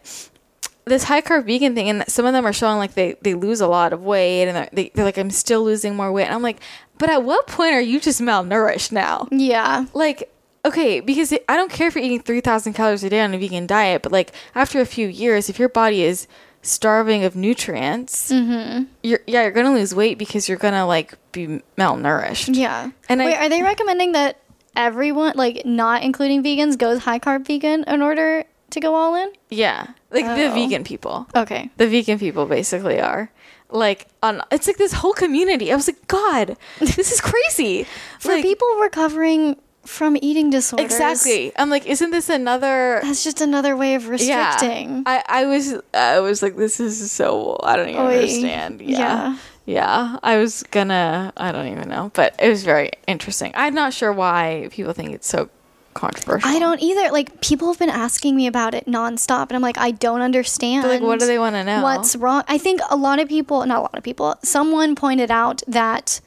this 0.86 1.04
high 1.04 1.20
carb 1.20 1.46
vegan 1.46 1.74
thing, 1.74 1.88
and 1.88 2.04
some 2.08 2.26
of 2.26 2.32
them 2.32 2.46
are 2.46 2.52
showing 2.52 2.78
like 2.78 2.94
they, 2.94 3.16
they 3.22 3.34
lose 3.34 3.60
a 3.60 3.66
lot 3.66 3.92
of 3.92 4.02
weight, 4.02 4.48
and 4.48 4.56
they're, 4.56 4.68
they, 4.72 4.90
they're 4.94 5.04
like, 5.04 5.18
I'm 5.18 5.30
still 5.30 5.64
losing 5.64 5.94
more 5.96 6.12
weight. 6.12 6.26
And 6.26 6.34
I'm 6.34 6.42
like, 6.42 6.60
but 6.98 7.10
at 7.10 7.22
what 7.22 7.46
point 7.46 7.74
are 7.74 7.80
you 7.80 8.00
just 8.00 8.20
malnourished 8.20 8.92
now? 8.92 9.28
Yeah. 9.30 9.86
Like, 9.94 10.30
okay, 10.64 11.00
because 11.00 11.32
it, 11.32 11.44
I 11.48 11.56
don't 11.56 11.70
care 11.70 11.88
if 11.88 11.94
you're 11.94 12.04
eating 12.04 12.20
3,000 12.22 12.72
calories 12.72 13.04
a 13.04 13.10
day 13.10 13.20
on 13.20 13.34
a 13.34 13.38
vegan 13.38 13.66
diet, 13.66 14.02
but 14.02 14.12
like 14.12 14.32
after 14.54 14.80
a 14.80 14.86
few 14.86 15.08
years, 15.08 15.48
if 15.48 15.58
your 15.58 15.68
body 15.68 16.02
is 16.02 16.26
starving 16.62 17.24
of 17.24 17.36
nutrients, 17.36 18.30
mm-hmm. 18.32 18.84
you're 19.02 19.20
yeah, 19.26 19.42
you're 19.42 19.50
gonna 19.50 19.72
lose 19.72 19.94
weight 19.94 20.18
because 20.18 20.48
you're 20.48 20.58
gonna 20.58 20.86
like 20.86 21.14
be 21.32 21.60
malnourished. 21.76 22.54
Yeah. 22.54 22.90
And 23.08 23.20
I- 23.20 23.26
Wait, 23.26 23.36
are 23.36 23.48
they 23.48 23.62
recommending 23.62 24.12
that 24.12 24.38
everyone, 24.74 25.34
like 25.36 25.64
not 25.66 26.02
including 26.02 26.42
vegans, 26.42 26.78
goes 26.78 27.00
high 27.00 27.18
carb 27.18 27.46
vegan 27.46 27.84
in 27.84 28.02
order 28.02 28.44
to 28.70 28.80
go 28.80 28.94
all 28.94 29.14
in? 29.14 29.30
Yeah, 29.50 29.86
like 30.10 30.24
the 30.24 30.46
Oh. 30.50 30.54
vegan 30.54 30.84
people. 30.84 31.26
Okay. 31.34 31.70
the 31.76 31.86
vegan 31.86 32.18
people 32.18 32.46
basically 32.46 33.00
are 33.00 33.30
like 33.70 34.06
on 34.22 34.42
it's 34.52 34.66
like 34.66 34.76
this 34.76 34.92
whole 34.92 35.14
community 35.14 35.72
i 35.72 35.74
was 35.74 35.88
like 35.88 36.06
god 36.06 36.54
this 36.78 37.10
is 37.10 37.20
crazy 37.20 37.86
For 38.20 38.32
like, 38.32 38.42
people 38.44 38.68
recovering 38.78 39.56
from 39.84 40.16
eating 40.20 40.50
disorders. 40.50 40.84
exactly 40.92 41.50
i'm 41.56 41.70
like 41.70 41.86
isn't 41.86 42.10
this 42.10 42.28
another 42.28 43.00
That's 43.02 43.24
just 43.24 43.40
another 43.40 43.74
way 43.76 43.94
of 43.96 44.04
yeah 44.04 44.10
restricting. 44.10 45.02
i 45.06 45.22
i 45.28 45.46
was 45.46 45.74
i 45.94 46.20
was 46.20 46.42
like 46.42 46.56
this 46.56 46.78
is 46.78 47.10
so 47.10 47.58
i 47.64 47.74
don't 47.76 47.88
even 47.88 48.00
Oy. 48.02 48.14
understand 48.14 48.80
yeah. 48.82 48.98
Yeah. 48.98 49.36
yeah 49.66 50.18
i 50.22 50.36
was 50.36 50.62
gonna 50.70 51.32
i 51.36 51.50
don't 51.50 51.66
even 51.68 51.88
know 51.88 52.10
but 52.14 52.36
it 52.38 52.48
was 52.50 52.62
very 52.64 52.90
interesting 53.08 53.50
i'm 53.56 53.74
not 53.74 53.92
sure 53.92 54.12
why 54.12 54.68
people 54.70 54.92
think 54.92 55.12
it's 55.12 55.26
so 55.28 55.48
controversial 55.94 56.48
I 56.48 56.58
don't 56.58 56.80
either. 56.82 57.10
Like 57.12 57.40
people 57.40 57.68
have 57.68 57.78
been 57.78 57.90
asking 57.90 58.36
me 58.36 58.46
about 58.46 58.74
it 58.74 58.86
nonstop, 58.86 59.48
and 59.48 59.52
I'm 59.52 59.62
like, 59.62 59.78
I 59.78 59.92
don't 59.92 60.20
understand. 60.20 60.82
But, 60.82 60.88
like, 60.88 61.02
what 61.02 61.20
do 61.20 61.26
they 61.26 61.38
wanna 61.38 61.64
know? 61.64 61.82
What's 61.82 62.16
wrong? 62.16 62.42
I 62.48 62.58
think 62.58 62.80
a 62.90 62.96
lot 62.96 63.18
of 63.18 63.28
people, 63.28 63.64
not 63.66 63.78
a 63.78 63.82
lot 63.82 63.96
of 63.96 64.02
people, 64.04 64.36
someone 64.42 64.94
pointed 64.94 65.30
out 65.30 65.62
that 65.66 66.20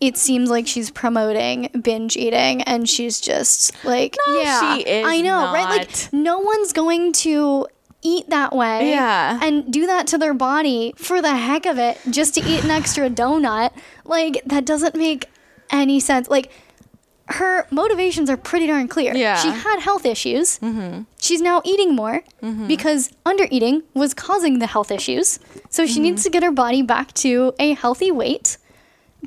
it 0.00 0.16
seems 0.16 0.50
like 0.50 0.66
she's 0.66 0.90
promoting 0.90 1.68
binge 1.80 2.16
eating, 2.16 2.62
and 2.62 2.88
she's 2.88 3.20
just 3.20 3.72
like, 3.84 4.16
No, 4.26 4.40
yeah, 4.40 4.76
she 4.76 4.82
is 4.82 5.06
I 5.06 5.20
know, 5.20 5.52
right? 5.52 5.78
Like 5.78 6.12
no 6.12 6.38
one's 6.38 6.72
going 6.72 7.12
to 7.12 7.66
eat 8.04 8.28
that 8.30 8.52
way 8.52 8.90
Yeah. 8.90 9.38
and 9.40 9.72
do 9.72 9.86
that 9.86 10.08
to 10.08 10.18
their 10.18 10.34
body 10.34 10.92
for 10.96 11.22
the 11.22 11.36
heck 11.36 11.66
of 11.66 11.78
it 11.78 11.98
just 12.10 12.34
to 12.34 12.40
eat 12.40 12.64
an 12.64 12.70
extra 12.70 13.08
donut 13.08 13.70
like 14.04 14.42
that 14.44 14.64
doesn't 14.64 14.96
make 14.96 15.26
any 15.70 16.00
sense 16.00 16.28
like 16.28 16.50
her 17.28 17.66
motivations 17.70 18.28
are 18.28 18.36
pretty 18.36 18.66
darn 18.66 18.88
clear. 18.88 19.14
Yeah. 19.14 19.36
She 19.36 19.48
had 19.48 19.80
health 19.80 20.04
issues. 20.04 20.58
Mm-hmm. 20.58 21.02
She's 21.18 21.40
now 21.40 21.62
eating 21.64 21.94
more 21.94 22.22
because 22.66 23.10
under 23.24 23.46
eating 23.50 23.82
was 23.94 24.12
causing 24.14 24.58
the 24.58 24.66
health 24.66 24.90
issues. 24.90 25.38
So 25.70 25.86
she 25.86 26.00
needs 26.00 26.22
to 26.24 26.30
get 26.30 26.42
her 26.42 26.50
body 26.52 26.82
back 26.82 27.12
to 27.14 27.54
a 27.58 27.74
healthy 27.74 28.10
weight 28.10 28.58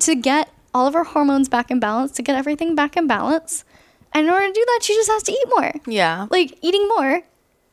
to 0.00 0.14
get 0.14 0.50
all 0.74 0.86
of 0.86 0.94
her 0.94 1.04
hormones 1.04 1.48
back 1.48 1.70
in 1.70 1.80
balance, 1.80 2.12
to 2.12 2.22
get 2.22 2.36
everything 2.36 2.74
back 2.74 2.96
in 2.96 3.06
balance. 3.06 3.64
And 4.12 4.26
in 4.26 4.32
order 4.32 4.46
to 4.46 4.52
do 4.52 4.64
that, 4.66 4.80
she 4.82 4.94
just 4.94 5.10
has 5.10 5.22
to 5.24 5.32
eat 5.32 5.48
more. 5.48 5.72
yeah 5.86 6.26
Like 6.30 6.58
eating 6.62 6.86
more 6.88 7.22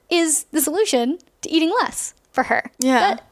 is 0.09 0.45
the 0.51 0.61
solution 0.61 1.19
to 1.41 1.49
eating 1.51 1.69
less 1.81 2.13
for 2.31 2.43
her. 2.43 2.71
Yeah. 2.79 2.99
That- 2.99 3.29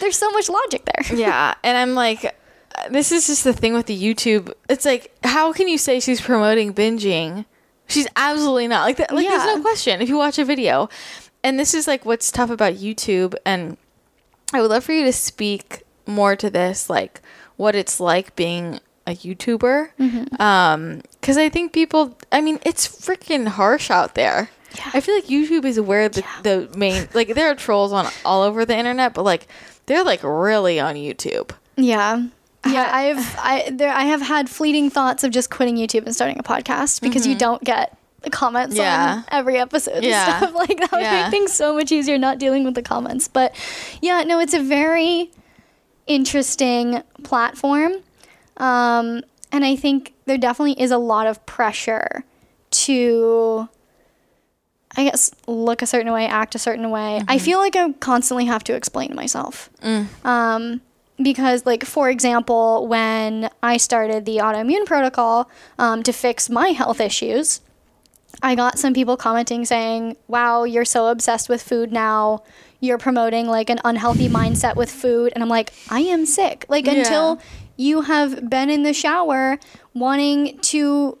there's 0.00 0.16
so 0.16 0.30
much 0.30 0.48
logic 0.48 0.84
there. 0.86 1.18
yeah 1.18 1.54
and 1.62 1.76
i'm 1.76 1.94
like 1.94 2.34
this 2.90 3.12
is 3.12 3.26
just 3.26 3.44
the 3.44 3.52
thing 3.52 3.74
with 3.74 3.86
the 3.86 4.00
youtube. 4.00 4.52
It's 4.68 4.84
like 4.84 5.14
how 5.24 5.52
can 5.52 5.68
you 5.68 5.78
say 5.78 6.00
she's 6.00 6.20
promoting 6.20 6.72
binging? 6.74 7.44
She's 7.88 8.06
absolutely 8.16 8.68
not. 8.68 8.82
Like 8.84 8.96
that 8.98 9.12
like 9.14 9.28
there's 9.28 9.44
no 9.44 9.60
question. 9.60 10.00
If 10.00 10.08
you 10.08 10.16
watch 10.16 10.38
a 10.38 10.44
video. 10.44 10.88
And 11.42 11.58
this 11.58 11.72
is 11.74 11.86
like 11.86 12.04
what's 12.04 12.30
tough 12.30 12.50
about 12.50 12.74
youtube 12.74 13.34
and 13.46 13.78
i 14.52 14.60
would 14.60 14.70
love 14.70 14.84
for 14.84 14.92
you 14.92 15.04
to 15.04 15.12
speak 15.12 15.84
more 16.06 16.36
to 16.36 16.50
this 16.50 16.90
like 16.90 17.22
what 17.56 17.74
it's 17.74 17.98
like 17.98 18.36
being 18.36 18.78
a 19.06 19.14
youtuber. 19.14 19.90
Mm-hmm. 19.98 20.40
um 20.40 21.00
because 21.20 21.38
i 21.38 21.48
think 21.48 21.72
people 21.72 22.16
i 22.30 22.40
mean 22.40 22.58
it's 22.64 22.86
freaking 22.86 23.48
harsh 23.48 23.90
out 23.90 24.14
there. 24.14 24.50
Yeah. 24.76 24.90
I 24.94 25.00
feel 25.00 25.14
like 25.14 25.26
YouTube 25.26 25.64
is 25.64 25.80
where 25.80 26.08
the, 26.08 26.24
the 26.42 26.68
main 26.76 27.08
like 27.14 27.34
there 27.34 27.50
are 27.50 27.54
trolls 27.54 27.92
on 27.92 28.06
all 28.24 28.42
over 28.42 28.64
the 28.64 28.76
internet, 28.76 29.14
but 29.14 29.24
like 29.24 29.48
they're 29.86 30.04
like 30.04 30.22
really 30.22 30.78
on 30.78 30.94
YouTube. 30.94 31.50
Yeah. 31.76 32.26
Yeah, 32.66 32.88
I've 32.92 33.36
I 33.38 33.70
there 33.72 33.90
I 33.92 34.04
have 34.04 34.20
had 34.22 34.48
fleeting 34.50 34.90
thoughts 34.90 35.24
of 35.24 35.30
just 35.30 35.50
quitting 35.50 35.76
YouTube 35.76 36.04
and 36.06 36.14
starting 36.14 36.38
a 36.38 36.42
podcast 36.42 37.00
because 37.00 37.26
you 37.26 37.34
don't 37.34 37.62
get 37.64 37.96
the 38.22 38.30
comments 38.30 38.74
Mm-hmm. 38.74 38.82
Yeah. 38.82 39.14
on 39.18 39.24
every 39.30 39.56
episode 39.56 40.04
Yeah. 40.04 40.28
and 40.36 40.36
stuff 40.48 40.54
like 40.68 40.78
that 40.78 40.92
would 40.92 41.00
Yeah. 41.00 41.22
make 41.22 41.30
things 41.30 41.52
so 41.54 41.74
much 41.74 41.90
easier 41.90 42.18
not 42.18 42.38
dealing 42.38 42.64
with 42.64 42.74
the 42.74 42.82
comments. 42.82 43.28
But 43.28 43.54
yeah, 44.02 44.22
no, 44.24 44.40
it's 44.40 44.52
a 44.54 44.62
very 44.62 45.30
interesting 46.06 47.02
platform. 47.22 47.92
Um, 48.56 49.22
and 49.52 49.64
I 49.64 49.74
think 49.76 50.12
there 50.26 50.36
definitely 50.38 50.80
is 50.80 50.90
a 50.90 50.98
lot 50.98 51.26
of 51.26 51.44
pressure 51.46 52.24
to 52.72 53.68
I 54.96 55.04
guess 55.04 55.30
look 55.46 55.82
a 55.82 55.86
certain 55.86 56.12
way, 56.12 56.26
act 56.26 56.54
a 56.56 56.58
certain 56.58 56.90
way. 56.90 57.22
I 57.28 57.38
feel 57.38 57.58
like 57.58 57.76
I 57.76 57.92
constantly 57.92 58.46
have 58.46 58.64
to 58.64 58.74
explain 58.74 59.14
myself. 59.14 59.70
Um, 60.24 60.80
because, 61.22 61.66
like, 61.66 61.84
for 61.84 62.08
example, 62.10 62.86
when 62.86 63.50
I 63.62 63.76
started 63.76 64.24
the 64.24 64.38
autoimmune 64.38 64.86
protocol 64.86 65.50
um, 65.78 66.02
to 66.02 66.12
fix 66.12 66.48
my 66.48 66.68
health 66.68 67.00
issues, 67.00 67.60
I 68.42 68.54
got 68.54 68.78
some 68.78 68.94
people 68.94 69.16
commenting 69.16 69.64
saying, 69.64 70.16
Wow, 70.28 70.64
you're 70.64 70.84
so 70.84 71.08
obsessed 71.08 71.48
with 71.48 71.62
food 71.62 71.92
now. 71.92 72.42
You're 72.80 72.98
promoting 72.98 73.46
like 73.46 73.68
an 73.68 73.80
unhealthy 73.84 74.28
mindset 74.28 74.76
with 74.76 74.90
food. 74.90 75.32
And 75.34 75.42
I'm 75.42 75.50
like, 75.50 75.72
I 75.90 76.00
am 76.00 76.24
sick. 76.24 76.64
Like, 76.68 76.86
Yeah. 76.86 76.92
until 76.94 77.40
you 77.76 78.02
have 78.02 78.48
been 78.48 78.70
in 78.70 78.82
the 78.82 78.94
shower 78.94 79.58
wanting 79.94 80.58
to 80.58 81.18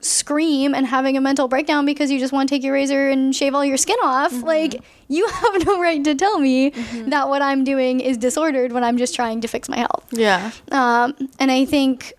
scream 0.00 0.74
and 0.74 0.86
having 0.86 1.16
a 1.16 1.20
mental 1.20 1.46
breakdown 1.48 1.86
because 1.86 2.10
you 2.10 2.18
just 2.18 2.32
want 2.32 2.48
to 2.48 2.54
take 2.54 2.62
your 2.62 2.74
razor 2.74 3.08
and 3.08 3.34
shave 3.34 3.54
all 3.54 3.64
your 3.64 3.76
skin 3.76 3.96
off. 4.02 4.32
Like, 4.42 4.80
you 5.12 5.26
have 5.42 5.66
no 5.66 5.80
right 5.80 6.02
to 6.04 6.14
tell 6.14 6.38
me 6.38 6.70
that 7.14 7.28
what 7.28 7.42
I'm 7.42 7.64
doing 7.64 8.00
is 8.00 8.16
disordered 8.16 8.72
when 8.72 8.82
I'm 8.84 8.96
just 8.96 9.14
trying 9.14 9.40
to 9.42 9.48
fix 9.48 9.68
my 9.68 9.78
health. 9.78 10.06
Yeah. 10.10 10.50
Um, 10.70 11.14
and 11.38 11.50
I 11.50 11.64
think 11.64 12.14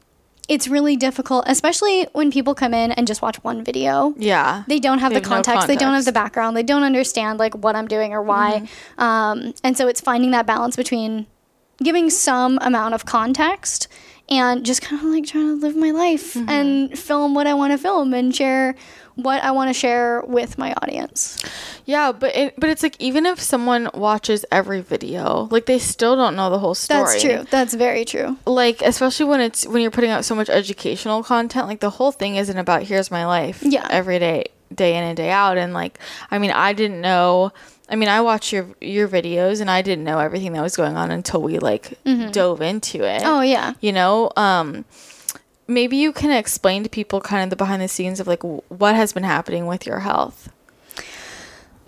it's 0.49 0.67
really 0.67 0.95
difficult, 0.97 1.45
especially 1.47 2.05
when 2.11 2.29
people 2.29 2.53
come 2.53 2.73
in 2.73 2.91
and 2.91 3.07
just 3.07 3.21
watch 3.21 3.37
one 3.43 3.63
video. 3.63 4.13
Yeah. 4.17 4.63
They 4.67 4.79
don't 4.79 4.99
have 4.99 5.11
They 5.13 5.19
the 5.19 5.29
have 5.29 5.29
no 5.29 5.35
context, 5.43 5.67
They 5.67 5.75
don't 5.77 5.93
have 5.93 6.05
the 6.05 6.11
background. 6.11 6.57
They 6.57 6.63
don't 6.63 6.83
understand 6.83 7.39
like 7.39 7.53
what 7.55 7.75
I'm 7.77 7.87
doing 7.87 8.13
or 8.13 8.21
why. 8.21 8.63
Mm-hmm. 8.63 9.01
Um, 9.01 9.53
and 9.63 9.77
so 9.77 9.87
it's 9.87 10.01
finding 10.01 10.31
that 10.31 10.45
balance 10.45 10.75
between 10.75 11.27
giving 11.81 12.09
some 12.09 12.59
amount 12.61 12.93
of 12.93 13.05
context 13.05 13.87
and 14.29 14.65
just 14.65 14.81
kind 14.81 15.01
of 15.01 15.07
like 15.09 15.25
trying 15.25 15.47
to 15.47 15.55
live 15.65 15.75
my 15.75 15.91
life 15.91 16.33
Mm-hmm. 16.33 16.49
and 16.49 16.99
film 16.99 17.33
what 17.33 17.47
I 17.47 17.53
want 17.53 17.71
to 17.73 17.77
film 17.77 18.13
and 18.13 18.33
share 18.35 18.75
what 19.15 19.43
I 19.43 19.51
want 19.51 19.69
to 19.69 19.73
share 19.73 20.21
with 20.25 20.57
my 20.57 20.73
audience. 20.81 21.37
Yeah, 21.85 22.11
but 22.11 22.35
it, 22.35 22.53
but 22.57 22.69
it's 22.69 22.81
like 22.83 22.95
even 22.99 23.25
if 23.25 23.39
someone 23.39 23.89
watches 23.93 24.45
every 24.51 24.81
video, 24.81 25.47
like 25.51 25.65
they 25.65 25.79
still 25.79 26.15
don't 26.15 26.35
know 26.35 26.49
the 26.49 26.59
whole 26.59 26.75
story. 26.75 27.03
That's 27.03 27.21
true. 27.21 27.45
That's 27.49 27.73
very 27.73 28.05
true. 28.05 28.37
Like 28.45 28.81
especially 28.81 29.25
when 29.25 29.41
it's 29.41 29.67
when 29.67 29.81
you're 29.81 29.91
putting 29.91 30.09
out 30.11 30.25
so 30.25 30.33
much 30.35 30.49
educational 30.49 31.23
content, 31.23 31.67
like 31.67 31.79
the 31.79 31.89
whole 31.91 32.11
thing 32.11 32.35
isn't 32.37 32.57
about 32.57 32.83
here's 32.83 33.11
my 33.11 33.25
life 33.25 33.59
Yeah. 33.63 33.87
every 33.89 34.19
day 34.19 34.45
day 34.73 34.95
in 34.97 35.03
and 35.03 35.15
day 35.15 35.29
out 35.29 35.57
and 35.57 35.73
like 35.73 35.99
I 36.31 36.39
mean, 36.39 36.51
I 36.51 36.73
didn't 36.73 37.01
know 37.01 37.51
I 37.89 37.95
mean, 37.95 38.09
I 38.09 38.21
watch 38.21 38.51
your 38.53 38.67
your 38.81 39.07
videos 39.07 39.61
and 39.61 39.69
I 39.69 39.81
didn't 39.83 40.05
know 40.05 40.17
everything 40.19 40.53
that 40.53 40.61
was 40.63 40.75
going 40.75 40.95
on 40.95 41.11
until 41.11 41.41
we 41.41 41.59
like 41.59 41.99
dove 42.31 42.61
into 42.61 43.03
it. 43.03 43.21
Oh 43.25 43.41
yeah. 43.41 43.73
You 43.81 43.91
know, 43.91 44.31
um 44.37 44.85
maybe 45.67 45.97
you 45.97 46.11
can 46.11 46.31
explain 46.31 46.83
to 46.83 46.89
people 46.89 47.21
kind 47.21 47.43
of 47.43 47.49
the 47.49 47.55
behind 47.55 47.81
the 47.81 47.87
scenes 47.87 48.19
of 48.19 48.27
like 48.27 48.43
what 48.43 48.95
has 48.95 49.13
been 49.13 49.23
happening 49.23 49.65
with 49.67 49.85
your 49.85 49.99
health. 49.99 50.51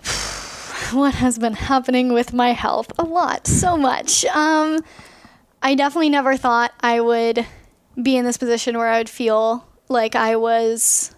what 0.92 1.14
has 1.14 1.38
been 1.38 1.54
happening 1.54 2.12
with 2.12 2.32
my 2.32 2.52
health 2.52 2.92
a 2.96 3.02
lot 3.02 3.44
so 3.44 3.76
much 3.76 4.24
um 4.26 4.78
i 5.60 5.74
definitely 5.74 6.08
never 6.08 6.36
thought 6.36 6.72
i 6.80 7.00
would 7.00 7.44
be 8.00 8.16
in 8.16 8.24
this 8.24 8.36
position 8.36 8.78
where 8.78 8.86
i 8.88 8.98
would 8.98 9.08
feel 9.08 9.66
like 9.88 10.14
i 10.14 10.36
was 10.36 11.12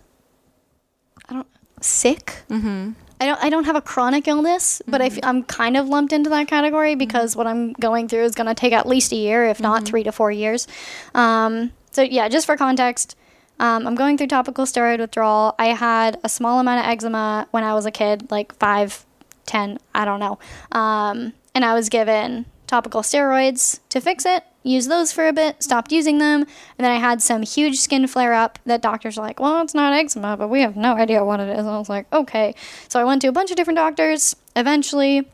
i 1.29 1.35
don't 1.35 1.47
sick 1.83 2.43
mm-hmm. 2.49 2.93
I 3.21 3.27
don't, 3.27 3.45
I 3.45 3.51
don't 3.51 3.65
have 3.65 3.75
a 3.75 3.81
chronic 3.81 4.29
illness, 4.29 4.81
but 4.87 5.03
I 5.03 5.07
f- 5.07 5.19
I'm 5.25 5.43
kind 5.43 5.77
of 5.77 5.89
lumped 5.89 6.13
into 6.13 6.31
that 6.31 6.47
category 6.47 6.95
because 6.95 7.35
what 7.35 7.49
I'm 7.49 7.73
going 7.73 8.07
through 8.07 8.23
is 8.23 8.37
going 8.37 8.47
to 8.47 8.55
take 8.55 8.73
at 8.73 8.87
least 8.87 9.11
a 9.11 9.17
year, 9.17 9.47
if 9.47 9.61
not 9.61 9.85
three 9.85 10.05
to 10.05 10.13
four 10.13 10.31
years. 10.31 10.69
Um, 11.17 11.73
so, 11.99 12.05
yeah, 12.05 12.29
just 12.29 12.47
for 12.47 12.57
context, 12.57 13.17
um, 13.59 13.85
I'm 13.85 13.97
going 13.97 14.17
through 14.17 14.29
topical 14.29 14.67
steroid 14.67 15.01
withdrawal. 15.01 15.57
I 15.59 15.75
had 15.75 16.21
a 16.23 16.29
small 16.29 16.61
amount 16.61 16.79
of 16.79 16.87
eczema 16.89 17.49
when 17.51 17.65
I 17.65 17.75
was 17.75 17.87
a 17.87 17.91
kid, 17.91 18.31
like 18.31 18.55
five, 18.55 19.05
ten, 19.47 19.81
I 19.97 20.05
don't 20.05 20.21
know. 20.21 20.39
Um, 20.71 21.33
and 21.57 21.65
I 21.65 21.75
was 21.75 21.89
given 21.89 22.47
topical 22.69 23.03
steroids 23.03 23.81
to 23.89 24.01
fix 24.01 24.25
it, 24.25 24.45
used 24.63 24.89
those 24.89 25.11
for 25.11 25.27
a 25.27 25.33
bit, 25.33 25.61
stopped 25.61 25.91
using 25.91 26.19
them, 26.19 26.43
and 26.43 26.85
then 26.85 26.93
I 26.93 27.01
had 27.01 27.21
some 27.21 27.43
huge 27.43 27.81
skin 27.81 28.07
flare 28.07 28.33
up 28.33 28.61
that 28.65 28.81
doctors 28.81 29.17
were 29.17 29.25
like, 29.25 29.41
well, 29.41 29.61
it's 29.61 29.75
not 29.75 29.93
eczema, 29.93 30.37
but 30.37 30.47
we 30.47 30.61
have 30.61 30.77
no 30.77 30.95
idea 30.95 31.25
what 31.25 31.41
it 31.41 31.49
is. 31.49 31.59
And 31.59 31.69
I 31.69 31.79
was 31.79 31.89
like, 31.89 32.07
okay. 32.13 32.55
So 32.87 33.01
I 33.01 33.05
went 33.05 33.23
to 33.23 33.27
a 33.27 33.33
bunch 33.33 33.51
of 33.51 33.57
different 33.57 33.79
doctors. 33.79 34.37
Eventually, 34.55 35.27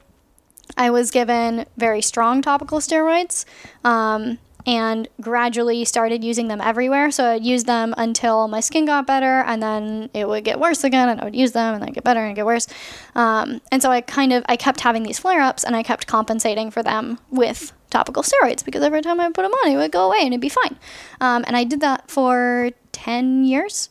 I 0.79 0.89
was 0.89 1.11
given 1.11 1.67
very 1.77 2.01
strong 2.01 2.41
topical 2.41 2.79
steroids 2.79 3.45
um, 3.85 4.39
and 4.67 5.09
gradually 5.21 5.85
started 5.85 6.25
using 6.25 6.49
them 6.49 6.61
everywhere. 6.61 7.11
So 7.11 7.33
I'd 7.33 7.45
use 7.45 7.65
them 7.65 7.95
until 7.99 8.49
my 8.49 8.61
skin 8.61 8.87
got 8.87 9.07
better, 9.07 9.41
and 9.41 9.63
then 9.63 10.11
it 10.15 10.27
would 10.27 10.45
get 10.45 10.59
worse 10.59 10.85
again, 10.85 11.09
and 11.09 11.21
I 11.21 11.25
would 11.25 11.37
use 11.37 11.53
them, 11.53 11.75
and 11.75 11.83
then 11.83 11.93
get 11.93 12.05
better 12.05 12.25
and 12.25 12.35
get 12.35 12.47
worse. 12.47 12.67
Um, 13.15 13.61
and 13.71 13.83
so 13.83 13.91
I 13.91 14.01
kind 14.01 14.33
of 14.33 14.45
I 14.49 14.57
kept 14.57 14.81
having 14.81 15.03
these 15.03 15.19
flare 15.19 15.41
ups, 15.41 15.65
and 15.65 15.77
I 15.77 15.83
kept 15.83 16.07
compensating 16.07 16.71
for 16.71 16.83
them 16.83 17.19
with 17.31 17.73
topical 17.91 18.23
steroids 18.23 18.65
because 18.65 18.83
every 18.83 19.03
time 19.03 19.21
I 19.21 19.27
put 19.27 19.43
them 19.43 19.53
on, 19.53 19.71
it 19.71 19.77
would 19.77 19.93
go 19.93 20.07
away 20.07 20.19
and 20.21 20.29
it'd 20.29 20.41
be 20.41 20.49
fine. 20.49 20.79
Um, 21.21 21.45
and 21.47 21.57
I 21.57 21.65
did 21.65 21.81
that 21.81 22.11
for 22.11 22.71
ten 22.93 23.45
years, 23.45 23.91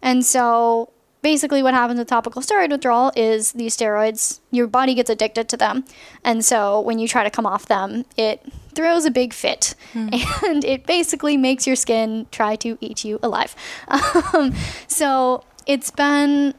and 0.00 0.24
so 0.24 0.90
basically 1.24 1.62
what 1.62 1.72
happens 1.72 1.98
with 1.98 2.06
topical 2.06 2.42
steroid 2.42 2.70
withdrawal 2.70 3.10
is 3.16 3.52
these 3.52 3.74
steroids 3.74 4.40
your 4.50 4.66
body 4.66 4.94
gets 4.94 5.08
addicted 5.08 5.48
to 5.48 5.56
them. 5.56 5.84
And 6.22 6.44
so 6.44 6.80
when 6.82 6.98
you 6.98 7.08
try 7.08 7.24
to 7.24 7.30
come 7.30 7.46
off 7.46 7.64
them 7.66 8.04
it 8.18 8.42
throws 8.74 9.06
a 9.06 9.10
big 9.10 9.32
fit. 9.32 9.74
And 9.94 10.64
it 10.64 10.86
basically 10.86 11.36
makes 11.38 11.66
your 11.66 11.76
skin 11.76 12.26
try 12.30 12.56
to 12.56 12.76
eat 12.80 13.04
you 13.04 13.18
alive. 13.22 13.56
Um, 14.34 14.52
so 14.88 15.44
it's 15.66 15.90
been 15.90 16.54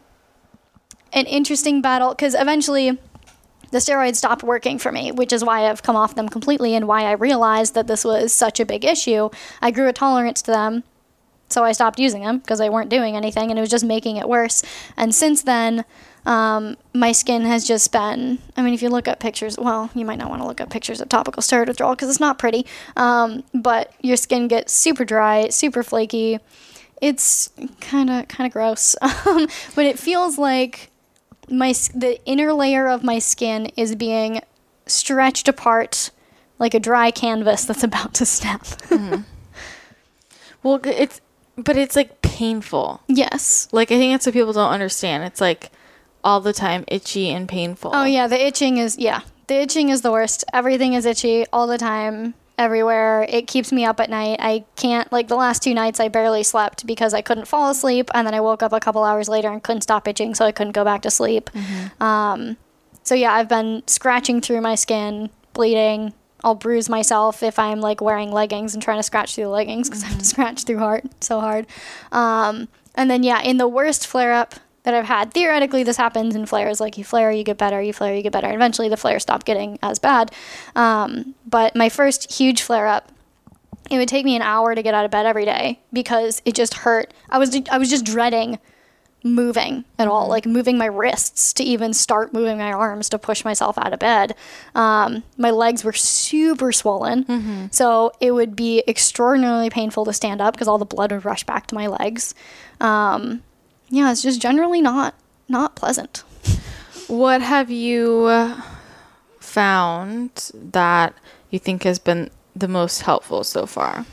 an 1.13 1.25
interesting 1.25 1.81
battle 1.81 2.09
because 2.09 2.33
eventually 2.33 2.97
the 3.71 3.77
steroids 3.79 4.15
stopped 4.15 4.43
working 4.43 4.79
for 4.79 4.91
me, 4.91 5.11
which 5.11 5.31
is 5.33 5.43
why 5.43 5.69
I've 5.69 5.83
come 5.83 5.95
off 5.95 6.15
them 6.15 6.29
completely 6.29 6.73
and 6.73 6.87
why 6.87 7.03
I 7.03 7.11
realized 7.11 7.73
that 7.75 7.87
this 7.87 8.03
was 8.03 8.33
such 8.33 8.59
a 8.59 8.65
big 8.65 8.83
issue. 8.85 9.29
I 9.61 9.71
grew 9.71 9.87
a 9.87 9.93
tolerance 9.93 10.41
to 10.43 10.51
them 10.51 10.83
so 11.49 11.63
I 11.63 11.71
stopped 11.71 11.99
using 11.99 12.23
them 12.23 12.39
because 12.39 12.59
they 12.59 12.69
weren't 12.69 12.89
doing 12.89 13.15
anything 13.15 13.49
and 13.49 13.57
it 13.57 13.61
was 13.61 13.69
just 13.69 13.85
making 13.85 14.17
it 14.17 14.27
worse. 14.27 14.63
And 14.97 15.13
since 15.13 15.43
then, 15.43 15.85
um, 16.25 16.75
my 16.93 17.11
skin 17.11 17.43
has 17.43 17.67
just 17.67 17.91
been. 17.91 18.39
I 18.57 18.63
mean, 18.63 18.73
if 18.73 18.81
you 18.81 18.89
look 18.89 19.07
at 19.07 19.19
pictures, 19.19 19.57
well, 19.57 19.91
you 19.93 20.05
might 20.05 20.17
not 20.17 20.29
want 20.29 20.41
to 20.41 20.47
look 20.47 20.59
at 20.59 20.69
pictures 20.69 20.99
of 21.01 21.09
topical 21.09 21.41
steroid 21.41 21.67
withdrawal 21.67 21.93
because 21.93 22.09
it's 22.09 22.19
not 22.19 22.39
pretty. 22.39 22.65
Um, 22.95 23.43
but 23.53 23.93
your 24.01 24.17
skin 24.17 24.47
gets 24.47 24.73
super 24.73 25.05
dry, 25.05 25.49
super 25.49 25.83
flaky. 25.83 26.39
It's 27.01 27.51
kind 27.79 28.09
of 28.09 28.27
kind 28.27 28.47
of 28.47 28.53
gross, 28.53 28.95
um, 29.01 29.47
but 29.75 29.85
it 29.85 29.99
feels 29.99 30.37
like 30.37 30.89
my 31.49 31.73
the 31.93 32.19
inner 32.25 32.53
layer 32.53 32.87
of 32.87 33.03
my 33.03 33.19
skin 33.19 33.67
is 33.77 33.95
being 33.95 34.41
stretched 34.87 35.47
apart 35.47 36.09
like 36.57 36.73
a 36.73 36.79
dry 36.79 37.11
canvas 37.11 37.65
that's 37.65 37.83
about 37.89 38.13
to 38.15 38.25
snap. 38.25 38.65
Well, 40.65 40.79
it's 40.83 41.21
but 41.57 41.77
it's 41.77 41.95
like 41.95 42.21
painful. 42.21 43.01
yes. 43.07 43.67
Like 43.71 43.91
I 43.91 43.97
think 43.97 44.13
that's 44.13 44.25
what 44.25 44.33
people 44.33 44.53
don't 44.53 44.71
understand. 44.71 45.23
It's 45.23 45.41
like 45.41 45.71
all 46.23 46.41
the 46.41 46.53
time 46.53 46.83
itchy 46.87 47.29
and 47.29 47.47
painful. 47.47 47.91
Oh 47.93 48.03
yeah, 48.03 48.27
the 48.27 48.45
itching 48.45 48.77
is 48.77 48.97
yeah. 48.97 49.21
The 49.47 49.61
itching 49.61 49.89
is 49.89 50.01
the 50.01 50.11
worst. 50.11 50.43
Everything 50.53 50.93
is 50.93 51.05
itchy 51.05 51.45
all 51.53 51.67
the 51.67 51.77
time, 51.77 52.33
everywhere. 52.57 53.25
It 53.29 53.47
keeps 53.47 53.71
me 53.71 53.85
up 53.85 53.99
at 53.99 54.09
night. 54.09 54.39
I 54.41 54.65
can't 54.75 55.11
like 55.11 55.27
the 55.27 55.35
last 55.35 55.61
two 55.61 55.73
nights 55.73 55.99
I 55.99 56.07
barely 56.07 56.41
slept 56.43 56.85
because 56.87 57.13
I 57.13 57.21
couldn't 57.21 57.45
fall 57.47 57.69
asleep 57.69 58.09
and 58.13 58.25
then 58.25 58.33
I 58.33 58.41
woke 58.41 58.63
up 58.63 58.73
a 58.73 58.79
couple 58.79 59.03
hours 59.03 59.29
later 59.29 59.49
and 59.51 59.61
couldn't 59.61 59.81
stop 59.81 60.07
itching 60.07 60.33
so 60.35 60.45
I 60.45 60.51
couldn't 60.51 60.73
go 60.73 60.83
back 60.83 61.01
to 61.03 61.11
sleep. 61.11 61.49
Um 62.01 62.57
so 63.03 63.13
yeah, 63.13 63.33
I've 63.33 63.47
been 63.49 63.83
scratching 63.85 64.41
through 64.41 64.61
my 64.61 64.73
skin, 64.75 65.29
bleeding. 65.53 66.13
I'll 66.45 66.53
bruise 66.53 66.87
myself 66.87 67.41
if 67.41 67.57
I'm 67.57 67.81
like 67.81 68.01
wearing 68.01 68.31
leggings 68.31 68.75
and 68.75 68.83
trying 68.83 68.99
to 68.99 69.03
scratch 69.03 69.33
through 69.33 69.45
the 69.45 69.49
leggings 69.49 69.89
because 69.89 70.03
I 70.03 70.07
have 70.07 70.19
to 70.19 70.25
scratch 70.25 70.63
through 70.63 70.77
hard 70.77 71.09
so 71.19 71.41
hard. 71.41 71.65
Um, 72.11 72.67
and 72.93 73.09
then 73.09 73.23
yeah, 73.23 73.41
in 73.41 73.57
the 73.57 73.67
worst 73.67 74.05
flare 74.05 74.31
up 74.31 74.53
that 74.83 74.93
I've 74.93 75.05
had, 75.05 75.33
theoretically 75.33 75.81
this 75.81 75.97
happens 75.97 76.35
in 76.35 76.45
flares. 76.45 76.79
Like 76.79 76.99
you 76.99 77.03
flare, 77.03 77.31
you 77.31 77.43
get 77.43 77.57
better. 77.57 77.81
You 77.81 77.93
flare, 77.93 78.15
you 78.15 78.21
get 78.21 78.31
better. 78.31 78.45
And 78.45 78.55
eventually 78.55 78.89
the 78.89 78.95
flare 78.95 79.19
stopped 79.19 79.47
getting 79.47 79.79
as 79.81 79.97
bad. 79.97 80.31
Um, 80.75 81.33
but 81.47 81.75
my 81.75 81.89
first 81.89 82.31
huge 82.31 82.61
flare 82.61 82.85
up, 82.85 83.11
it 83.89 83.97
would 83.97 84.07
take 84.07 84.23
me 84.23 84.35
an 84.35 84.43
hour 84.43 84.75
to 84.75 84.83
get 84.83 84.93
out 84.93 85.03
of 85.03 85.09
bed 85.09 85.25
every 85.25 85.45
day 85.45 85.79
because 85.91 86.43
it 86.45 86.53
just 86.53 86.75
hurt. 86.75 87.11
I 87.27 87.39
was 87.39 87.59
I 87.71 87.79
was 87.79 87.89
just 87.89 88.05
dreading 88.05 88.59
moving 89.25 89.83
at 89.97 90.07
all, 90.07 90.27
like 90.27 90.45
moving 90.45 90.77
my 90.77 90.85
wrists 90.85 91.51
to 91.53 91.63
even 91.63 91.93
start 91.93 92.31
moving 92.31 92.59
my 92.59 92.71
arms 92.71 93.09
to 93.09 93.17
push 93.17 93.43
myself 93.43 93.75
out 93.79 93.91
of 93.91 93.99
bed. 93.99 94.35
Um, 94.75 95.23
my 95.35 95.49
legs 95.49 95.83
were 95.83 95.93
super 95.93 96.71
swollen, 96.71 97.25
so 97.71 98.11
it 98.21 98.31
would 98.31 98.55
be 98.55 98.83
extraordinarily 98.87 99.71
painful 99.71 100.05
to 100.05 100.13
stand 100.13 100.41
up 100.41 100.53
because 100.53 100.67
all 100.67 100.77
the 100.77 100.85
blood 100.85 101.11
would 101.11 101.25
rush 101.25 101.43
back 101.43 101.65
to 101.67 101.75
my 101.75 101.87
legs. 101.87 102.35
Um, 102.79 103.41
yeah, 103.89 104.11
it's 104.11 104.21
just 104.21 104.39
generally 104.39 104.79
not 104.79 105.15
not 105.49 105.75
pleasant. 105.75 106.23
What 107.07 107.41
have 107.41 107.71
you 107.71 108.53
found 109.39 110.51
that 110.53 111.15
you 111.49 111.59
think 111.59 111.83
has 111.83 111.99
been 111.99 112.29
the 112.55 112.67
most 112.67 113.01
helpful 113.01 113.43
so 113.43 113.65
far? 113.65 114.05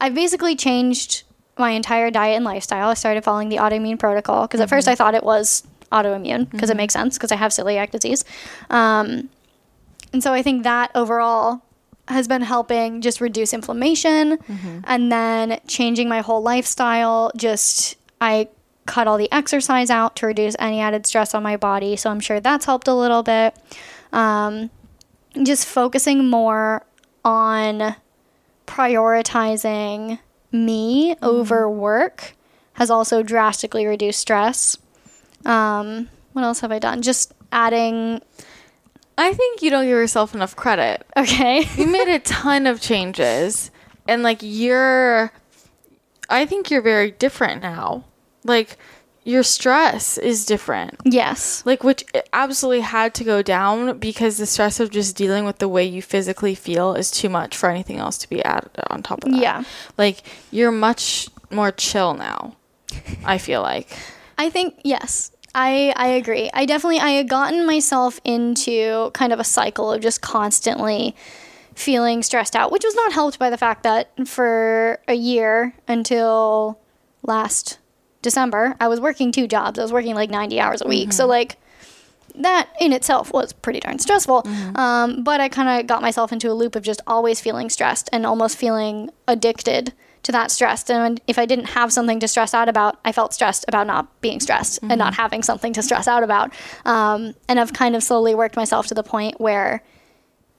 I've 0.00 0.14
basically 0.14 0.56
changed 0.56 1.22
my 1.60 1.70
entire 1.70 2.10
diet 2.10 2.36
and 2.36 2.44
lifestyle. 2.44 2.88
I 2.88 2.94
started 2.94 3.22
following 3.24 3.48
the 3.48 3.56
autoimmune 3.56 3.98
protocol 3.98 4.46
because 4.46 4.60
at 4.60 4.68
first 4.68 4.88
I 4.88 4.94
thought 4.94 5.14
it 5.14 5.22
was 5.24 5.62
autoimmune 5.92 6.50
because 6.50 6.70
it 6.70 6.76
makes 6.76 6.92
sense 6.94 7.16
because 7.16 7.32
I 7.32 7.36
have 7.36 7.52
celiac 7.52 7.90
disease. 7.90 8.24
Um, 8.70 9.28
and 10.12 10.22
so 10.22 10.32
I 10.32 10.42
think 10.42 10.64
that 10.64 10.90
overall 10.94 11.62
has 12.08 12.26
been 12.26 12.42
helping 12.42 13.00
just 13.00 13.20
reduce 13.20 13.52
inflammation 13.52 14.38
and 14.84 15.12
then 15.12 15.60
changing 15.68 16.08
my 16.08 16.20
whole 16.20 16.42
lifestyle. 16.42 17.30
Just, 17.36 17.96
I 18.20 18.48
cut 18.86 19.06
all 19.06 19.16
the 19.16 19.30
exercise 19.30 19.90
out 19.90 20.16
to 20.16 20.26
reduce 20.26 20.56
any 20.58 20.80
added 20.80 21.06
stress 21.06 21.34
on 21.34 21.42
my 21.44 21.56
body. 21.56 21.94
So 21.94 22.10
I'm 22.10 22.18
sure 22.18 22.40
that's 22.40 22.64
helped 22.64 22.88
a 22.88 22.94
little 22.94 23.22
bit. 23.22 23.54
Um, 24.12 24.70
just 25.44 25.66
focusing 25.66 26.28
more 26.28 26.84
on 27.24 27.94
prioritizing 28.66 30.18
me 30.52 31.16
over 31.22 31.68
work 31.68 32.34
has 32.74 32.90
also 32.90 33.22
drastically 33.22 33.86
reduced 33.86 34.20
stress. 34.20 34.76
Um, 35.44 36.08
what 36.32 36.44
else 36.44 36.60
have 36.60 36.72
I 36.72 36.78
done? 36.78 37.02
Just 37.02 37.32
adding. 37.52 38.20
I 39.18 39.32
think 39.32 39.62
you 39.62 39.70
don't 39.70 39.84
give 39.84 39.90
yourself 39.90 40.34
enough 40.34 40.56
credit. 40.56 41.06
Okay. 41.16 41.68
You 41.76 41.86
made 41.86 42.08
a 42.08 42.18
ton 42.20 42.66
of 42.66 42.80
changes 42.80 43.70
and 44.08 44.22
like 44.22 44.38
you're 44.40 45.32
I 46.28 46.46
think 46.46 46.70
you're 46.70 46.82
very 46.82 47.10
different 47.10 47.62
now. 47.62 48.04
Like 48.44 48.78
your 49.30 49.42
stress 49.42 50.18
is 50.18 50.44
different. 50.44 50.96
yes. 51.04 51.62
Like 51.64 51.84
which 51.84 52.04
absolutely 52.32 52.80
had 52.80 53.14
to 53.14 53.24
go 53.24 53.42
down 53.42 53.98
because 53.98 54.36
the 54.38 54.46
stress 54.46 54.80
of 54.80 54.90
just 54.90 55.16
dealing 55.16 55.44
with 55.44 55.58
the 55.58 55.68
way 55.68 55.84
you 55.84 56.02
physically 56.02 56.54
feel 56.54 56.94
is 56.94 57.10
too 57.10 57.28
much 57.28 57.56
for 57.56 57.70
anything 57.70 57.98
else 57.98 58.18
to 58.18 58.28
be 58.28 58.42
added 58.44 58.70
on 58.88 59.02
top 59.02 59.24
of 59.24 59.30
that. 59.30 59.40
Yeah. 59.40 59.64
Like 59.96 60.22
you're 60.50 60.72
much 60.72 61.28
more 61.50 61.70
chill 61.70 62.14
now. 62.14 62.56
I 63.24 63.38
feel 63.38 63.62
like. 63.62 63.88
I 64.36 64.50
think 64.50 64.80
yes. 64.84 65.30
I 65.54 65.92
I 65.96 66.08
agree. 66.08 66.50
I 66.54 66.64
definitely 66.66 67.00
I 67.00 67.10
had 67.10 67.28
gotten 67.28 67.66
myself 67.66 68.20
into 68.24 69.10
kind 69.12 69.32
of 69.32 69.40
a 69.40 69.44
cycle 69.44 69.92
of 69.92 70.00
just 70.00 70.20
constantly 70.22 71.14
feeling 71.74 72.22
stressed 72.22 72.54
out, 72.54 72.70
which 72.70 72.84
was 72.84 72.94
not 72.94 73.12
helped 73.12 73.38
by 73.38 73.50
the 73.50 73.56
fact 73.58 73.82
that 73.82 74.10
for 74.28 74.98
a 75.08 75.14
year 75.14 75.74
until 75.88 76.78
last 77.22 77.78
December, 78.22 78.76
I 78.80 78.88
was 78.88 79.00
working 79.00 79.32
two 79.32 79.46
jobs. 79.46 79.78
I 79.78 79.82
was 79.82 79.92
working 79.92 80.14
like 80.14 80.30
90 80.30 80.60
hours 80.60 80.82
a 80.82 80.88
week. 80.88 81.12
So 81.12 81.26
like 81.26 81.56
that 82.34 82.68
in 82.80 82.92
itself 82.92 83.32
was 83.32 83.52
pretty 83.52 83.80
darn 83.80 83.98
stressful. 83.98 84.46
Um, 84.76 85.24
but 85.24 85.40
I 85.40 85.48
kind 85.48 85.80
of 85.80 85.86
got 85.86 86.02
myself 86.02 86.32
into 86.32 86.50
a 86.50 86.54
loop 86.54 86.76
of 86.76 86.82
just 86.82 87.00
always 87.06 87.40
feeling 87.40 87.68
stressed 87.70 88.08
and 88.12 88.24
almost 88.26 88.56
feeling 88.56 89.10
addicted 89.26 89.92
to 90.22 90.32
that 90.32 90.50
stress. 90.50 90.88
And 90.90 91.20
if 91.26 91.38
I 91.38 91.46
didn't 91.46 91.70
have 91.70 91.92
something 91.92 92.20
to 92.20 92.28
stress 92.28 92.52
out 92.52 92.68
about, 92.68 92.98
I 93.04 93.12
felt 93.12 93.32
stressed 93.32 93.64
about 93.68 93.86
not 93.86 94.20
being 94.20 94.38
stressed 94.38 94.78
and 94.82 94.98
not 94.98 95.14
having 95.14 95.42
something 95.42 95.72
to 95.72 95.82
stress 95.82 96.06
out 96.06 96.22
about. 96.22 96.52
Um, 96.84 97.34
and 97.48 97.58
I've 97.58 97.72
kind 97.72 97.96
of 97.96 98.02
slowly 98.02 98.34
worked 98.34 98.54
myself 98.54 98.86
to 98.88 98.94
the 98.94 99.02
point 99.02 99.40
where 99.40 99.82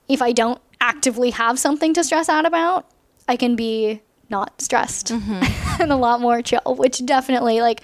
if 0.09 0.21
I 0.21 0.31
don't 0.31 0.59
actively 0.81 1.29
have 1.29 1.59
something 1.59 1.93
to 1.93 2.03
stress 2.03 2.27
out 2.27 2.45
about, 2.45 2.87
I 3.27 3.35
can 3.35 3.55
be 3.55 4.01
not 4.31 4.61
stressed 4.61 5.09
mm-hmm. 5.09 5.81
and 5.81 5.91
a 5.91 5.95
lot 5.95 6.21
more 6.21 6.41
chill, 6.41 6.75
which 6.77 7.05
definitely, 7.05 7.61
like, 7.61 7.81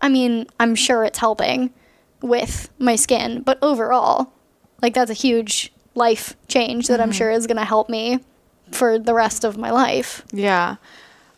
I 0.00 0.08
mean, 0.08 0.46
I'm 0.58 0.74
sure 0.74 1.04
it's 1.04 1.18
helping 1.18 1.72
with 2.22 2.70
my 2.78 2.96
skin, 2.96 3.42
but 3.42 3.58
overall, 3.60 4.32
like, 4.80 4.94
that's 4.94 5.10
a 5.10 5.14
huge 5.14 5.72
life 5.94 6.36
change 6.48 6.86
that 6.88 7.00
I'm 7.00 7.10
mm-hmm. 7.10 7.18
sure 7.18 7.30
is 7.30 7.46
going 7.46 7.58
to 7.58 7.64
help 7.64 7.90
me 7.90 8.20
for 8.70 8.98
the 8.98 9.14
rest 9.14 9.44
of 9.44 9.58
my 9.58 9.70
life. 9.70 10.24
Yeah. 10.32 10.76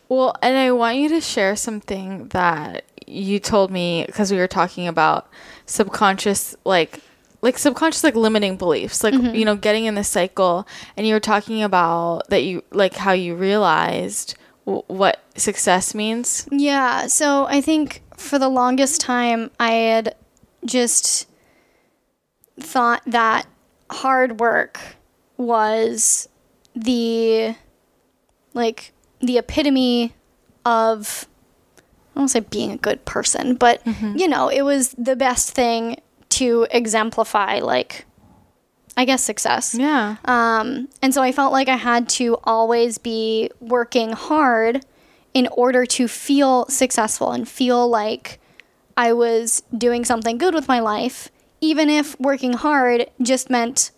Well, 0.09 0.35
and 0.41 0.57
I 0.57 0.71
want 0.71 0.97
you 0.97 1.09
to 1.09 1.21
share 1.21 1.55
something 1.55 2.27
that 2.29 2.85
you 3.07 3.39
told 3.39 3.71
me 3.71 4.05
because 4.05 4.31
we 4.31 4.37
were 4.37 4.47
talking 4.47 4.87
about 4.87 5.27
subconscious, 5.65 6.55
like, 6.63 6.99
like 7.41 7.57
subconscious, 7.57 8.03
like 8.03 8.15
limiting 8.15 8.55
beliefs, 8.55 9.03
like, 9.03 9.13
mm-hmm. 9.13 9.35
you 9.35 9.43
know, 9.43 9.55
getting 9.55 9.85
in 9.85 9.95
the 9.95 10.03
cycle. 10.03 10.67
And 10.95 11.07
you 11.07 11.13
were 11.13 11.19
talking 11.19 11.63
about 11.63 12.29
that 12.29 12.43
you, 12.43 12.63
like, 12.71 12.95
how 12.95 13.11
you 13.11 13.35
realized 13.35 14.35
w- 14.65 14.83
what 14.87 15.21
success 15.35 15.93
means. 15.93 16.47
Yeah, 16.51 17.07
so 17.07 17.45
I 17.45 17.61
think 17.61 18.01
for 18.17 18.39
the 18.39 18.49
longest 18.49 19.01
time 19.01 19.51
I 19.59 19.71
had 19.71 20.15
just 20.65 21.27
thought 22.59 23.01
that 23.05 23.47
hard 23.89 24.39
work 24.39 24.79
was 25.37 26.29
the 26.75 27.55
like 28.53 28.93
the 29.19 29.37
epitome 29.37 30.13
of 30.65 31.27
I 32.15 32.19
don't 32.19 32.27
say 32.27 32.41
being 32.41 32.71
a 32.71 32.77
good 32.77 33.05
person, 33.05 33.55
but 33.55 33.83
mm-hmm. 33.85 34.17
you 34.17 34.27
know, 34.27 34.47
it 34.47 34.61
was 34.61 34.93
the 34.97 35.15
best 35.15 35.51
thing 35.51 35.99
to 36.29 36.67
exemplify 36.71 37.59
like 37.59 38.05
I 38.95 39.05
guess 39.05 39.23
success. 39.23 39.75
Yeah. 39.75 40.17
Um, 40.25 40.87
and 41.01 41.13
so 41.13 41.21
I 41.21 41.31
felt 41.31 41.51
like 41.51 41.67
I 41.67 41.77
had 41.77 42.07
to 42.09 42.37
always 42.43 42.97
be 42.97 43.49
working 43.59 44.11
hard 44.11 44.85
in 45.33 45.47
order 45.47 45.85
to 45.85 46.07
feel 46.07 46.65
successful 46.67 47.31
and 47.31 47.47
feel 47.47 47.87
like 47.89 48.39
I 48.95 49.13
was 49.13 49.63
doing 49.75 50.05
something 50.05 50.37
good 50.37 50.53
with 50.53 50.67
my 50.67 50.79
life, 50.79 51.29
even 51.59 51.89
if 51.89 52.19
working 52.19 52.53
hard 52.53 53.09
just 53.21 53.49
meant 53.49 53.89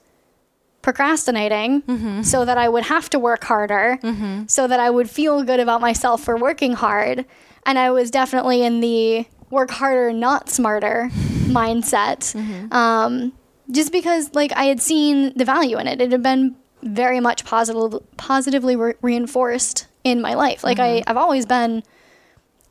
procrastinating 0.82 1.82
so 2.24 2.46
that 2.46 2.58
I 2.58 2.70
would 2.70 2.84
have 2.84 3.10
to 3.10 3.20
work 3.20 3.44
harder, 3.44 4.00
so 4.48 4.68
that 4.68 4.80
I 4.80 4.90
would 4.90 5.10
feel 5.10 5.44
good 5.44 5.60
about 5.60 5.82
myself 5.82 6.24
for 6.24 6.38
working 6.38 6.74
hard. 6.74 7.26
And 7.66 7.78
I 7.80 7.90
was 7.92 8.12
definitely 8.12 8.64
in 8.64 8.80
the 8.82 9.26
work 9.50 9.72
harder, 9.72 10.14
not 10.14 10.50
smarter 10.50 11.10
mindset. 11.48 12.34
Um, 12.72 13.34
just 13.72 13.92
because 13.92 14.34
like 14.34 14.52
I 14.54 14.66
had 14.66 14.82
seen 14.82 15.34
the 15.36 15.46
value 15.46 15.78
in 15.78 15.88
it. 15.88 16.02
It 16.02 16.12
had 16.12 16.24
been 16.24 16.56
very 16.84 17.20
much 17.20 17.46
positive, 17.46 18.02
positively 18.18 18.76
re- 18.76 18.94
reinforced 19.02 19.88
in 20.04 20.22
my 20.22 20.36
life. 20.36 20.64
Like 20.64 20.80
I, 20.80 21.00
mm-hmm. 21.00 21.10
I've 21.10 21.18
always 21.18 21.46
been 21.46 21.84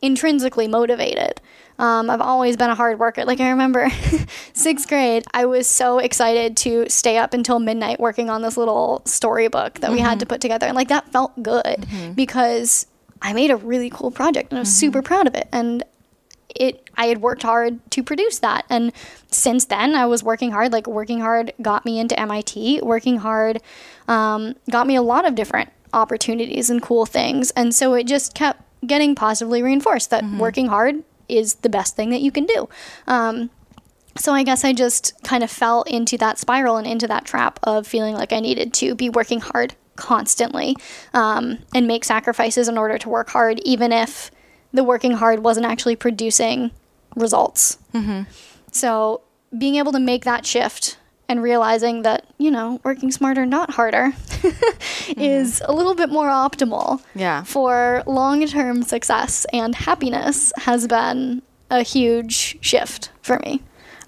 intrinsically 0.01 0.69
motivated. 0.69 1.41
Um, 1.79 2.09
I've 2.09 2.21
always 2.21 2.57
been 2.57 2.71
a 2.71 2.75
hard 2.75 3.01
worker. 3.01 3.25
Like 3.25 3.41
I 3.41 3.51
remember 3.51 3.89
sixth 4.53 4.89
grade, 4.89 5.25
I 5.35 5.47
was 5.47 5.67
so 5.67 5.99
excited 5.99 6.57
to 6.59 6.89
stay 6.89 7.17
up 7.17 7.35
until 7.35 7.59
midnight 7.59 7.99
working 7.99 8.31
on 8.31 8.43
this 8.43 8.57
little 8.57 9.03
storybook 9.05 9.81
that 9.81 9.91
we 9.91 9.99
had 9.99 10.21
to 10.21 10.25
mm-hmm. 10.25 10.35
put 10.35 10.41
together, 10.41 10.67
and 10.67 10.77
like 10.77 10.89
that 10.89 11.11
felt 11.11 11.43
good 11.43 11.65
mm-hmm. 11.65 12.13
because 12.13 12.87
I 13.21 13.33
made 13.33 13.51
a 13.51 13.57
really 13.57 13.91
cool 13.91 14.11
project 14.11 14.53
and 14.53 14.59
I 14.59 14.61
was 14.61 14.73
super 14.73 15.03
proud 15.03 15.27
of 15.27 15.35
it. 15.35 15.49
And 15.51 15.83
it 16.55 16.89
I 16.97 17.07
had 17.07 17.21
worked 17.21 17.43
hard 17.43 17.79
to 17.93 18.03
produce 18.03 18.39
that. 18.41 18.65
And 18.71 18.93
since 19.31 19.65
then 19.67 19.95
I 19.95 20.07
was 20.07 20.23
working 20.23 20.53
hard. 20.53 20.73
Like 20.73 20.87
working 20.87 21.21
hard 21.21 21.53
got 21.61 21.85
me 21.85 21.99
into 21.99 22.19
MIT. 22.19 22.81
Working 22.83 23.19
hard 23.19 23.61
um, 24.09 24.55
got 24.71 24.87
me 24.87 24.97
a 24.97 25.03
lot 25.03 25.27
of 25.27 25.35
different 25.35 25.71
opportunities 25.93 26.71
and 26.71 26.83
cool 26.83 27.07
things. 27.07 27.51
And 27.53 27.75
so 27.75 27.95
it 27.95 28.05
just 28.05 28.35
kept 28.35 28.63
getting 28.87 29.15
positively 29.15 29.63
reinforced 29.63 30.11
that 30.11 30.25
working 30.39 30.69
hard 30.69 31.03
is 31.29 31.55
the 31.57 31.69
best 31.69 31.97
thing 31.97 32.11
that 32.11 32.21
you 32.21 32.31
can 32.31 32.45
do. 32.45 32.69
Um, 33.07 33.51
so 34.17 34.33
I 34.33 34.45
guess 34.45 34.65
I 34.65 34.73
just 34.73 35.13
kind 35.25 35.43
of 35.43 35.51
fell 35.51 35.83
into 35.83 36.17
that 36.19 36.39
spiral 36.39 36.77
and 36.77 36.87
into 36.87 37.09
that 37.09 37.25
trap 37.25 37.59
of 37.63 37.87
feeling 37.87 38.15
like 38.15 38.33
I 38.33 38.41
needed 38.41 38.73
to 38.75 38.95
be 38.95 39.09
working 39.09 39.41
hard 39.41 39.75
constantly 39.97 40.77
um, 41.13 41.59
and 41.75 41.87
make 41.87 42.05
sacrifices 42.05 42.69
in 42.69 42.79
order 42.79 42.99
to 42.99 43.09
work 43.09 43.31
hard, 43.31 43.61
even 43.65 43.93
if 43.93 44.31
the 44.75 44.85
working 44.85 45.13
hard 45.13 45.43
wasn't 45.43 45.65
actually 45.65 45.97
producing 45.97 46.71
results. 47.17 47.79
Mm-hmm. 47.95 48.23
So 48.73 49.23
being 49.57 49.77
able 49.77 49.93
to 49.93 50.01
make 50.01 50.25
that 50.25 50.45
shift 50.45 50.99
and 51.29 51.43
realizing 51.43 52.03
that, 52.03 52.27
you 52.37 52.51
know, 52.51 52.81
working 52.85 53.11
smarter, 53.11 53.47
not 53.47 53.71
harder, 53.71 54.13
mm-hmm. 54.29 55.21
is 55.21 55.63
a 55.65 55.73
little 55.73 55.95
bit 55.95 56.11
more 56.11 56.29
optimal 56.29 57.01
Yeah. 57.15 57.45
for 57.45 58.03
long 58.07 58.47
term 58.47 58.83
success 58.83 59.47
and 59.53 59.75
happiness 59.75 60.53
has 60.59 60.87
been 60.87 61.41
a 61.71 61.83
huge 61.83 62.59
shift 62.61 63.11
for 63.23 63.39
me. 63.39 63.63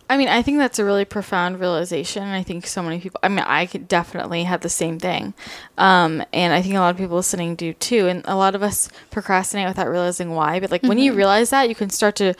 I 0.08 0.16
mean, 0.16 0.28
I 0.28 0.42
think 0.42 0.58
that's 0.58 0.78
a 0.78 0.84
really 0.84 1.04
profound 1.04 1.58
realization. 1.60 2.22
I 2.22 2.42
think 2.42 2.66
so 2.66 2.82
many 2.82 3.00
people, 3.00 3.18
I 3.22 3.28
mean, 3.28 3.40
I 3.40 3.66
could 3.66 3.88
definitely 3.88 4.44
have 4.44 4.60
the 4.60 4.68
same 4.68 4.98
thing. 4.98 5.34
Um, 5.78 6.22
and 6.32 6.52
I 6.52 6.62
think 6.62 6.74
a 6.74 6.78
lot 6.78 6.90
of 6.90 6.96
people 6.96 7.16
listening 7.16 7.56
do 7.56 7.72
too. 7.72 8.06
And 8.06 8.22
a 8.26 8.36
lot 8.36 8.54
of 8.54 8.62
us 8.62 8.88
procrastinate 9.10 9.66
without 9.66 9.88
realizing 9.88 10.30
why. 10.30 10.60
But 10.60 10.70
like 10.70 10.82
when 10.82 10.98
you 10.98 11.12
realize 11.12 11.50
that, 11.50 11.68
you 11.68 11.74
can 11.74 11.90
start 11.90 12.16
to 12.16 12.34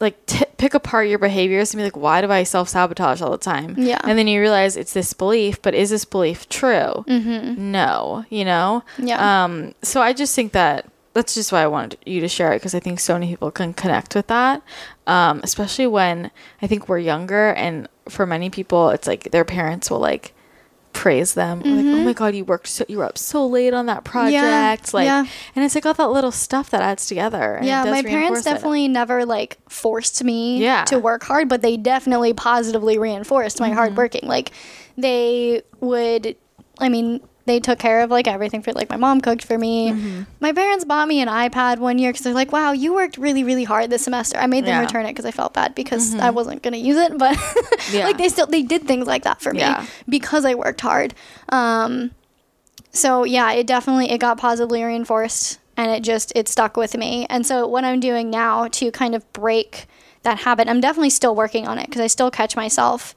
like 0.00 0.26
t- 0.26 0.44
pick 0.58 0.74
apart 0.74 1.08
your 1.08 1.18
behaviors 1.18 1.72
and 1.72 1.78
be 1.78 1.84
like, 1.84 1.96
why 1.96 2.20
do 2.20 2.30
I 2.30 2.42
self 2.42 2.68
sabotage 2.68 3.22
all 3.22 3.30
the 3.30 3.38
time? 3.38 3.74
Yeah. 3.78 4.00
And 4.04 4.18
then 4.18 4.26
you 4.26 4.40
realize 4.40 4.76
it's 4.76 4.92
this 4.92 5.12
belief, 5.12 5.62
but 5.62 5.74
is 5.74 5.90
this 5.90 6.04
belief 6.04 6.48
true? 6.48 7.04
Mm-hmm. 7.08 7.70
No, 7.70 8.24
you 8.28 8.44
know? 8.44 8.82
Yeah. 8.98 9.44
Um, 9.44 9.74
so 9.82 10.02
I 10.02 10.12
just 10.12 10.34
think 10.34 10.52
that 10.52 10.86
that's 11.14 11.34
just 11.34 11.52
why 11.52 11.62
I 11.62 11.66
wanted 11.66 11.98
you 12.06 12.20
to 12.20 12.28
share 12.28 12.52
it 12.52 12.56
because 12.56 12.74
I 12.74 12.80
think 12.80 12.98
so 13.00 13.14
many 13.14 13.28
people 13.28 13.50
can 13.50 13.74
connect 13.74 14.14
with 14.14 14.28
that, 14.28 14.62
um, 15.06 15.40
especially 15.42 15.86
when 15.86 16.30
I 16.62 16.66
think 16.66 16.88
we're 16.88 16.98
younger 16.98 17.50
and 17.52 17.88
for 18.08 18.26
many 18.26 18.50
people 18.50 18.90
it's 18.90 19.06
like 19.06 19.30
their 19.30 19.44
parents 19.44 19.90
will 19.90 20.00
like 20.00 20.34
praise 20.92 21.32
them 21.34 21.60
like 21.60 21.86
oh 21.86 22.04
my 22.04 22.12
god 22.12 22.34
you 22.34 22.44
worked 22.44 22.66
so 22.66 22.84
you 22.86 22.98
were 22.98 23.04
up 23.06 23.16
so 23.16 23.46
late 23.46 23.72
on 23.72 23.86
that 23.86 24.04
project 24.04 24.92
like 24.92 25.08
Mm-hmm. 25.08 25.24
yeah. 25.24 25.30
and 25.56 25.64
it's 25.64 25.74
like 25.74 25.86
all 25.86 25.94
that 25.94 26.10
little 26.10 26.30
stuff 26.32 26.68
that 26.70 26.82
adds 26.82 27.06
together 27.06 27.54
and 27.54 27.64
it 27.64 27.68
yeah, 27.68 27.84
my 27.84 28.02
parents 28.02 28.04
reinforce 28.12 28.40
it. 28.40 28.44
definitely 28.44 28.88
never 28.88 29.24
like 29.24 29.56
forced 29.70 30.22
me 30.22 30.58
Yeah. 30.62 30.84
to 30.84 30.98
work 30.98 31.22
hard, 31.24 31.48
but 31.48 31.62
they 31.62 31.76
definitely 31.78 32.34
positively 32.34 32.98
reinforced 32.98 33.58
my 33.58 33.68
Mm-hmm. 33.68 33.76
hard 33.78 33.96
working. 33.96 34.28
Like 34.28 34.50
they 34.98 35.62
would 35.80 36.36
I 36.78 36.88
mean, 36.88 37.20
they 37.44 37.58
took 37.58 37.78
care 37.78 38.02
of 38.02 38.10
like 38.10 38.28
everything 38.28 38.62
for 38.62 38.72
like 38.72 38.88
my 38.88 38.96
mom 38.96 39.20
cooked 39.20 39.44
for 39.44 39.58
me. 39.58 39.90
Mm-hmm. 39.90 40.22
My 40.40 40.52
parents 40.52 40.84
bought 40.84 41.08
me 41.08 41.20
an 41.20 41.28
iPad 41.28 41.78
one 41.78 41.98
year 41.98 42.12
because 42.12 42.22
they're 42.24 42.32
like, 42.34 42.52
"Wow, 42.52 42.72
you 42.72 42.94
worked 42.94 43.18
really, 43.18 43.42
really 43.42 43.64
hard 43.64 43.90
this 43.90 44.04
semester." 44.04 44.38
I 44.38 44.46
made 44.46 44.64
them 44.64 44.74
Yeah. 44.74 44.80
return 44.80 45.06
it 45.06 45.10
because 45.10 45.24
I 45.24 45.32
felt 45.32 45.52
bad 45.54 45.74
because 45.74 46.14
I 46.14 46.30
wasn't 46.30 46.62
gonna 46.62 46.76
use 46.76 46.96
it, 46.96 47.18
but 47.18 47.36
Yeah. 47.92 48.04
like 48.04 48.18
they 48.18 48.28
still 48.28 48.46
they 48.46 48.62
did 48.62 48.86
things 48.86 49.06
like 49.06 49.24
that 49.24 49.40
for 49.40 49.52
me 49.52 49.60
Yeah. 49.60 49.86
because 50.08 50.44
I 50.44 50.54
worked 50.54 50.80
hard. 50.82 51.14
Um, 51.48 52.12
so 52.92 53.24
yeah, 53.24 53.50
it 53.52 53.66
definitely 53.66 54.10
it 54.10 54.18
got 54.18 54.38
positively 54.38 54.82
reinforced 54.84 55.58
and 55.76 55.90
it 55.90 56.02
just 56.02 56.32
it 56.36 56.46
stuck 56.48 56.76
with 56.76 56.96
me. 56.96 57.26
And 57.28 57.46
so 57.46 57.66
what 57.66 57.84
I'm 57.84 58.00
doing 58.00 58.30
now 58.30 58.68
to 58.68 58.90
kind 58.92 59.14
of 59.14 59.30
break 59.32 59.86
that 60.22 60.38
habit, 60.40 60.68
I'm 60.68 60.80
definitely 60.80 61.10
still 61.10 61.34
working 61.34 61.66
on 61.66 61.78
it 61.78 61.86
because 61.86 62.00
I 62.02 62.06
still 62.06 62.30
catch 62.30 62.54
myself 62.54 63.14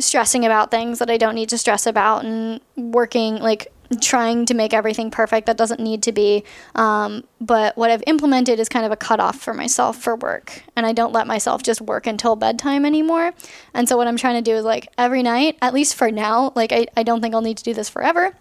stressing 0.00 0.44
about 0.44 0.70
things 0.70 0.98
that 0.98 1.10
I 1.10 1.16
don't 1.16 1.34
need 1.34 1.48
to 1.50 1.58
stress 1.58 1.86
about 1.86 2.24
and 2.24 2.60
working 2.76 3.36
like 3.36 3.72
trying 4.00 4.46
to 4.46 4.54
make 4.54 4.72
everything 4.72 5.10
perfect 5.10 5.46
that 5.46 5.56
doesn't 5.56 5.80
need 5.80 6.02
to 6.04 6.12
be. 6.12 6.44
Um, 6.76 7.24
but 7.40 7.76
what 7.76 7.90
I've 7.90 8.04
implemented 8.06 8.60
is 8.60 8.68
kind 8.68 8.86
of 8.86 8.92
a 8.92 8.96
cutoff 8.96 9.40
for 9.40 9.52
myself 9.52 10.00
for 10.00 10.14
work. 10.14 10.62
And 10.76 10.86
I 10.86 10.92
don't 10.92 11.12
let 11.12 11.26
myself 11.26 11.62
just 11.62 11.80
work 11.80 12.06
until 12.06 12.36
bedtime 12.36 12.84
anymore. 12.86 13.32
And 13.74 13.88
so 13.88 13.96
what 13.96 14.06
I'm 14.06 14.16
trying 14.16 14.36
to 14.36 14.48
do 14.48 14.56
is 14.56 14.64
like 14.64 14.88
every 14.96 15.22
night, 15.22 15.58
at 15.60 15.74
least 15.74 15.96
for 15.96 16.10
now, 16.10 16.52
like 16.54 16.72
I, 16.72 16.86
I 16.96 17.02
don't 17.02 17.20
think 17.20 17.34
I'll 17.34 17.40
need 17.40 17.58
to 17.58 17.64
do 17.64 17.74
this 17.74 17.88
forever. 17.88 18.36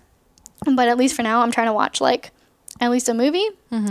But 0.65 0.88
at 0.88 0.98
least 0.98 1.15
for 1.15 1.23
now, 1.23 1.41
I'm 1.41 1.52
trying 1.52 1.68
to 1.68 1.73
watch 1.73 1.99
like 1.99 2.31
at 2.80 2.91
least 2.91 3.10
a 3.10 3.14
movie 3.14 3.49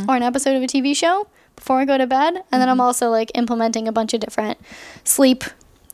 or 0.08 0.14
an 0.14 0.22
episode 0.22 0.54
of 0.56 0.62
a 0.62 0.66
TV 0.66 0.94
show 0.96 1.26
before 1.56 1.80
I 1.80 1.84
go 1.84 1.98
to 1.98 2.06
bed. 2.06 2.34
And 2.52 2.62
then 2.62 2.68
I'm 2.68 2.80
also 2.80 3.10
like 3.10 3.32
implementing 3.34 3.88
a 3.88 3.92
bunch 3.92 4.14
of 4.14 4.20
different 4.20 4.58
sleep 5.02 5.42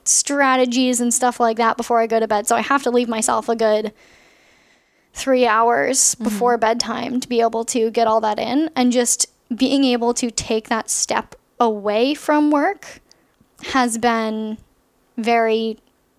strategies 0.05 1.01
and 1.01 1.13
stuff 1.13 1.41
like 1.41 1.57
that 1.57 1.77
before 1.77 2.01
I 2.01 2.07
go 2.07 2.21
to 2.21 2.29
bed. 2.29 2.47
So 2.47 2.57
I 2.57 2.61
have 2.61 2.83
to 2.85 2.91
leave 2.91 3.09
myself 3.09 3.49
a 3.49 3.57
good 3.57 3.93
three 5.13 5.47
hours 5.47 5.99
mm-hmm. 6.15 6.25
before 6.25 6.59
bedtime 6.59 7.21
to 7.21 7.29
be 7.29 7.41
able 7.41 7.65
to 7.67 7.91
get 7.91 8.07
all 8.07 8.21
that 8.21 8.39
in. 8.39 8.71
And 8.77 8.93
just 8.93 9.27
being 9.55 9.85
able 9.85 10.15
to 10.15 10.31
take 10.31 10.69
that 10.69 10.91
step 10.91 11.35
away 11.61 12.15
from 12.15 12.51
work 12.51 13.01
has 13.67 13.99
been 13.99 14.59
very 15.17 15.79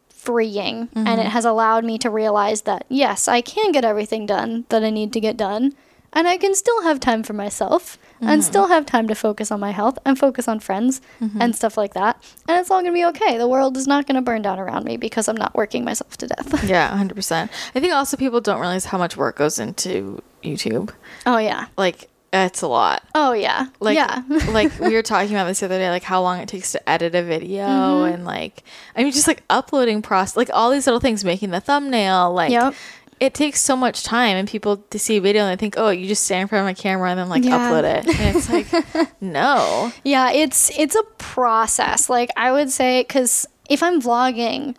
freeing 0.10 0.90
and 0.96 1.08
it 1.08 1.24
mm-hmm. 1.24 1.30
has 1.30 1.46
allowed 1.46 1.86
me 1.86 1.98
to 2.00 2.10
realize 2.10 2.62
that 2.62 2.86
yes, 2.90 3.28
I 3.28 3.42
can 3.42 3.72
get 3.72 3.86
everything 3.86 4.26
done 4.26 4.66
that 4.70 4.84
I 4.84 4.90
need 4.90 5.14
to 5.14 5.20
get 5.20 5.38
done 5.38 5.76
and 6.16 6.28
I 6.28 6.38
can 6.38 6.56
still 6.56 6.82
have 6.84 7.00
time 7.00 7.22
for 7.24 7.34
myself 7.34 7.98
and 8.22 8.44
still 8.44 8.68
have 8.68 8.86
time 8.86 9.08
to 9.10 9.14
focus 9.16 9.52
on 9.52 9.60
my 9.60 9.72
health 9.72 10.00
and 10.06 10.18
focus 10.18 10.48
on 10.48 10.60
friends 10.60 11.02
and 11.40 11.56
stuff 11.56 11.78
like 11.78 11.94
that. 11.94 12.24
And 12.48 12.58
it's 12.60 12.72
all 12.72 12.82
going 12.82 12.92
to 12.94 12.98
be 12.98 13.06
okay. 13.06 13.38
The 13.38 13.48
world 13.48 13.76
is 13.78 13.86
not 13.88 14.08
going 14.08 14.16
to 14.16 14.22
burn 14.22 14.42
down 14.42 14.58
around 14.60 14.86
me 14.86 14.98
because 14.98 15.28
I'm 15.28 15.36
not 15.36 15.54
working 15.54 15.84
myself 15.84 16.18
to 16.18 16.28
death. 16.28 16.64
Yeah, 16.70 16.90
100%. 16.98 17.50
I 17.76 17.80
think 17.80 17.94
also 17.94 18.18
people 18.18 18.42
don't 18.42 18.60
realize 18.60 18.86
how 18.86 18.98
much 18.98 19.16
work 19.18 19.36
goes 19.38 19.60
into 19.60 20.22
YouTube. 20.44 20.92
oh 21.26 21.38
yeah. 21.38 21.68
Like, 21.78 22.10
it's 22.34 22.62
a 22.64 22.68
lot. 22.68 23.04
Oh 23.14 23.32
yeah. 23.34 23.68
Like, 23.80 23.96
yeah. 23.96 24.22
like 24.50 24.78
we 24.80 24.94
were 24.94 25.04
talking 25.04 25.32
about 25.36 25.46
this 25.48 25.60
the 25.60 25.68
other 25.68 25.78
day, 25.78 25.90
like 25.90 26.04
how 26.04 26.22
long 26.22 26.40
it 26.40 26.50
takes 26.50 26.72
to 26.74 26.90
edit 26.90 27.16
a 27.16 27.24
video 27.24 27.66
Mm-hmm. 27.66 28.14
and 28.14 28.26
like, 28.26 28.64
I 28.96 29.04
mean, 29.04 29.12
just 29.14 29.28
like 29.28 29.44
uploading 29.50 30.02
process, 30.02 30.36
like 30.36 30.50
all 30.54 30.72
these 30.72 30.88
little 30.88 31.00
things, 31.00 31.24
making 31.24 31.52
the 31.52 31.60
thumbnail, 31.62 32.34
like, 32.34 32.52
Yep. 32.52 32.74
It 33.20 33.34
takes 33.34 33.62
so 33.62 33.76
much 33.76 34.04
time 34.04 34.36
and 34.36 34.48
people 34.48 34.78
to 34.90 35.00
see 35.00 35.18
a 35.18 35.22
video 35.22 35.44
and 35.44 35.52
they 35.52 35.60
think, 35.60 35.76
oh, 35.78 35.90
you 35.90 36.08
just 36.08 36.24
stand 36.26 36.42
in 36.44 36.48
front 36.48 36.70
of 36.70 36.78
a 36.78 36.82
camera 36.82 37.10
and 37.10 37.20
then 37.20 37.30
like 37.30 37.44
Yeah. 37.46 37.58
upload 37.72 37.84
it. 37.84 38.08
And 38.20 38.36
it's 38.36 38.50
like, 38.50 39.12
no. 39.22 39.92
Yeah, 40.04 40.32
it's 40.32 40.72
it's 40.78 40.96
a 40.96 41.04
process. 41.18 42.10
Like 42.10 42.30
I 42.36 42.52
would 42.52 42.70
say 42.70 43.04
cuz 43.06 43.46
if 43.70 43.82
I'm 43.82 44.02
vlogging 44.02 44.76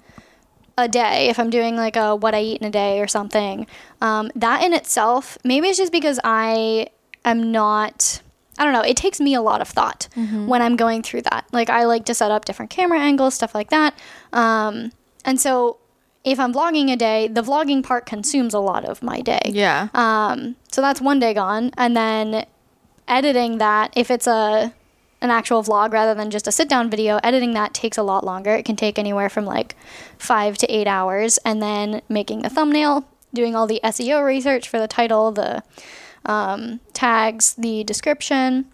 a 0.79 0.87
day, 0.89 1.29
if 1.29 1.39
I'm 1.39 1.49
doing 1.49 1.77
like 1.77 1.97
a 1.97 2.15
what 2.15 2.35
I 2.35 2.41
eat 2.43 2.61
in 2.61 2.67
a 2.67 2.71
day 2.71 3.01
or 3.01 3.07
something, 3.07 3.67
um, 4.03 4.31
that 4.35 4.63
in 4.63 4.75
itself, 4.75 5.39
maybe 5.43 5.69
it's 5.69 5.79
just 5.79 5.93
because 5.93 6.21
I 6.25 6.89
am 7.25 7.51
not 7.51 8.21
I 8.59 8.65
don't 8.65 8.73
know, 8.73 8.81
it 8.83 8.97
takes 8.97 9.21
me 9.21 9.35
a 9.35 9.43
lot 9.43 9.61
of 9.61 9.69
thought 9.69 10.09
when 10.15 10.63
I'm 10.63 10.77
going 10.77 11.03
through 11.03 11.23
that. 11.23 11.45
Like 11.53 11.69
I 11.71 11.85
like 11.85 12.05
to 12.07 12.15
set 12.15 12.31
up 12.31 12.45
different 12.47 12.71
camera 12.71 12.99
angles, 13.01 13.35
stuff 13.35 13.55
like 13.55 13.69
that. 13.71 13.95
Um, 14.33 14.93
and 15.27 15.39
so 15.41 15.77
if 16.27 16.41
I'm 16.41 16.53
vlogging 16.53 16.93
a 16.93 16.97
day, 16.97 17.29
the 17.29 17.41
vlogging 17.41 17.85
part 17.85 18.05
consumes 18.05 18.53
a 18.53 18.59
lot 18.59 18.85
of 18.85 19.01
my 19.01 19.21
day. 19.21 19.41
Yeah. 19.47 19.89
Um, 19.95 20.57
so 20.73 20.81
that's 20.83 21.01
one 21.01 21.21
day 21.21 21.33
gone, 21.33 21.71
and 21.79 21.97
then 21.97 22.45
editing 23.07 23.59
that, 23.59 23.93
if 23.97 24.11
it's 24.11 24.27
a 24.27 24.75
an 25.23 25.31
actual 25.31 25.63
vlog 25.63 25.93
rather 25.93 26.15
than 26.15 26.31
just 26.31 26.47
a 26.47 26.53
sit 26.53 26.69
down 26.69 26.91
video, 26.91 27.19
editing 27.23 27.55
that 27.55 27.73
takes 27.73 27.97
a 27.97 28.03
lot 28.03 28.23
longer. 28.23 28.55
It 28.55 28.65
can 28.65 28.77
take 28.77 28.99
anywhere 28.99 29.31
from 29.31 29.47
like 29.47 29.75
five 30.19 30.59
to 30.59 30.67
eight 30.67 30.89
hours, 30.89 31.39
and 31.39 31.63
then 31.63 32.03
making 32.09 32.43
the 32.43 32.51
thumbnail, 32.51 33.09
doing 33.33 33.55
all 33.55 33.69
the 33.69 33.81
SEO 33.85 34.25
research 34.25 34.69
for 34.69 34.81
the 34.81 34.89
title, 34.89 35.31
the 35.31 35.63
um, 36.25 36.81
tags, 36.93 37.55
the 37.55 37.85
description. 37.85 38.67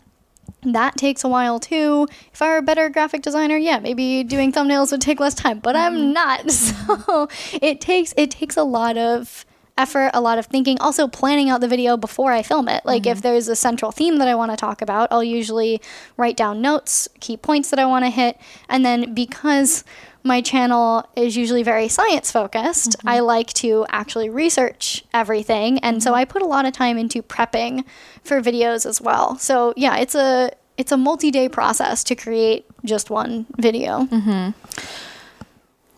That 0.64 0.96
takes 0.96 1.24
a 1.24 1.28
while 1.28 1.58
too. 1.58 2.06
If 2.32 2.40
I 2.40 2.48
were 2.48 2.58
a 2.58 2.62
better 2.62 2.88
graphic 2.88 3.22
designer, 3.22 3.56
yeah, 3.56 3.80
maybe 3.80 4.22
doing 4.22 4.52
thumbnails 4.52 4.92
would 4.92 5.00
take 5.00 5.18
less 5.18 5.34
time, 5.34 5.58
but 5.58 5.74
I'm 5.74 5.94
mm-hmm. 5.94 6.12
not. 6.12 6.50
So 6.52 7.28
it 7.60 7.80
takes 7.80 8.14
it 8.16 8.30
takes 8.30 8.56
a 8.56 8.62
lot 8.62 8.96
of 8.96 9.44
effort, 9.76 10.10
a 10.14 10.20
lot 10.20 10.38
of 10.38 10.46
thinking, 10.46 10.78
also 10.80 11.08
planning 11.08 11.50
out 11.50 11.60
the 11.60 11.68
video 11.68 11.96
before 11.96 12.32
I 12.32 12.42
film 12.42 12.68
it. 12.68 12.84
Like 12.84 13.06
if 13.06 13.18
mm-hmm. 13.18 13.22
there's 13.22 13.48
a 13.48 13.56
central 13.56 13.90
theme 13.90 14.18
that 14.18 14.28
I 14.28 14.34
want 14.34 14.50
to 14.52 14.56
talk 14.56 14.82
about, 14.82 15.08
I'll 15.10 15.24
usually 15.24 15.80
write 16.16 16.36
down 16.36 16.60
notes, 16.60 17.08
key 17.20 17.36
points 17.36 17.70
that 17.70 17.78
I 17.78 17.86
want 17.86 18.04
to 18.04 18.10
hit, 18.10 18.38
and 18.68 18.84
then 18.84 19.14
because 19.14 19.84
my 20.24 20.40
channel 20.40 21.08
is 21.16 21.36
usually 21.36 21.62
very 21.62 21.88
science 21.88 22.30
focused. 22.30 22.98
Mm-hmm. 22.98 23.08
I 23.08 23.20
like 23.20 23.52
to 23.54 23.86
actually 23.90 24.28
research 24.28 25.04
everything, 25.12 25.78
and 25.80 26.02
so 26.02 26.14
I 26.14 26.24
put 26.24 26.42
a 26.42 26.46
lot 26.46 26.66
of 26.66 26.72
time 26.72 26.98
into 26.98 27.22
prepping 27.22 27.84
for 28.22 28.40
videos 28.40 28.86
as 28.86 29.00
well. 29.00 29.38
So 29.38 29.74
yeah, 29.76 29.96
it's 29.96 30.14
a 30.14 30.52
it's 30.76 30.92
a 30.92 30.96
multi-day 30.96 31.48
process 31.48 32.02
to 32.04 32.14
create 32.14 32.66
just 32.84 33.10
one 33.10 33.46
video. 33.58 34.04
Mm-hmm. 34.04 34.50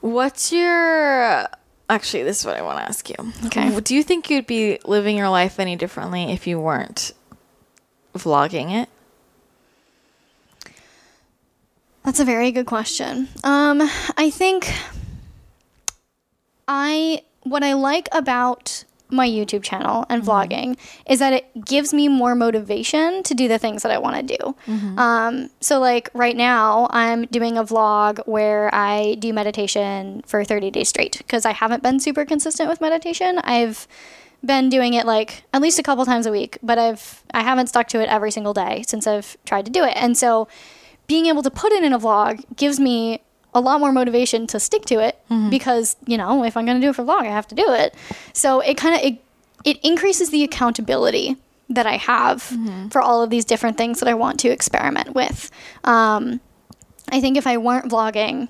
What's 0.00 0.52
your. 0.52 1.48
Actually, 1.88 2.22
this 2.22 2.40
is 2.40 2.46
what 2.46 2.56
I 2.56 2.62
want 2.62 2.78
to 2.78 2.84
ask 2.84 3.08
you. 3.10 3.16
Okay. 3.46 3.78
Do 3.80 3.94
you 3.94 4.02
think 4.02 4.30
you'd 4.30 4.46
be 4.46 4.78
living 4.84 5.18
your 5.18 5.28
life 5.28 5.60
any 5.60 5.76
differently 5.76 6.32
if 6.32 6.46
you 6.46 6.58
weren't 6.58 7.12
vlogging 8.14 8.72
it? 8.74 8.88
That's 12.04 12.20
a 12.20 12.24
very 12.24 12.52
good 12.52 12.66
question. 12.66 13.28
Um, 13.42 13.80
I 14.16 14.30
think 14.30 14.72
I 16.68 17.22
what 17.42 17.62
I 17.62 17.74
like 17.74 18.08
about 18.12 18.84
my 19.10 19.28
YouTube 19.28 19.62
channel 19.62 20.04
and 20.08 20.22
vlogging 20.22 20.76
is 21.08 21.18
that 21.20 21.32
it 21.32 21.64
gives 21.64 21.94
me 21.94 22.08
more 22.08 22.34
motivation 22.34 23.22
to 23.22 23.34
do 23.34 23.48
the 23.48 23.58
things 23.58 23.82
that 23.82 23.92
I 23.92 23.98
want 23.98 24.16
to 24.16 24.36
do. 24.36 24.56
Um, 24.98 25.50
so 25.60 25.78
like 25.78 26.10
right 26.14 26.36
now, 26.36 26.88
I'm 26.90 27.26
doing 27.26 27.56
a 27.56 27.64
vlog 27.64 28.26
where 28.26 28.74
I 28.74 29.14
do 29.18 29.32
meditation 29.32 30.22
for 30.26 30.42
30 30.42 30.70
days 30.70 30.88
straight 30.88 31.18
because 31.18 31.44
I 31.46 31.52
haven't 31.52 31.82
been 31.82 32.00
super 32.00 32.24
consistent 32.24 32.68
with 32.68 32.80
meditation. 32.80 33.38
I've 33.44 33.86
been 34.44 34.68
doing 34.68 34.94
it 34.94 35.06
like 35.06 35.44
at 35.52 35.62
least 35.62 35.78
a 35.78 35.82
couple 35.82 36.04
times 36.04 36.26
a 36.26 36.32
week, 36.32 36.58
but 36.62 36.78
I've 36.78 37.22
I 37.32 37.42
haven't 37.42 37.68
stuck 37.68 37.88
to 37.88 38.00
it 38.02 38.08
every 38.08 38.30
single 38.30 38.52
day 38.52 38.84
since 38.86 39.06
I've 39.06 39.36
tried 39.44 39.66
to 39.66 39.70
do 39.70 39.84
it. 39.84 39.94
And 39.96 40.16
so 40.18 40.48
being 41.06 41.26
able 41.26 41.42
to 41.42 41.50
put 41.50 41.72
it 41.72 41.82
in 41.82 41.92
a 41.92 41.98
vlog 41.98 42.44
gives 42.56 42.80
me 42.80 43.20
a 43.54 43.60
lot 43.60 43.80
more 43.80 43.92
motivation 43.92 44.46
to 44.48 44.58
stick 44.58 44.84
to 44.86 44.98
it 44.98 45.18
mm-hmm. 45.30 45.48
because 45.48 45.96
you 46.06 46.18
know 46.18 46.44
if 46.44 46.56
i'm 46.56 46.66
going 46.66 46.80
to 46.80 46.84
do 46.84 46.90
it 46.90 46.96
for 46.96 47.04
vlog 47.04 47.20
i 47.20 47.24
have 47.24 47.46
to 47.46 47.54
do 47.54 47.64
it. 47.68 47.94
So 48.32 48.60
it 48.60 48.76
kind 48.76 48.94
of 48.94 49.00
it, 49.02 49.24
it 49.64 49.84
increases 49.84 50.30
the 50.30 50.42
accountability 50.42 51.36
that 51.70 51.86
i 51.86 51.96
have 51.96 52.42
mm-hmm. 52.42 52.88
for 52.88 53.00
all 53.00 53.22
of 53.22 53.30
these 53.30 53.44
different 53.44 53.76
things 53.76 54.00
that 54.00 54.08
i 54.08 54.14
want 54.14 54.40
to 54.40 54.48
experiment 54.48 55.14
with. 55.14 55.50
Um, 55.84 56.40
i 57.10 57.20
think 57.20 57.36
if 57.36 57.46
i 57.46 57.56
weren't 57.56 57.90
vlogging 57.90 58.48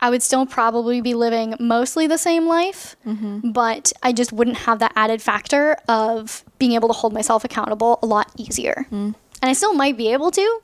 i 0.00 0.08
would 0.08 0.22
still 0.22 0.46
probably 0.46 1.00
be 1.00 1.14
living 1.14 1.54
mostly 1.60 2.06
the 2.06 2.18
same 2.18 2.46
life 2.46 2.96
mm-hmm. 3.06 3.50
but 3.50 3.92
i 4.02 4.12
just 4.12 4.32
wouldn't 4.32 4.56
have 4.58 4.78
that 4.78 4.92
added 4.96 5.20
factor 5.20 5.76
of 5.88 6.44
being 6.58 6.72
able 6.72 6.88
to 6.88 6.94
hold 6.94 7.12
myself 7.12 7.44
accountable 7.44 7.98
a 8.02 8.06
lot 8.06 8.30
easier. 8.36 8.86
Mm. 8.90 9.14
And 9.42 9.50
i 9.50 9.52
still 9.52 9.74
might 9.74 9.96
be 9.96 10.12
able 10.12 10.30
to 10.30 10.62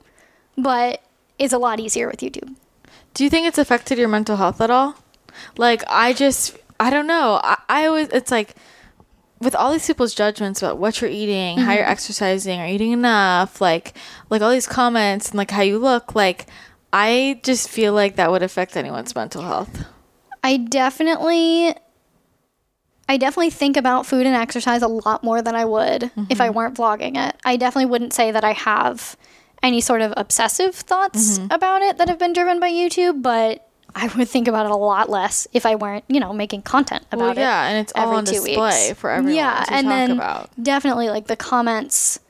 but 0.57 1.03
it's 1.39 1.52
a 1.52 1.59
lot 1.59 1.81
easier 1.81 2.06
with 2.09 2.20
youtube 2.20 2.55
Do 3.15 3.24
you 3.24 3.31
think 3.31 3.47
it's 3.47 3.59
affected 3.59 3.98
your 3.98 4.09
mental 4.09 4.36
health 4.36 4.60
at 4.60 4.70
all? 4.70 4.94
Like, 5.56 5.82
I 5.89 6.12
just, 6.12 6.56
I 6.78 6.90
don't 6.90 7.06
know. 7.06 7.40
I, 7.43 7.59
I 7.69 7.86
always, 7.86 8.09
it's 8.09 8.31
like, 8.31 8.55
with 9.40 9.55
all 9.55 9.73
these 9.73 9.86
people's 9.86 10.15
judgments 10.15 10.62
about 10.62 10.78
what 10.78 11.01
you're 11.01 11.10
eating, 11.10 11.59
how 11.59 11.73
you're 11.73 11.82
mm-hmm. 11.82 11.90
exercising, 11.90 12.60
are 12.60 12.66
you 12.66 12.74
eating 12.74 12.93
enough, 12.93 13.60
like, 13.60 13.97
like 14.31 14.43
all 14.43 14.51
these 14.51 14.66
comments 14.66 15.31
and 15.31 15.39
like 15.39 15.51
how 15.51 15.62
you 15.62 15.78
look, 15.78 16.15
like, 16.15 16.47
I 16.93 17.40
just 17.43 17.69
feel 17.69 17.93
like 17.93 18.16
that 18.16 18.31
would 18.31 18.43
affect 18.43 18.77
anyone's 18.77 19.15
mental 19.15 19.43
health. 19.43 19.85
I 20.43 20.56
definitely 20.56 21.74
I 23.10 23.16
definitely 23.16 23.51
think 23.51 23.77
about 23.77 24.06
food 24.06 24.27
and 24.27 24.36
exercise 24.36 24.82
a 24.82 24.89
lot 24.89 25.24
more 25.24 25.40
than 25.40 25.55
I 25.56 25.65
would 25.65 26.05
if 26.28 26.40
I 26.40 26.48
mm-hmm. 26.48 26.56
weren't 26.56 26.77
vlogging 26.77 27.16
it. 27.16 27.36
I 27.44 27.56
definitely 27.56 27.86
wouldn't 27.86 28.12
say 28.12 28.31
that 28.31 28.44
I 28.44 28.52
have 28.52 29.16
any 29.62 29.80
sort 29.80 30.01
of 30.02 30.14
obsessive 30.16 30.74
thoughts 30.74 31.39
about 31.51 31.82
it 31.82 31.98
that 31.98 32.09
have 32.09 32.18
been 32.18 32.32
driven 32.32 32.60
by 32.60 32.70
YouTube, 32.70 33.22
but 33.22 33.66
I 33.94 34.06
would 34.16 34.28
think 34.28 34.47
about 34.48 34.66
it 34.66 34.70
a 34.72 34.76
lot 34.76 35.09
less 35.10 35.48
if 35.52 35.66
I 35.66 35.74
weren't, 35.74 36.05
you 36.09 36.20
know, 36.20 36.32
making 36.32 36.62
content 36.62 37.05
about 37.10 37.20
Well, 37.20 37.30
it. 37.32 37.39
yeah, 37.39 37.66
and 37.68 37.78
it's 37.78 37.93
all 37.97 38.05
every 38.05 38.16
on 38.18 38.24
two 38.24 38.32
display 38.32 38.89
weeks. 38.89 38.98
for 39.01 39.10
everyone 39.10 39.35
yeah, 39.36 39.64
to 39.64 39.72
and 39.72 39.85
talk 39.86 39.90
then 39.90 40.10
about. 40.12 40.51
definitely 40.62 41.09
like 41.09 41.26
the 41.26 41.36
comments 41.36 42.20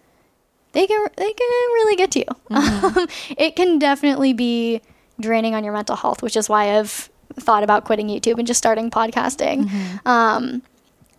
they 0.72 0.86
can 0.86 1.06
they 1.16 1.32
can 1.32 1.46
really 1.74 1.96
get 1.96 2.10
to 2.12 2.18
you. 2.20 2.24
Mm-hmm. 2.50 2.98
Um, 2.98 3.08
it 3.36 3.56
can 3.56 3.78
definitely 3.78 4.32
be 4.32 4.80
draining 5.20 5.54
on 5.54 5.64
your 5.64 5.72
mental 5.72 5.96
health, 5.96 6.22
which 6.22 6.36
is 6.36 6.48
why 6.48 6.78
I've 6.78 7.10
thought 7.34 7.62
about 7.62 7.84
quitting 7.84 8.08
YouTube 8.08 8.38
and 8.38 8.46
just 8.46 8.58
starting 8.58 8.90
podcasting. 8.90 9.64
Mm-hmm. 9.68 10.08
Um, 10.08 10.62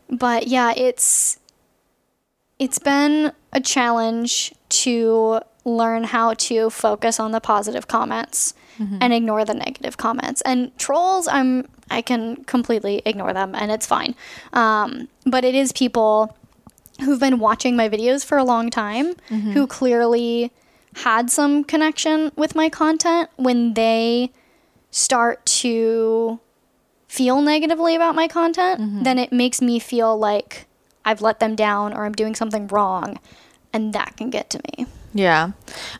but 0.09 0.47
yeah, 0.47 0.73
it's 0.75 1.37
it's 2.59 2.79
been 2.79 3.31
a 3.53 3.59
challenge 3.61 4.53
to 4.69 5.39
learn 5.75 6.05
how 6.05 6.33
to 6.33 6.69
focus 6.69 7.19
on 7.19 7.31
the 7.31 7.39
positive 7.39 7.87
comments 7.87 8.53
mm-hmm. 8.79 8.97
and 9.01 9.13
ignore 9.13 9.45
the 9.45 9.53
negative 9.53 9.97
comments. 9.97 10.41
And 10.41 10.77
trolls, 10.77 11.27
I'm 11.27 11.67
I 11.91 12.01
can 12.01 12.43
completely 12.45 13.01
ignore 13.05 13.33
them 13.33 13.55
and 13.55 13.71
it's 13.71 13.85
fine. 13.85 14.15
Um, 14.53 15.07
but 15.25 15.43
it 15.43 15.55
is 15.55 15.71
people 15.71 16.37
who've 17.01 17.19
been 17.19 17.39
watching 17.39 17.75
my 17.75 17.89
videos 17.89 18.25
for 18.25 18.37
a 18.37 18.43
long 18.43 18.69
time 18.69 19.15
mm-hmm. 19.29 19.51
who 19.51 19.65
clearly 19.65 20.51
had 20.95 21.29
some 21.29 21.63
connection 21.63 22.31
with 22.35 22.55
my 22.55 22.69
content 22.69 23.29
when 23.37 23.73
they 23.73 24.31
start 24.91 25.45
to 25.45 26.39
feel 27.07 27.41
negatively 27.41 27.95
about 27.95 28.15
my 28.15 28.27
content, 28.27 28.79
mm-hmm. 28.79 29.03
then 29.03 29.17
it 29.17 29.31
makes 29.31 29.61
me 29.61 29.79
feel 29.79 30.17
like 30.17 30.67
I've 31.05 31.21
let 31.21 31.39
them 31.39 31.55
down 31.55 31.93
or 31.93 32.05
I'm 32.05 32.13
doing 32.13 32.35
something 32.35 32.67
wrong, 32.67 33.19
and 33.73 33.93
that 33.93 34.17
can 34.17 34.29
get 34.29 34.49
to 34.51 34.61
me. 34.63 34.85
Yeah. 35.13 35.51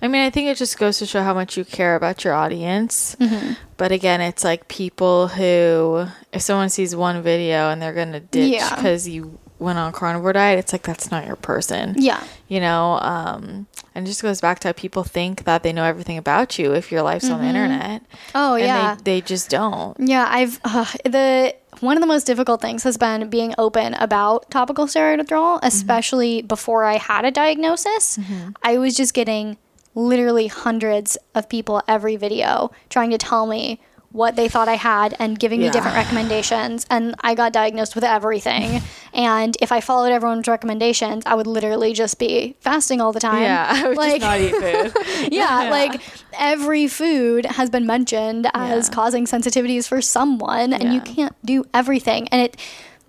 I 0.02 0.08
mean, 0.08 0.22
I 0.24 0.30
think 0.30 0.48
it 0.48 0.58
just 0.58 0.78
goes 0.78 1.00
to 1.00 1.06
show 1.06 1.24
how 1.24 1.34
much 1.34 1.58
you 1.58 1.66
care 1.66 1.96
about 1.96 2.24
your 2.24 2.34
audience. 2.34 3.16
Mm-hmm. 3.20 3.54
But 3.78 3.92
again, 3.92 4.22
it's 4.22 4.44
like 4.44 4.68
people 4.68 5.30
who, 5.30 6.06
if 6.34 6.42
someone 6.42 6.70
sees 6.70 6.96
one 6.96 7.22
video 7.22 7.70
and 7.70 7.82
they're 7.82 7.94
going 7.94 8.12
to 8.12 8.20
ditch 8.20 8.54
Yeah. 8.54 8.76
because 8.76 9.08
you 9.08 9.40
went 9.58 9.78
on 9.80 9.92
carnivore 9.92 10.34
diet, 10.34 10.60
it's 10.60 10.72
like 10.74 10.84
that's 10.84 11.12
not 11.12 11.26
your 11.26 11.36
person. 11.36 11.96
Yeah. 11.98 12.24
You 12.48 12.60
know, 12.62 13.00
um, 13.02 13.68
And 13.96 14.06
it 14.06 14.10
just 14.10 14.22
goes 14.22 14.40
back 14.42 14.60
to 14.60 14.70
how 14.70 14.72
people 14.74 15.04
think 15.04 15.44
that 15.46 15.64
they 15.64 15.74
know 15.74 15.84
everything 15.84 16.18
about 16.18 16.58
you 16.60 16.74
if 16.74 16.92
your 16.92 17.02
life's 17.02 17.30
on 17.30 17.42
the 17.42 17.48
internet. 17.48 18.04
Oh, 18.36 18.56
and 18.56 18.64
yeah. 18.64 18.96
They, 18.96 19.02
they 19.16 19.22
just 19.22 19.50
don't. 19.50 19.98
Yeah, 20.00 20.26
I've 20.30 20.60
uh, 20.64 20.86
the 21.04 21.56
one 21.82 21.98
of 21.98 22.02
the 22.02 22.08
most 22.08 22.26
difficult 22.26 22.62
things 22.62 22.84
has 22.84 22.98
been 22.98 23.30
being 23.30 23.54
open 23.58 23.94
about 23.96 24.50
topical 24.52 24.86
steroid 24.86 25.18
withdrawal, 25.18 25.58
mm-hmm. 25.58 25.68
especially 25.68 26.42
before 26.42 26.84
I 26.84 26.98
had 26.98 27.26
a 27.26 27.32
diagnosis. 27.32 28.18
Mm-hmm. 28.18 28.52
I 28.64 28.78
was 28.78 28.96
just 28.96 29.14
getting 29.14 29.58
literally 29.96 30.48
hundreds 30.48 31.18
of 31.36 31.50
people 31.50 31.82
every 31.88 32.16
video 32.16 32.72
trying 32.90 33.10
to 33.10 33.18
tell 33.18 33.48
me 33.48 33.82
what 34.12 34.36
they 34.36 34.48
thought 34.48 34.68
I 34.68 34.74
had 34.76 35.16
and 35.20 35.38
giving 35.38 35.60
me 35.60 35.66
Yeah. 35.68 35.72
different 35.72 35.96
recommendations. 35.96 36.86
And 36.90 37.14
I 37.22 37.36
got 37.36 37.54
diagnosed 37.54 37.94
with 37.94 38.04
everything. 38.04 38.82
and 39.14 39.56
if 39.62 39.72
I 39.72 39.82
followed 39.82 40.12
everyone's 40.12 40.48
recommendations, 40.48 41.24
I 41.28 41.36
would 41.36 41.46
literally 41.46 41.94
just 41.94 42.18
be 42.18 42.56
fasting 42.60 43.02
all 43.02 43.12
the 43.14 43.20
time. 43.20 43.44
Yeah, 43.44 43.68
I 43.70 43.88
would 43.88 43.98
Like- 43.98 44.22
just 44.22 44.22
not 44.22 44.40
eat 44.40 44.56
food. 44.56 45.32
yeah, 45.32 45.70
like 45.72 46.02
every 46.40 46.88
food 46.88 47.46
has 47.46 47.70
been 47.70 47.86
mentioned 47.86 48.50
as 48.56 48.88
Yeah. 48.90 48.94
causing 48.96 49.26
sensitivities 49.26 49.88
for 49.88 50.02
someone 50.02 50.74
and 50.74 50.86
you 50.94 51.02
Yeah. 51.06 51.14
can't 51.14 51.36
do 51.46 51.66
everything 51.74 52.28
and 52.30 52.42
it 52.42 52.58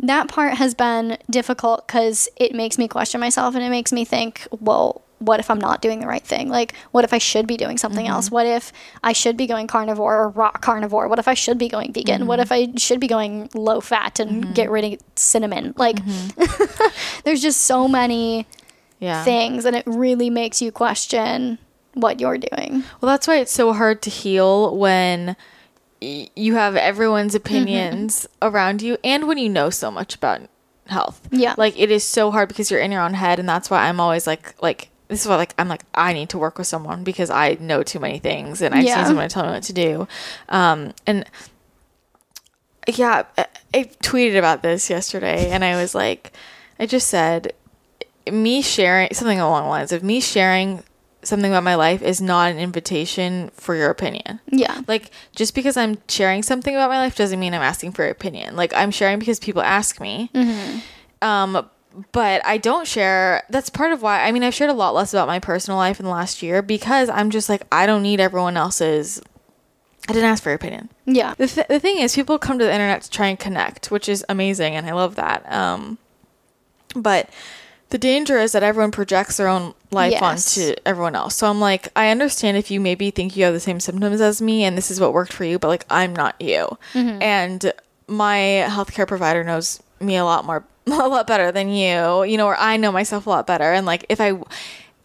that 0.03 0.29
part 0.29 0.55
has 0.55 0.73
been 0.75 1.19
difficult 1.31 1.87
cuz 1.87 2.29
it 2.37 2.55
makes 2.55 2.79
me 2.79 2.89
question 2.89 3.21
myself 3.21 3.55
and 3.55 3.63
it 3.63 3.69
makes 3.69 3.93
me 3.93 4.05
think 4.05 4.47
well 4.61 5.03
what 5.21 5.39
if 5.39 5.51
I'm 5.51 5.61
not 5.61 5.81
doing 5.83 6.01
the 6.01 6.07
right 6.07 6.25
thing? 6.25 6.49
Like, 6.49 6.75
what 6.91 7.05
if 7.05 7.13
I 7.15 7.19
should 7.19 7.47
be 7.47 7.57
doing 7.57 7.79
something 7.79 8.05
Mm-hmm. 8.07 8.13
else? 8.15 8.31
What 8.31 8.47
if 8.47 8.73
I 9.05 9.13
should 9.13 9.37
be 9.37 9.47
going 9.47 9.67
carnivore 9.69 10.17
or 10.17 10.29
raw 10.31 10.51
carnivore? 10.51 11.09
What 11.09 11.19
if 11.19 11.29
I 11.29 11.35
should 11.35 11.59
be 11.59 11.69
going 11.69 11.93
vegan? 11.93 12.27
What 12.27 12.41
Mm-hmm. 12.41 12.65
if 12.65 12.75
I 12.75 12.79
should 12.79 13.01
be 13.01 13.07
going 13.07 13.49
low 13.55 13.81
fat 13.81 14.19
and 14.19 14.55
get 14.55 14.71
rid 14.71 14.85
of 14.95 15.01
cinnamon? 15.15 15.75
Like, 15.77 15.97
Mm-hmm. 15.97 17.21
there's 17.25 17.43
just 17.43 17.61
so 17.63 17.87
many 17.87 18.47
yeah. 18.99 19.23
things, 19.25 19.65
and 19.65 19.77
it 19.77 19.85
really 19.87 20.31
makes 20.31 20.61
you 20.63 20.73
question 20.73 21.59
what 21.95 22.21
you're 22.21 22.39
doing. 22.39 22.85
Well, 23.01 23.11
that's 23.11 23.27
why 23.29 23.37
it's 23.39 23.53
so 23.53 23.73
hard 23.73 24.01
to 24.03 24.11
heal 24.11 24.77
when 24.77 25.37
y- 26.01 26.29
you 26.37 26.55
have 26.55 26.77
everyone's 26.77 27.35
opinions 27.35 28.27
around 28.41 28.81
you 28.81 28.97
and 29.05 29.27
when 29.29 29.39
you 29.39 29.49
know 29.49 29.71
so 29.71 29.91
much 29.91 30.15
about 30.15 30.43
health. 30.87 31.21
Yeah. 31.33 31.55
Like 31.59 31.79
it 31.79 31.91
is 31.91 32.05
so 32.05 32.31
hard 32.31 32.49
because 32.49 32.71
you're 32.71 32.81
in 32.81 32.93
your 32.93 33.03
own 33.03 33.15
head 33.15 33.39
and 33.39 33.49
that's 33.49 33.71
why 33.71 33.89
I'm 33.89 33.99
always 34.01 34.27
like 34.27 34.55
like 34.63 34.90
this 35.11 35.21
is 35.23 35.29
why 35.29 35.37
like 35.37 35.53
I'm 35.59 35.69
like 35.69 35.83
I 35.95 36.13
need 36.15 36.31
to 36.31 36.39
work 36.39 36.57
with 36.57 36.67
someone 36.67 37.05
because 37.05 37.29
I 37.29 37.59
know 37.61 37.83
too 37.83 37.99
many 38.01 38.19
things 38.19 38.63
and 38.63 38.75
I 38.75 38.79
just 38.83 38.89
Yeah. 38.89 39.03
need 39.03 39.07
someone 39.09 39.29
to 39.29 39.35
tell 39.35 39.45
me 39.45 39.51
what 39.53 39.63
to 39.65 39.73
do. 39.75 40.09
Um 40.49 40.93
and 41.07 41.27
yeah, 42.89 43.25
I, 43.37 43.47
I 43.75 43.85
tweeted 44.03 44.39
about 44.39 44.63
this 44.63 44.89
yesterday 44.91 45.51
and 45.51 45.65
I 45.65 45.77
was 45.77 45.95
like 45.95 46.33
I 46.79 46.87
just 46.87 47.09
said 47.09 47.53
me 48.31 48.63
sharing 48.63 49.13
something 49.13 49.39
along 49.41 49.65
the 49.65 49.69
lines 49.69 49.93
of 49.93 50.03
me 50.03 50.21
sharing 50.21 50.83
something 51.23 51.51
about 51.53 51.63
my 51.63 51.75
life 51.75 52.01
is 52.01 52.21
not 52.23 52.51
an 52.51 52.59
invitation 52.59 53.51
for 53.53 53.75
your 53.75 53.91
opinion. 53.91 54.41
Yeah. 54.47 54.81
Like 54.89 55.11
just 55.37 55.55
because 55.55 55.77
I'm 55.77 55.99
sharing 56.09 56.43
something 56.43 56.75
about 56.75 56.89
my 56.89 56.99
life 56.99 57.17
doesn't 57.17 57.39
mean 57.39 57.53
I'm 57.53 57.61
asking 57.63 57.93
for 57.93 58.03
your 58.03 58.11
opinion. 58.13 58.57
Like 58.57 58.73
I'm 58.75 58.91
sharing 58.91 59.19
because 59.19 59.39
people 59.39 59.61
ask 59.63 60.01
me. 60.01 60.31
Um 61.21 61.69
but 62.13 62.45
I 62.47 62.57
don't 62.59 62.87
share 62.87 63.43
that's 63.51 63.69
part 63.71 63.93
of 63.93 64.01
why 64.03 64.23
I 64.25 64.33
mean 64.33 64.43
I've 64.45 64.55
shared 64.55 64.71
a 64.71 64.75
lot 64.75 64.95
less 64.95 65.13
about 65.13 65.27
my 65.27 65.39
personal 65.41 65.77
life 65.77 65.99
in 65.99 66.05
the 66.07 66.13
last 66.13 66.43
year 66.43 66.63
because 66.63 67.09
I'm 67.09 67.31
just 67.31 67.49
like 67.49 67.63
I 67.73 67.87
don't 67.87 68.03
need 68.03 68.21
everyone 68.21 68.57
else's 68.57 69.21
I 70.09 70.13
didn't 70.13 70.31
ask 70.31 70.43
for 70.43 70.49
your 70.49 70.57
opinion. 70.57 70.89
Yeah. 71.05 71.35
The, 71.35 71.47
th- 71.47 71.69
the 71.69 71.79
thing 71.79 71.99
is, 71.99 72.15
people 72.17 72.39
come 72.39 72.59
to 72.59 72.65
the 72.65 72.73
internet 72.73 73.03
to 73.03 73.11
try 73.11 73.27
and 73.29 73.39
connect, 73.39 73.91
which 73.93 74.09
is 74.09 74.25
amazing, 74.29 74.75
and 74.75 74.87
I 74.87 74.93
love 74.93 75.15
that. 75.17 75.45
Um, 75.53 75.99
but 76.97 77.29
the 77.91 77.99
danger 77.99 78.39
is 78.39 78.53
that 78.53 78.63
everyone 78.65 78.91
projects 78.93 79.37
their 79.37 79.47
own 79.47 79.75
life 79.93 80.13
Yes. 80.13 80.57
onto 80.59 80.75
everyone 80.87 81.15
else. 81.15 81.37
So 81.37 81.49
I'm 81.49 81.61
like, 81.61 81.89
I 81.95 82.09
understand 82.11 82.57
if 82.57 82.71
you 82.71 82.81
maybe 82.81 83.11
think 83.11 83.37
you 83.37 83.45
have 83.45 83.55
the 83.55 83.61
same 83.61 83.79
symptoms 83.79 84.21
as 84.21 84.41
me, 84.41 84.65
and 84.65 84.77
this 84.77 84.91
is 84.91 84.99
what 84.99 85.13
worked 85.13 85.33
for 85.33 85.45
you, 85.45 85.59
but 85.59 85.69
like, 85.69 85.85
I'm 85.91 86.17
not 86.17 86.35
you. 86.41 86.77
And 86.95 87.73
my 88.09 88.65
healthcare 88.69 89.07
provider 89.07 89.45
knows 89.45 89.81
me 90.01 90.17
a 90.17 90.25
lot 90.25 90.45
more, 90.45 90.65
a 91.01 91.09
lot 91.09 91.27
better 91.27 91.53
than 91.53 91.69
you, 91.69 92.25
you 92.25 92.37
know, 92.37 92.47
or 92.47 92.57
I 92.57 92.77
know 92.77 92.93
myself 92.93 93.27
a 93.27 93.31
lot 93.31 93.47
better. 93.47 93.73
And 93.73 93.87
like, 93.87 94.07
if 94.09 94.21
I, 94.21 94.41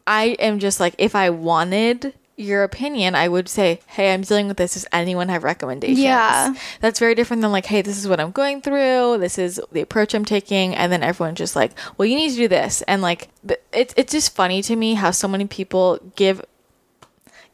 I 0.07 0.30
am 0.40 0.60
just 0.60 0.80
like, 0.80 0.95
if 0.98 1.16
I 1.16 1.30
wanted 1.30 2.14
your 2.38 2.64
opinion, 2.64 3.16
I 3.16 3.28
would 3.28 3.48
say, 3.48 3.80
Hey, 3.88 4.14
I'm 4.14 4.22
dealing 4.22 4.48
with 4.48 4.57
this. 4.57 4.74
Does 4.74 4.86
anyone 4.91 5.30
have 5.30 5.44
recommendations? 5.44 5.99
Yeah. 5.99 6.53
That's 6.82 6.99
very 6.99 7.16
different 7.16 7.41
than 7.41 7.52
like, 7.52 7.66
Hey, 7.66 7.82
this 7.82 7.98
is 7.98 8.07
what 8.07 8.20
I'm 8.20 8.32
going 8.32 8.62
through. 8.62 9.20
This 9.20 9.38
is 9.38 9.62
the 9.72 9.82
approach 9.82 10.14
I'm 10.14 10.26
taking. 10.26 10.76
And 10.76 10.91
then 10.91 11.02
everyone's 11.03 11.38
just 11.38 11.56
like, 11.56 11.72
well, 11.98 12.06
you 12.06 12.16
need 12.16 12.32
to 12.32 12.36
do 12.36 12.48
this. 12.48 12.82
And 12.84 13.02
like, 13.02 13.30
it's, 13.72 13.94
it's 13.95 14.12
just 14.12 14.36
funny 14.36 14.62
to 14.64 14.76
me 14.76 14.95
how 14.95 15.12
so 15.12 15.28
many 15.28 15.45
people 15.45 15.99
give 16.16 16.44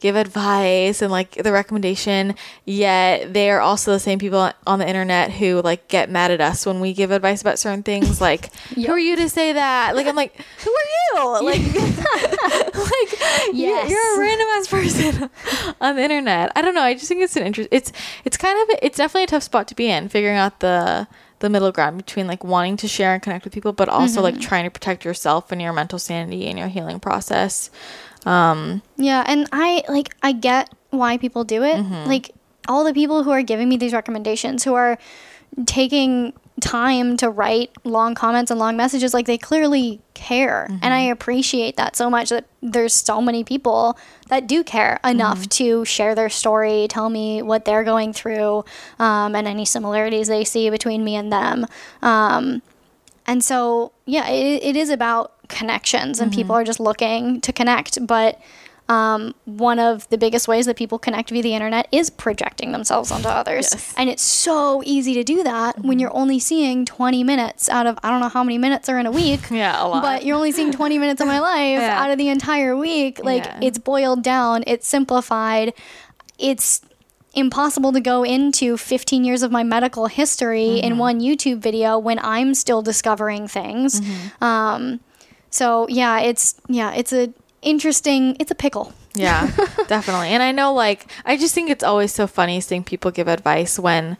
give 0.02 0.16
advice 0.16 1.00
and 1.00 1.12
like 1.12 1.30
the 1.36 1.52
recommendation 1.52 2.34
yet 2.64 3.32
they 3.32 3.48
are 3.48 3.60
also 3.60 3.92
the 3.92 4.00
same 4.00 4.18
people 4.18 4.50
on 4.66 4.78
the 4.80 4.86
internet 4.86 5.30
who 5.30 5.62
like 5.62 5.86
get 5.86 6.10
mad 6.10 6.32
at 6.32 6.40
us 6.40 6.66
when 6.66 6.80
we 6.80 6.92
give 6.92 7.12
advice 7.12 7.40
about 7.40 7.56
certain 7.56 7.84
things 7.84 8.20
like 8.20 8.50
Yep. 8.76 8.86
who 8.88 8.92
are 8.94 8.98
you 8.98 9.14
to 9.14 9.28
say 9.28 9.52
that? 9.52 9.94
Like 9.94 10.08
i'm 10.08 10.16
like 10.16 10.34
who 10.64 10.70
are 10.70 10.74
you? 10.74 11.02
Like 11.44 11.60
like 12.74 13.52
Yes. 13.52 13.90
you're, 13.90 14.16
a 14.16 14.18
random 14.18 14.46
ass 14.56 14.66
person 14.66 15.30
on 15.80 15.94
the 15.94 16.02
internet. 16.02 16.50
I 16.56 16.62
don't 16.62 16.74
know. 16.74 16.80
I 16.80 16.94
just 16.94 17.06
think 17.06 17.20
it's 17.22 17.36
an 17.36 17.44
interest 17.44 17.68
it's 17.70 17.92
it's 18.24 18.36
kind 18.36 18.58
of 18.60 18.76
it's 18.82 18.96
definitely 18.96 19.24
a 19.24 19.26
tough 19.28 19.44
spot 19.44 19.68
to 19.68 19.76
be 19.76 19.88
in 19.88 20.08
figuring 20.08 20.36
out 20.36 20.58
the 20.58 21.06
the 21.38 21.48
middle 21.48 21.70
ground 21.70 21.96
between 21.96 22.26
like 22.26 22.42
wanting 22.42 22.76
to 22.78 22.88
share 22.88 23.14
and 23.14 23.22
connect 23.22 23.44
with 23.44 23.52
people 23.52 23.72
but 23.72 23.88
also 23.88 24.20
like 24.20 24.34
mm-hmm. 24.34 24.42
trying 24.48 24.64
to 24.64 24.70
protect 24.70 25.04
yourself 25.04 25.52
and 25.52 25.62
your 25.62 25.72
mental 25.72 25.98
sanity 25.98 26.46
and 26.46 26.58
your 26.58 26.68
healing 26.68 26.98
process 26.98 27.70
Yeah, 28.96 29.24
and 29.26 29.48
I 29.52 29.82
like 29.88 30.14
I 30.22 30.32
get 30.32 30.72
why 30.90 31.18
people 31.18 31.44
do 31.44 31.62
it. 31.62 31.76
Like 32.06 32.30
all 32.68 32.84
the 32.84 32.94
people 32.94 33.24
who 33.24 33.30
are 33.30 33.42
giving 33.42 33.68
me 33.68 33.76
these 33.76 33.92
recommendations 33.92 34.64
who 34.64 34.74
are 34.74 34.98
taking 35.66 36.32
time 36.60 37.16
to 37.16 37.28
write 37.28 37.70
long 37.82 38.14
comments 38.14 38.50
and 38.50 38.60
long 38.60 38.76
messages 38.76 39.12
like 39.12 39.26
they 39.26 39.38
clearly 39.38 40.00
care. 40.14 40.66
And 40.82 40.94
i 40.94 41.00
appreciate 41.00 41.76
that 41.76 41.96
so 41.96 42.08
much 42.08 42.28
that 42.28 42.44
there's 42.62 42.94
so 42.94 43.20
many 43.20 43.42
people 43.42 43.98
that 44.28 44.46
do 44.46 44.62
care 44.62 45.00
enough 45.04 45.48
to 45.48 45.84
share 45.84 46.14
their 46.14 46.28
story 46.28 46.86
tell 46.88 47.08
me 47.10 47.42
what 47.42 47.64
they're 47.64 47.82
going 47.82 48.12
through 48.12 48.64
um, 48.98 49.34
and 49.34 49.48
any 49.48 49.64
similarities 49.64 50.28
they 50.28 50.44
see 50.44 50.70
between 50.70 51.02
me 51.02 51.16
and 51.16 51.32
them. 51.32 51.66
Um, 52.02 52.62
and 53.26 53.42
so, 53.42 53.92
yeah, 54.04 54.28
it, 54.28 54.62
it 54.62 54.76
is 54.76 54.90
about 54.90 55.32
connections, 55.52 56.18
and 56.20 56.32
people 56.32 56.54
are 56.56 56.64
just 56.64 56.80
looking 56.80 57.40
to 57.42 57.52
connect. 57.52 58.04
But 58.06 58.40
um, 58.88 59.34
one 59.44 59.78
of 59.78 60.08
the 60.10 60.18
biggest 60.18 60.48
ways 60.48 60.66
that 60.66 60.76
people 60.76 60.98
connect 60.98 61.30
via 61.30 61.40
the 61.42 61.54
internet 61.54 61.86
is 61.92 62.10
projecting 62.10 62.72
themselves 62.72 63.10
onto 63.12 63.28
others. 63.28 63.68
Yes. 63.72 63.94
And 63.96 64.10
it's 64.10 64.22
so 64.22 64.82
easy 64.84 65.14
to 65.14 65.24
do 65.24 65.44
that 65.44 65.78
when 65.78 65.98
you're 66.00 66.14
only 66.14 66.38
seeing 66.40 66.84
20 66.84 67.22
minutes 67.22 67.68
out 67.68 67.86
of, 67.86 67.96
I 68.02 68.10
don't 68.10 68.20
know 68.20 68.28
how 68.28 68.42
many 68.42 68.58
minutes 68.58 68.88
are 68.88 68.98
in 68.98 69.06
a 69.06 69.10
week. 69.12 69.40
yeah 69.50 69.82
a 69.82 69.86
lot 69.86 70.02
But 70.02 70.24
you're 70.24 70.36
only 70.36 70.50
seeing 70.52 70.72
20 70.72 70.98
minutes 70.98 71.20
of 71.20 71.28
my 71.28 71.38
life 71.52 71.78
Yeah. 71.80 72.02
out 72.02 72.10
of 72.10 72.18
the 72.18 72.28
entire 72.28 72.76
week. 72.76 73.22
Like, 73.24 73.44
Yeah. 73.44 73.60
it's 73.62 73.78
boiled 73.78 74.22
down, 74.24 74.64
it's 74.66 74.86
simplified, 74.88 75.72
it's 76.38 76.80
impossible 77.34 77.92
to 77.92 78.00
go 78.00 78.24
into 78.24 78.76
15 78.76 79.24
years 79.24 79.42
of 79.42 79.50
my 79.50 79.62
medical 79.62 80.06
history 80.06 80.66
Mm-hmm. 80.66 80.84
in 80.86 80.98
one 80.98 81.20
YouTube 81.20 81.60
video 81.60 81.98
when 81.98 82.18
I'm 82.18 82.52
still 82.54 82.82
discovering 82.82 83.48
things. 83.48 84.00
Mm-hmm. 84.00 84.44
Um, 84.44 85.00
so 85.52 85.86
yeah, 85.88 86.18
it's 86.20 86.56
yeah, 86.68 86.92
it's 86.92 87.12
a 87.12 87.32
interesting, 87.62 88.36
it's 88.40 88.50
a 88.50 88.54
pickle. 88.54 88.92
Yeah, 89.14 89.46
definitely. 89.88 90.28
And 90.28 90.42
I 90.42 90.52
know, 90.52 90.72
like, 90.72 91.06
I 91.24 91.36
just 91.36 91.54
think 91.54 91.70
it's 91.70 91.84
always 91.84 92.12
so 92.12 92.26
funny 92.26 92.60
seeing 92.60 92.82
people 92.82 93.10
give 93.10 93.28
advice 93.28 93.78
when 93.78 94.16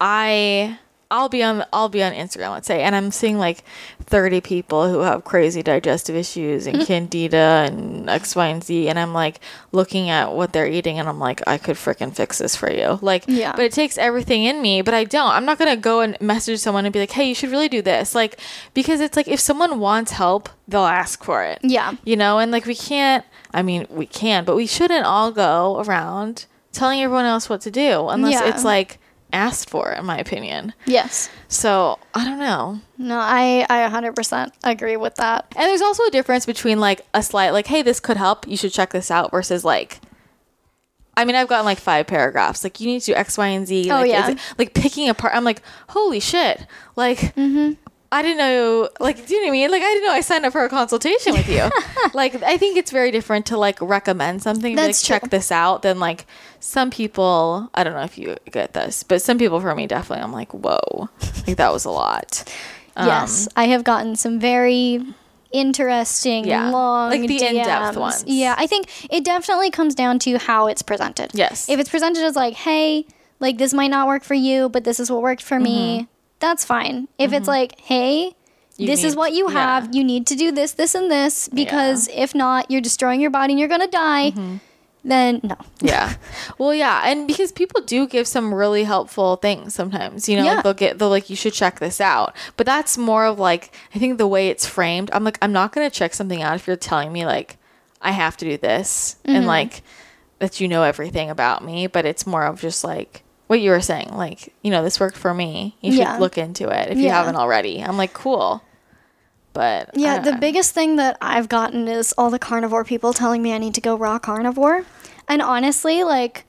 I. 0.00 0.78
I'll 1.10 1.28
be 1.28 1.42
on 1.42 1.64
I'll 1.72 1.88
be 1.88 2.02
on 2.02 2.12
Instagram, 2.12 2.52
let's 2.52 2.66
say, 2.66 2.82
and 2.82 2.94
I'm 2.94 3.10
seeing 3.10 3.36
like 3.38 3.64
30 4.06 4.40
people 4.40 4.88
who 4.88 5.00
have 5.00 5.24
crazy 5.24 5.62
digestive 5.62 6.14
issues 6.16 6.66
and 6.66 6.80
candida 6.86 7.66
and 7.66 8.08
X, 8.08 8.36
Y, 8.36 8.46
and 8.46 8.62
Z, 8.62 8.88
and 8.88 8.98
I'm 8.98 9.12
like 9.12 9.40
looking 9.72 10.08
at 10.10 10.32
what 10.32 10.52
they're 10.52 10.66
eating, 10.66 10.98
and 10.98 11.08
I'm 11.08 11.18
like, 11.18 11.42
I 11.46 11.58
could 11.58 11.76
freaking 11.76 12.14
fix 12.14 12.38
this 12.38 12.54
for 12.56 12.70
you, 12.72 12.98
like, 13.02 13.24
Yeah. 13.26 13.52
But 13.56 13.64
it 13.64 13.72
takes 13.72 13.98
everything 13.98 14.44
in 14.44 14.60
me, 14.62 14.82
but 14.82 14.94
I 14.94 15.04
don't. 15.04 15.30
I'm 15.30 15.44
not 15.44 15.58
gonna 15.58 15.76
go 15.76 16.00
and 16.00 16.20
message 16.20 16.58
someone 16.60 16.84
and 16.86 16.92
be 16.92 17.00
like, 17.00 17.10
hey, 17.12 17.28
you 17.28 17.34
should 17.34 17.50
really 17.50 17.68
do 17.68 17.82
this, 17.82 18.14
like, 18.14 18.38
because 18.74 19.00
it's 19.00 19.16
like 19.16 19.28
if 19.28 19.40
someone 19.40 19.80
wants 19.80 20.12
help, 20.12 20.48
they'll 20.68 20.82
ask 20.84 21.24
for 21.24 21.42
it, 21.42 21.58
Yeah. 21.62 21.94
you 22.04 22.16
know 22.16 22.38
and 22.38 22.52
like 22.52 22.64
we 22.66 22.76
can't 22.76 23.24
i 23.52 23.60
mean 23.62 23.84
we 23.90 24.06
can 24.06 24.44
but 24.44 24.54
we 24.54 24.64
shouldn't 24.66 25.04
all 25.04 25.32
go 25.32 25.80
around 25.84 26.46
telling 26.72 27.02
everyone 27.02 27.24
else 27.24 27.48
what 27.48 27.60
to 27.62 27.70
do 27.72 28.06
unless 28.08 28.34
Yeah. 28.34 28.48
it's 28.48 28.62
like 28.62 29.00
asked 29.32 29.68
for 29.70 29.92
in 29.92 30.04
my 30.04 30.18
opinion 30.18 30.72
Yes. 30.86 31.28
so 31.48 31.98
i 32.14 32.24
don't 32.24 32.38
know 32.38 32.80
No, 32.98 33.18
I 33.18 33.66
I 33.70 33.88
100% 33.88 34.52
agree 34.64 34.96
with 34.96 35.14
that. 35.16 35.46
and 35.56 35.64
there's 35.68 35.82
also 35.82 36.04
a 36.04 36.10
difference 36.10 36.46
between 36.46 36.78
like 36.80 37.02
a 37.14 37.22
slight 37.22 37.50
like 37.50 37.66
hey 37.68 37.82
this 37.82 38.00
could 38.00 38.16
help 38.16 38.46
you 38.48 38.56
should 38.56 38.72
check 38.72 38.90
this 38.90 39.10
out 39.10 39.30
versus 39.30 39.64
like 39.64 40.00
I 41.16 41.24
mean, 41.26 41.36
I've 41.36 41.48
gotten 41.48 41.66
like 41.66 41.78
five 41.78 42.06
paragraphs. 42.06 42.64
Like, 42.64 42.80
you 42.80 42.86
need 42.86 43.00
to 43.00 43.06
do 43.06 43.14
X, 43.14 43.36
Y, 43.36 43.46
and 43.48 43.66
Z. 43.66 43.90
Oh, 43.90 43.96
Like, 44.00 44.08
yeah. 44.10 44.34
like 44.56 44.72
picking 44.72 45.08
apart. 45.10 45.34
I'm 45.34 45.44
like, 45.44 45.60
holy 45.88 46.20
shit! 46.20 46.64
Like, 46.96 47.18
mm-hmm. 47.34 47.72
I 48.12 48.22
didn't 48.22 48.38
know, 48.38 48.88
like, 49.00 49.26
do 49.26 49.34
you 49.34 49.40
know 49.40 49.46
what 49.46 49.50
I 49.50 49.52
mean? 49.52 49.70
Like, 49.70 49.82
I 49.82 49.92
didn't 49.92 50.04
know 50.06 50.12
I 50.14 50.20
signed 50.20 50.46
up 50.46 50.52
for 50.52 50.64
a 50.64 50.68
consultation 50.70 51.32
with 51.34 51.48
you. 51.48 51.68
like, 52.14 52.42
I 52.42 52.56
think 52.56 52.78
it's 52.78 52.90
very 52.90 53.10
different 53.10 53.44
to 53.46 53.58
like 53.58 53.78
recommend 53.82 54.42
something, 54.42 54.74
be 54.74 54.80
like, 54.80 54.96
true. 54.96 55.02
check 55.02 55.28
this 55.30 55.52
out, 55.52 55.82
than 55.82 55.98
like 56.00 56.26
some 56.60 56.90
people. 56.90 57.70
I 57.74 57.84
don't 57.84 57.94
know 57.94 58.02
if 58.02 58.16
you 58.18 58.36
get 58.50 58.72
this, 58.72 59.02
but 59.02 59.20
some 59.22 59.38
people 59.38 59.60
for 59.60 59.74
me 59.74 59.86
definitely, 59.86 60.22
I'm 60.22 60.32
like, 60.32 60.52
whoa, 60.52 61.08
like 61.46 61.56
that 61.56 61.72
was 61.72 61.84
a 61.84 61.90
lot. 61.90 62.44
Um, 62.96 63.06
yes, 63.06 63.48
I 63.54 63.68
have 63.68 63.84
gotten 63.84 64.16
some 64.16 64.40
very 64.40 65.00
interesting, 65.52 66.44
Yeah, 66.44 66.70
long, 66.70 67.10
like 67.10 67.26
the 67.26 67.46
in-depth 67.46 67.96
ones. 67.96 68.24
Yeah, 68.26 68.56
I 68.58 68.66
think 68.66 68.88
it 69.10 69.24
definitely 69.24 69.70
comes 69.70 69.94
down 69.94 70.18
to 70.18 70.38
how 70.38 70.66
it's 70.66 70.82
presented. 70.82 71.30
Yes. 71.32 71.68
If 71.68 71.78
it's 71.78 71.88
presented 71.88 72.24
as 72.24 72.34
like, 72.34 72.54
hey, 72.54 73.06
like 73.38 73.58
this 73.58 73.72
might 73.72 73.92
not 73.92 74.08
work 74.08 74.24
for 74.24 74.34
you, 74.34 74.68
but 74.68 74.82
this 74.82 74.98
is 74.98 75.10
what 75.10 75.22
worked 75.22 75.42
for 75.42 75.60
me, 75.60 76.08
that's 76.40 76.64
fine. 76.64 77.06
If 77.16 77.32
it's 77.32 77.46
like, 77.48 77.78
hey, 77.80 78.34
Mm-hmm. 78.80 78.88
You 78.88 78.96
this 78.96 79.04
is 79.04 79.14
what 79.16 79.34
you 79.34 79.50
yeah. 79.50 79.58
have. 79.58 79.94
You 79.94 80.02
need 80.02 80.26
to 80.28 80.34
do 80.34 80.52
this, 80.52 80.72
this, 80.72 80.94
and 80.94 81.10
this 81.10 81.48
because 81.48 82.08
if 82.08 82.34
not, 82.34 82.70
you're 82.70 82.80
destroying 82.80 83.20
your 83.20 83.30
body 83.30 83.52
and 83.52 83.60
you're 83.60 83.68
gonna 83.68 83.86
die. 83.86 84.30
Mm-hmm. 84.30 84.56
Then 85.04 85.40
no. 85.42 85.56
Yeah. 85.80 86.14
Well, 86.58 86.74
yeah, 86.74 87.02
and 87.06 87.26
because 87.26 87.52
people 87.52 87.80
do 87.80 88.06
give 88.06 88.26
some 88.26 88.52
really 88.52 88.84
helpful 88.84 89.36
things 89.36 89.72
sometimes, 89.74 90.28
you 90.28 90.36
know, 90.36 90.44
Yeah. 90.44 90.60
they'll 90.62 90.74
get 90.74 90.98
they'll 90.98 91.08
like 91.08 91.30
you 91.30 91.36
should 91.36 91.54
check 91.54 91.80
this 91.80 92.00
out. 92.00 92.36
But 92.58 92.66
that's 92.66 92.98
more 92.98 93.24
of 93.24 93.38
like 93.38 93.74
I 93.94 93.98
think 93.98 94.18
the 94.18 94.26
way 94.26 94.48
it's 94.48 94.66
framed. 94.66 95.10
I'm 95.12 95.24
like 95.24 95.38
I'm 95.40 95.52
not 95.52 95.72
going 95.72 95.88
to 95.88 95.94
check 95.94 96.12
something 96.12 96.42
out 96.42 96.56
if 96.56 96.66
you're 96.66 96.76
telling 96.76 97.12
me 97.12 97.24
like 97.24 97.56
I 98.02 98.10
have 98.12 98.36
to 98.38 98.44
do 98.44 98.56
this 98.58 99.16
Mm-hmm. 99.24 99.36
and 99.36 99.46
like 99.46 99.82
that 100.38 100.60
you 100.60 100.68
know 100.68 100.82
everything 100.82 101.30
about 101.30 101.64
me, 101.64 101.86
but 101.86 102.04
it's 102.04 102.26
more 102.26 102.44
of 102.44 102.60
just 102.60 102.84
like 102.84 103.22
what 103.46 103.60
you 103.60 103.70
were 103.70 103.80
saying, 103.80 104.10
like, 104.14 104.52
you 104.62 104.70
know, 104.70 104.82
this 104.84 105.00
worked 105.00 105.16
for 105.16 105.34
me. 105.34 105.76
You 105.80 105.92
should 105.92 106.00
Yeah. 106.00 106.18
look 106.18 106.38
into 106.38 106.68
it 106.68 106.90
if 106.90 106.98
you 106.98 107.10
haven't 107.10 107.36
already. 107.36 107.82
I'm 107.82 107.96
like, 107.96 108.12
cool. 108.12 108.62
But 109.52 109.90
Yeah, 109.94 110.18
the 110.20 110.34
biggest 110.34 110.72
thing 110.74 110.96
that 110.96 111.16
I've 111.20 111.48
gotten 111.48 111.88
is 111.88 112.12
all 112.16 112.30
the 112.30 112.38
carnivore 112.38 112.84
people 112.84 113.12
telling 113.12 113.42
me 113.42 113.52
I 113.52 113.58
need 113.58 113.74
to 113.74 113.80
go 113.80 113.96
raw 113.96 114.18
carnivore. 114.18 114.84
And 115.28 115.42
honestly, 115.42 116.02
like, 116.04 116.44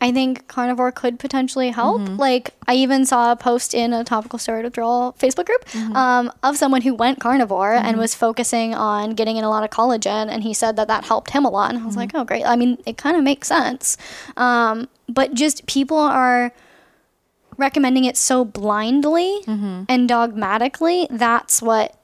I 0.00 0.10
think 0.10 0.48
carnivore 0.48 0.90
could 0.90 1.20
potentially 1.20 1.70
help. 1.70 2.00
Mm-hmm. 2.00 2.16
Like, 2.16 2.54
I 2.66 2.74
even 2.74 3.06
saw 3.06 3.30
a 3.30 3.36
post 3.36 3.72
in 3.72 3.92
a 3.92 4.02
topical 4.02 4.36
steroid 4.38 4.64
withdrawal 4.64 5.14
Facebook 5.18 5.46
group 5.46 5.64
Mm-hmm. 5.66 5.94
um, 5.94 6.32
of 6.42 6.56
someone 6.56 6.82
who 6.82 6.92
went 6.94 7.20
carnivore 7.20 7.74
and 7.74 7.96
was 7.98 8.14
focusing 8.14 8.74
on 8.74 9.10
getting 9.10 9.36
in 9.36 9.44
a 9.44 9.48
lot 9.48 9.62
of 9.62 9.70
collagen. 9.70 10.28
And 10.28 10.42
he 10.42 10.54
said 10.54 10.74
that 10.76 10.88
that 10.88 11.04
helped 11.04 11.30
him 11.30 11.44
a 11.44 11.50
lot. 11.50 11.70
And 11.72 11.78
I 11.82 11.86
was 11.86 11.92
Mm-hmm. 11.92 11.98
like, 12.00 12.10
oh, 12.14 12.24
great. 12.24 12.44
I 12.44 12.56
mean, 12.56 12.78
it 12.84 12.96
kind 12.98 13.16
of 13.16 13.22
makes 13.22 13.46
sense. 13.48 13.96
Um, 14.36 14.88
but 15.08 15.34
just 15.34 15.66
people 15.66 15.98
are 15.98 16.52
recommending 17.56 18.04
it 18.04 18.16
so 18.16 18.44
blindly 18.44 19.40
Mm-hmm. 19.46 19.84
and 19.88 20.08
dogmatically, 20.08 21.06
that's 21.10 21.60
what 21.62 21.96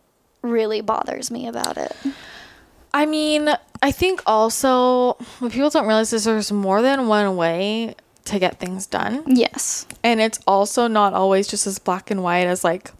really 0.42 0.80
bothers 0.80 1.30
me 1.30 1.46
about 1.46 1.76
it. 1.76 1.94
I 2.94 3.06
mean, 3.06 3.50
I 3.82 3.90
think 3.92 4.22
also 4.26 5.14
what 5.40 5.52
people 5.52 5.70
don't 5.70 5.86
realize 5.86 6.12
is 6.12 6.24
there's 6.24 6.50
more 6.52 6.80
than 6.82 7.06
one 7.06 7.36
way 7.36 7.94
to 8.26 8.38
get 8.38 8.58
things 8.58 8.86
done. 8.86 9.22
Yes. 9.26 9.86
And 10.02 10.20
it's 10.20 10.38
also 10.46 10.86
not 10.86 11.12
always 11.14 11.46
just 11.48 11.66
as 11.66 11.78
black 11.78 12.10
and 12.10 12.22
white 12.22 12.46
as 12.46 12.64
like 12.64 12.90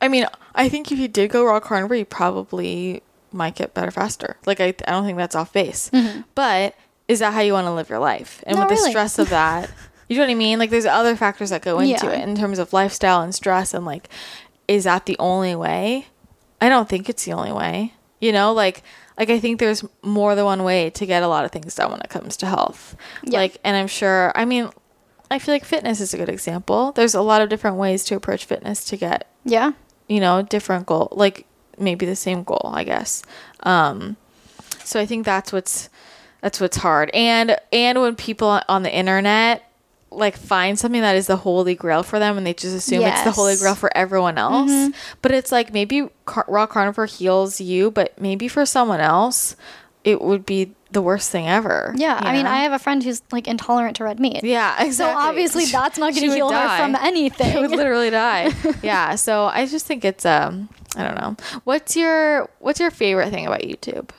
I 0.00 0.08
mean, 0.08 0.26
I 0.54 0.68
think 0.68 0.92
if 0.92 0.98
you 0.98 1.08
did 1.08 1.30
go 1.30 1.44
raw 1.44 1.60
carnivore, 1.60 1.96
you 1.96 2.04
probably 2.04 3.02
might 3.32 3.56
get 3.56 3.74
better 3.74 3.90
faster. 3.90 4.36
Like 4.46 4.60
I 4.60 4.66
I 4.86 4.92
don't 4.92 5.04
think 5.04 5.18
that's 5.18 5.34
off 5.34 5.52
base. 5.52 5.90
But 6.34 6.74
is 7.08 7.18
that 7.20 7.32
how 7.32 7.40
you 7.40 7.52
want 7.52 7.66
to 7.66 7.72
live 7.72 7.88
your 7.88 7.98
life? 7.98 8.42
And 8.46 8.56
Not 8.56 8.68
with 8.68 8.78
the 8.78 8.82
really. 8.82 8.90
stress 8.92 9.18
of 9.18 9.30
that, 9.30 9.70
you 10.08 10.16
know 10.16 10.22
what 10.22 10.30
I 10.30 10.34
mean? 10.34 10.58
Like 10.58 10.70
there's 10.70 10.86
other 10.86 11.16
factors 11.16 11.50
that 11.50 11.62
go 11.62 11.78
into 11.78 12.06
Yeah. 12.06 12.12
it 12.12 12.28
in 12.28 12.34
terms 12.36 12.58
of 12.58 12.72
lifestyle 12.72 13.20
and 13.22 13.34
stress 13.34 13.74
and 13.74 13.84
like 13.84 14.08
is 14.66 14.84
that 14.84 15.06
the 15.06 15.16
only 15.18 15.54
way? 15.56 16.06
I 16.60 16.68
don't 16.68 16.88
think 16.88 17.08
it's 17.08 17.24
the 17.24 17.32
only 17.32 17.52
way. 17.52 17.94
You 18.20 18.32
know, 18.32 18.52
like 18.52 18.82
like 19.18 19.30
I 19.30 19.38
think 19.40 19.58
there's 19.60 19.84
more 20.02 20.34
than 20.34 20.44
one 20.44 20.62
way 20.64 20.90
to 20.90 21.06
get 21.06 21.22
a 21.22 21.28
lot 21.28 21.44
of 21.44 21.50
things 21.50 21.74
done 21.74 21.90
when 21.90 22.00
it 22.00 22.08
comes 22.10 22.36
to 22.38 22.46
health. 22.46 22.96
Yeah. 23.22 23.38
Like 23.38 23.58
and 23.64 23.76
I'm 23.76 23.86
sure 23.88 24.32
I 24.34 24.44
mean 24.44 24.70
I 25.30 25.38
feel 25.38 25.54
like 25.54 25.64
fitness 25.64 26.00
is 26.00 26.14
a 26.14 26.16
good 26.16 26.28
example. 26.30 26.92
There's 26.92 27.14
a 27.14 27.20
lot 27.20 27.42
of 27.42 27.48
different 27.50 27.76
ways 27.76 28.02
to 28.04 28.14
approach 28.16 28.46
fitness 28.46 28.82
to 28.86 28.96
get, 28.96 29.26
Yeah. 29.44 29.72
you 30.08 30.20
know, 30.20 30.40
different 30.40 30.86
goal, 30.86 31.08
like 31.12 31.44
maybe 31.78 32.06
the 32.06 32.16
same 32.16 32.42
goal, 32.44 32.70
I 32.72 32.84
guess. 32.84 33.22
Um 33.64 34.16
so 34.84 34.98
I 34.98 35.04
think 35.06 35.26
that's 35.26 35.52
what's 35.52 35.90
that's 36.40 36.60
what's 36.60 36.78
hard. 36.78 37.10
And 37.12 37.56
and 37.72 38.00
when 38.00 38.16
people 38.16 38.60
on 38.68 38.82
the 38.84 38.94
internet 38.94 39.67
like 40.10 40.36
find 40.36 40.78
something 40.78 41.02
that 41.02 41.16
is 41.16 41.26
the 41.26 41.36
holy 41.36 41.74
grail 41.74 42.02
for 42.02 42.18
them 42.18 42.38
and 42.38 42.46
they 42.46 42.54
just 42.54 42.74
assume 42.74 43.02
it's 43.02 43.24
the 43.24 43.30
holy 43.30 43.56
grail 43.56 43.74
for 43.74 43.94
everyone 43.96 44.38
else. 44.38 44.94
But 45.22 45.32
it's 45.32 45.52
like 45.52 45.72
maybe 45.72 46.08
car- 46.24 46.46
raw 46.48 46.66
carnivore 46.66 47.06
heals 47.06 47.60
you, 47.60 47.90
but 47.90 48.18
maybe 48.20 48.48
for 48.48 48.64
someone 48.64 49.00
else 49.00 49.56
it 50.04 50.22
would 50.22 50.46
be 50.46 50.74
the 50.90 51.02
worst 51.02 51.30
thing 51.30 51.46
ever. 51.46 51.92
Yeah. 51.96 52.18
I 52.18 52.32
mean. 52.32 52.46
I 52.46 52.62
have 52.62 52.72
a 52.72 52.78
friend 52.78 53.02
who's 53.02 53.20
like 53.30 53.46
intolerant 53.46 53.96
to 53.96 54.04
red 54.04 54.18
meat. 54.18 54.42
Yeah, 54.42 54.82
exactly. 54.82 54.94
So 54.94 55.28
obviously 55.28 55.64
that's 55.72 55.98
not 55.98 56.14
going 56.14 56.28
to 56.30 56.34
heal 56.34 56.50
her 56.50 56.76
from 56.78 56.94
anything, 56.96 57.52
She 57.52 57.58
would 57.58 57.70
literally 57.70 58.10
die. 58.10 58.52
yeah. 58.82 59.16
So 59.16 59.44
I 59.44 59.66
just 59.66 59.86
think 59.86 60.04
it's 60.04 60.24
um 60.24 60.68
I 60.96 61.04
don't 61.04 61.20
know. 61.20 61.36
What's 61.64 61.96
your 61.96 62.48
what's 62.60 62.80
your 62.80 62.90
favorite 62.90 63.30
thing 63.30 63.46
about 63.46 63.60
YouTube? 63.60 64.10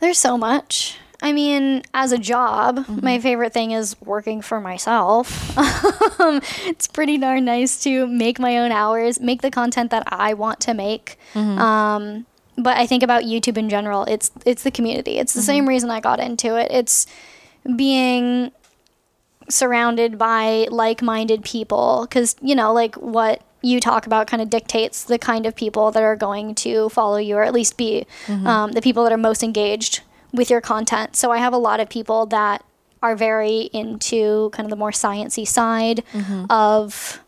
There's 0.00 0.18
so 0.18 0.38
much. 0.38 0.98
I 1.24 1.32
mean, 1.32 1.82
as 1.94 2.12
a 2.12 2.18
job, 2.18 2.76
Mm-hmm. 2.78 3.04
my 3.04 3.18
favorite 3.18 3.52
thing 3.52 3.70
is 3.72 3.96
working 4.02 4.42
for 4.42 4.60
myself. 4.60 5.56
um, 6.20 6.40
it's 6.66 6.86
pretty 6.86 7.16
darn 7.18 7.44
nice 7.46 7.82
to 7.84 8.06
make 8.06 8.38
my 8.38 8.58
own 8.58 8.70
hours, 8.72 9.18
make 9.20 9.40
the 9.42 9.50
content 9.50 9.90
that 9.90 10.04
I 10.08 10.34
want 10.34 10.60
to 10.60 10.74
make. 10.74 11.18
Mm-hmm. 11.32 11.58
Um, 11.58 12.26
but 12.58 12.76
I 12.76 12.86
think 12.86 13.02
about 13.02 13.22
YouTube 13.24 13.56
in 13.56 13.68
general. 13.68 14.04
It's 14.04 14.30
it's 14.44 14.62
the 14.62 14.70
community. 14.70 15.18
It's 15.18 15.32
the 15.32 15.40
Mm-hmm. 15.40 15.46
same 15.46 15.68
reason 15.68 15.90
I 15.90 16.00
got 16.00 16.20
into 16.20 16.56
it. 16.60 16.68
It's 16.70 17.06
being 17.74 18.52
surrounded 19.48 20.16
by 20.18 20.66
like-minded 20.70 21.44
people 21.44 22.06
because 22.08 22.34
you 22.40 22.54
know 22.54 22.72
like 22.72 22.94
what 22.96 23.42
you 23.62 23.78
talk 23.80 24.06
about 24.06 24.26
kind 24.26 24.42
of 24.42 24.48
dictates 24.50 25.04
the 25.04 25.18
kind 25.18 25.46
of 25.46 25.54
people 25.56 25.90
that 25.90 26.02
are 26.02 26.16
going 26.16 26.54
to 26.54 26.88
follow 26.90 27.16
you 27.18 27.34
or 27.36 27.42
at 27.42 27.52
least 27.52 27.76
be 27.76 28.06
um, 28.28 28.72
the 28.72 28.80
people 28.82 29.02
that 29.04 29.12
are 29.12 29.16
most 29.18 29.42
engaged 29.42 30.00
with 30.34 30.50
your 30.50 30.60
content. 30.60 31.14
So 31.16 31.30
i 31.30 31.38
have 31.38 31.52
a 31.54 31.62
lot 31.68 31.78
of 31.80 31.88
people 31.88 32.26
that 32.26 32.64
are 33.02 33.16
very 33.16 33.70
into 33.72 34.50
kind 34.50 34.64
of 34.66 34.70
the 34.70 34.76
more 34.84 34.90
sciencey 34.90 35.46
side 35.46 36.02
of 36.50 37.20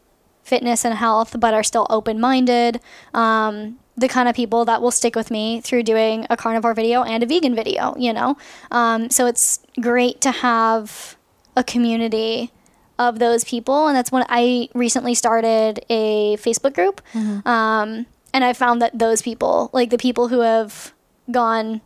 fitness 0.43 0.85
and 0.85 0.95
health 0.95 1.37
but 1.39 1.53
are 1.55 1.63
still 1.63 1.87
open-minded. 1.91 2.81
Um, 3.15 3.79
the 3.99 4.09
kind 4.09 4.29
of 4.29 4.35
people 4.37 4.65
that 4.67 4.81
will 4.83 4.91
stick 4.91 5.15
with 5.17 5.31
me 5.31 5.61
through 5.61 5.83
doing 5.83 6.27
a 6.29 6.37
carnivore 6.37 6.75
video 6.75 7.03
and 7.03 7.23
a 7.23 7.27
vegan 7.27 7.55
video 7.55 7.95
you 7.97 8.13
know? 8.13 8.37
Um, 8.71 9.11
so 9.11 9.27
it's 9.27 9.61
great 9.81 10.21
to 10.23 10.31
have 10.31 11.17
a 11.57 11.65
community 11.65 12.53
of 12.99 13.19
those 13.19 13.45
people 13.45 13.87
and 13.89 13.95
that's 13.97 14.11
when 14.13 14.25
i 14.29 14.69
recently 14.75 15.15
started 15.15 15.85
a 15.91 16.37
facebook 16.39 16.75
group. 16.75 17.01
Um, 17.45 18.07
and 18.33 18.43
i 18.45 18.53
found 18.55 18.81
that 18.83 18.99
those 18.99 19.21
people 19.23 19.71
like 19.73 19.91
the 19.91 19.99
people 19.99 20.29
who 20.29 20.41
have 20.41 20.93
gone 21.31 21.81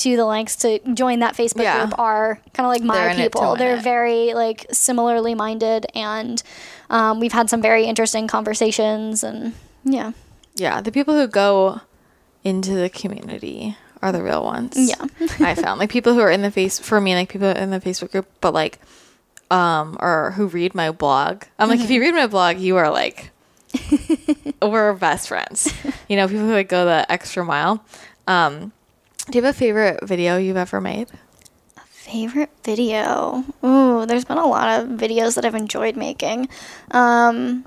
to 0.00 0.16
the 0.16 0.24
lengths 0.24 0.56
to 0.56 0.78
join 0.94 1.20
that 1.20 1.34
facebook 1.36 1.62
Yeah. 1.62 1.84
group 1.86 1.98
are 1.98 2.40
kind 2.54 2.66
of 2.66 2.70
like 2.72 2.82
my 2.82 2.94
They're 2.94 3.08
in 3.10 3.18
it 3.20 3.22
to 3.24 3.30
people 3.30 3.56
they're 3.56 3.76
it. 3.76 3.82
very 3.82 4.34
like 4.34 4.66
similarly 4.72 5.34
minded 5.34 5.86
and 5.94 6.42
um, 6.90 7.20
we've 7.20 7.32
had 7.32 7.48
some 7.48 7.62
very 7.62 7.84
interesting 7.84 8.26
conversations 8.26 9.22
and 9.22 9.54
yeah 9.84 10.12
Yeah, 10.56 10.80
the 10.80 10.90
people 10.92 11.14
who 11.14 11.26
go 11.28 11.80
into 12.44 12.74
the 12.74 12.88
community 12.90 13.76
are 14.02 14.12
the 14.12 14.22
real 14.22 14.42
ones. 14.44 14.72
Yeah. 14.76 15.04
I 15.40 15.54
found 15.54 15.78
like 15.78 15.90
people 15.90 16.14
who 16.14 16.20
are 16.20 16.30
in 16.30 16.42
the 16.42 16.50
face 16.50 16.78
for 16.78 17.00
me, 17.00 17.14
like 17.14 17.28
people 17.28 17.48
in 17.48 17.70
the 17.70 17.80
Facebook 17.80 18.10
group, 18.12 18.26
but 18.40 18.52
like, 18.54 18.78
um, 19.50 19.96
or 20.00 20.32
who 20.36 20.46
read 20.48 20.74
my 20.74 20.90
blog. 20.90 21.44
I'm 21.58 21.68
like, 21.68 21.80
if 21.80 21.90
you 21.90 22.00
read 22.00 22.14
my 22.14 22.26
blog, 22.26 22.58
you 22.58 22.76
are 22.78 22.90
like, 22.90 23.30
we're 24.62 24.92
best 24.94 25.28
friends. 25.28 25.72
You 26.08 26.16
know, 26.16 26.26
people 26.28 26.46
who 26.46 26.52
like 26.52 26.68
go 26.68 26.84
the 26.84 27.10
extra 27.12 27.44
mile. 27.44 27.84
Um, 28.26 28.72
do 29.30 29.38
you 29.38 29.44
have 29.44 29.54
a 29.54 29.58
favorite 29.58 30.00
video 30.02 30.36
you've 30.36 30.56
ever 30.56 30.80
made? 30.80 31.08
A 31.76 31.80
favorite 31.80 32.50
video? 32.64 33.44
Ooh, 33.64 34.04
there's 34.06 34.24
been 34.24 34.38
a 34.38 34.46
lot 34.46 34.80
of 34.80 34.88
videos 34.90 35.36
that 35.36 35.44
I've 35.44 35.54
enjoyed 35.54 35.96
making. 35.96 36.48
Um, 36.90 37.64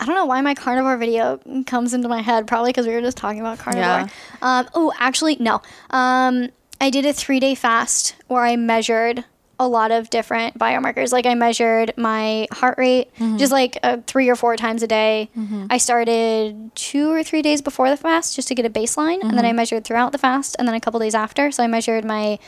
I 0.00 0.04
don't 0.04 0.14
know 0.14 0.26
why 0.26 0.40
my 0.40 0.54
carnivore 0.54 0.96
video 0.96 1.40
comes 1.66 1.94
into 1.94 2.08
my 2.08 2.20
head. 2.20 2.46
Probably 2.46 2.70
because 2.70 2.86
we 2.86 2.94
were 2.94 3.00
just 3.00 3.16
talking 3.16 3.40
about 3.40 3.58
carnivore. 3.58 4.08
Yeah. 4.08 4.08
Um, 4.42 4.68
oh, 4.74 4.92
actually, 4.98 5.36
no. 5.36 5.62
Um, 5.90 6.50
I 6.80 6.90
did 6.90 7.06
a 7.06 7.12
three 7.12 7.40
day 7.40 7.54
fast 7.54 8.16
where 8.26 8.42
I 8.42 8.56
measured 8.56 9.24
a 9.58 9.66
lot 9.66 9.90
of 9.90 10.10
different 10.10 10.58
biomarkers. 10.58 11.12
Like 11.12 11.24
I 11.26 11.34
measured 11.34 11.94
my 11.96 12.46
heart 12.52 12.76
rate 12.78 13.10
just 13.38 13.52
like 13.52 13.78
uh, 13.82 13.98
three 14.06 14.28
or 14.28 14.36
four 14.36 14.54
times 14.56 14.82
a 14.82 14.86
day. 14.86 15.30
I 15.70 15.78
started 15.78 16.70
two 16.74 17.10
or 17.10 17.22
three 17.22 17.42
days 17.42 17.62
before 17.62 17.88
the 17.88 17.96
fast 17.96 18.36
just 18.36 18.48
to 18.48 18.54
get 18.54 18.66
a 18.66 18.70
baseline, 18.70 19.22
and 19.22 19.36
then 19.36 19.44
I 19.46 19.52
measured 19.52 19.84
throughout 19.84 20.12
the 20.12 20.18
fast, 20.18 20.56
and 20.58 20.68
then 20.68 20.74
a 20.74 20.80
couple 20.80 21.00
days 21.00 21.14
after. 21.14 21.50
So 21.50 21.62
I 21.62 21.66
measured 21.66 22.04
my 22.04 22.38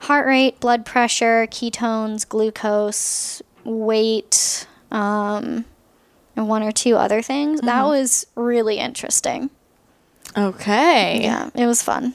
heart 0.00 0.26
rate, 0.26 0.60
blood 0.60 0.84
pressure, 0.86 1.46
ketones, 1.50 2.26
glucose, 2.28 3.42
weight. 3.64 4.66
Um, 4.90 5.64
and 6.36 6.48
one 6.48 6.62
or 6.62 6.72
two 6.72 6.96
other 6.96 7.22
things. 7.22 7.60
That 7.60 7.84
was 7.84 8.26
really 8.34 8.78
interesting. 8.78 9.50
Okay. 10.36 11.22
Yeah, 11.22 11.50
it 11.54 11.66
was 11.66 11.80
fun. 11.82 12.14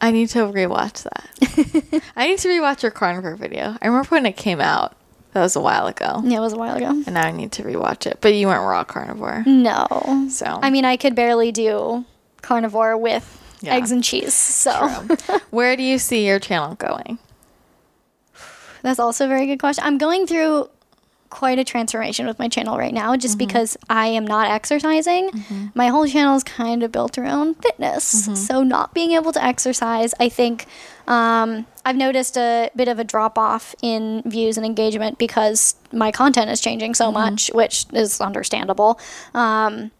I 0.00 0.10
need 0.12 0.28
to 0.30 0.38
rewatch 0.40 1.02
that. 1.04 2.02
I 2.16 2.28
need 2.28 2.38
to 2.40 2.48
rewatch 2.48 2.82
your 2.82 2.90
carnivore 2.92 3.36
video. 3.36 3.76
I 3.82 3.86
remember 3.86 4.08
when 4.08 4.26
it 4.26 4.36
came 4.36 4.60
out. 4.60 4.94
That 5.32 5.42
was 5.42 5.56
a 5.56 5.60
while 5.60 5.86
ago. 5.86 6.22
Yeah, 6.24 6.38
it 6.38 6.40
was 6.40 6.52
a 6.54 6.56
while 6.56 6.76
ago. 6.76 6.88
And 6.88 7.12
now 7.12 7.26
I 7.26 7.32
need 7.32 7.52
to 7.52 7.62
rewatch 7.62 8.06
it. 8.06 8.18
But 8.20 8.34
you 8.34 8.46
weren't 8.46 8.66
raw 8.66 8.82
carnivore. 8.84 9.42
No. 9.46 10.26
So 10.30 10.46
I 10.46 10.70
mean, 10.70 10.84
I 10.84 10.96
could 10.96 11.14
barely 11.14 11.52
do 11.52 12.04
carnivore 12.42 12.96
with 12.96 13.26
Yeah. 13.60 13.74
eggs 13.74 13.90
and 13.92 14.02
cheese. 14.02 14.32
So 14.34 14.72
where 15.50 15.76
do 15.76 15.82
you 15.82 15.98
see 15.98 16.26
your 16.26 16.38
channel 16.38 16.74
going? 16.76 17.18
that's 18.82 19.00
also 19.00 19.24
a 19.26 19.28
very 19.28 19.46
good 19.46 19.58
question. 19.58 19.82
I'm 19.84 19.98
going 19.98 20.26
through 20.26 20.70
quite 21.30 21.58
a 21.58 21.64
transformation 21.64 22.26
with 22.26 22.38
my 22.38 22.48
channel 22.48 22.78
right 22.78 22.94
now 22.94 23.16
just 23.16 23.38
because 23.38 23.76
I 23.90 24.06
am 24.08 24.26
not 24.26 24.50
exercising. 24.50 25.30
My 25.74 25.88
whole 25.88 26.06
channel 26.06 26.36
is 26.36 26.44
kind 26.44 26.82
of 26.82 26.92
built 26.92 27.18
around 27.18 27.56
fitness. 27.62 28.04
So, 28.46 28.62
not 28.62 28.94
being 28.94 29.12
able 29.12 29.32
to 29.32 29.44
exercise, 29.44 30.14
I 30.18 30.28
think 30.28 30.66
um, 31.06 31.66
I've 31.84 31.96
noticed 31.96 32.36
a 32.36 32.70
bit 32.76 32.88
of 32.88 32.98
a 32.98 33.04
drop 33.04 33.38
off 33.38 33.74
in 33.82 34.22
views 34.26 34.56
and 34.56 34.64
engagement 34.66 35.18
because 35.18 35.74
my 35.92 36.10
content 36.12 36.50
is 36.50 36.60
changing 36.60 36.94
so 36.94 37.10
much, 37.12 37.50
which 37.54 37.86
is 37.92 38.20
understandable. 38.20 38.98
Um, 39.34 39.90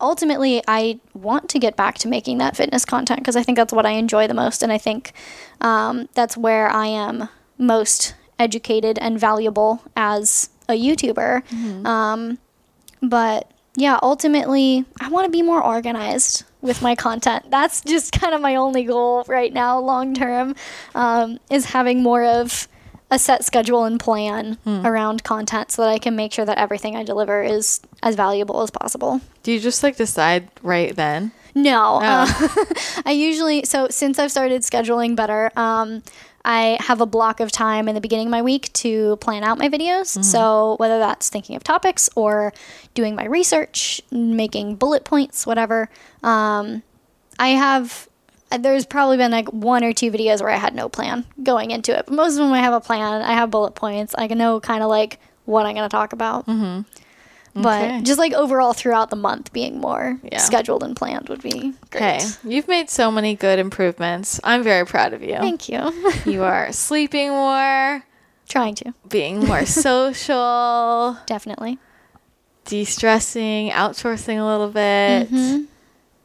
ultimately 0.00 0.62
i 0.68 1.00
want 1.12 1.48
to 1.48 1.58
get 1.58 1.74
back 1.74 1.98
to 1.98 2.06
making 2.06 2.38
that 2.38 2.56
fitness 2.56 2.84
content 2.84 3.18
because 3.18 3.34
i 3.34 3.42
think 3.42 3.56
that's 3.56 3.72
what 3.72 3.84
i 3.84 3.90
enjoy 3.90 4.28
the 4.28 4.34
most 4.34 4.62
and 4.62 4.70
i 4.70 4.78
think 4.78 5.12
um, 5.60 6.08
that's 6.14 6.36
where 6.36 6.68
i 6.70 6.86
am 6.86 7.28
most 7.58 8.14
educated 8.38 8.98
and 8.98 9.18
valuable 9.18 9.82
as 9.96 10.50
a 10.68 10.72
youtuber. 10.74 11.42
Um, 11.86 12.38
but 13.00 13.50
yeah 13.76 13.96
ultimately 14.02 14.84
i 15.00 15.08
want 15.08 15.24
to 15.24 15.30
be 15.30 15.40
more 15.40 15.62
organized 15.62 16.42
with 16.60 16.82
my 16.82 16.94
content. 16.94 17.50
That's 17.50 17.80
just 17.82 18.12
kind 18.12 18.34
of 18.34 18.40
my 18.40 18.56
only 18.56 18.84
goal 18.84 19.24
right 19.28 19.52
now 19.52 19.78
long 19.78 20.14
term 20.14 20.54
um, 20.94 21.38
is 21.50 21.66
having 21.66 22.02
more 22.02 22.24
of 22.24 22.68
a 23.10 23.18
set 23.18 23.42
schedule 23.42 23.84
and 23.84 23.98
plan 23.98 24.58
around 24.66 25.24
content 25.24 25.70
so 25.70 25.82
that 25.82 25.88
I 25.88 25.98
can 25.98 26.14
make 26.14 26.30
sure 26.32 26.44
that 26.44 26.58
everything 26.58 26.94
I 26.94 27.04
deliver 27.04 27.42
is 27.42 27.80
as 28.02 28.16
valuable 28.16 28.60
as 28.60 28.70
possible. 28.70 29.22
Do 29.42 29.50
you 29.50 29.60
just 29.60 29.82
like 29.82 29.96
decide 29.96 30.50
right 30.62 30.94
then? 30.94 31.32
No, 31.54 32.00
uh, 32.02 32.26
I 33.06 33.12
usually 33.12 33.64
so 33.64 33.88
since 33.88 34.18
I've 34.18 34.30
started 34.30 34.60
scheduling 34.62 35.16
better, 35.16 35.50
um, 35.56 36.02
I 36.44 36.78
have 36.80 37.00
a 37.00 37.06
block 37.06 37.40
of 37.40 37.52
time 37.52 37.88
in 37.88 37.94
the 37.94 38.00
beginning 38.00 38.28
of 38.28 38.30
my 38.30 38.42
week 38.42 38.72
to 38.74 39.16
plan 39.16 39.44
out 39.44 39.58
my 39.58 39.68
videos. 39.68 40.22
So 40.22 40.76
whether 40.78 40.98
that's 40.98 41.28
thinking 41.28 41.56
of 41.56 41.64
topics 41.64 42.08
or 42.14 42.52
doing 42.94 43.14
my 43.14 43.26
research, 43.26 44.00
making 44.10 44.76
bullet 44.76 45.04
points, 45.04 45.46
whatever, 45.46 45.90
um, 46.22 46.82
I 47.38 47.48
have. 47.48 48.08
There's 48.58 48.86
probably 48.86 49.18
been 49.18 49.30
like 49.30 49.48
one 49.52 49.84
or 49.84 49.92
two 49.92 50.10
videos 50.10 50.40
where 50.40 50.48
I 50.48 50.56
had 50.56 50.74
no 50.74 50.88
plan 50.88 51.26
going 51.42 51.70
into 51.70 51.96
it, 51.96 52.06
but 52.06 52.14
most 52.14 52.32
of 52.32 52.38
them 52.38 52.52
I 52.52 52.60
have 52.60 52.72
a 52.72 52.80
plan. 52.80 53.20
I 53.20 53.32
have 53.32 53.50
bullet 53.50 53.74
points. 53.74 54.14
I 54.14 54.26
can 54.26 54.38
know 54.38 54.58
kind 54.58 54.82
of 54.82 54.88
like 54.88 55.20
what 55.44 55.66
I'm 55.66 55.74
going 55.74 55.86
to 55.86 55.94
talk 55.94 56.14
about. 56.14 56.46
Mm-hmm. 56.46 56.80
But 57.62 57.82
Okay. 57.82 58.02
just 58.02 58.18
like 58.18 58.32
overall 58.34 58.72
throughout 58.72 59.10
the 59.10 59.16
month, 59.16 59.52
being 59.52 59.80
more 59.80 60.18
Yeah. 60.22 60.38
scheduled 60.38 60.82
and 60.82 60.94
planned 60.96 61.28
would 61.28 61.42
be 61.42 61.72
great. 61.90 62.02
Hey, 62.22 62.28
you've 62.44 62.68
made 62.68 62.90
so 62.90 63.10
many 63.10 63.34
good 63.34 63.58
improvements. 63.58 64.38
I'm 64.44 64.62
very 64.62 64.84
proud 64.86 65.12
of 65.12 65.22
you. 65.22 65.36
Thank 65.36 65.68
you. 65.68 65.92
You 66.24 66.42
are 66.44 66.72
sleeping 66.86 67.30
more, 67.30 68.04
Trying 68.48 68.74
to, 68.76 68.94
being 69.08 69.44
more 69.44 69.66
social, 70.22 71.16
definitely. 71.26 71.78
de 72.66 72.84
stressing, 72.84 73.70
outsourcing 73.70 74.38
a 74.38 74.44
little 74.44 74.68
bit, 74.68 75.30
Mm-hmm. 75.30 75.62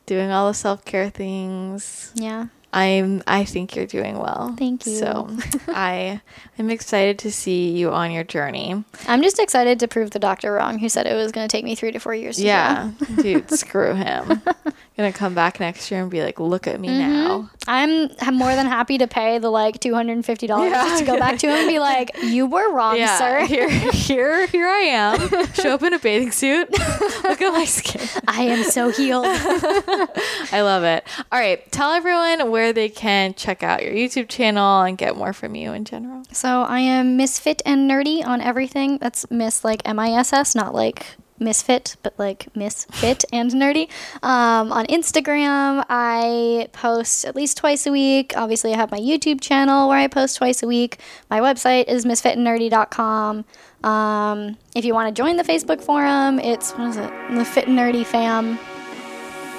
doing 0.05 0.31
all 0.31 0.47
the 0.47 0.53
self 0.53 0.83
care 0.85 1.09
things. 1.09 2.11
Yeah. 2.15 2.47
I'm 2.73 3.21
I 3.27 3.45
think 3.45 3.75
you're 3.75 3.85
doing 3.85 4.17
well. 4.17 4.55
Thank 4.57 4.85
you. 4.87 4.95
So 4.95 5.29
I 5.67 6.21
I'm 6.57 6.69
excited 6.69 7.19
to 7.19 7.31
see 7.31 7.69
you 7.71 7.91
on 7.91 8.11
your 8.11 8.23
journey. 8.23 8.83
I'm 9.07 9.21
just 9.21 9.39
excited 9.39 9.79
to 9.79 9.87
prove 9.87 10.11
the 10.11 10.19
doctor 10.19 10.51
wrong 10.53 10.79
who 10.79 10.89
said 10.89 11.05
it 11.05 11.13
was 11.13 11.31
going 11.31 11.47
to 11.47 11.51
take 11.51 11.63
me 11.63 11.75
three 11.75 11.91
to 11.91 11.99
four 11.99 12.15
years 12.15 12.37
to 12.37 12.43
Yeah. 12.45 12.91
Dude, 13.21 13.49
screw 13.51 13.93
him. 13.93 14.41
Gonna 14.95 15.11
come 15.11 15.33
back 15.33 15.59
next 15.59 15.89
year 15.89 16.01
and 16.01 16.11
be 16.11 16.21
like, 16.21 16.39
look 16.39 16.67
at 16.67 16.79
me 16.79 16.87
Mm-hmm. 16.89 16.99
now. 17.11 17.49
I'm, 17.67 18.09
I'm 18.19 18.35
more 18.35 18.53
than 18.55 18.67
happy 18.67 18.99
to 18.99 19.07
pay 19.07 19.39
the 19.39 19.49
like 19.49 19.79
$250 19.79 20.47
Yeah. 20.69 20.97
to 20.99 21.03
go 21.05 21.17
back 21.17 21.39
to 21.39 21.47
him 21.47 21.55
and 21.55 21.67
be 21.67 21.79
like, 21.79 22.11
you 22.21 22.45
were 22.45 22.71
wrong, 22.71 22.97
Yeah. 22.97 23.17
sir. 23.17 23.45
Here 23.47 23.69
here 23.69 24.45
here 24.47 24.67
I 24.67 24.81
am. 24.93 25.47
Show 25.53 25.73
up 25.73 25.81
in 25.83 25.93
a 25.93 25.99
bathing 25.99 26.31
suit. 26.31 26.69
look 27.23 27.41
at 27.41 27.51
my 27.53 27.65
skin. 27.65 28.07
I 28.27 28.43
am 28.43 28.63
so 28.65 28.89
healed. 28.91 29.25
I 29.27 30.61
love 30.61 30.83
it. 30.83 31.05
All 31.31 31.39
right. 31.39 31.69
Tell 31.71 31.91
everyone 31.93 32.51
where 32.51 32.71
they 32.73 32.89
can 32.89 33.33
check 33.33 33.63
out 33.63 33.83
your 33.83 33.93
YouTube 33.93 34.29
channel 34.29 34.81
and 34.81 34.97
get 34.97 35.15
more 35.17 35.33
from 35.33 35.55
you 35.55 35.73
in 35.73 35.85
general. 35.85 36.23
So 36.31 36.61
I 36.63 36.79
am 36.79 37.17
misfit 37.17 37.61
and 37.65 37.89
nerdy 37.89 38.25
on 38.25 38.41
everything. 38.41 38.97
That's 38.99 39.29
miss 39.31 39.63
like 39.63 39.81
M 39.85 39.97
I 39.99 40.11
S 40.11 40.33
S, 40.33 40.53
not 40.55 40.73
like 40.75 41.05
misfit, 41.43 41.95
but 42.03 42.17
like 42.17 42.47
misfit 42.55 43.25
and 43.33 43.51
nerdy. 43.51 43.89
Um, 44.21 44.71
on 44.71 44.85
Instagram, 44.87 45.85
I 45.89 46.67
post 46.71 47.25
at 47.25 47.35
least 47.35 47.57
twice 47.57 47.85
a 47.85 47.91
week. 47.91 48.33
Obviously, 48.35 48.73
I 48.73 48.77
have 48.77 48.91
my 48.91 48.99
YouTube 48.99 49.41
channel 49.41 49.87
where 49.89 49.97
I 49.97 50.07
post 50.07 50.37
twice 50.37 50.63
a 50.63 50.67
week. 50.67 50.99
My 51.29 51.39
website 51.39 51.85
is 51.87 52.05
misfitandnerdy.com. 52.05 53.45
Um, 53.83 54.57
if 54.75 54.85
you 54.85 54.93
want 54.93 55.13
to 55.13 55.21
join 55.21 55.35
the 55.35 55.43
Facebook 55.43 55.81
forum, 55.81 56.39
it's 56.39 56.71
what 56.71 56.89
is 56.89 56.97
it? 56.97 57.11
The 57.31 57.45
Fit 57.45 57.67
and 57.67 57.77
Nerdy 57.77 58.05
Fam. 58.05 58.57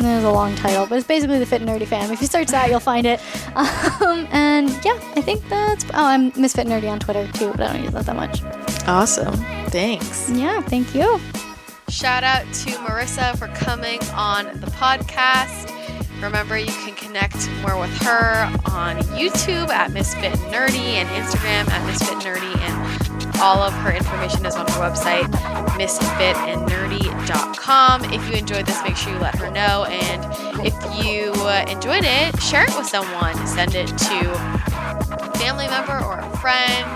There's 0.01 0.25
a 0.25 0.31
long 0.31 0.55
title, 0.57 0.87
but 0.87 0.99
it's 0.99 1.07
basically 1.07 1.39
the 1.39 1.47
Fit 1.47 1.63
and 1.63 1.71
Nerdy 1.71 1.87
Fam. 1.87 2.11
If 2.11 2.21
you 2.21 2.27
search 2.27 2.49
that, 2.49 2.69
you'll 2.69 2.81
find 2.81 3.07
it. 3.07 3.21
Um, 4.05 4.27
and 4.33 4.69
yeah, 4.85 4.99
I 5.17 5.21
think 5.21 5.49
that's. 5.49 5.85
Oh, 5.87 6.05
I'm 6.05 6.33
Misfit 6.37 6.67
Nerdy 6.67 6.91
on 6.91 6.99
Twitter 6.99 7.31
too, 7.33 7.53
but 7.53 7.63
I 7.63 7.73
don't 7.73 7.85
use 7.85 7.93
that 7.93 8.07
that 8.07 8.17
much. 8.17 8.43
Awesome. 8.87 9.35
Thanks. 9.69 10.29
Yeah, 10.31 10.61
thank 10.63 10.95
you. 10.95 11.21
Shout 11.89 12.25
out 12.25 12.45
to 12.53 12.71
Marissa 12.83 13.37
for 13.39 13.47
coming 13.49 14.01
on 14.15 14.47
the 14.61 14.67
podcast. 14.69 15.71
Remember, 16.23 16.57
you 16.59 16.67
can 16.67 16.95
connect 16.95 17.49
more 17.61 17.79
with 17.79 17.91
her 18.03 18.45
on 18.67 18.97
YouTube 19.19 19.69
at 19.69 19.93
Misfit 19.93 20.33
Nerdy 20.51 20.95
and 20.97 21.09
Instagram 21.11 21.69
at 21.71 21.85
Misfit 21.87 22.19
Nerdy, 22.19 22.57
and 22.61 23.37
all 23.41 23.59
of 23.59 23.73
her 23.75 23.93
information 23.93 24.45
is 24.47 24.57
on 24.57 24.67
her 24.67 24.81
website, 24.81 25.25
misfitandnerdy.com. 25.79 28.05
If 28.13 28.29
you 28.31 28.37
enjoyed 28.37 28.67
this, 28.67 28.83
make 28.83 28.97
sure 28.97 29.13
you 29.13 29.19
let 29.19 29.35
her 29.37 29.51
know. 29.51 29.85
And 29.85 30.25
if 30.67 30.75
you 31.05 31.33
uh, 31.45 31.65
enjoyed 31.69 32.05
it, 32.05 32.41
share 32.41 32.65
it 32.65 32.75
with 32.77 32.87
someone. 32.87 33.35
Send 33.47 33.75
it 33.75 33.89
to 33.89 34.33
a 34.33 34.59
family 35.39 35.67
member 35.69 35.99
or 36.05 36.19
a 36.21 36.37
friend, 36.39 36.87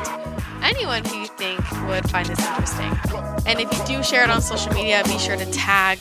anyone 0.62 1.04
who 1.04 1.18
you 1.18 1.26
think 1.26 1.60
would 1.86 2.08
find 2.10 2.26
this 2.26 2.38
interesting. 2.38 2.92
And 3.46 3.60
if 3.60 3.72
you 3.72 3.96
do 3.96 4.02
share 4.02 4.24
it 4.24 4.30
on 4.30 4.40
social 4.42 4.72
media, 4.72 5.02
be 5.04 5.18
sure 5.18 5.36
to 5.36 5.50
tag 5.52 5.98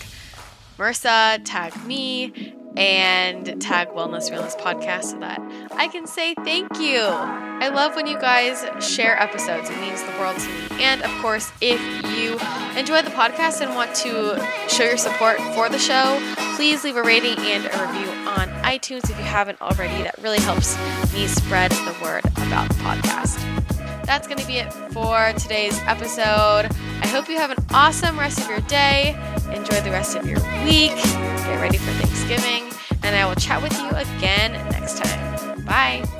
Marissa, 0.77 1.41
tag 1.43 1.75
me, 1.85 2.53
and 2.77 3.59
tag 3.59 3.89
Wellness 3.89 4.29
Realness 4.29 4.55
Podcast 4.55 5.05
so 5.05 5.19
that 5.19 5.41
I 5.71 5.87
can 5.87 6.05
say 6.05 6.35
thank 6.35 6.79
you. 6.79 6.99
I 7.01 7.69
love 7.69 7.95
when 7.95 8.05
you 8.05 8.19
guys 8.19 8.63
share 8.85 9.19
episodes. 9.19 9.69
It 9.69 9.79
means 9.79 10.03
the 10.03 10.11
world 10.19 10.37
to 10.37 10.47
me. 10.47 10.83
And 10.83 11.01
of 11.01 11.11
course, 11.19 11.51
if 11.59 11.81
you 12.15 12.33
enjoy 12.79 13.01
the 13.01 13.09
podcast 13.09 13.61
and 13.61 13.73
want 13.73 13.95
to 13.95 14.39
show 14.69 14.83
your 14.83 14.97
support 14.97 15.39
for 15.55 15.69
the 15.69 15.79
show, 15.79 16.19
please 16.55 16.83
leave 16.83 16.97
a 16.97 17.03
rating 17.03 17.39
and 17.39 17.65
a 17.65 17.87
review 17.87 18.11
on 18.27 18.47
iTunes 18.63 19.09
if 19.09 19.17
you 19.17 19.23
haven't 19.23 19.59
already. 19.59 20.03
That 20.03 20.15
really 20.21 20.39
helps 20.39 20.77
me 21.11 21.25
spread 21.25 21.71
the 21.71 21.95
word 22.03 22.25
about 22.25 22.69
the 22.69 22.75
podcast 22.75 23.76
that's 24.07 24.25
going 24.25 24.39
to 24.39 24.47
be 24.47 24.57
it 24.57 24.71
for 24.93 25.33
today's 25.37 25.77
episode. 25.81 26.71
I 27.01 27.07
hope 27.07 27.27
you 27.27 27.37
have 27.37 27.51
an 27.51 27.63
awesome 27.73 28.17
rest 28.17 28.39
of 28.39 28.49
your 28.49 28.61
day. 28.61 29.15
Enjoy 29.53 29.79
the 29.81 29.91
rest 29.91 30.15
of 30.15 30.25
your 30.25 30.39
week. 30.63 30.95
Get 30.95 31.61
ready 31.61 31.77
for 31.77 31.91
Thanksgiving. 31.91 32.71
And 33.03 33.15
I 33.15 33.27
will 33.27 33.35
chat 33.35 33.61
with 33.61 33.77
you 33.79 33.89
again 33.89 34.53
next 34.71 34.97
time. 35.03 35.61
Bye. 35.65 36.16